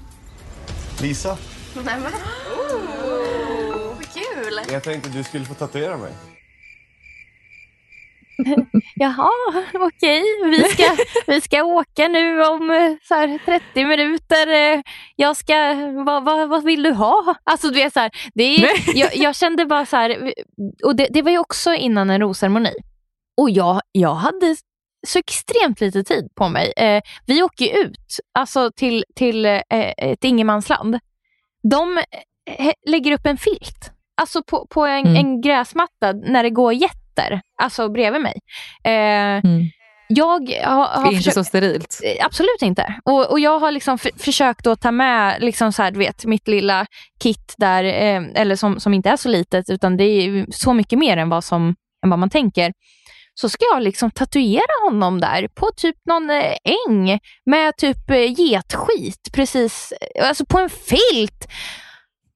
Lisa, 1.03 1.39
Nej 1.75 1.85
men, 1.85 2.13
oh, 2.13 3.95
vad 3.97 4.05
kul! 4.15 4.73
jag 4.73 4.83
tänkte 4.83 5.09
du 5.11 5.25
skulle 5.25 5.45
få 5.45 5.55
tatuera 5.55 5.97
mig. 5.97 6.13
Jaha, 8.97 9.31
okej. 9.75 10.23
Vi, 10.51 10.63
ska, 10.63 10.97
vi 11.27 11.41
ska 11.41 11.63
åka 11.63 12.09
nu 12.09 12.45
om 12.45 12.71
eh, 12.71 12.93
så 13.09 13.15
här, 13.15 13.39
30 13.45 13.85
minuter. 13.85 14.49
Eh, 14.75 14.81
Jag 15.17 15.37
ska, 15.37 15.75
vad, 16.07 16.25
vad, 16.25 16.49
vad 16.49 16.65
vill 16.65 16.83
du 16.83 16.93
ha? 16.93 17.35
Alltså 17.45 17.69
du 17.69 17.75
vet 17.75 17.93
så 17.93 18.01
här, 18.01 18.11
det 18.35 18.43
är, 18.43 18.69
jag, 18.99 19.17
jag 19.17 19.37
kände 19.37 19.67
bara 19.67 19.87
så 19.87 19.97
här, 19.97 20.33
och 20.85 20.97
det, 20.97 21.09
det 21.11 21.23
var 21.23 21.31
ju 21.31 21.39
också 21.39 21.75
innan 21.75 22.11
en 22.11 22.21
rosceremoni. 22.21 22.73
Och 23.37 23.51
jag, 23.51 23.81
jag 23.93 24.15
hade 24.15 24.57
så 25.07 25.19
extremt 25.19 25.81
lite 25.81 26.05
tid 26.05 26.29
på 26.35 26.49
mig. 26.49 26.73
Eh, 26.77 27.03
vi 27.27 27.43
åker 27.43 27.85
ut 27.85 27.99
alltså 28.39 28.71
till, 28.77 29.05
till 29.17 29.45
eh, 29.47 29.61
ett 29.97 30.25
ingenmansland. 30.25 30.99
De 31.71 31.99
eh, 32.59 32.73
lägger 32.87 33.13
upp 33.13 33.27
en 33.27 33.37
filt 33.37 33.91
alltså 34.21 34.43
på, 34.43 34.67
på 34.71 34.87
en, 34.87 35.07
Mm. 35.07 35.17
en 35.17 35.41
gräsmatta 35.41 36.13
när 36.13 36.43
det 36.43 36.51
går 36.51 36.73
getter, 36.73 37.41
alltså 37.63 37.89
bredvid 37.89 38.23
mig. 38.23 38.35
Eh, 38.85 39.43
Jag 40.09 40.51
har, 40.65 40.87
har 40.87 41.03
Det 41.03 41.09
är 41.09 41.13
inte 41.13 41.17
försökt- 41.17 41.35
så 41.35 41.45
sterilt. 41.45 42.01
Eh, 42.05 42.27
Absolut 42.27 42.63
inte. 42.63 42.95
Och, 43.05 43.31
och 43.31 43.41
jag 43.41 43.59
har 43.59 43.71
liksom 43.73 43.95
f- 43.95 44.13
försökt 44.17 44.67
att 44.67 44.81
ta 44.81 44.91
med 44.91 45.43
liksom 45.43 45.73
så 45.73 45.83
här, 45.83 45.91
du 45.91 45.99
vet, 45.99 46.25
mitt 46.25 46.49
lilla 46.49 46.87
kit 47.23 47.55
där, 47.59 47.85
eh, 47.85 48.23
eller 48.35 48.57
som, 48.57 48.81
som 48.81 48.95
inte 48.95 49.11
är 49.11 49.17
så 49.17 49.29
litet, 49.29 49.71
utan 49.71 49.97
det 49.97 50.05
är 50.05 50.47
så 50.51 50.73
mycket 50.73 50.99
mer 50.99 51.17
än 51.17 51.29
vad, 51.29 51.45
som, 51.45 51.75
än 52.05 52.11
vad 52.11 52.19
man 52.19 52.31
tänker. 52.31 52.73
Så 53.41 53.49
ska 53.49 53.65
jag 53.73 53.83
liksom 53.83 54.11
tatuera 54.11 54.85
honom 54.85 55.21
där 55.21 55.49
på 55.49 55.71
typ 55.77 55.97
någon 56.05 56.31
eh, 56.31 56.57
äng 56.89 57.21
med 57.47 57.77
typ 57.77 58.11
eh, 58.11 58.41
getskit, 58.41 59.33
precis, 59.33 59.93
eh, 59.93 60.29
alltså 60.29 60.45
på 60.47 60.59
en 60.59 60.71
filt. 60.71 61.49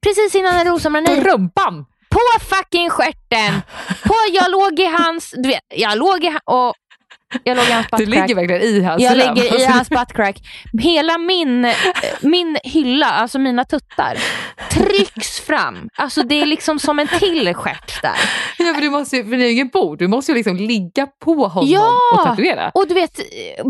Precis 0.02 0.34
innan 0.34 0.54
en 0.54 0.66
rosamani. 0.66 1.06
På 1.06 1.14
rumpan! 1.14 1.84
På 2.10 2.20
fucking 2.40 2.90
stjärten! 2.90 3.62
På, 4.04 4.14
jag 4.32 4.50
låg 4.50 4.80
i 4.80 4.84
hans, 4.84 5.34
du 5.36 5.48
vet, 5.48 5.64
jag 5.68 5.98
låg 5.98 6.24
i, 6.24 6.38
och, 6.44 6.74
jag 7.44 7.56
låg 7.56 7.66
i 7.66 7.70
hans 7.72 7.86
Du 7.90 7.96
buttcrack. 7.96 8.28
ligger 8.28 8.34
verkligen 8.34 8.62
i 8.62 8.82
hans 8.82 9.02
Jag 9.02 9.16
ligger 9.16 9.60
i 9.60 9.64
hans 9.64 9.88
buttcrack. 9.90 10.36
Hela 10.80 11.18
min, 11.18 11.72
min 12.20 12.58
hylla, 12.64 13.06
alltså 13.06 13.38
mina 13.38 13.64
tuttar, 13.64 14.18
trycks 14.70 15.40
fram. 15.40 15.88
Alltså 15.96 16.22
det 16.22 16.34
är 16.42 16.46
liksom 16.46 16.78
som 16.78 16.98
en 16.98 17.08
till 17.08 17.54
stjärt 17.54 18.02
där. 18.02 18.16
Ja, 18.58 18.74
för 18.74 18.80
du 18.80 18.90
måste 18.90 19.16
ju, 19.16 19.24
för 19.24 19.30
det 19.36 19.44
är 19.44 19.46
ju 19.46 19.52
ingen 19.52 19.68
bord, 19.68 19.98
du 19.98 20.08
måste 20.08 20.32
ju 20.32 20.36
liksom 20.36 20.56
ligga 20.56 21.06
på 21.24 21.34
honom 21.48 21.70
Ja! 21.70 21.90
och 22.14 22.24
tatuera. 22.24 22.70
Och 22.74 22.88
du 22.88 22.94
vet, 22.94 23.20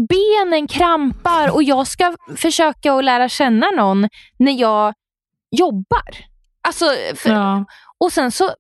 benen 0.09 0.67
krampar 0.69 1.55
och 1.55 1.63
jag 1.63 1.87
ska 1.87 2.15
försöka 2.37 2.93
att 2.95 3.05
lära 3.05 3.29
känna 3.29 3.67
någon 3.71 4.09
när 4.39 4.53
jag 4.61 4.95
jobbar. 5.57 6.03
Alltså, 6.69 6.85
för, 7.17 7.31
Ja. 7.31 7.65
Och 8.05 8.13
sen 8.13 8.31
så, 8.33 8.51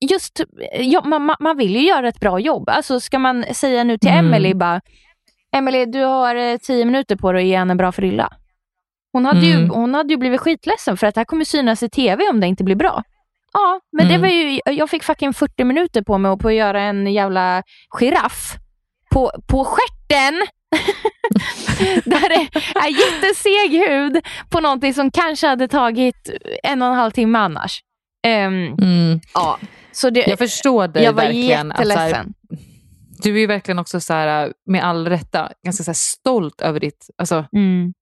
just, 0.00 0.40
ja, 0.72 1.02
man, 1.04 1.34
man- 1.40 1.56
vill 1.56 1.76
ju 1.76 1.82
göra 1.86 2.08
ett 2.08 2.20
bra 2.20 2.38
jobb. 2.40 2.68
Alltså 2.68 3.00
ska 3.00 3.18
man 3.18 3.44
säga 3.54 3.84
nu 3.84 3.98
till 3.98 4.10
Mm. 4.10 4.26
Emily 4.26 4.54
bara, 4.54 4.80
Emily 5.56 5.84
du 5.86 6.02
har 6.02 6.34
eh, 6.34 6.56
tio 6.56 6.84
minuter 6.84 7.16
på 7.16 7.32
dig 7.32 7.42
att 7.42 7.48
ge 7.48 7.58
henne 7.58 7.70
en 7.72 7.76
bra 7.76 7.92
frilla. 7.92 8.32
Hon 9.12 9.24
hade, 9.26 9.40
ju, 9.46 9.54
Mm. 9.54 9.70
hon 9.70 9.94
hade 9.94 10.12
ju 10.12 10.16
blivit 10.16 10.40
skitledsen 10.40 10.96
för 10.96 11.06
att 11.06 11.14
det 11.14 11.20
här 11.20 11.24
kommer 11.24 11.44
synas 11.44 11.82
i 11.82 11.88
tv 11.88 12.28
om 12.30 12.40
det 12.40 12.46
inte 12.46 12.64
blir 12.64 12.76
bra. 12.76 13.02
Ja, 13.52 13.80
men 13.92 14.06
Mm. 14.06 14.12
det 14.22 14.28
var 14.28 14.34
ju, 14.34 14.60
jag 14.64 14.90
fick 14.90 15.02
fucking 15.04 15.32
40 15.34 15.64
minuter 15.64 16.02
på 16.02 16.18
mig 16.18 16.38
på 16.38 16.48
att 16.48 16.54
göra 16.54 16.82
en 16.82 17.06
jävla 17.12 17.62
giraff 18.00 18.54
på, 19.10 19.32
på 19.48 19.64
stjärten. 19.64 20.46
Där 22.04 22.28
det 22.28 22.48
är 22.78 22.88
jätteseg 22.88 23.88
hud 23.88 24.26
på 24.50 24.60
någonting 24.60 24.94
som 24.94 25.10
kanske 25.10 25.46
hade 25.46 25.68
tagit 25.68 26.30
en 26.62 26.82
och 26.82 26.88
en 26.88 26.94
halv 26.94 27.10
timme 27.10 27.38
annars. 27.38 27.80
Ehm, 28.26 28.66
Mm. 28.66 29.20
ja, 29.34 29.58
så 29.92 30.10
det, 30.10 30.24
Jag 30.28 30.38
förstår 30.38 30.88
dig 30.88 31.04
jag 31.04 31.12
var 31.12 31.22
verkligen. 31.22 31.72
att 31.72 31.86
så 31.86 31.92
här, 31.92 32.06
jätteledsen. 32.08 32.34
du 33.22 33.34
är 33.34 33.38
ju 33.40 33.46
verkligen 33.46 33.78
också 33.78 34.00
så 34.00 34.12
här, 34.12 34.52
med 34.66 34.84
all 34.84 35.08
rätta 35.08 35.52
ganska 35.64 35.84
så 35.84 35.88
här 35.90 35.94
stolt 35.94 36.60
över 36.60 36.80
ditt... 36.80 37.06
Alltså, 37.18 37.44
Mm. 37.52 37.94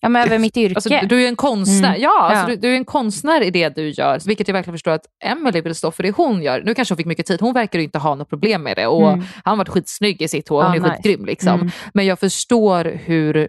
Ja, 0.00 0.08
men 0.08 0.22
över 0.26 0.38
mitt 0.38 0.56
yrke. 0.56 0.74
Alltså, 0.74 0.90
du 1.08 1.24
är 1.24 1.28
en 1.28 1.36
konstnär. 1.36 1.88
Mm. 1.88 2.00
Ja, 2.02 2.20
alltså, 2.22 2.42
Ja. 2.42 2.48
Du, 2.48 2.56
du 2.56 2.72
är 2.72 2.76
en 2.76 2.84
konstnär 2.84 3.40
i 3.42 3.50
det 3.50 3.68
du 3.68 3.88
gör. 3.90 4.20
Vilket 4.26 4.48
jag 4.48 4.52
verkligen 4.52 4.74
förstår 4.74 4.90
att 4.92 5.06
Emily 5.24 5.60
vill 5.60 5.74
stå 5.74 5.90
för 5.90 6.02
det 6.02 6.10
hon 6.10 6.42
gör. 6.42 6.62
Nu 6.64 6.74
kanske 6.74 6.92
hon 6.92 6.96
fick 6.96 7.06
mycket 7.06 7.26
tid. 7.26 7.40
Hon 7.40 7.54
verkar 7.54 7.78
ju 7.78 7.84
inte 7.84 7.98
ha 7.98 8.14
något 8.14 8.28
problem 8.28 8.62
med 8.62 8.76
det. 8.76 8.86
Och 8.86 9.12
Mm. 9.12 9.24
Han 9.44 9.58
varit 9.58 9.68
skitsnygg 9.68 10.22
i 10.22 10.28
sitt 10.28 10.48
hår. 10.48 10.62
Hon 10.62 10.72
Ja, 10.74 10.76
är 10.78 10.82
nice. 10.82 10.94
skitgrym. 10.96 11.24
Liksom. 11.26 11.54
Mm. 11.60 11.70
Men 11.94 12.06
jag 12.06 12.18
förstår 12.18 12.84
hur 13.04 13.48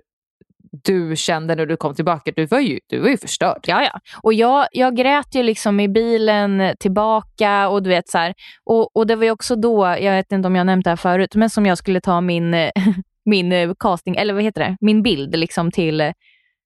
du 0.72 1.16
kände 1.16 1.56
när 1.56 1.66
du 1.66 1.78
kom 1.78 1.96
tillbaka. 1.96 2.32
Du 2.36 2.46
var 2.46 2.60
ju, 2.60 2.80
du 2.88 3.00
var 3.00 3.10
ju 3.10 3.18
förstörd. 3.18 3.60
Ja, 3.68 3.84
ja. 3.84 4.00
Och 4.24 4.34
jag, 4.34 4.68
jag 4.72 4.96
grät 4.96 5.36
ju 5.36 5.44
liksom 5.44 5.80
i 5.80 5.88
bilen 5.88 6.76
tillbaka 6.80 7.70
och 7.70 7.84
du 7.84 7.90
vet 7.90 8.10
så 8.10 8.18
här. 8.18 8.34
Och, 8.64 8.96
och 8.96 9.08
det 9.08 9.16
var 9.16 9.24
ju 9.24 9.32
också 9.32 9.56
då, 9.56 9.86
jag 9.86 10.12
vet 10.12 10.32
inte 10.32 10.48
om 10.48 10.56
jag 10.56 10.66
nämnt 10.66 10.84
det 10.84 10.90
här 10.90 10.96
förut, 10.98 11.36
men 11.36 11.50
som 11.50 11.66
jag 11.66 11.78
skulle 11.78 12.02
ta 12.02 12.22
min, 12.22 12.54
min 13.26 13.52
eh, 13.52 13.72
casting, 13.80 14.16
eller 14.16 14.34
vad 14.34 14.44
heter 14.44 14.62
det, 14.62 14.78
min 14.82 15.04
bild 15.04 15.36
liksom 15.36 15.72
till, 15.72 16.02
eh, 16.02 16.12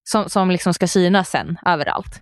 som, 0.04 0.30
som 0.30 0.52
liksom 0.52 0.74
ska 0.74 0.88
synas 0.88 1.30
sen 1.30 1.58
överallt. 1.66 2.22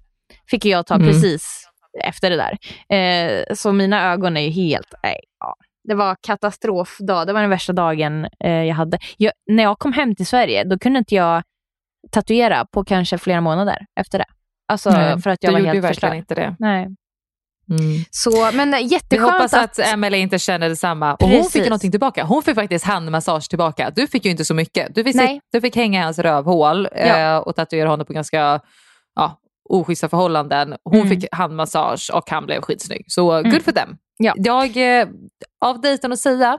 Fick 0.50 0.66
jag 0.66 0.86
ta 0.86 0.96
Mm. 0.96 1.08
precis 1.08 1.68
efter 2.04 2.30
det 2.30 2.36
där. 2.36 2.58
Eh, 2.98 3.56
så 3.56 3.72
mina 3.72 4.12
ögon 4.12 4.38
är 4.38 4.42
ju 4.42 4.50
helt, 4.50 4.94
nej, 5.04 5.20
ja. 5.40 5.56
Det 5.84 5.96
var 5.96 6.18
katastrofdag, 6.22 7.28
det 7.28 7.34
var 7.34 7.42
den 7.42 7.50
värsta 7.50 7.74
dagen 7.74 8.28
eh, 8.44 8.64
jag 8.64 8.76
hade. 8.76 9.00
Jag, 9.18 9.32
när 9.48 9.64
jag 9.64 9.80
kom 9.80 9.94
hem 9.94 10.16
till 10.16 10.26
Sverige, 10.28 10.64
då 10.64 10.80
kunde 10.80 11.00
inte 11.00 11.16
jag 11.16 11.44
tatuera 12.12 12.66
på 12.66 12.84
kanske 12.84 13.18
flera 13.18 13.42
månader 13.42 13.86
efter 14.00 14.18
det. 14.20 14.26
Alltså 14.68 14.90
Nej, 14.90 15.22
för 15.22 15.30
att 15.30 15.44
jag 15.44 15.52
var 15.52 15.60
helt 15.60 15.88
förstörd. 15.88 16.14
inte 16.16 16.36
det. 16.36 16.56
Nej. 16.60 16.88
Mm. 17.70 18.04
Så, 18.12 18.52
men 18.54 18.74
eh, 18.74 18.80
Vi 18.80 18.86
jätteskönt 18.86 19.32
hoppas 19.32 19.54
att, 19.54 19.80
Emily 19.80 20.18
inte 20.18 20.40
känner 20.40 20.70
detsamma. 20.70 21.16
Och 21.16 21.28
hon 21.28 21.44
fick 21.44 21.56
ju 21.64 21.70
någonting 21.70 21.92
tillbaka. 21.92 22.24
Hon 22.24 22.44
fick 22.44 22.56
faktiskt 22.56 22.86
handmassage 22.86 23.50
tillbaka. 23.50 23.92
Du 23.96 24.08
fick 24.08 24.26
ju 24.26 24.32
inte 24.32 24.46
så 24.46 24.54
mycket. 24.54 24.96
Du 24.96 25.04
fick, 25.04 25.16
Nej. 25.16 25.42
du 25.52 25.62
fick 25.62 25.76
hänga 25.76 26.00
i 26.00 26.04
hans 26.04 26.20
rövhål 26.20 26.88
Ja. 26.96 27.18
eh, 27.36 27.38
och 27.38 27.56
tatuera 27.56 27.90
honom 27.90 28.06
på 28.06 28.14
ganska 28.14 28.60
ja, 29.16 29.40
oschyssta 29.70 30.10
förhållanden. 30.10 30.76
Hon 30.84 30.96
Mm. 30.96 31.10
fick 31.10 31.26
handmassage 31.32 32.12
och 32.14 32.30
han 32.30 32.46
blev 32.46 32.62
skitsnygg. 32.62 33.06
Så 33.08 33.32
Mm. 33.32 33.52
good 33.52 33.62
for 33.64 33.72
them. 33.72 33.98
Ja. 34.18 34.34
Jag, 34.38 35.00
eh, 35.02 35.08
av 35.62 35.82
dejten 35.82 36.12
att 36.14 36.20
säga 36.20 36.58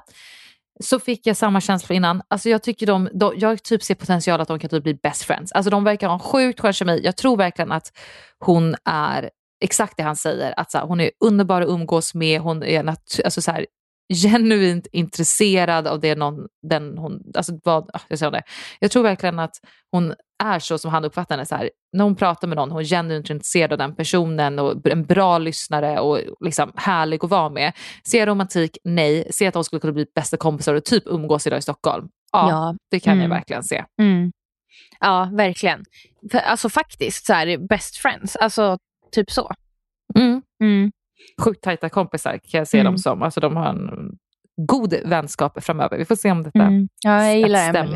så 0.82 1.00
fick 1.00 1.26
jag 1.26 1.36
samma 1.36 1.60
känsla 1.60 1.94
innan. 1.94 2.22
Alltså 2.28 2.48
jag 2.48 2.62
tycker 2.62 2.86
de, 2.86 3.08
de, 3.14 3.34
jag 3.36 3.62
typ 3.62 3.82
ser 3.82 3.94
potential 3.94 4.40
att 4.40 4.48
de 4.48 4.58
kan 4.58 4.70
typ 4.70 4.82
bli 4.82 4.94
best 4.94 5.22
friends. 5.22 5.52
Alltså 5.52 5.70
de 5.70 5.84
verkar 5.84 6.06
ha 6.06 6.14
en 6.14 6.20
sjukt 6.20 6.60
skön 6.60 6.72
kemi. 6.72 7.00
Jag 7.04 7.16
tror 7.16 7.36
verkligen 7.36 7.72
att 7.72 7.92
hon 8.38 8.74
är 8.84 9.30
exakt 9.64 9.96
det 9.96 10.02
han 10.02 10.16
säger. 10.16 10.54
Att 10.60 10.70
så 10.70 10.78
här, 10.78 10.86
hon 10.86 11.00
är 11.00 11.10
underbar 11.24 11.62
att 11.62 11.68
umgås 11.68 12.14
med. 12.14 12.40
Hon 12.40 12.62
är 12.62 12.82
nat- 12.82 13.20
alltså 13.24 13.42
så 13.42 13.50
här, 13.50 13.66
genuint 14.14 14.86
intresserad 14.92 15.86
av 15.86 16.00
det 16.00 16.14
någon, 16.14 16.46
den 16.68 16.98
hon, 16.98 17.22
alltså 17.34 17.52
vad, 17.64 17.90
ah, 17.92 18.00
jag, 18.08 18.18
säger 18.18 18.32
det. 18.32 18.42
jag 18.78 18.90
tror 18.90 19.02
verkligen 19.02 19.38
att 19.38 19.56
hon 19.90 20.14
är 20.42 20.58
så 20.58 20.78
som 20.78 20.90
han 20.90 21.04
uppfattar 21.04 21.34
henne. 21.34 21.46
Så 21.46 21.56
här, 21.56 21.70
när 21.92 22.04
hon 22.04 22.16
pratar 22.16 22.48
med 22.48 22.56
någon, 22.56 22.70
hon 22.70 22.80
är 22.80 22.84
genuint 22.84 23.30
intresserad 23.30 23.72
av 23.72 23.78
den 23.78 23.94
personen 23.94 24.58
och 24.58 24.86
en 24.86 25.04
bra 25.04 25.38
lyssnare 25.38 26.00
och 26.00 26.18
liksom 26.40 26.72
härlig 26.76 27.24
att 27.24 27.30
vara 27.30 27.48
med. 27.50 27.72
Ser 28.06 28.18
jag 28.18 28.28
romantik? 28.28 28.78
Nej. 28.84 29.32
Ser 29.32 29.44
jag 29.44 29.48
att 29.50 29.54
de 29.54 29.64
skulle 29.64 29.80
kunna 29.80 29.92
bli 29.92 30.06
bästa 30.14 30.36
kompisar 30.36 30.74
och 30.74 30.84
typ 30.84 31.02
umgås 31.06 31.46
idag 31.46 31.58
i 31.58 31.62
Stockholm? 31.62 32.08
Ja, 32.32 32.48
Ja. 32.50 32.74
det 32.90 33.00
kan 33.00 33.16
jag 33.18 33.24
Mm. 33.24 33.36
verkligen 33.36 33.62
se. 33.62 33.84
Mm. 34.00 34.32
Ja, 35.00 35.28
verkligen. 35.32 35.84
Alltså 36.46 36.68
faktiskt, 36.68 37.26
så 37.26 37.32
här, 37.32 37.58
best 37.68 37.96
friends. 37.96 38.36
Alltså 38.36 38.78
typ 39.12 39.30
så. 39.30 39.52
Mm. 40.14 40.42
Mm. 40.62 40.92
Sjukt 41.40 41.62
tajta 41.64 41.88
kompisar 41.88 42.38
kan 42.50 42.58
jag 42.58 42.68
se 42.68 42.78
Mm. 42.78 42.92
dem 42.92 42.98
som. 42.98 43.22
Alltså, 43.22 43.40
de 43.40 43.56
har 43.56 43.66
en 43.66 43.90
god 44.56 44.94
vänskap 45.04 45.64
framöver. 45.64 45.98
Vi 45.98 46.04
får 46.04 46.16
se 46.16 46.30
om 46.30 46.42
detta 46.42 46.58
Mm. 46.62 46.88
Ja, 47.04 47.24
jag 47.26 47.38
gillar 47.38 47.70
att 47.70 47.76
Emily. 47.76 47.94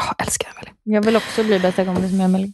Stämma. 0.00 0.14
Ja, 0.18 0.24
älskar 0.24 0.48
Emily. 0.50 0.70
Jag 0.82 1.04
vill 1.04 1.16
också 1.16 1.44
bli 1.44 1.58
bästa 1.58 1.84
kompis 1.84 2.12
med 2.12 2.24
Emily. 2.24 2.52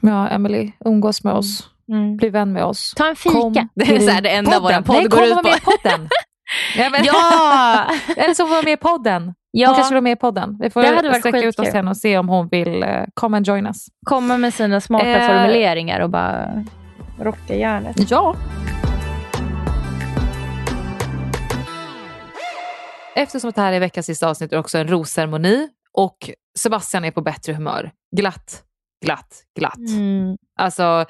Ja, 0.00 0.28
Emily, 0.28 0.72
umgås 0.84 1.24
med 1.24 1.32
oss. 1.34 1.68
Mm. 1.88 2.16
Bli 2.16 2.30
vän 2.30 2.52
med 2.52 2.64
oss. 2.64 2.94
Ta 2.96 3.08
en 3.08 3.16
fika. 3.16 3.32
Kom 3.34 3.52
det 3.74 3.96
är 3.96 3.98
så 4.00 4.10
här, 4.10 4.20
det 4.22 4.30
enda 4.30 4.60
vår 4.60 4.68
podden. 4.68 4.82
podd 4.84 4.96
Nej, 4.96 5.04
går 5.08 5.22
ut 5.24 5.34
på. 5.34 5.42
med 5.42 5.62
podden. 5.62 6.08
ja, 6.76 6.90
men, 6.90 7.04
Ja! 7.04 7.86
Eller 8.16 8.34
så 8.34 8.42
får 8.42 8.48
hon 8.48 8.50
vara 8.50 8.62
med 8.62 8.72
i 8.72 8.76
podden. 8.76 9.34
Ja. 9.50 9.68
Hon 9.68 9.74
kanske 9.74 9.90
vill 9.90 9.96
vara 9.96 10.00
med 10.02 10.12
i 10.12 10.16
podden. 10.16 10.58
Vi 10.60 10.70
får 10.70 10.82
Det 10.82 10.88
hade 10.88 11.08
varit 11.08 11.20
sträcka 11.20 11.42
ut 11.42 11.58
oss 11.58 11.68
henne 11.68 11.90
och 11.90 11.96
se 11.96 12.18
om 12.18 12.28
hon 12.28 12.48
vill 12.48 12.68
uh, 12.84 13.04
come 13.14 13.36
and 13.36 13.46
join 13.46 13.66
us. 13.66 13.86
Komma 14.06 14.36
med 14.38 14.54
sina 14.54 14.80
smarta 14.80 15.06
Eh. 15.06 15.26
formuleringar 15.26 16.00
och 16.00 16.10
bara 16.10 16.64
rocka 17.20 17.54
hjärnet. 17.56 18.10
Ja. 18.10 18.36
Eftersom 23.16 23.48
att 23.48 23.54
det 23.54 23.62
här 23.62 23.72
är 23.72 23.80
veckans 23.80 24.06
sista 24.06 24.28
avsnitt 24.28 24.52
är 24.52 24.56
det 24.56 24.60
också 24.60 24.78
en 24.78 24.88
rosceremoni 24.88 25.68
och 25.94 26.30
Sebastian 26.58 27.04
är 27.04 27.10
på 27.10 27.20
bättre 27.20 27.52
humör. 27.52 27.92
Glatt, 28.16 28.62
glatt, 29.04 29.42
glatt. 29.58 29.88
Mm. 29.88 30.36
Alltså, 30.58 31.06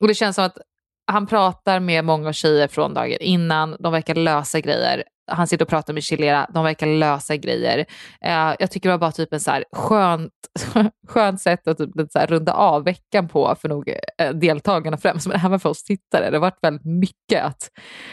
och 0.00 0.08
det 0.08 0.14
känns 0.14 0.36
som 0.36 0.44
att 0.44 0.58
han 1.06 1.26
pratar 1.26 1.80
med 1.80 2.04
många 2.04 2.32
tjejer 2.32 2.68
från 2.68 2.94
dagen 2.94 3.18
innan. 3.20 3.76
De 3.80 3.92
verkar 3.92 4.14
lösa 4.14 4.60
grejer. 4.60 5.04
Han 5.30 5.46
sitter 5.46 5.64
och 5.64 5.68
pratar 5.68 5.94
med 5.94 6.02
Chilera. 6.02 6.50
De 6.54 6.64
verkar 6.64 6.86
lösa 6.86 7.36
grejer. 7.36 7.78
Eh, 8.20 8.54
jag 8.58 8.70
tycker 8.70 8.88
det 8.88 8.92
var 8.92 8.98
bara 8.98 9.12
typ 9.12 9.32
en 9.32 9.40
så 9.40 9.50
här 9.50 9.64
skönt, 9.72 10.32
skönt 11.08 11.40
sätt 11.40 11.68
att 11.68 11.78
typ 11.78 11.90
så 12.10 12.18
här 12.18 12.26
runda 12.26 12.52
av 12.52 12.84
veckan 12.84 13.28
på 13.28 13.54
för 13.60 13.68
nog 13.68 13.94
eh, 14.18 14.30
deltagarna 14.30 14.96
främst, 14.96 15.26
men 15.26 15.40
även 15.40 15.60
för 15.60 15.68
oss 15.68 15.84
tittare. 15.84 16.30
Det 16.30 16.36
har 16.36 16.40
varit 16.40 16.58
väldigt 16.62 16.84
mycket 16.84 17.44
att 17.44 17.70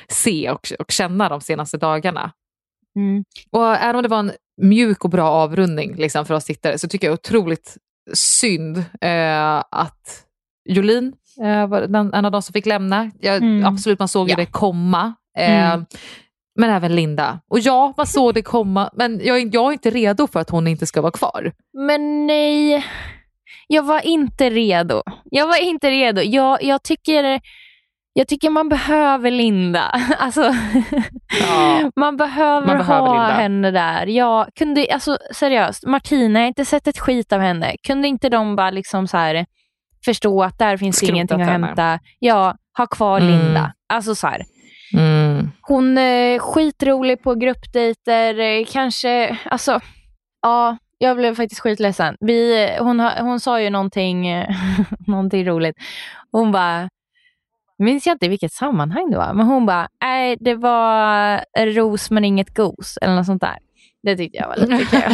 se 0.10 0.52
och, 0.52 0.72
och 0.80 0.92
känna 0.92 1.30
de 1.30 1.42
senaste 1.42 1.78
dagarna. 1.78 2.32
Mm. 2.96 3.24
Och 3.52 3.76
även 3.76 3.96
om 3.96 4.04
det 4.04 4.10
var 4.10 4.20
en 4.20 4.32
mjuk 4.62 5.04
och 5.04 5.10
bra 5.10 5.30
avrundning 5.30 5.96
liksom, 5.96 6.26
för 6.26 6.34
oss 6.34 6.46
tittare 6.46 6.78
så 6.78 6.88
tycker 6.88 7.08
jag 7.08 7.14
otroligt 7.14 7.78
synd 8.14 8.78
eh, 9.02 9.58
att 9.72 10.24
Jolin 10.70 11.14
eh, 11.44 11.68
var 11.68 11.82
den, 11.82 12.14
en 12.14 12.26
av 12.26 12.32
de 12.32 12.42
som 12.42 12.54
fick 12.54 12.66
lämna. 12.66 13.12
Jag, 13.20 13.36
Mm. 13.38 13.66
Absolut, 13.66 14.00
man 14.00 14.08
såg 14.08 14.28
ju 14.28 14.32
Ja. 14.32 14.38
det 14.38 14.46
komma. 14.46 15.14
Eh, 15.38 15.72
Mm. 15.74 15.86
Men 16.60 16.70
även 16.70 16.96
Linda. 16.96 17.40
Och 17.48 17.60
ja, 17.60 17.94
man 17.98 18.08
såg 18.08 18.34
det 18.34 18.42
komma, 18.42 18.90
men 18.94 19.22
jag, 19.24 19.38
är- 19.42 19.50
jag 19.54 19.68
är 19.70 19.72
inte 19.74 19.90
redo 19.90 20.28
för 20.28 20.40
att 20.40 20.50
hon 20.50 20.68
inte 20.68 20.86
ska 20.86 21.02
vara 21.02 21.12
kvar. 21.12 21.52
Men 21.88 22.28
nej. 22.28 22.86
jag 23.68 23.84
var 23.84 24.06
inte 24.06 24.50
redo. 24.50 25.02
Jag 25.24 25.48
var 25.48 25.62
inte 25.64 25.90
redo. 25.90 26.22
Jag, 26.22 26.64
jag, 26.64 26.84
tycker, 26.84 27.42
jag 28.14 28.28
tycker 28.28 28.50
man 28.50 28.70
behöver 28.70 29.32
Linda. 29.32 29.82
Alltså, 30.20 30.54
Ja. 31.42 31.92
man 31.96 32.18
behöver, 32.18 32.68
Man 32.68 32.78
behöver 32.78 33.08
ha 33.08 33.14
Linda. 33.28 33.34
henne 33.42 33.72
där. 33.72 34.06
Jag 34.08 34.48
kunde, 34.56 34.88
alltså, 34.94 35.18
seriöst, 35.34 35.86
Martina, 35.86 36.40
jag 36.40 36.44
har 36.44 36.48
inte 36.48 36.66
sett 36.66 36.88
ett 36.88 37.00
skit 37.00 37.34
av 37.34 37.42
henne. 37.42 37.76
Kunde 37.88 38.08
inte 38.08 38.30
de 38.30 38.56
bara 38.56 38.70
liksom 38.72 39.08
så 39.08 39.18
här, 39.18 39.46
förstå 40.06 40.44
att 40.44 40.58
där 40.60 40.78
finns 40.78 40.98
Skrotat 40.98 41.14
ingenting 41.16 41.42
att 41.42 41.48
henne. 41.48 41.68
hämta. 41.68 42.00
Ja, 42.20 42.56
ha 42.78 42.88
kvar 42.88 43.20
Mm. 43.22 43.32
Linda. 43.40 43.74
Alltså 43.94 44.16
så 44.16 44.28
här. 44.28 44.42
Mm. 44.94 45.52
Hon 45.62 45.98
är 45.98 46.40
skitrolig 46.40 47.24
på 47.24 47.36
gruppdejter, 47.36 48.40
eh, 48.40 48.66
kanske, 48.72 49.38
alltså, 49.46 49.80
ja, 50.42 50.78
jag 50.98 51.18
blev 51.18 51.36
faktiskt 51.36 51.62
skitledsen. 51.62 52.16
Vi, 52.20 52.70
hon, 52.80 53.00
hon 53.00 53.40
sa 53.40 53.62
ju 53.62 53.70
någonting, 53.70 54.28
eh, 54.28 54.50
någonting 55.08 55.46
roligt. 55.46 55.76
Hon 56.32 56.52
bara, 56.52 56.90
minns 57.84 58.06
jag 58.08 58.16
inte 58.16 58.26
i 58.26 58.30
vilket 58.30 58.54
sammanhang 58.54 59.12
det 59.12 59.18
var, 59.18 59.34
men 59.34 59.46
hon 59.46 59.66
bara, 59.66 59.88
nej 60.04 60.38
det 60.40 60.56
var 60.56 61.42
ros 61.74 62.12
men 62.12 62.24
inget 62.26 62.54
gos, 62.54 62.98
eller 63.02 63.16
något 63.16 63.26
sånt 63.26 63.42
där. 63.42 63.58
Det 64.04 64.16
tyckte 64.18 64.38
jag 64.38 64.48
var 64.48 64.56
lite 64.56 64.86
kul. 64.92 65.14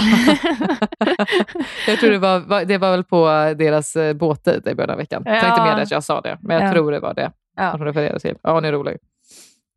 jag 1.87 1.99
tror 1.99 2.09
det 2.11 2.17
var, 2.17 2.65
det 2.65 2.77
var 2.77 2.91
väl 2.91 3.03
på 3.03 3.25
deras 3.57 3.95
eh, 3.95 4.13
båtdejt 4.13 4.69
i 4.69 4.75
början 4.75 4.89
av 4.89 4.97
veckan. 4.97 5.23
Jag 5.25 5.41
tänkte 5.41 5.61
Ja. 5.61 5.65
med 5.65 5.83
att 5.83 5.91
jag 5.91 6.03
sa 6.03 6.21
det, 6.21 6.37
men 6.41 6.55
jag 6.57 6.67
Ja. 6.69 6.71
tror 6.73 6.91
det 6.91 6.99
var 6.99 7.13
det. 7.13 7.31
Ja. 7.57 7.71
Hon 7.71 7.81
refererade 7.85 8.19
till. 8.19 8.35
Ja, 8.43 8.53
hon 8.53 8.65
är 8.65 8.71
rolig. 8.71 8.97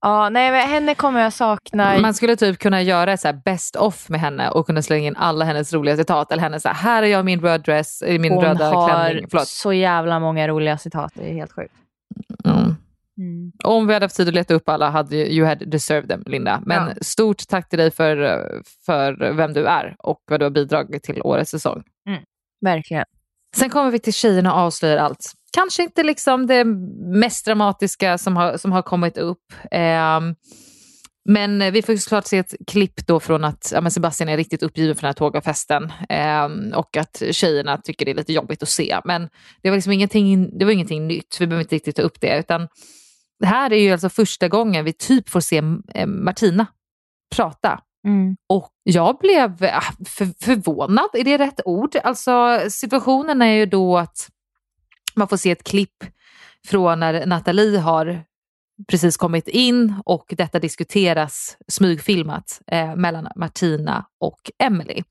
ja, 0.03 0.28
nej, 0.28 0.51
men 0.51 0.68
henne 0.68 0.95
kommer 0.95 1.20
jag 1.20 1.32
sakna. 1.32 1.99
Man 1.99 2.14
skulle 2.14 2.36
typ 2.36 2.59
kunna 2.59 2.82
göra 2.82 3.16
så 3.16 3.32
best 3.45 3.76
off 3.76 4.09
med 4.09 4.20
henne 4.20 4.51
och 4.51 4.66
kunna 4.66 4.82
slänga 4.82 5.07
in 5.07 5.16
alla 5.16 5.45
hennes 5.45 5.72
roliga 5.72 5.97
citat. 5.97 6.32
Eller 6.32 6.43
henne 6.43 6.61
så 6.61 6.68
här, 6.68 6.74
här 6.74 7.03
är 7.03 7.07
jag 7.07 7.24
min 7.24 7.41
röd 7.41 7.62
dress, 7.62 8.03
min 8.07 8.32
hon 8.32 8.45
röda 8.45 8.64
har 8.70 8.88
klänning. 8.88 9.26
Förlåt. 9.30 9.49
så 9.49 9.72
jävla 9.72 10.20
många 10.20 10.49
roliga 10.49 10.78
citat, 10.78 11.12
det 11.14 11.30
är 11.30 11.34
helt 11.34 11.53
sjukt. 11.53 11.74
Mm. 12.44 12.74
Mm. 13.18 13.52
Om 13.64 13.86
vi 13.86 13.92
hade 13.94 14.04
haft 14.04 14.16
tid 14.16 14.28
att 14.28 14.34
leta 14.34 14.54
upp 14.54 14.68
alla 14.68 14.90
hade 14.90 15.16
you 15.16 15.46
had 15.46 15.70
deserved 15.70 16.08
them, 16.08 16.22
Linda. 16.26 16.62
Men 16.66 16.88
Ja. 16.88 16.94
stort 17.00 17.48
tack 17.48 17.68
till 17.68 17.78
dig 17.78 17.90
för, 17.90 18.16
för 18.86 19.32
vem 19.32 19.52
du 19.52 19.66
är 19.66 19.96
och 19.98 20.22
vad 20.30 20.40
du 20.40 20.44
har 20.44 20.50
bidragit 20.50 21.02
till 21.02 21.22
årets 21.22 21.50
säsong. 21.50 21.82
Verkligen. 22.61 23.04
Sen 23.56 23.70
kommer 23.70 23.90
vi 23.90 23.98
till 23.98 24.12
tjejerna 24.12 24.52
och 24.54 24.61
avslöjar 24.61 24.96
allt. 24.96 25.32
Kanske 25.52 25.82
inte 25.82 26.02
liksom 26.02 26.46
det 26.46 26.64
mest 27.20 27.46
dramatiska 27.46 28.18
som 28.18 28.36
har, 28.36 28.56
som 28.56 28.72
har 28.72 28.82
kommit 28.82 29.18
upp. 29.18 29.52
Ehm, 29.70 30.34
men 31.31 31.72
vi 31.72 31.83
får 31.83 31.97
såklart 31.97 32.26
se 32.26 32.39
ett 32.39 32.55
klipp 32.66 33.07
då 33.07 33.20
från 33.20 33.45
att 33.45 33.72
ja, 33.74 33.91
Sebastian 33.91 34.28
är 34.28 34.37
riktigt 34.37 34.62
uppgiven 34.62 34.97
för 34.97 35.03
den 35.03 35.09
här 35.09 35.12
tågafesten 35.12 35.93
ehm, 36.09 36.72
och 36.74 36.97
att 36.97 37.22
tjejerna 37.31 37.76
tycker 37.76 38.05
det 38.05 38.11
är 38.11 38.14
lite 38.14 38.33
jobbigt 38.33 38.62
att 38.62 38.68
se. 38.68 39.01
Men 39.05 39.28
det 39.62 39.70
var 39.70 39.76
liksom 39.76 39.93
ingenting, 39.93 40.59
det 40.59 40.64
var 40.64 40.72
ingenting 40.72 41.07
nytt, 41.07 41.37
vi 41.41 41.47
behöver 41.47 41.62
inte 41.62 41.74
riktigt 41.74 41.97
ta 41.97 42.03
upp 42.03 42.20
det. 42.20 42.39
Utan 42.39 42.68
det 43.41 43.47
här 43.47 43.72
är 43.72 43.76
ju 43.76 43.93
alltså 43.93 44.09
första 44.09 44.49
gången 44.49 44.85
vi 44.85 44.93
typ 44.93 45.28
får 45.28 45.41
se 45.41 45.62
eh, 45.95 46.07
Martina 46.07 46.66
prata. 47.37 47.81
Mm. 48.07 48.37
Och 48.49 48.70
jag 48.83 49.18
blev 49.18 49.64
ah, 49.64 49.93
för, 50.07 50.45
förvånad, 50.45 51.09
är 51.12 51.24
det 51.24 51.39
rätt 51.39 51.61
ord? 51.64 51.97
Alltså 52.05 52.61
situationen 52.70 53.43
är 53.43 53.53
ju 53.53 53.66
då 53.66 53.99
att 53.99 54.28
man 55.14 55.28
får 55.28 55.37
se 55.37 55.51
ett 55.51 55.64
klipp 55.64 56.05
från 56.66 57.01
när 57.01 57.26
Nathalie 57.26 57.78
har 57.78 58.24
precis 58.89 59.16
kommit 59.16 59.49
in 59.49 59.95
och 60.05 60.35
detta 60.37 60.59
diskuteras 60.59 61.57
smygfilmat 61.68 62.61
eh, 62.66 62.97
mellan 62.97 63.28
Martina 63.37 64.05
och 64.20 64.51
Emily. 64.59 65.03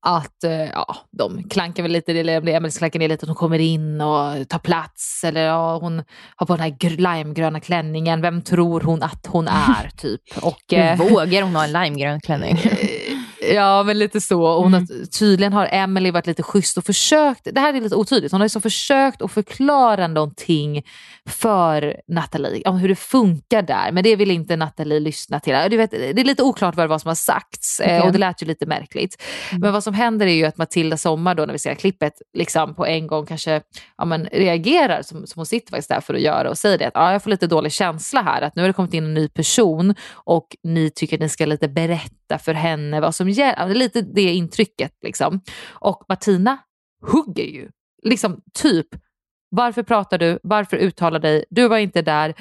Att 0.00 0.44
eh, 0.44 0.52
ja, 0.52 0.96
de 1.10 1.48
klankar 1.48 1.82
väl 1.82 1.92
lite, 1.92 2.12
eller 2.12 2.48
Emily 2.48 2.70
klankar 2.72 2.98
ner 2.98 3.08
lite 3.08 3.24
att 3.24 3.28
hon 3.28 3.36
kommer 3.36 3.58
in 3.58 4.00
och 4.00 4.48
tar 4.48 4.58
plats. 4.58 5.24
Eller 5.24 5.40
ja, 5.46 5.78
hon 5.78 6.02
har 6.36 6.46
på 6.46 6.56
den 6.56 6.60
här 6.60 6.70
gr- 6.70 7.16
limegröna 7.18 7.60
klänningen. 7.60 8.20
Vem 8.22 8.42
tror 8.42 8.80
hon 8.80 9.02
att 9.02 9.26
hon 9.26 9.48
är? 9.48 9.90
typ. 9.96 10.20
Och, 10.42 10.72
eh, 10.72 10.98
Hur 10.98 11.10
vågar 11.10 11.42
hon 11.42 11.56
ha 11.56 11.64
en 11.64 11.72
limegrön 11.72 12.20
klänning? 12.20 12.58
Ja, 13.54 13.82
men 13.82 13.98
lite 13.98 14.20
så. 14.20 14.42
Och 14.42 14.62
Hon 14.62 14.74
har, 14.74 15.06
tydligen 15.06 15.52
har 15.52 15.68
Emily 15.72 16.10
varit 16.10 16.26
lite 16.26 16.42
schysst 16.42 16.78
och 16.78 16.84
försökt, 16.84 17.48
det 17.52 17.60
här 17.60 17.74
är 17.74 17.80
lite 17.80 17.96
otydligt, 17.96 18.32
hon 18.32 18.40
har 18.40 18.44
liksom 18.44 18.62
försökt 18.62 19.22
att 19.22 19.32
förklara 19.32 20.06
någonting 20.06 20.82
för 21.26 21.96
Natalie 22.08 22.62
om 22.68 22.76
hur 22.76 22.88
det 22.88 22.96
funkar 22.96 23.62
där. 23.62 23.92
Men 23.92 24.04
det 24.04 24.16
vill 24.16 24.30
inte 24.30 24.56
Natalie 24.56 25.00
lyssna 25.00 25.40
till. 25.40 25.54
Du 25.70 25.76
vet, 25.76 25.90
det 25.90 26.20
är 26.20 26.24
lite 26.24 26.42
oklart 26.42 26.76
vad, 26.76 26.88
vad 26.88 27.00
som 27.00 27.08
har 27.08 27.14
sagts 27.14 27.80
eh, 27.80 27.86
Okej. 27.86 28.06
och 28.06 28.12
det 28.12 28.18
lät 28.18 28.42
ju 28.42 28.46
lite 28.46 28.66
märkligt. 28.66 29.22
Men 29.60 29.72
vad 29.72 29.84
som 29.84 29.94
händer 29.94 30.26
är 30.26 30.34
ju 30.34 30.44
att 30.44 30.56
Matilda 30.56 30.96
Sommar 30.96 31.34
då 31.34 31.44
när 31.44 31.52
vi 31.52 31.58
ser 31.58 31.74
klippet 31.74 32.12
liksom 32.38 32.74
på 32.74 32.86
en 32.86 33.06
gång 33.06 33.26
kanske 33.26 33.60
ja, 33.98 34.04
men, 34.04 34.26
reagerar 34.32 35.02
som, 35.02 35.26
som 35.26 35.40
hon 35.40 35.46
sitter 35.46 35.70
faktiskt 35.70 35.88
där 35.88 36.00
för 36.00 36.14
att 36.14 36.20
göra 36.20 36.50
och 36.50 36.58
säger 36.58 36.78
det 36.78 36.86
att 36.86 36.94
ja, 36.94 37.12
jag 37.12 37.22
får 37.22 37.30
lite 37.30 37.46
dålig 37.46 37.72
känsla 37.72 38.22
här 38.22 38.42
att 38.42 38.56
nu 38.56 38.62
har 38.62 38.68
det 38.68 38.72
kommit 38.72 38.94
in 38.94 39.04
en 39.04 39.14
ny 39.14 39.28
person 39.28 39.94
och 40.12 40.56
ni 40.62 40.90
tycker 40.90 41.16
att 41.16 41.20
ni 41.20 41.28
ska 41.28 41.46
lite 41.46 41.68
berätta 41.68 42.38
för 42.38 42.54
henne 42.54 43.00
vad 43.00 43.14
som 43.14 43.30
det 43.38 43.72
är 43.72 43.74
Lite 43.74 44.02
det 44.02 44.34
intrycket 44.34 44.92
liksom. 45.02 45.40
Och 45.70 46.04
Martina 46.08 46.58
hugger 47.02 47.44
ju. 47.44 47.68
Liksom 48.02 48.40
typ, 48.54 48.86
varför 49.50 49.82
pratar 49.82 50.18
du? 50.18 50.38
Varför 50.42 50.76
uttalar 50.76 51.18
dig? 51.18 51.44
Du 51.50 51.68
var 51.68 51.78
inte 51.78 52.02
där. 52.02 52.34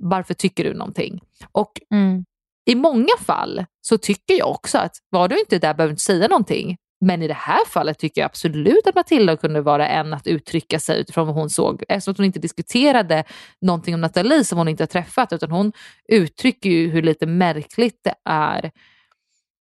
Varför 0.00 0.34
tycker 0.34 0.64
du 0.64 0.74
någonting? 0.74 1.20
Och 1.52 1.72
Mm. 1.90 2.24
i 2.66 2.74
många 2.74 3.16
fall 3.18 3.64
så 3.80 3.98
tycker 3.98 4.34
jag 4.38 4.50
också 4.50 4.78
att 4.78 4.96
var 5.10 5.28
du 5.28 5.38
inte 5.40 5.58
där 5.58 5.74
behöver 5.74 5.88
du 5.88 5.92
inte 5.92 6.02
säga 6.02 6.28
någonting. 6.28 6.76
Men 7.04 7.22
i 7.22 7.28
det 7.28 7.34
här 7.34 7.64
fallet 7.66 7.98
tycker 7.98 8.20
jag 8.20 8.26
absolut 8.26 8.86
att 8.86 8.94
Matilda 8.94 9.36
kunde 9.36 9.60
vara 9.60 9.88
en 9.88 10.14
att 10.14 10.26
uttrycka 10.26 10.78
sig 10.80 11.00
utifrån 11.00 11.26
vad 11.26 11.36
hon 11.36 11.50
såg. 11.50 11.84
Eftersom 11.88 12.14
hon 12.16 12.26
inte 12.26 12.38
diskuterade 12.38 13.24
någonting 13.60 13.94
om 13.94 14.00
Nathalie 14.00 14.44
som 14.44 14.58
hon 14.58 14.68
inte 14.68 14.82
har 14.82 14.86
träffat 14.86 15.32
utan 15.32 15.50
hon 15.50 15.72
uttrycker 16.08 16.70
ju 16.70 16.88
hur 16.88 17.02
lite 17.02 17.26
märkligt 17.26 18.00
det 18.04 18.14
är 18.24 18.70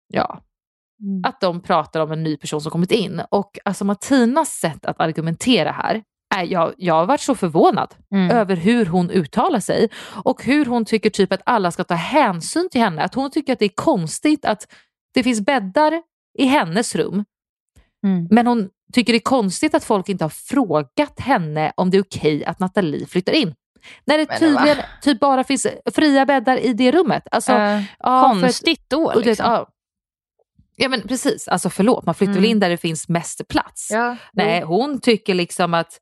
ja, 0.09 0.41
Mm. 1.03 1.22
att 1.24 1.40
de 1.40 1.61
pratar 1.61 2.01
om 2.01 2.12
en 2.12 2.22
ny 2.22 2.36
person 2.36 2.61
som 2.61 2.70
kommit 2.72 2.92
in. 2.92 3.22
Och 3.30 3.59
alltså 3.64 3.84
Martinas 3.84 4.48
sätt 4.51 4.84
att 4.86 5.01
argumentera 5.01 5.72
här, 5.72 6.03
är, 6.34 6.44
jag, 6.44 6.74
jag 6.76 6.94
har 6.94 7.07
varit 7.07 7.20
så 7.20 7.34
förvånad 7.34 7.94
Mm. 8.14 8.30
över 8.30 8.57
hur 8.57 8.86
hon 8.86 9.11
uttalar 9.11 9.61
sig 9.61 9.88
och 10.24 10.44
hur 10.44 10.64
hon 10.66 10.84
tycker 10.84 11.11
typ 11.11 11.32
att 11.32 11.40
alla 11.46 11.70
ska 11.70 11.84
ta 11.84 11.94
hänsyn 11.94 12.68
till 12.70 12.80
henne. 12.80 13.03
Att 13.03 13.14
hon 13.14 13.30
tycker 13.30 13.53
att 13.53 13.59
det 13.59 13.64
är 13.64 13.74
konstigt 13.74 14.44
att 14.44 14.66
det 15.14 15.22
finns 15.22 15.40
bäddar 15.40 16.03
i 16.38 16.44
hennes 16.44 16.94
rum 16.94 17.24
Mm. 18.07 18.28
men 18.30 18.46
hon 18.46 18.68
tycker 18.92 19.12
det 19.12 19.16
är 19.16 19.20
konstigt 19.20 19.74
att 19.74 19.84
folk 19.84 20.09
inte 20.09 20.24
har 20.24 20.28
frågat 20.28 21.20
henne 21.20 21.72
om 21.76 21.90
det 21.90 21.96
är 21.96 22.03
okej 22.03 22.44
att 22.44 22.59
Nathalie 22.59 23.07
flyttar 23.07 23.32
in. 23.32 23.55
När 24.05 24.18
det 24.18 24.26
tydligen 24.26 24.76
typ 25.03 25.20
bara 25.20 25.44
finns 25.44 25.66
fria 25.94 26.26
bäddar 26.26 26.57
i 26.57 26.72
det 26.72 26.92
rummet. 26.92 27.22
Alltså, 27.30 27.53
Eh, 27.53 27.59
ja, 27.59 27.84
för 27.98 28.14
att- 28.16 28.40
konstigt 28.42 28.84
då 28.88 29.05
och 29.05 29.12
du 29.12 29.18
vet, 29.18 29.26
liksom. 29.26 29.46
ja. 29.53 29.68
Ja 30.83 30.89
men 30.89 31.09
precis, 31.09 31.49
alltså 31.49 31.70
förlåt, 31.70 32.07
man 32.07 32.14
flyttar 32.14 32.33
väl 32.35 32.39
Mm. 32.45 32.51
in 32.51 32.61
där 32.61 32.70
det 32.70 32.76
finns 32.76 33.09
mest 33.09 33.49
plats. 33.49 33.89
Ja. 33.93 34.16
Nej, 34.33 34.62
hon 34.62 35.01
tycker 35.01 35.35
liksom 35.35 35.74
att 35.74 36.01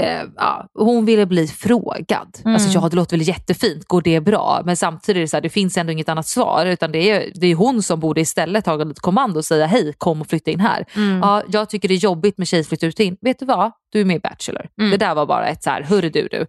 eh, 0.00 0.22
ja, 0.36 0.66
hon 0.74 1.04
ville 1.04 1.26
bli 1.26 1.46
frågad. 1.46 2.38
Mm. 2.44 2.54
Alltså 2.54 2.78
ja, 2.78 2.88
det 2.88 2.96
låter 2.96 3.16
väl 3.16 3.28
jättefint, 3.28 3.84
går 3.84 4.02
det 4.02 4.20
bra? 4.20 4.62
Men 4.64 4.76
samtidigt 4.76 5.16
är 5.16 5.20
det 5.20 5.28
så 5.28 5.36
här, 5.36 5.42
det 5.42 5.48
finns 5.48 5.76
ändå 5.76 5.92
inget 5.92 6.08
annat 6.08 6.26
svar. 6.26 6.66
Utan 6.66 6.92
det 6.92 7.10
är, 7.10 7.32
det 7.34 7.46
är 7.46 7.54
hon 7.54 7.82
som 7.82 8.00
borde 8.00 8.20
istället 8.20 8.64
ta 8.64 8.90
ett 8.90 9.00
kommando 9.00 9.38
och 9.38 9.44
säga 9.44 9.66
hej, 9.66 9.92
kom 9.98 10.20
och 10.20 10.26
flytta 10.26 10.50
in 10.50 10.60
här. 10.60 10.84
Mm. 10.96 11.18
Ja, 11.18 11.42
jag 11.48 11.70
tycker 11.70 11.88
det 11.88 11.94
är 11.94 11.96
jobbigt 11.96 12.38
med 12.38 12.48
tjejer 12.48 12.62
som 12.62 12.68
flyttar 12.68 12.86
ut 12.86 13.00
in. 13.00 13.16
Vet 13.20 13.38
du 13.38 13.46
vad? 13.46 13.72
Du 13.92 14.00
är 14.00 14.04
med 14.04 14.16
i 14.16 14.20
Bachelor. 14.20 14.66
Mm. 14.78 14.90
Det 14.90 14.96
där 14.96 15.14
var 15.14 15.26
bara 15.26 15.48
ett 15.48 15.62
så 15.62 15.70
här, 15.70 15.82
hörru 15.82 16.10
du 16.10 16.28
du. 16.30 16.46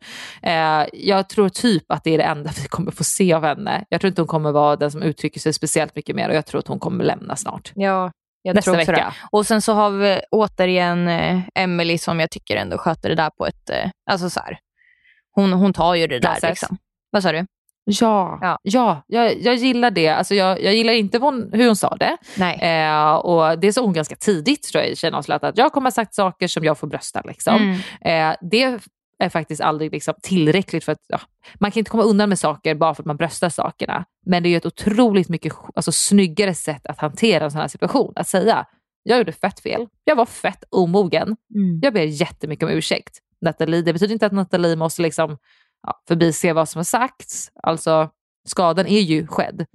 Eh, 0.50 0.86
jag 0.94 1.30
tror 1.30 1.50
typ 1.50 1.92
att 1.92 2.04
det 2.04 2.14
är 2.14 2.18
det 2.18 2.24
enda 2.24 2.52
vi 2.62 2.68
kommer 2.68 2.92
få 2.92 3.04
se 3.04 3.34
av 3.34 3.44
henne. 3.44 3.86
Jag 3.90 4.02
tror 4.02 4.10
inte 4.10 4.22
hon 4.22 4.28
kommer 4.28 4.52
vara 4.52 4.76
den 4.76 4.92
som 4.92 5.02
uttrycker 5.02 5.40
sig 5.40 5.54
speciellt 5.54 5.96
mycket 5.96 6.16
mer 6.16 6.30
och 6.30 6.36
jag 6.36 6.46
tror 6.46 6.60
att 6.60 6.68
hon 6.68 6.80
kommer 6.80 7.04
lämna 7.04 7.36
snart. 7.36 7.72
Ja, 7.76 8.12
jag 8.48 8.56
Nästa 8.56 8.72
tror 8.72 8.78
vecka. 8.78 9.14
Och 9.32 9.46
sen 9.48 9.62
så 9.62 9.74
har 9.74 9.90
vi 9.90 10.22
återigen 10.32 11.08
eh, 11.08 11.40
Emily 11.56 11.98
som 11.98 12.20
jag 12.20 12.32
tycker 12.32 12.56
ändå 12.56 12.78
sköter 12.78 13.10
det 13.10 13.16
där 13.16 13.30
på 13.30 13.46
ett, 13.46 13.70
eh, 13.70 13.90
alltså 14.10 14.30
så 14.30 14.40
här. 14.40 14.60
Hon, 15.32 15.54
hon 15.54 15.74
tar 15.74 15.96
ju 15.96 16.08
det 16.08 16.20
där 16.20 16.50
liksom. 16.50 16.78
Vad 17.12 17.24
sa 17.24 17.32
du? 17.32 17.46
Ja, 17.90 18.40
Ja. 18.42 18.60
ja. 18.64 19.04
jag, 19.08 19.42
jag 19.42 19.56
gillar 19.56 19.92
det. 19.92 20.08
Alltså 20.10 20.36
jag, 20.36 20.64
jag 20.64 20.76
gillar 20.76 20.94
inte 20.94 21.18
hon, 21.18 21.50
hur 21.54 21.66
hon 21.68 21.76
sa 21.76 21.96
det. 21.96 22.18
Nej. 22.38 22.60
Eh, 22.62 23.14
och 23.16 23.60
det 23.60 23.74
sa 23.74 23.82
hon 23.82 23.94
ganska 23.94 24.16
tidigt 24.16 24.64
tror 24.64 24.84
jag 24.84 24.92
i 24.92 24.96
Tjejavslut 24.96 25.44
att 25.44 25.58
jag 25.58 25.72
kommer 25.74 25.86
ha 25.86 25.92
sagt 25.92 26.16
saker 26.16 26.48
som 26.48 26.64
jag 26.64 26.78
får 26.78 26.88
brösta. 26.88 27.22
Liksom. 27.26 27.56
Mm. 28.02 28.32
Eh, 28.32 28.38
det 28.42 28.80
är 29.20 29.30
faktiskt 29.30 29.62
aldrig 29.62 29.92
liksom 29.92 30.14
tillräckligt 30.22 30.84
för 30.84 30.92
att 30.92 31.02
ja, 31.08 31.20
man 31.60 31.72
kan 31.72 31.80
inte 31.80 31.92
komma 31.92 32.04
undan 32.04 32.30
med 32.30 32.40
saker 32.40 32.76
bara 32.76 32.96
för 32.96 33.02
att 33.04 33.08
man 33.08 33.18
bröstar 33.18 33.50
sakerna. 33.50 34.06
Men 34.26 34.44
det 34.44 34.50
är 34.50 34.52
ju 34.52 34.58
ett 34.58 34.66
otroligt 34.66 35.30
mycket 35.30 35.54
alltså, 35.76 35.92
snyggare 35.92 36.54
sätt 36.54 36.86
att 36.86 37.00
hantera 37.00 37.44
en 37.46 37.52
sån 37.52 37.62
här 37.62 37.68
situation. 37.68 38.14
Att 38.16 38.28
säga, 38.28 38.66
jag 39.04 39.18
gjorde 39.18 39.32
fett 39.32 39.60
fel, 39.60 39.88
jag 40.04 40.16
var 40.16 40.26
fett 40.26 40.64
omogen, 40.70 41.36
Mm. 41.56 41.80
jag 41.84 41.94
ber 41.94 42.02
jättemycket 42.04 42.64
om 42.66 42.70
ursäkt. 42.72 43.18
Nathalie, 43.42 43.82
det 43.82 43.94
betyder 43.94 44.14
inte 44.14 44.26
att 44.26 44.32
Nathalie 44.32 44.76
måste 44.76 45.02
liksom, 45.02 45.38
ja, 45.88 46.02
förbise 46.08 46.54
vad 46.54 46.70
som 46.70 46.80
har 46.80 46.84
sagts. 46.84 47.52
Alltså, 47.64 48.10
skadan 48.48 48.88
är 48.88 49.00
ju 49.02 49.28
skedd. 49.28 49.66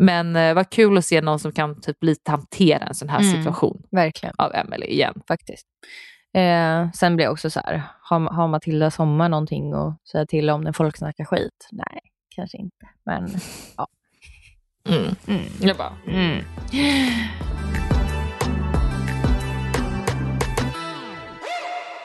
Men 0.00 0.36
eh, 0.36 0.54
vad 0.54 0.70
kul 0.70 0.98
att 0.98 1.04
se 1.04 1.20
någon 1.20 1.38
som 1.38 1.52
kan 1.52 1.80
typ 1.80 2.02
lite 2.02 2.30
hantera 2.30 2.84
en 2.86 2.94
sån 2.94 3.08
här 3.08 3.20
Mm. 3.20 3.32
situation 3.36 3.82
Verkligen, 3.90 4.34
av 4.38 4.54
Emily 4.54 4.86
igen. 4.86 5.14
faktiskt. 5.28 5.66
Eh, 6.34 6.90
sen 6.92 7.16
blir 7.16 7.24
jag 7.26 7.32
också 7.32 7.50
så 7.50 7.60
här, 7.60 7.82
har, 8.02 8.20
har 8.20 8.48
Matilda 8.48 8.90
Sommar 8.90 9.28
någonting 9.28 9.72
att 9.72 10.08
säga 10.08 10.26
till 10.26 10.50
om 10.50 10.60
när 10.60 10.72
folk 10.72 10.96
snackar 10.96 11.24
skit? 11.24 11.68
Nej, 11.72 12.00
kanske 12.28 12.58
inte. 12.58 12.86
Men 13.04 13.28
ja. 13.76 13.86
Mm. 14.88 15.14
Mm. 15.28 15.44
Jag 15.60 15.76
bara... 15.76 15.92
Mm. 16.06 16.44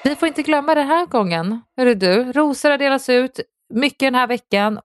Vi 0.04 0.16
får 0.16 0.28
inte 0.28 0.42
glömma 0.42 0.76
den 0.76 0.88
här 0.88 1.06
gången. 1.06 1.62
Hörru 1.78 1.96
du, 1.96 2.32
rosor 2.32 2.70
har 2.70 2.78
delats 2.78 3.10
ut 3.10 3.40
mycket 3.74 4.00
den 4.00 4.16
här 4.16 4.28
veckan. 4.28 4.80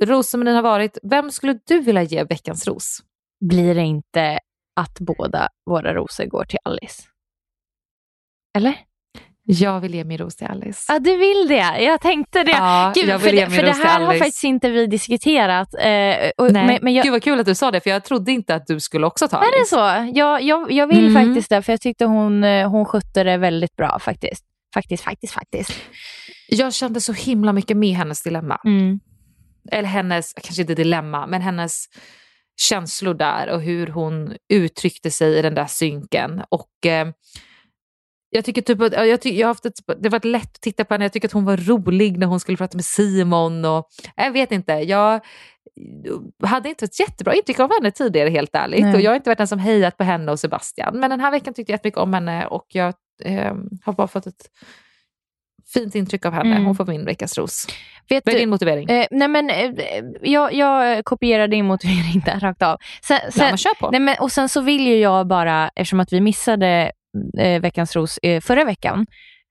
Rosceremonin 0.00 0.54
har 0.54 0.62
varit. 0.62 0.98
Vem 1.02 1.30
skulle 1.30 1.58
du 1.66 1.80
vilja 1.80 2.02
ge 2.02 2.24
veckans 2.24 2.66
ros? 2.66 2.98
Blir 3.40 3.74
det 3.74 3.82
inte 3.82 4.38
att 4.76 5.00
båda 5.00 5.48
våra 5.66 5.94
rosor 5.94 6.24
går 6.24 6.44
till 6.44 6.58
Alice? 6.64 7.02
Eller? 8.56 8.74
Jag 9.44 9.80
vill 9.80 9.94
ge 9.94 10.04
min 10.04 10.18
ros 10.18 10.36
till 10.36 10.46
Alice. 10.46 10.92
Ja, 10.92 10.98
du 10.98 11.16
vill 11.16 11.48
det. 11.48 11.82
Jag 11.82 12.00
tänkte 12.00 12.44
det. 12.44 12.50
Ja, 12.50 12.92
Gud, 12.94 13.08
jag 13.08 13.18
vill 13.18 13.30
för, 13.30 13.36
ge 13.36 13.46
min 13.46 13.56
för 13.56 13.62
det 13.62 13.74
till 13.74 13.82
här 13.84 14.00
har 14.00 14.06
Alice. 14.06 14.24
faktiskt 14.24 14.44
inte 14.44 14.70
vi 14.70 14.86
diskuterat. 14.86 15.74
Eh, 15.74 16.30
och, 16.36 16.52
Nej. 16.52 16.66
men, 16.66 16.78
men 16.82 16.94
jag, 16.94 17.04
Gud 17.04 17.12
vad 17.12 17.22
kul 17.22 17.40
att 17.40 17.46
du 17.46 17.54
sa 17.54 17.70
det, 17.70 17.80
för 17.80 17.90
jag 17.90 18.04
trodde 18.04 18.32
inte 18.32 18.54
att 18.54 18.66
du 18.66 18.80
skulle 18.80 19.06
också 19.06 19.28
ta 19.28 19.36
är 19.36 19.40
det 19.40 19.46
Alice. 19.56 19.68
så? 20.10 20.18
Jag, 20.18 20.42
jag, 20.42 20.72
jag 20.72 20.86
vill 20.86 21.06
Mm. 21.08 21.24
faktiskt 21.26 21.50
det, 21.50 21.62
för 21.62 21.72
jag 21.72 21.80
tyckte 21.80 22.04
hon, 22.04 22.44
eh, 22.44 22.70
hon 22.70 22.84
skötte 22.84 23.24
det 23.24 23.36
väldigt 23.36 23.76
bra 23.76 23.98
faktiskt. 23.98 24.44
Faktiskt, 24.74 25.04
faktiskt, 25.04 25.32
faktiskt. 25.32 25.72
Jag 26.48 26.74
kände 26.74 27.00
så 27.00 27.12
himla 27.12 27.52
mycket 27.52 27.76
med 27.76 27.96
hennes 27.96 28.22
dilemma. 28.22 28.60
Mm. 28.64 29.00
Eller 29.72 29.88
hennes, 29.88 30.32
kanske 30.32 30.62
inte 30.62 30.74
dilemma, 30.74 31.26
men 31.26 31.42
hennes 31.42 31.84
känslor 32.60 33.14
där 33.14 33.48
och 33.50 33.62
hur 33.62 33.86
hon 33.86 34.34
uttryckte 34.52 35.10
sig 35.10 35.38
i 35.38 35.42
den 35.42 35.54
där 35.54 35.66
synken. 35.66 36.42
Och 36.48 36.86
eh, 36.86 37.06
jag 38.34 38.44
tycker 38.44 38.62
typ 38.62 38.80
att, 38.80 38.92
jag 38.92 39.20
tycker, 39.20 39.40
jag 39.40 39.46
har 39.46 39.50
haft 39.50 39.66
ett, 39.66 39.78
det 40.00 40.08
var 40.08 40.26
lätt 40.26 40.42
att 40.42 40.60
titta 40.60 40.84
på 40.84 40.94
henne, 40.94 41.04
jag 41.04 41.12
tycker 41.12 41.28
att 41.28 41.32
hon 41.32 41.44
var 41.44 41.56
rolig 41.56 42.18
när 42.18 42.26
hon 42.26 42.40
skulle 42.40 42.56
prata 42.56 42.76
med 42.76 42.84
Simon. 42.84 43.64
Och, 43.64 43.88
jag 44.16 44.32
vet 44.32 44.52
inte, 44.52 44.72
jag 44.72 45.20
hade 46.42 46.68
inte 46.68 46.84
ett 46.84 47.00
jättebra 47.00 47.34
intryck 47.34 47.60
av 47.60 47.70
henne 47.72 47.90
tidigare 47.90 48.30
helt 48.30 48.54
ärligt. 48.54 48.80
Nej. 48.80 48.94
Och 48.94 49.00
jag 49.00 49.10
har 49.10 49.16
inte 49.16 49.30
varit 49.30 49.38
den 49.38 49.48
som 49.48 49.58
hejat 49.58 49.96
på 49.96 50.04
henne 50.04 50.32
och 50.32 50.40
Sebastian. 50.40 51.00
Men 51.00 51.10
den 51.10 51.20
här 51.20 51.30
veckan 51.30 51.54
tyckte 51.54 51.72
jag 51.72 51.74
jättemycket 51.74 52.00
om 52.00 52.14
henne 52.14 52.46
och 52.46 52.66
jag 52.68 52.94
eh, 53.24 53.54
har 53.84 53.92
bara 53.92 54.08
fått 54.08 54.26
ett 54.26 54.50
fint 55.74 55.94
intryck 55.94 56.26
av 56.26 56.32
henne. 56.32 56.50
Mm. 56.50 56.64
Hon 56.64 56.76
får 56.76 56.86
min 56.86 57.04
veckas 57.04 57.38
ros. 57.38 57.66
Vet 58.08 58.26
Vad 58.26 58.34
är 58.34 58.38
din 58.38 58.50
motivering? 58.50 58.90
Eh, 58.90 59.06
nej 59.10 59.28
men, 59.28 59.50
eh, 59.50 59.70
jag, 60.22 60.54
jag 60.54 61.04
kopierar 61.04 61.48
din 61.48 61.66
motivering 61.66 62.22
där 62.24 62.40
rakt 62.40 62.62
av. 62.62 62.78
Sen, 63.02 63.18
sen, 63.30 63.44
ja, 63.44 63.50
men 63.50 63.58
kör 63.58 63.74
på. 63.80 63.90
nej, 63.90 64.00
men, 64.00 64.16
och 64.20 64.32
sen 64.32 64.48
så 64.48 64.60
vill 64.60 64.86
ju 64.86 64.96
jag 64.96 65.26
bara, 65.26 65.70
eftersom 65.74 66.00
att 66.00 66.12
vi 66.12 66.20
missade 66.20 66.92
eh, 67.38 67.60
veckans 67.60 67.96
ros 67.96 68.18
eh, 68.18 68.40
förra 68.40 68.64
veckan, 68.64 69.06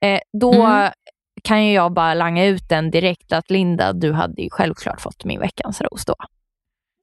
eh, 0.05 0.19
då 0.39 0.53
Mm. 0.53 0.91
kan 1.43 1.65
ju 1.65 1.73
jag 1.73 1.93
bara 1.93 2.13
langa 2.13 2.45
ut 2.45 2.69
den 2.69 2.91
direkt 2.91 3.31
att 3.33 3.49
Linda, 3.51 3.93
du 3.93 4.11
hade 4.13 4.41
ju 4.41 4.49
självklart 4.49 5.01
fått 5.01 5.25
min 5.25 5.39
veckans 5.39 5.81
ros 5.81 6.05
då. 6.05 6.15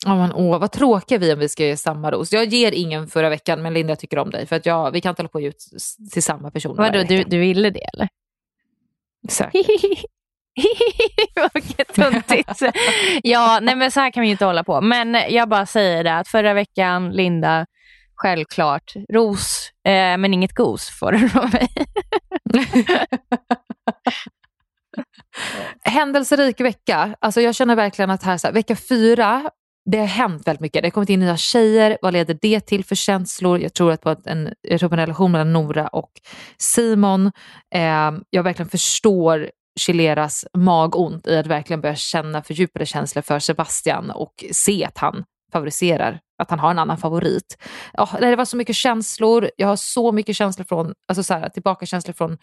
Ja, 0.07 0.17
men, 0.17 0.33
åh, 0.33 0.59
vad 0.59 0.73
tråkiga 0.73 1.19
vi 1.19 1.31
är 1.31 1.35
om 1.35 1.41
vi 1.41 1.49
ska 1.49 1.65
ge 1.65 1.77
samma 1.77 2.11
ros. 2.11 2.33
Jag 2.33 2.45
ger 2.45 2.73
ingen 2.73 3.07
förra 3.09 3.29
veckan, 3.29 3.63
men 3.63 3.75
Linda 3.75 3.91
jag 3.91 3.99
tycker 3.99 4.19
om 4.19 4.31
dig. 4.31 4.47
För 4.47 4.57
att 4.57 4.67
jag, 4.67 4.91
vi 4.91 5.01
kan 5.01 5.11
inte 5.11 5.23
hålla 5.23 5.29
på 5.29 5.35
och 5.39 5.43
ge 5.43 5.49
ut 5.49 5.65
till 6.13 6.23
samma 6.23 6.51
person 6.51 6.77
Vadå, 6.77 7.03
du, 7.03 7.25
du 7.25 7.39
ville 7.39 7.71
det 7.71 7.85
eller? 7.95 8.09
Säkert. 9.29 9.67
Vilket 11.55 11.95
tuntigt. 11.95 12.61
ja, 13.23 13.59
nej 13.63 13.77
men 13.77 13.91
så 13.91 14.01
här 14.01 14.11
kan 14.11 14.21
vi 14.21 14.27
ju 14.27 14.33
inte 14.33 14.45
hålla 14.45 14.65
på. 14.65 14.81
Men 14.81 15.17
jag 15.29 15.49
bara 15.49 15.67
säger 15.67 16.05
det 16.05 16.15
att 16.19 16.29
förra 16.29 16.55
veckan, 16.55 17.11
Linda, 17.11 17.67
självklart, 18.19 18.93
ros, 19.13 19.71
eh, 19.85 20.19
men 20.19 20.35
inget 20.35 20.55
gos 20.55 20.91
får 20.91 21.13
du 21.13 21.29
från 21.29 21.51
mig. 21.51 21.69
Händelserik 25.83 26.61
vecka. 26.61 27.17
Alltså 27.21 27.41
jag 27.41 27.55
känner 27.55 27.77
verkligen 27.77 28.11
att 28.11 28.23
här, 28.23 28.39
så 28.39 28.47
här, 28.47 28.55
vecka 28.55 28.77
fyra, 28.77 29.51
det 29.91 29.99
har 29.99 30.07
hänt 30.07 30.47
väldigt 30.47 30.61
mycket. 30.61 30.83
Det 30.83 30.87
har 30.87 30.91
kommit 30.91 31.09
in 31.09 31.21
nya 31.21 31.37
tjejer. 31.37 31.99
Vad 32.03 32.13
leder 32.13 32.39
det 32.43 32.61
till 32.61 32.85
för 32.85 32.95
känslor? 32.95 33.59
Jag 33.59 33.75
tror 33.75 33.93
att 33.93 34.03
på 34.03 34.17
en, 34.25 34.55
jag 34.61 34.81
tror 34.81 34.89
på 34.89 34.95
en 34.95 35.01
relation 35.01 35.33
mellan 35.33 35.53
Nora 35.53 35.89
och 35.89 36.11
Simon. 36.59 37.27
Eh, 37.75 38.13
jag 38.31 38.43
verkligen 38.43 38.69
förstår 38.69 39.51
Chileras 39.81 40.47
magont 40.57 41.27
i 41.27 41.37
att 41.37 41.47
verkligen 41.47 41.81
börja 41.81 41.97
känna 41.97 42.43
fördjupade 42.43 42.87
känslor 42.87 43.23
för 43.23 43.39
Sebastian 43.39 44.11
och 44.11 44.45
se 44.53 44.85
att 44.85 44.99
han 44.99 45.25
favoriserar, 45.53 46.21
att 46.43 46.51
han 46.51 46.59
har 46.59 46.71
en 46.71 46.79
annan 46.79 46.99
favorit. 46.99 47.59
Ja, 47.93 48.09
det 48.21 48.37
var 48.37 48.45
så 48.45 48.57
mycket 48.57 48.77
känslor. 48.77 49.51
Jag 49.57 49.69
har 49.69 49.77
så 49.77 50.13
mycket 50.13 50.37
känslor 50.37 50.65
från, 50.65 50.93
alltså 51.09 51.23
så 51.23 51.35
här, 51.35 51.49
tillbaka 51.49 51.87
känslor 51.87 52.15
från 52.15 52.39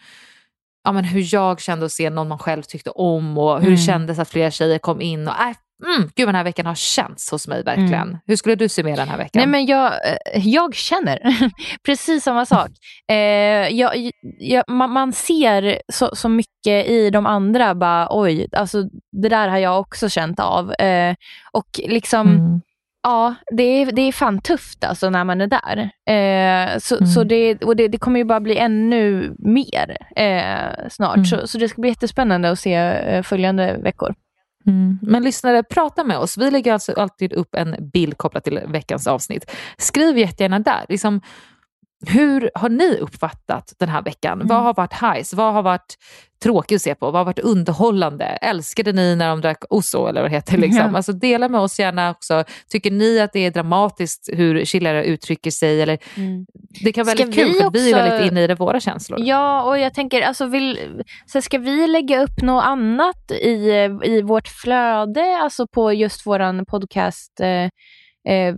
ja, 0.84 0.92
men 0.92 1.04
hur 1.04 1.34
jag 1.34 1.60
kände 1.60 1.86
att 1.86 1.92
se 1.92 2.10
någon 2.10 2.28
man 2.28 2.38
själv 2.38 2.62
tyckte 2.62 2.90
om 2.90 3.38
och 3.38 3.54
hur 3.54 3.60
det 3.60 3.66
Mm. 3.66 3.76
kändes 3.86 4.18
att 4.18 4.28
flera 4.28 4.50
tjejer 4.50 4.78
kom 4.78 5.00
in. 5.00 5.28
Och, 5.28 5.34
äh, 5.34 5.54
mm, 5.96 6.10
gud 6.14 6.28
den 6.28 6.34
här 6.34 6.44
veckan 6.44 6.66
har 6.66 6.74
känts 6.74 7.30
hos 7.30 7.48
mig 7.48 7.62
verkligen. 7.64 8.18
Hur 8.26 8.36
skulle 8.36 8.54
du 8.54 8.68
summera 8.68 8.96
den 8.96 9.08
här 9.08 9.16
veckan? 9.16 9.30
Nej, 9.40 9.46
men 9.46 9.66
jag, 9.66 9.92
eh, 9.92 10.48
jag 10.48 10.74
känner 10.74 11.18
precis 11.86 12.24
samma 12.24 12.46
sak. 12.46 12.70
Eh, 13.12 13.16
jag, 13.68 14.10
jag, 14.38 14.64
man, 14.68 14.90
man 14.90 15.12
ser 15.12 15.80
så, 15.92 16.16
så 16.16 16.28
mycket 16.28 16.86
i 16.88 17.10
de 17.10 17.26
andra, 17.26 17.74
bara 17.74 18.08
oj, 18.10 18.48
alltså, 18.52 18.82
det 19.22 19.28
där 19.28 19.48
har 19.48 19.58
jag 19.58 19.80
också 19.80 20.08
känt 20.08 20.40
av. 20.40 20.72
Eh, 20.72 21.14
och 21.52 21.80
liksom, 21.84 22.28
Mm. 22.28 22.60
Ja, 23.06 23.34
det 23.50 23.62
är, 23.62 23.92
det 23.92 24.02
är 24.02 24.12
fan 24.12 24.40
tufft 24.40 24.84
alltså 24.84 25.10
när 25.10 25.24
man 25.24 25.40
är 25.40 25.46
där. 25.46 25.78
Eh, 26.14 26.78
så 26.78 26.96
Mm. 26.96 27.06
så 27.06 27.24
det, 27.24 27.64
och 27.64 27.76
det, 27.76 27.88
det 27.88 27.98
kommer 27.98 28.18
ju 28.18 28.24
bara 28.24 28.40
bli 28.40 28.56
ännu 28.56 29.34
mer 29.38 29.96
eh, 30.16 30.88
snart. 30.90 31.16
Mm. 31.16 31.24
Så, 31.26 31.46
så 31.46 31.58
det 31.58 31.68
ska 31.68 31.80
bli 31.80 31.90
jättespännande 31.90 32.50
att 32.50 32.58
se 32.58 32.74
eh, 32.74 33.22
följande 33.22 33.76
veckor. 33.82 34.14
Mm. 34.66 34.98
Men 35.02 35.22
lyssnare, 35.22 35.62
prata 35.62 36.04
med 36.04 36.18
oss. 36.18 36.38
Vi 36.38 36.50
lägger 36.50 36.72
alltså 36.72 36.92
alltid 36.92 37.32
upp 37.32 37.54
en 37.54 37.90
bild 37.92 38.18
kopplat 38.18 38.44
till 38.44 38.60
veckans 38.68 39.06
avsnitt. 39.06 39.50
Skriv 39.78 40.18
jättegärna 40.18 40.58
där. 40.58 40.86
Liksom, 40.88 41.20
hur 42.06 42.50
har 42.54 42.68
ni 42.68 42.98
uppfattat 42.98 43.72
den 43.78 43.88
här 43.88 44.02
veckan? 44.02 44.40
Vad 44.44 44.62
har 44.62 44.74
varit 44.74 44.92
highs? 44.92 45.34
Vad 45.34 45.52
har 45.54 45.62
varit 45.62 45.94
tråkigt 46.42 46.76
att 46.76 46.82
se 46.82 46.94
på? 46.94 47.06
Vad 47.06 47.14
har 47.14 47.24
varit 47.24 47.38
underhållande? 47.38 48.24
Älskade 48.24 48.92
ni 48.92 49.16
när 49.16 49.28
de 49.28 49.40
drack 49.40 49.64
Oso 49.70 50.06
eller 50.06 50.22
vad 50.22 50.30
det 50.30 50.34
heter? 50.34 50.56
Liksom? 50.58 50.90
Ja. 50.90 50.90
Alltså, 50.96 51.12
dela 51.12 51.48
med 51.48 51.60
oss 51.60 51.78
gärna 51.78 52.10
också. 52.10 52.44
Tycker 52.68 52.90
ni 52.90 53.20
att 53.20 53.32
det 53.32 53.40
är 53.46 53.50
dramatiskt 53.50 54.28
hur 54.32 54.64
chillare 54.64 55.04
uttrycker 55.04 55.50
sig? 55.50 55.82
Eller, 55.82 55.98
Det 56.84 56.92
kan 56.92 57.04
vara 57.06 57.16
Ska 57.16 57.24
väldigt 57.24 57.40
kul 57.44 57.52
vi 57.52 57.60
för 57.60 57.70
vi 57.70 57.90
är 57.90 57.94
också- 57.94 58.08
väldigt 58.10 58.30
inne 58.32 58.42
i 58.42 58.46
det, 58.46 58.54
våra 58.54 58.80
känslor. 58.80 59.20
Ja, 59.22 59.62
och 59.62 59.78
jag 59.78 59.94
tänker, 59.94 60.22
alltså 60.22 60.46
vill, 60.46 61.02
så 61.26 61.42
ska 61.42 61.58
vi 61.58 61.86
lägga 61.86 62.22
upp 62.22 62.42
något 62.42 62.64
annat 62.64 63.30
i, 63.30 63.70
i 64.04 64.22
vårt 64.22 64.48
flöde, 64.48 65.38
alltså 65.42 65.66
på 65.66 65.92
just 65.92 66.26
våran 66.26 66.64
podcast 66.66 67.40
eh, 67.40 67.68
eh, 68.26 68.54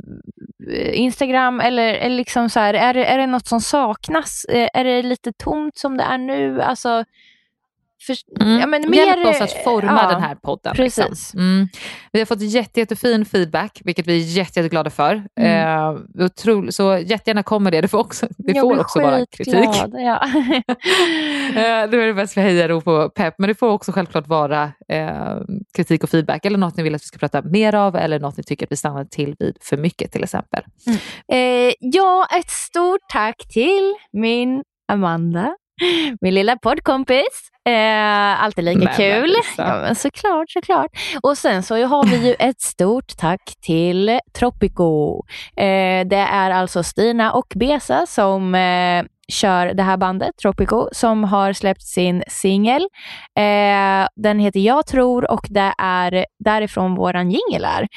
Instagram, 0.93 1.61
eller, 1.61 1.95
eller 1.95 2.17
liksom 2.17 2.51
så 2.51 2.61
här, 2.61 2.75
är, 2.75 2.95
det, 2.95 3.05
är 3.05 3.19
det 3.19 3.27
något 3.27 3.47
som 3.47 3.61
saknas? 3.61 4.45
Eh, 4.45 4.69
är 4.75 4.85
det 4.85 5.03
lite 5.03 5.33
tomt 5.33 5.79
som 5.79 5.97
det 5.97 6.03
är 6.03 6.19
nu? 6.19 6.63
Alltså, 6.63 7.05
för, 8.07 8.17
Mm. 8.41 8.61
ja, 8.61 8.67
men 8.67 8.93
Hjälp 8.95 9.19
mer, 9.25 9.31
oss 9.31 9.41
att 9.41 9.53
forma 9.65 10.01
ja, 10.03 10.11
den 10.11 10.23
här 10.23 10.35
podden. 10.35 10.75
Precis. 10.75 11.09
Liksom. 11.09 11.41
Mm. 11.41 11.69
Vi 12.13 12.19
har 12.19 12.27
fått 12.27 12.41
jätte, 12.41 12.81
jättefin 12.81 13.25
feedback, 13.25 13.81
vilket 13.85 14.07
vi 14.07 14.17
är 14.17 14.25
jätte, 14.37 14.61
jätteglada 14.61 14.91
för. 14.91 15.23
Mm. 15.41 15.69
Eh, 16.17 16.25
otro, 16.25 16.73
så 16.73 16.99
jättegärna 16.99 17.43
kommer 17.43 17.71
det. 17.71 17.81
Det 17.81 17.89
får 17.89 17.99
också, 17.99 18.27
det 18.39 18.53
Jag 18.53 18.63
får 18.63 18.81
också 18.81 19.01
vara 19.01 19.27
kritik. 19.27 19.69
Ja. 19.93 20.23
Eh, 21.49 21.91
det 21.91 21.97
är 21.97 22.07
det 22.07 22.15
bäst 22.15 22.35
för 22.35 22.41
hejarop 22.41 22.87
och 22.89 23.15
pepp, 23.15 23.35
men 23.39 23.49
det 23.49 23.55
får 23.55 23.69
också 23.69 23.93
självklart 23.93 24.27
vara 24.27 24.73
eh, 24.89 25.37
kritik 25.77 26.05
och 26.05 26.11
feedback 26.11 26.45
eller 26.45 26.59
något 26.59 26.77
ni 26.77 26.83
vill 26.83 26.95
att 26.95 27.03
vi 27.03 27.07
ska 27.07 27.19
prata 27.19 27.43
mer 27.43 27.75
av 27.75 27.97
eller 27.97 28.21
något 28.21 28.37
ni 28.37 28.43
tycker 28.43 28.67
att 28.67 28.73
vi 28.73 28.77
stannar 28.77 29.05
till 29.05 29.35
vid 29.39 29.57
för 29.61 29.77
mycket 29.77 30.13
till 30.13 30.25
exempel. 30.25 30.63
Eh, 31.33 31.73
ja, 31.81 32.27
ett 32.39 32.51
stort 32.51 33.01
tack 33.13 33.37
till 33.53 33.95
min 34.13 34.63
Amanda, 34.93 35.57
min 36.21 36.35
lilla 36.35 36.57
poddkompis. 36.57 37.51
Eh, 37.69 38.43
alltid 38.43 38.65
lika 38.65 38.79
Men, 38.79 38.95
kul. 38.95 39.35
Ja, 39.57 39.81
men 39.81 39.95
såklart, 39.95 40.51
såklart. 40.51 40.91
Och 41.23 41.39
sen 41.39 41.63
så 41.63 41.87
har 41.87 42.07
vi 42.07 42.29
ju 42.29 42.35
ett 42.39 42.61
stort 42.61 43.17
tack 43.19 43.41
till 43.61 44.21
Tropico. 44.39 45.23
Eh, 45.57 46.07
det 46.07 46.27
är 46.31 46.51
alltså 46.51 46.83
Stina 46.83 47.33
och 47.33 47.53
Besa 47.57 48.07
som 48.07 48.55
eh, 48.55 49.05
kör 49.33 49.67
det 49.67 49.83
här 49.83 49.97
bandet, 49.97 50.37
Tropico, 50.43 50.89
som 50.93 51.25
har 51.25 51.53
släppt 51.53 51.83
sin 51.83 52.23
singel. 52.29 52.83
Eh, 53.39 54.09
den 54.17 54.39
heter 54.39 54.61
Jag 54.61 54.87
tror 54.87 55.31
och 55.31 55.47
det 55.51 55.75
är 55.79 56.27
därifrån 56.45 56.95
våran 56.95 57.31
jingel 57.31 57.67
är. 57.67 57.89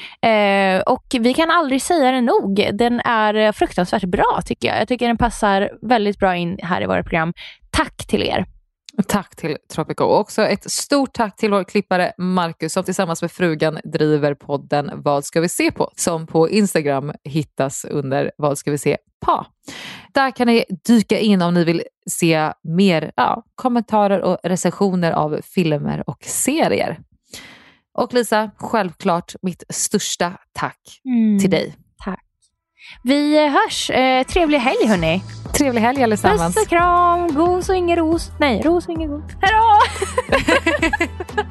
Eh, 0.76 0.82
och 0.82 1.06
vi 1.20 1.34
kan 1.34 1.52
aldrig 1.52 1.82
säga 1.82 2.12
det 2.12 2.22
nog. 2.22 2.70
Den 2.74 3.00
är 3.00 3.52
fruktansvärt 3.52 4.04
bra 4.04 4.42
tycker 4.46 4.68
jag. 4.68 4.82
Jag 4.82 4.88
tycker 4.88 5.08
den 5.08 5.18
passar 5.18 5.70
väldigt 5.82 6.20
bra 6.20 6.36
in 6.36 6.60
här 6.64 6.82
i 6.82 6.86
våra 6.86 7.04
program. 7.04 7.34
Tack 7.72 8.08
till 8.08 8.24
er. 8.24 8.46
Tack 9.08 9.36
till 9.36 9.58
Tropico. 9.74 10.04
Och 10.04 10.20
också 10.20 10.42
ett 10.42 10.72
stort 10.72 11.14
tack 11.14 11.36
till 11.38 11.52
vår 11.52 11.64
klippare 11.64 12.14
Marcus 12.18 12.74
som 12.74 12.84
tillsammans 12.84 13.22
med 13.22 13.32
frugan 13.32 13.80
driver 13.84 14.34
podden 14.34 14.92
Vad 14.96 15.26
ska 15.26 15.42
vi 15.42 15.50
se 15.50 15.72
på? 15.72 15.92
Som 15.96 16.28
på 16.28 16.50
Instagram 16.50 17.12
hittas 17.24 17.86
under 17.86 18.32
Vad 18.38 18.58
ska 18.58 18.72
vi 18.72 18.78
se 18.78 18.98
på? 19.26 19.46
Där 20.14 20.32
kan 20.32 20.48
ni 20.48 20.66
dyka 20.86 21.20
in 21.20 21.42
om 21.42 21.54
ni 21.54 21.64
vill 21.64 21.84
se 22.10 22.54
mer 22.64 23.12
ja, 23.16 23.44
kommentarer 23.56 24.22
och 24.22 24.38
recensioner 24.44 25.12
av 25.12 25.40
filmer 25.44 26.04
och 26.10 26.24
serier. 26.24 27.00
Och 27.98 28.14
Lisa, 28.14 28.52
självklart 28.58 29.36
mitt 29.42 29.64
största 29.70 30.34
tack 30.54 31.02
Mm. 31.06 31.40
till 31.40 31.50
dig. 31.50 31.76
Tack. 32.06 32.26
Vi 33.04 33.48
hörs. 33.48 33.90
Eh, 33.90 34.24
trevlig 34.24 34.58
helg 34.60 34.88
hörni. 34.88 35.22
Trevlig 35.54 35.82
helg 35.82 36.04
allesammans. 36.04 36.56
Puss 36.56 36.64
och 36.64 36.70
kram. 36.70 37.28
Gos 37.36 37.70
och 37.70 37.76
ingen 37.76 37.98
ros. 37.98 38.32
Nej, 38.38 38.62
ros 38.62 38.86
och 38.86 38.94
ingen 38.94 39.10
gos. 39.10 39.24
Hejdå! 39.42 39.80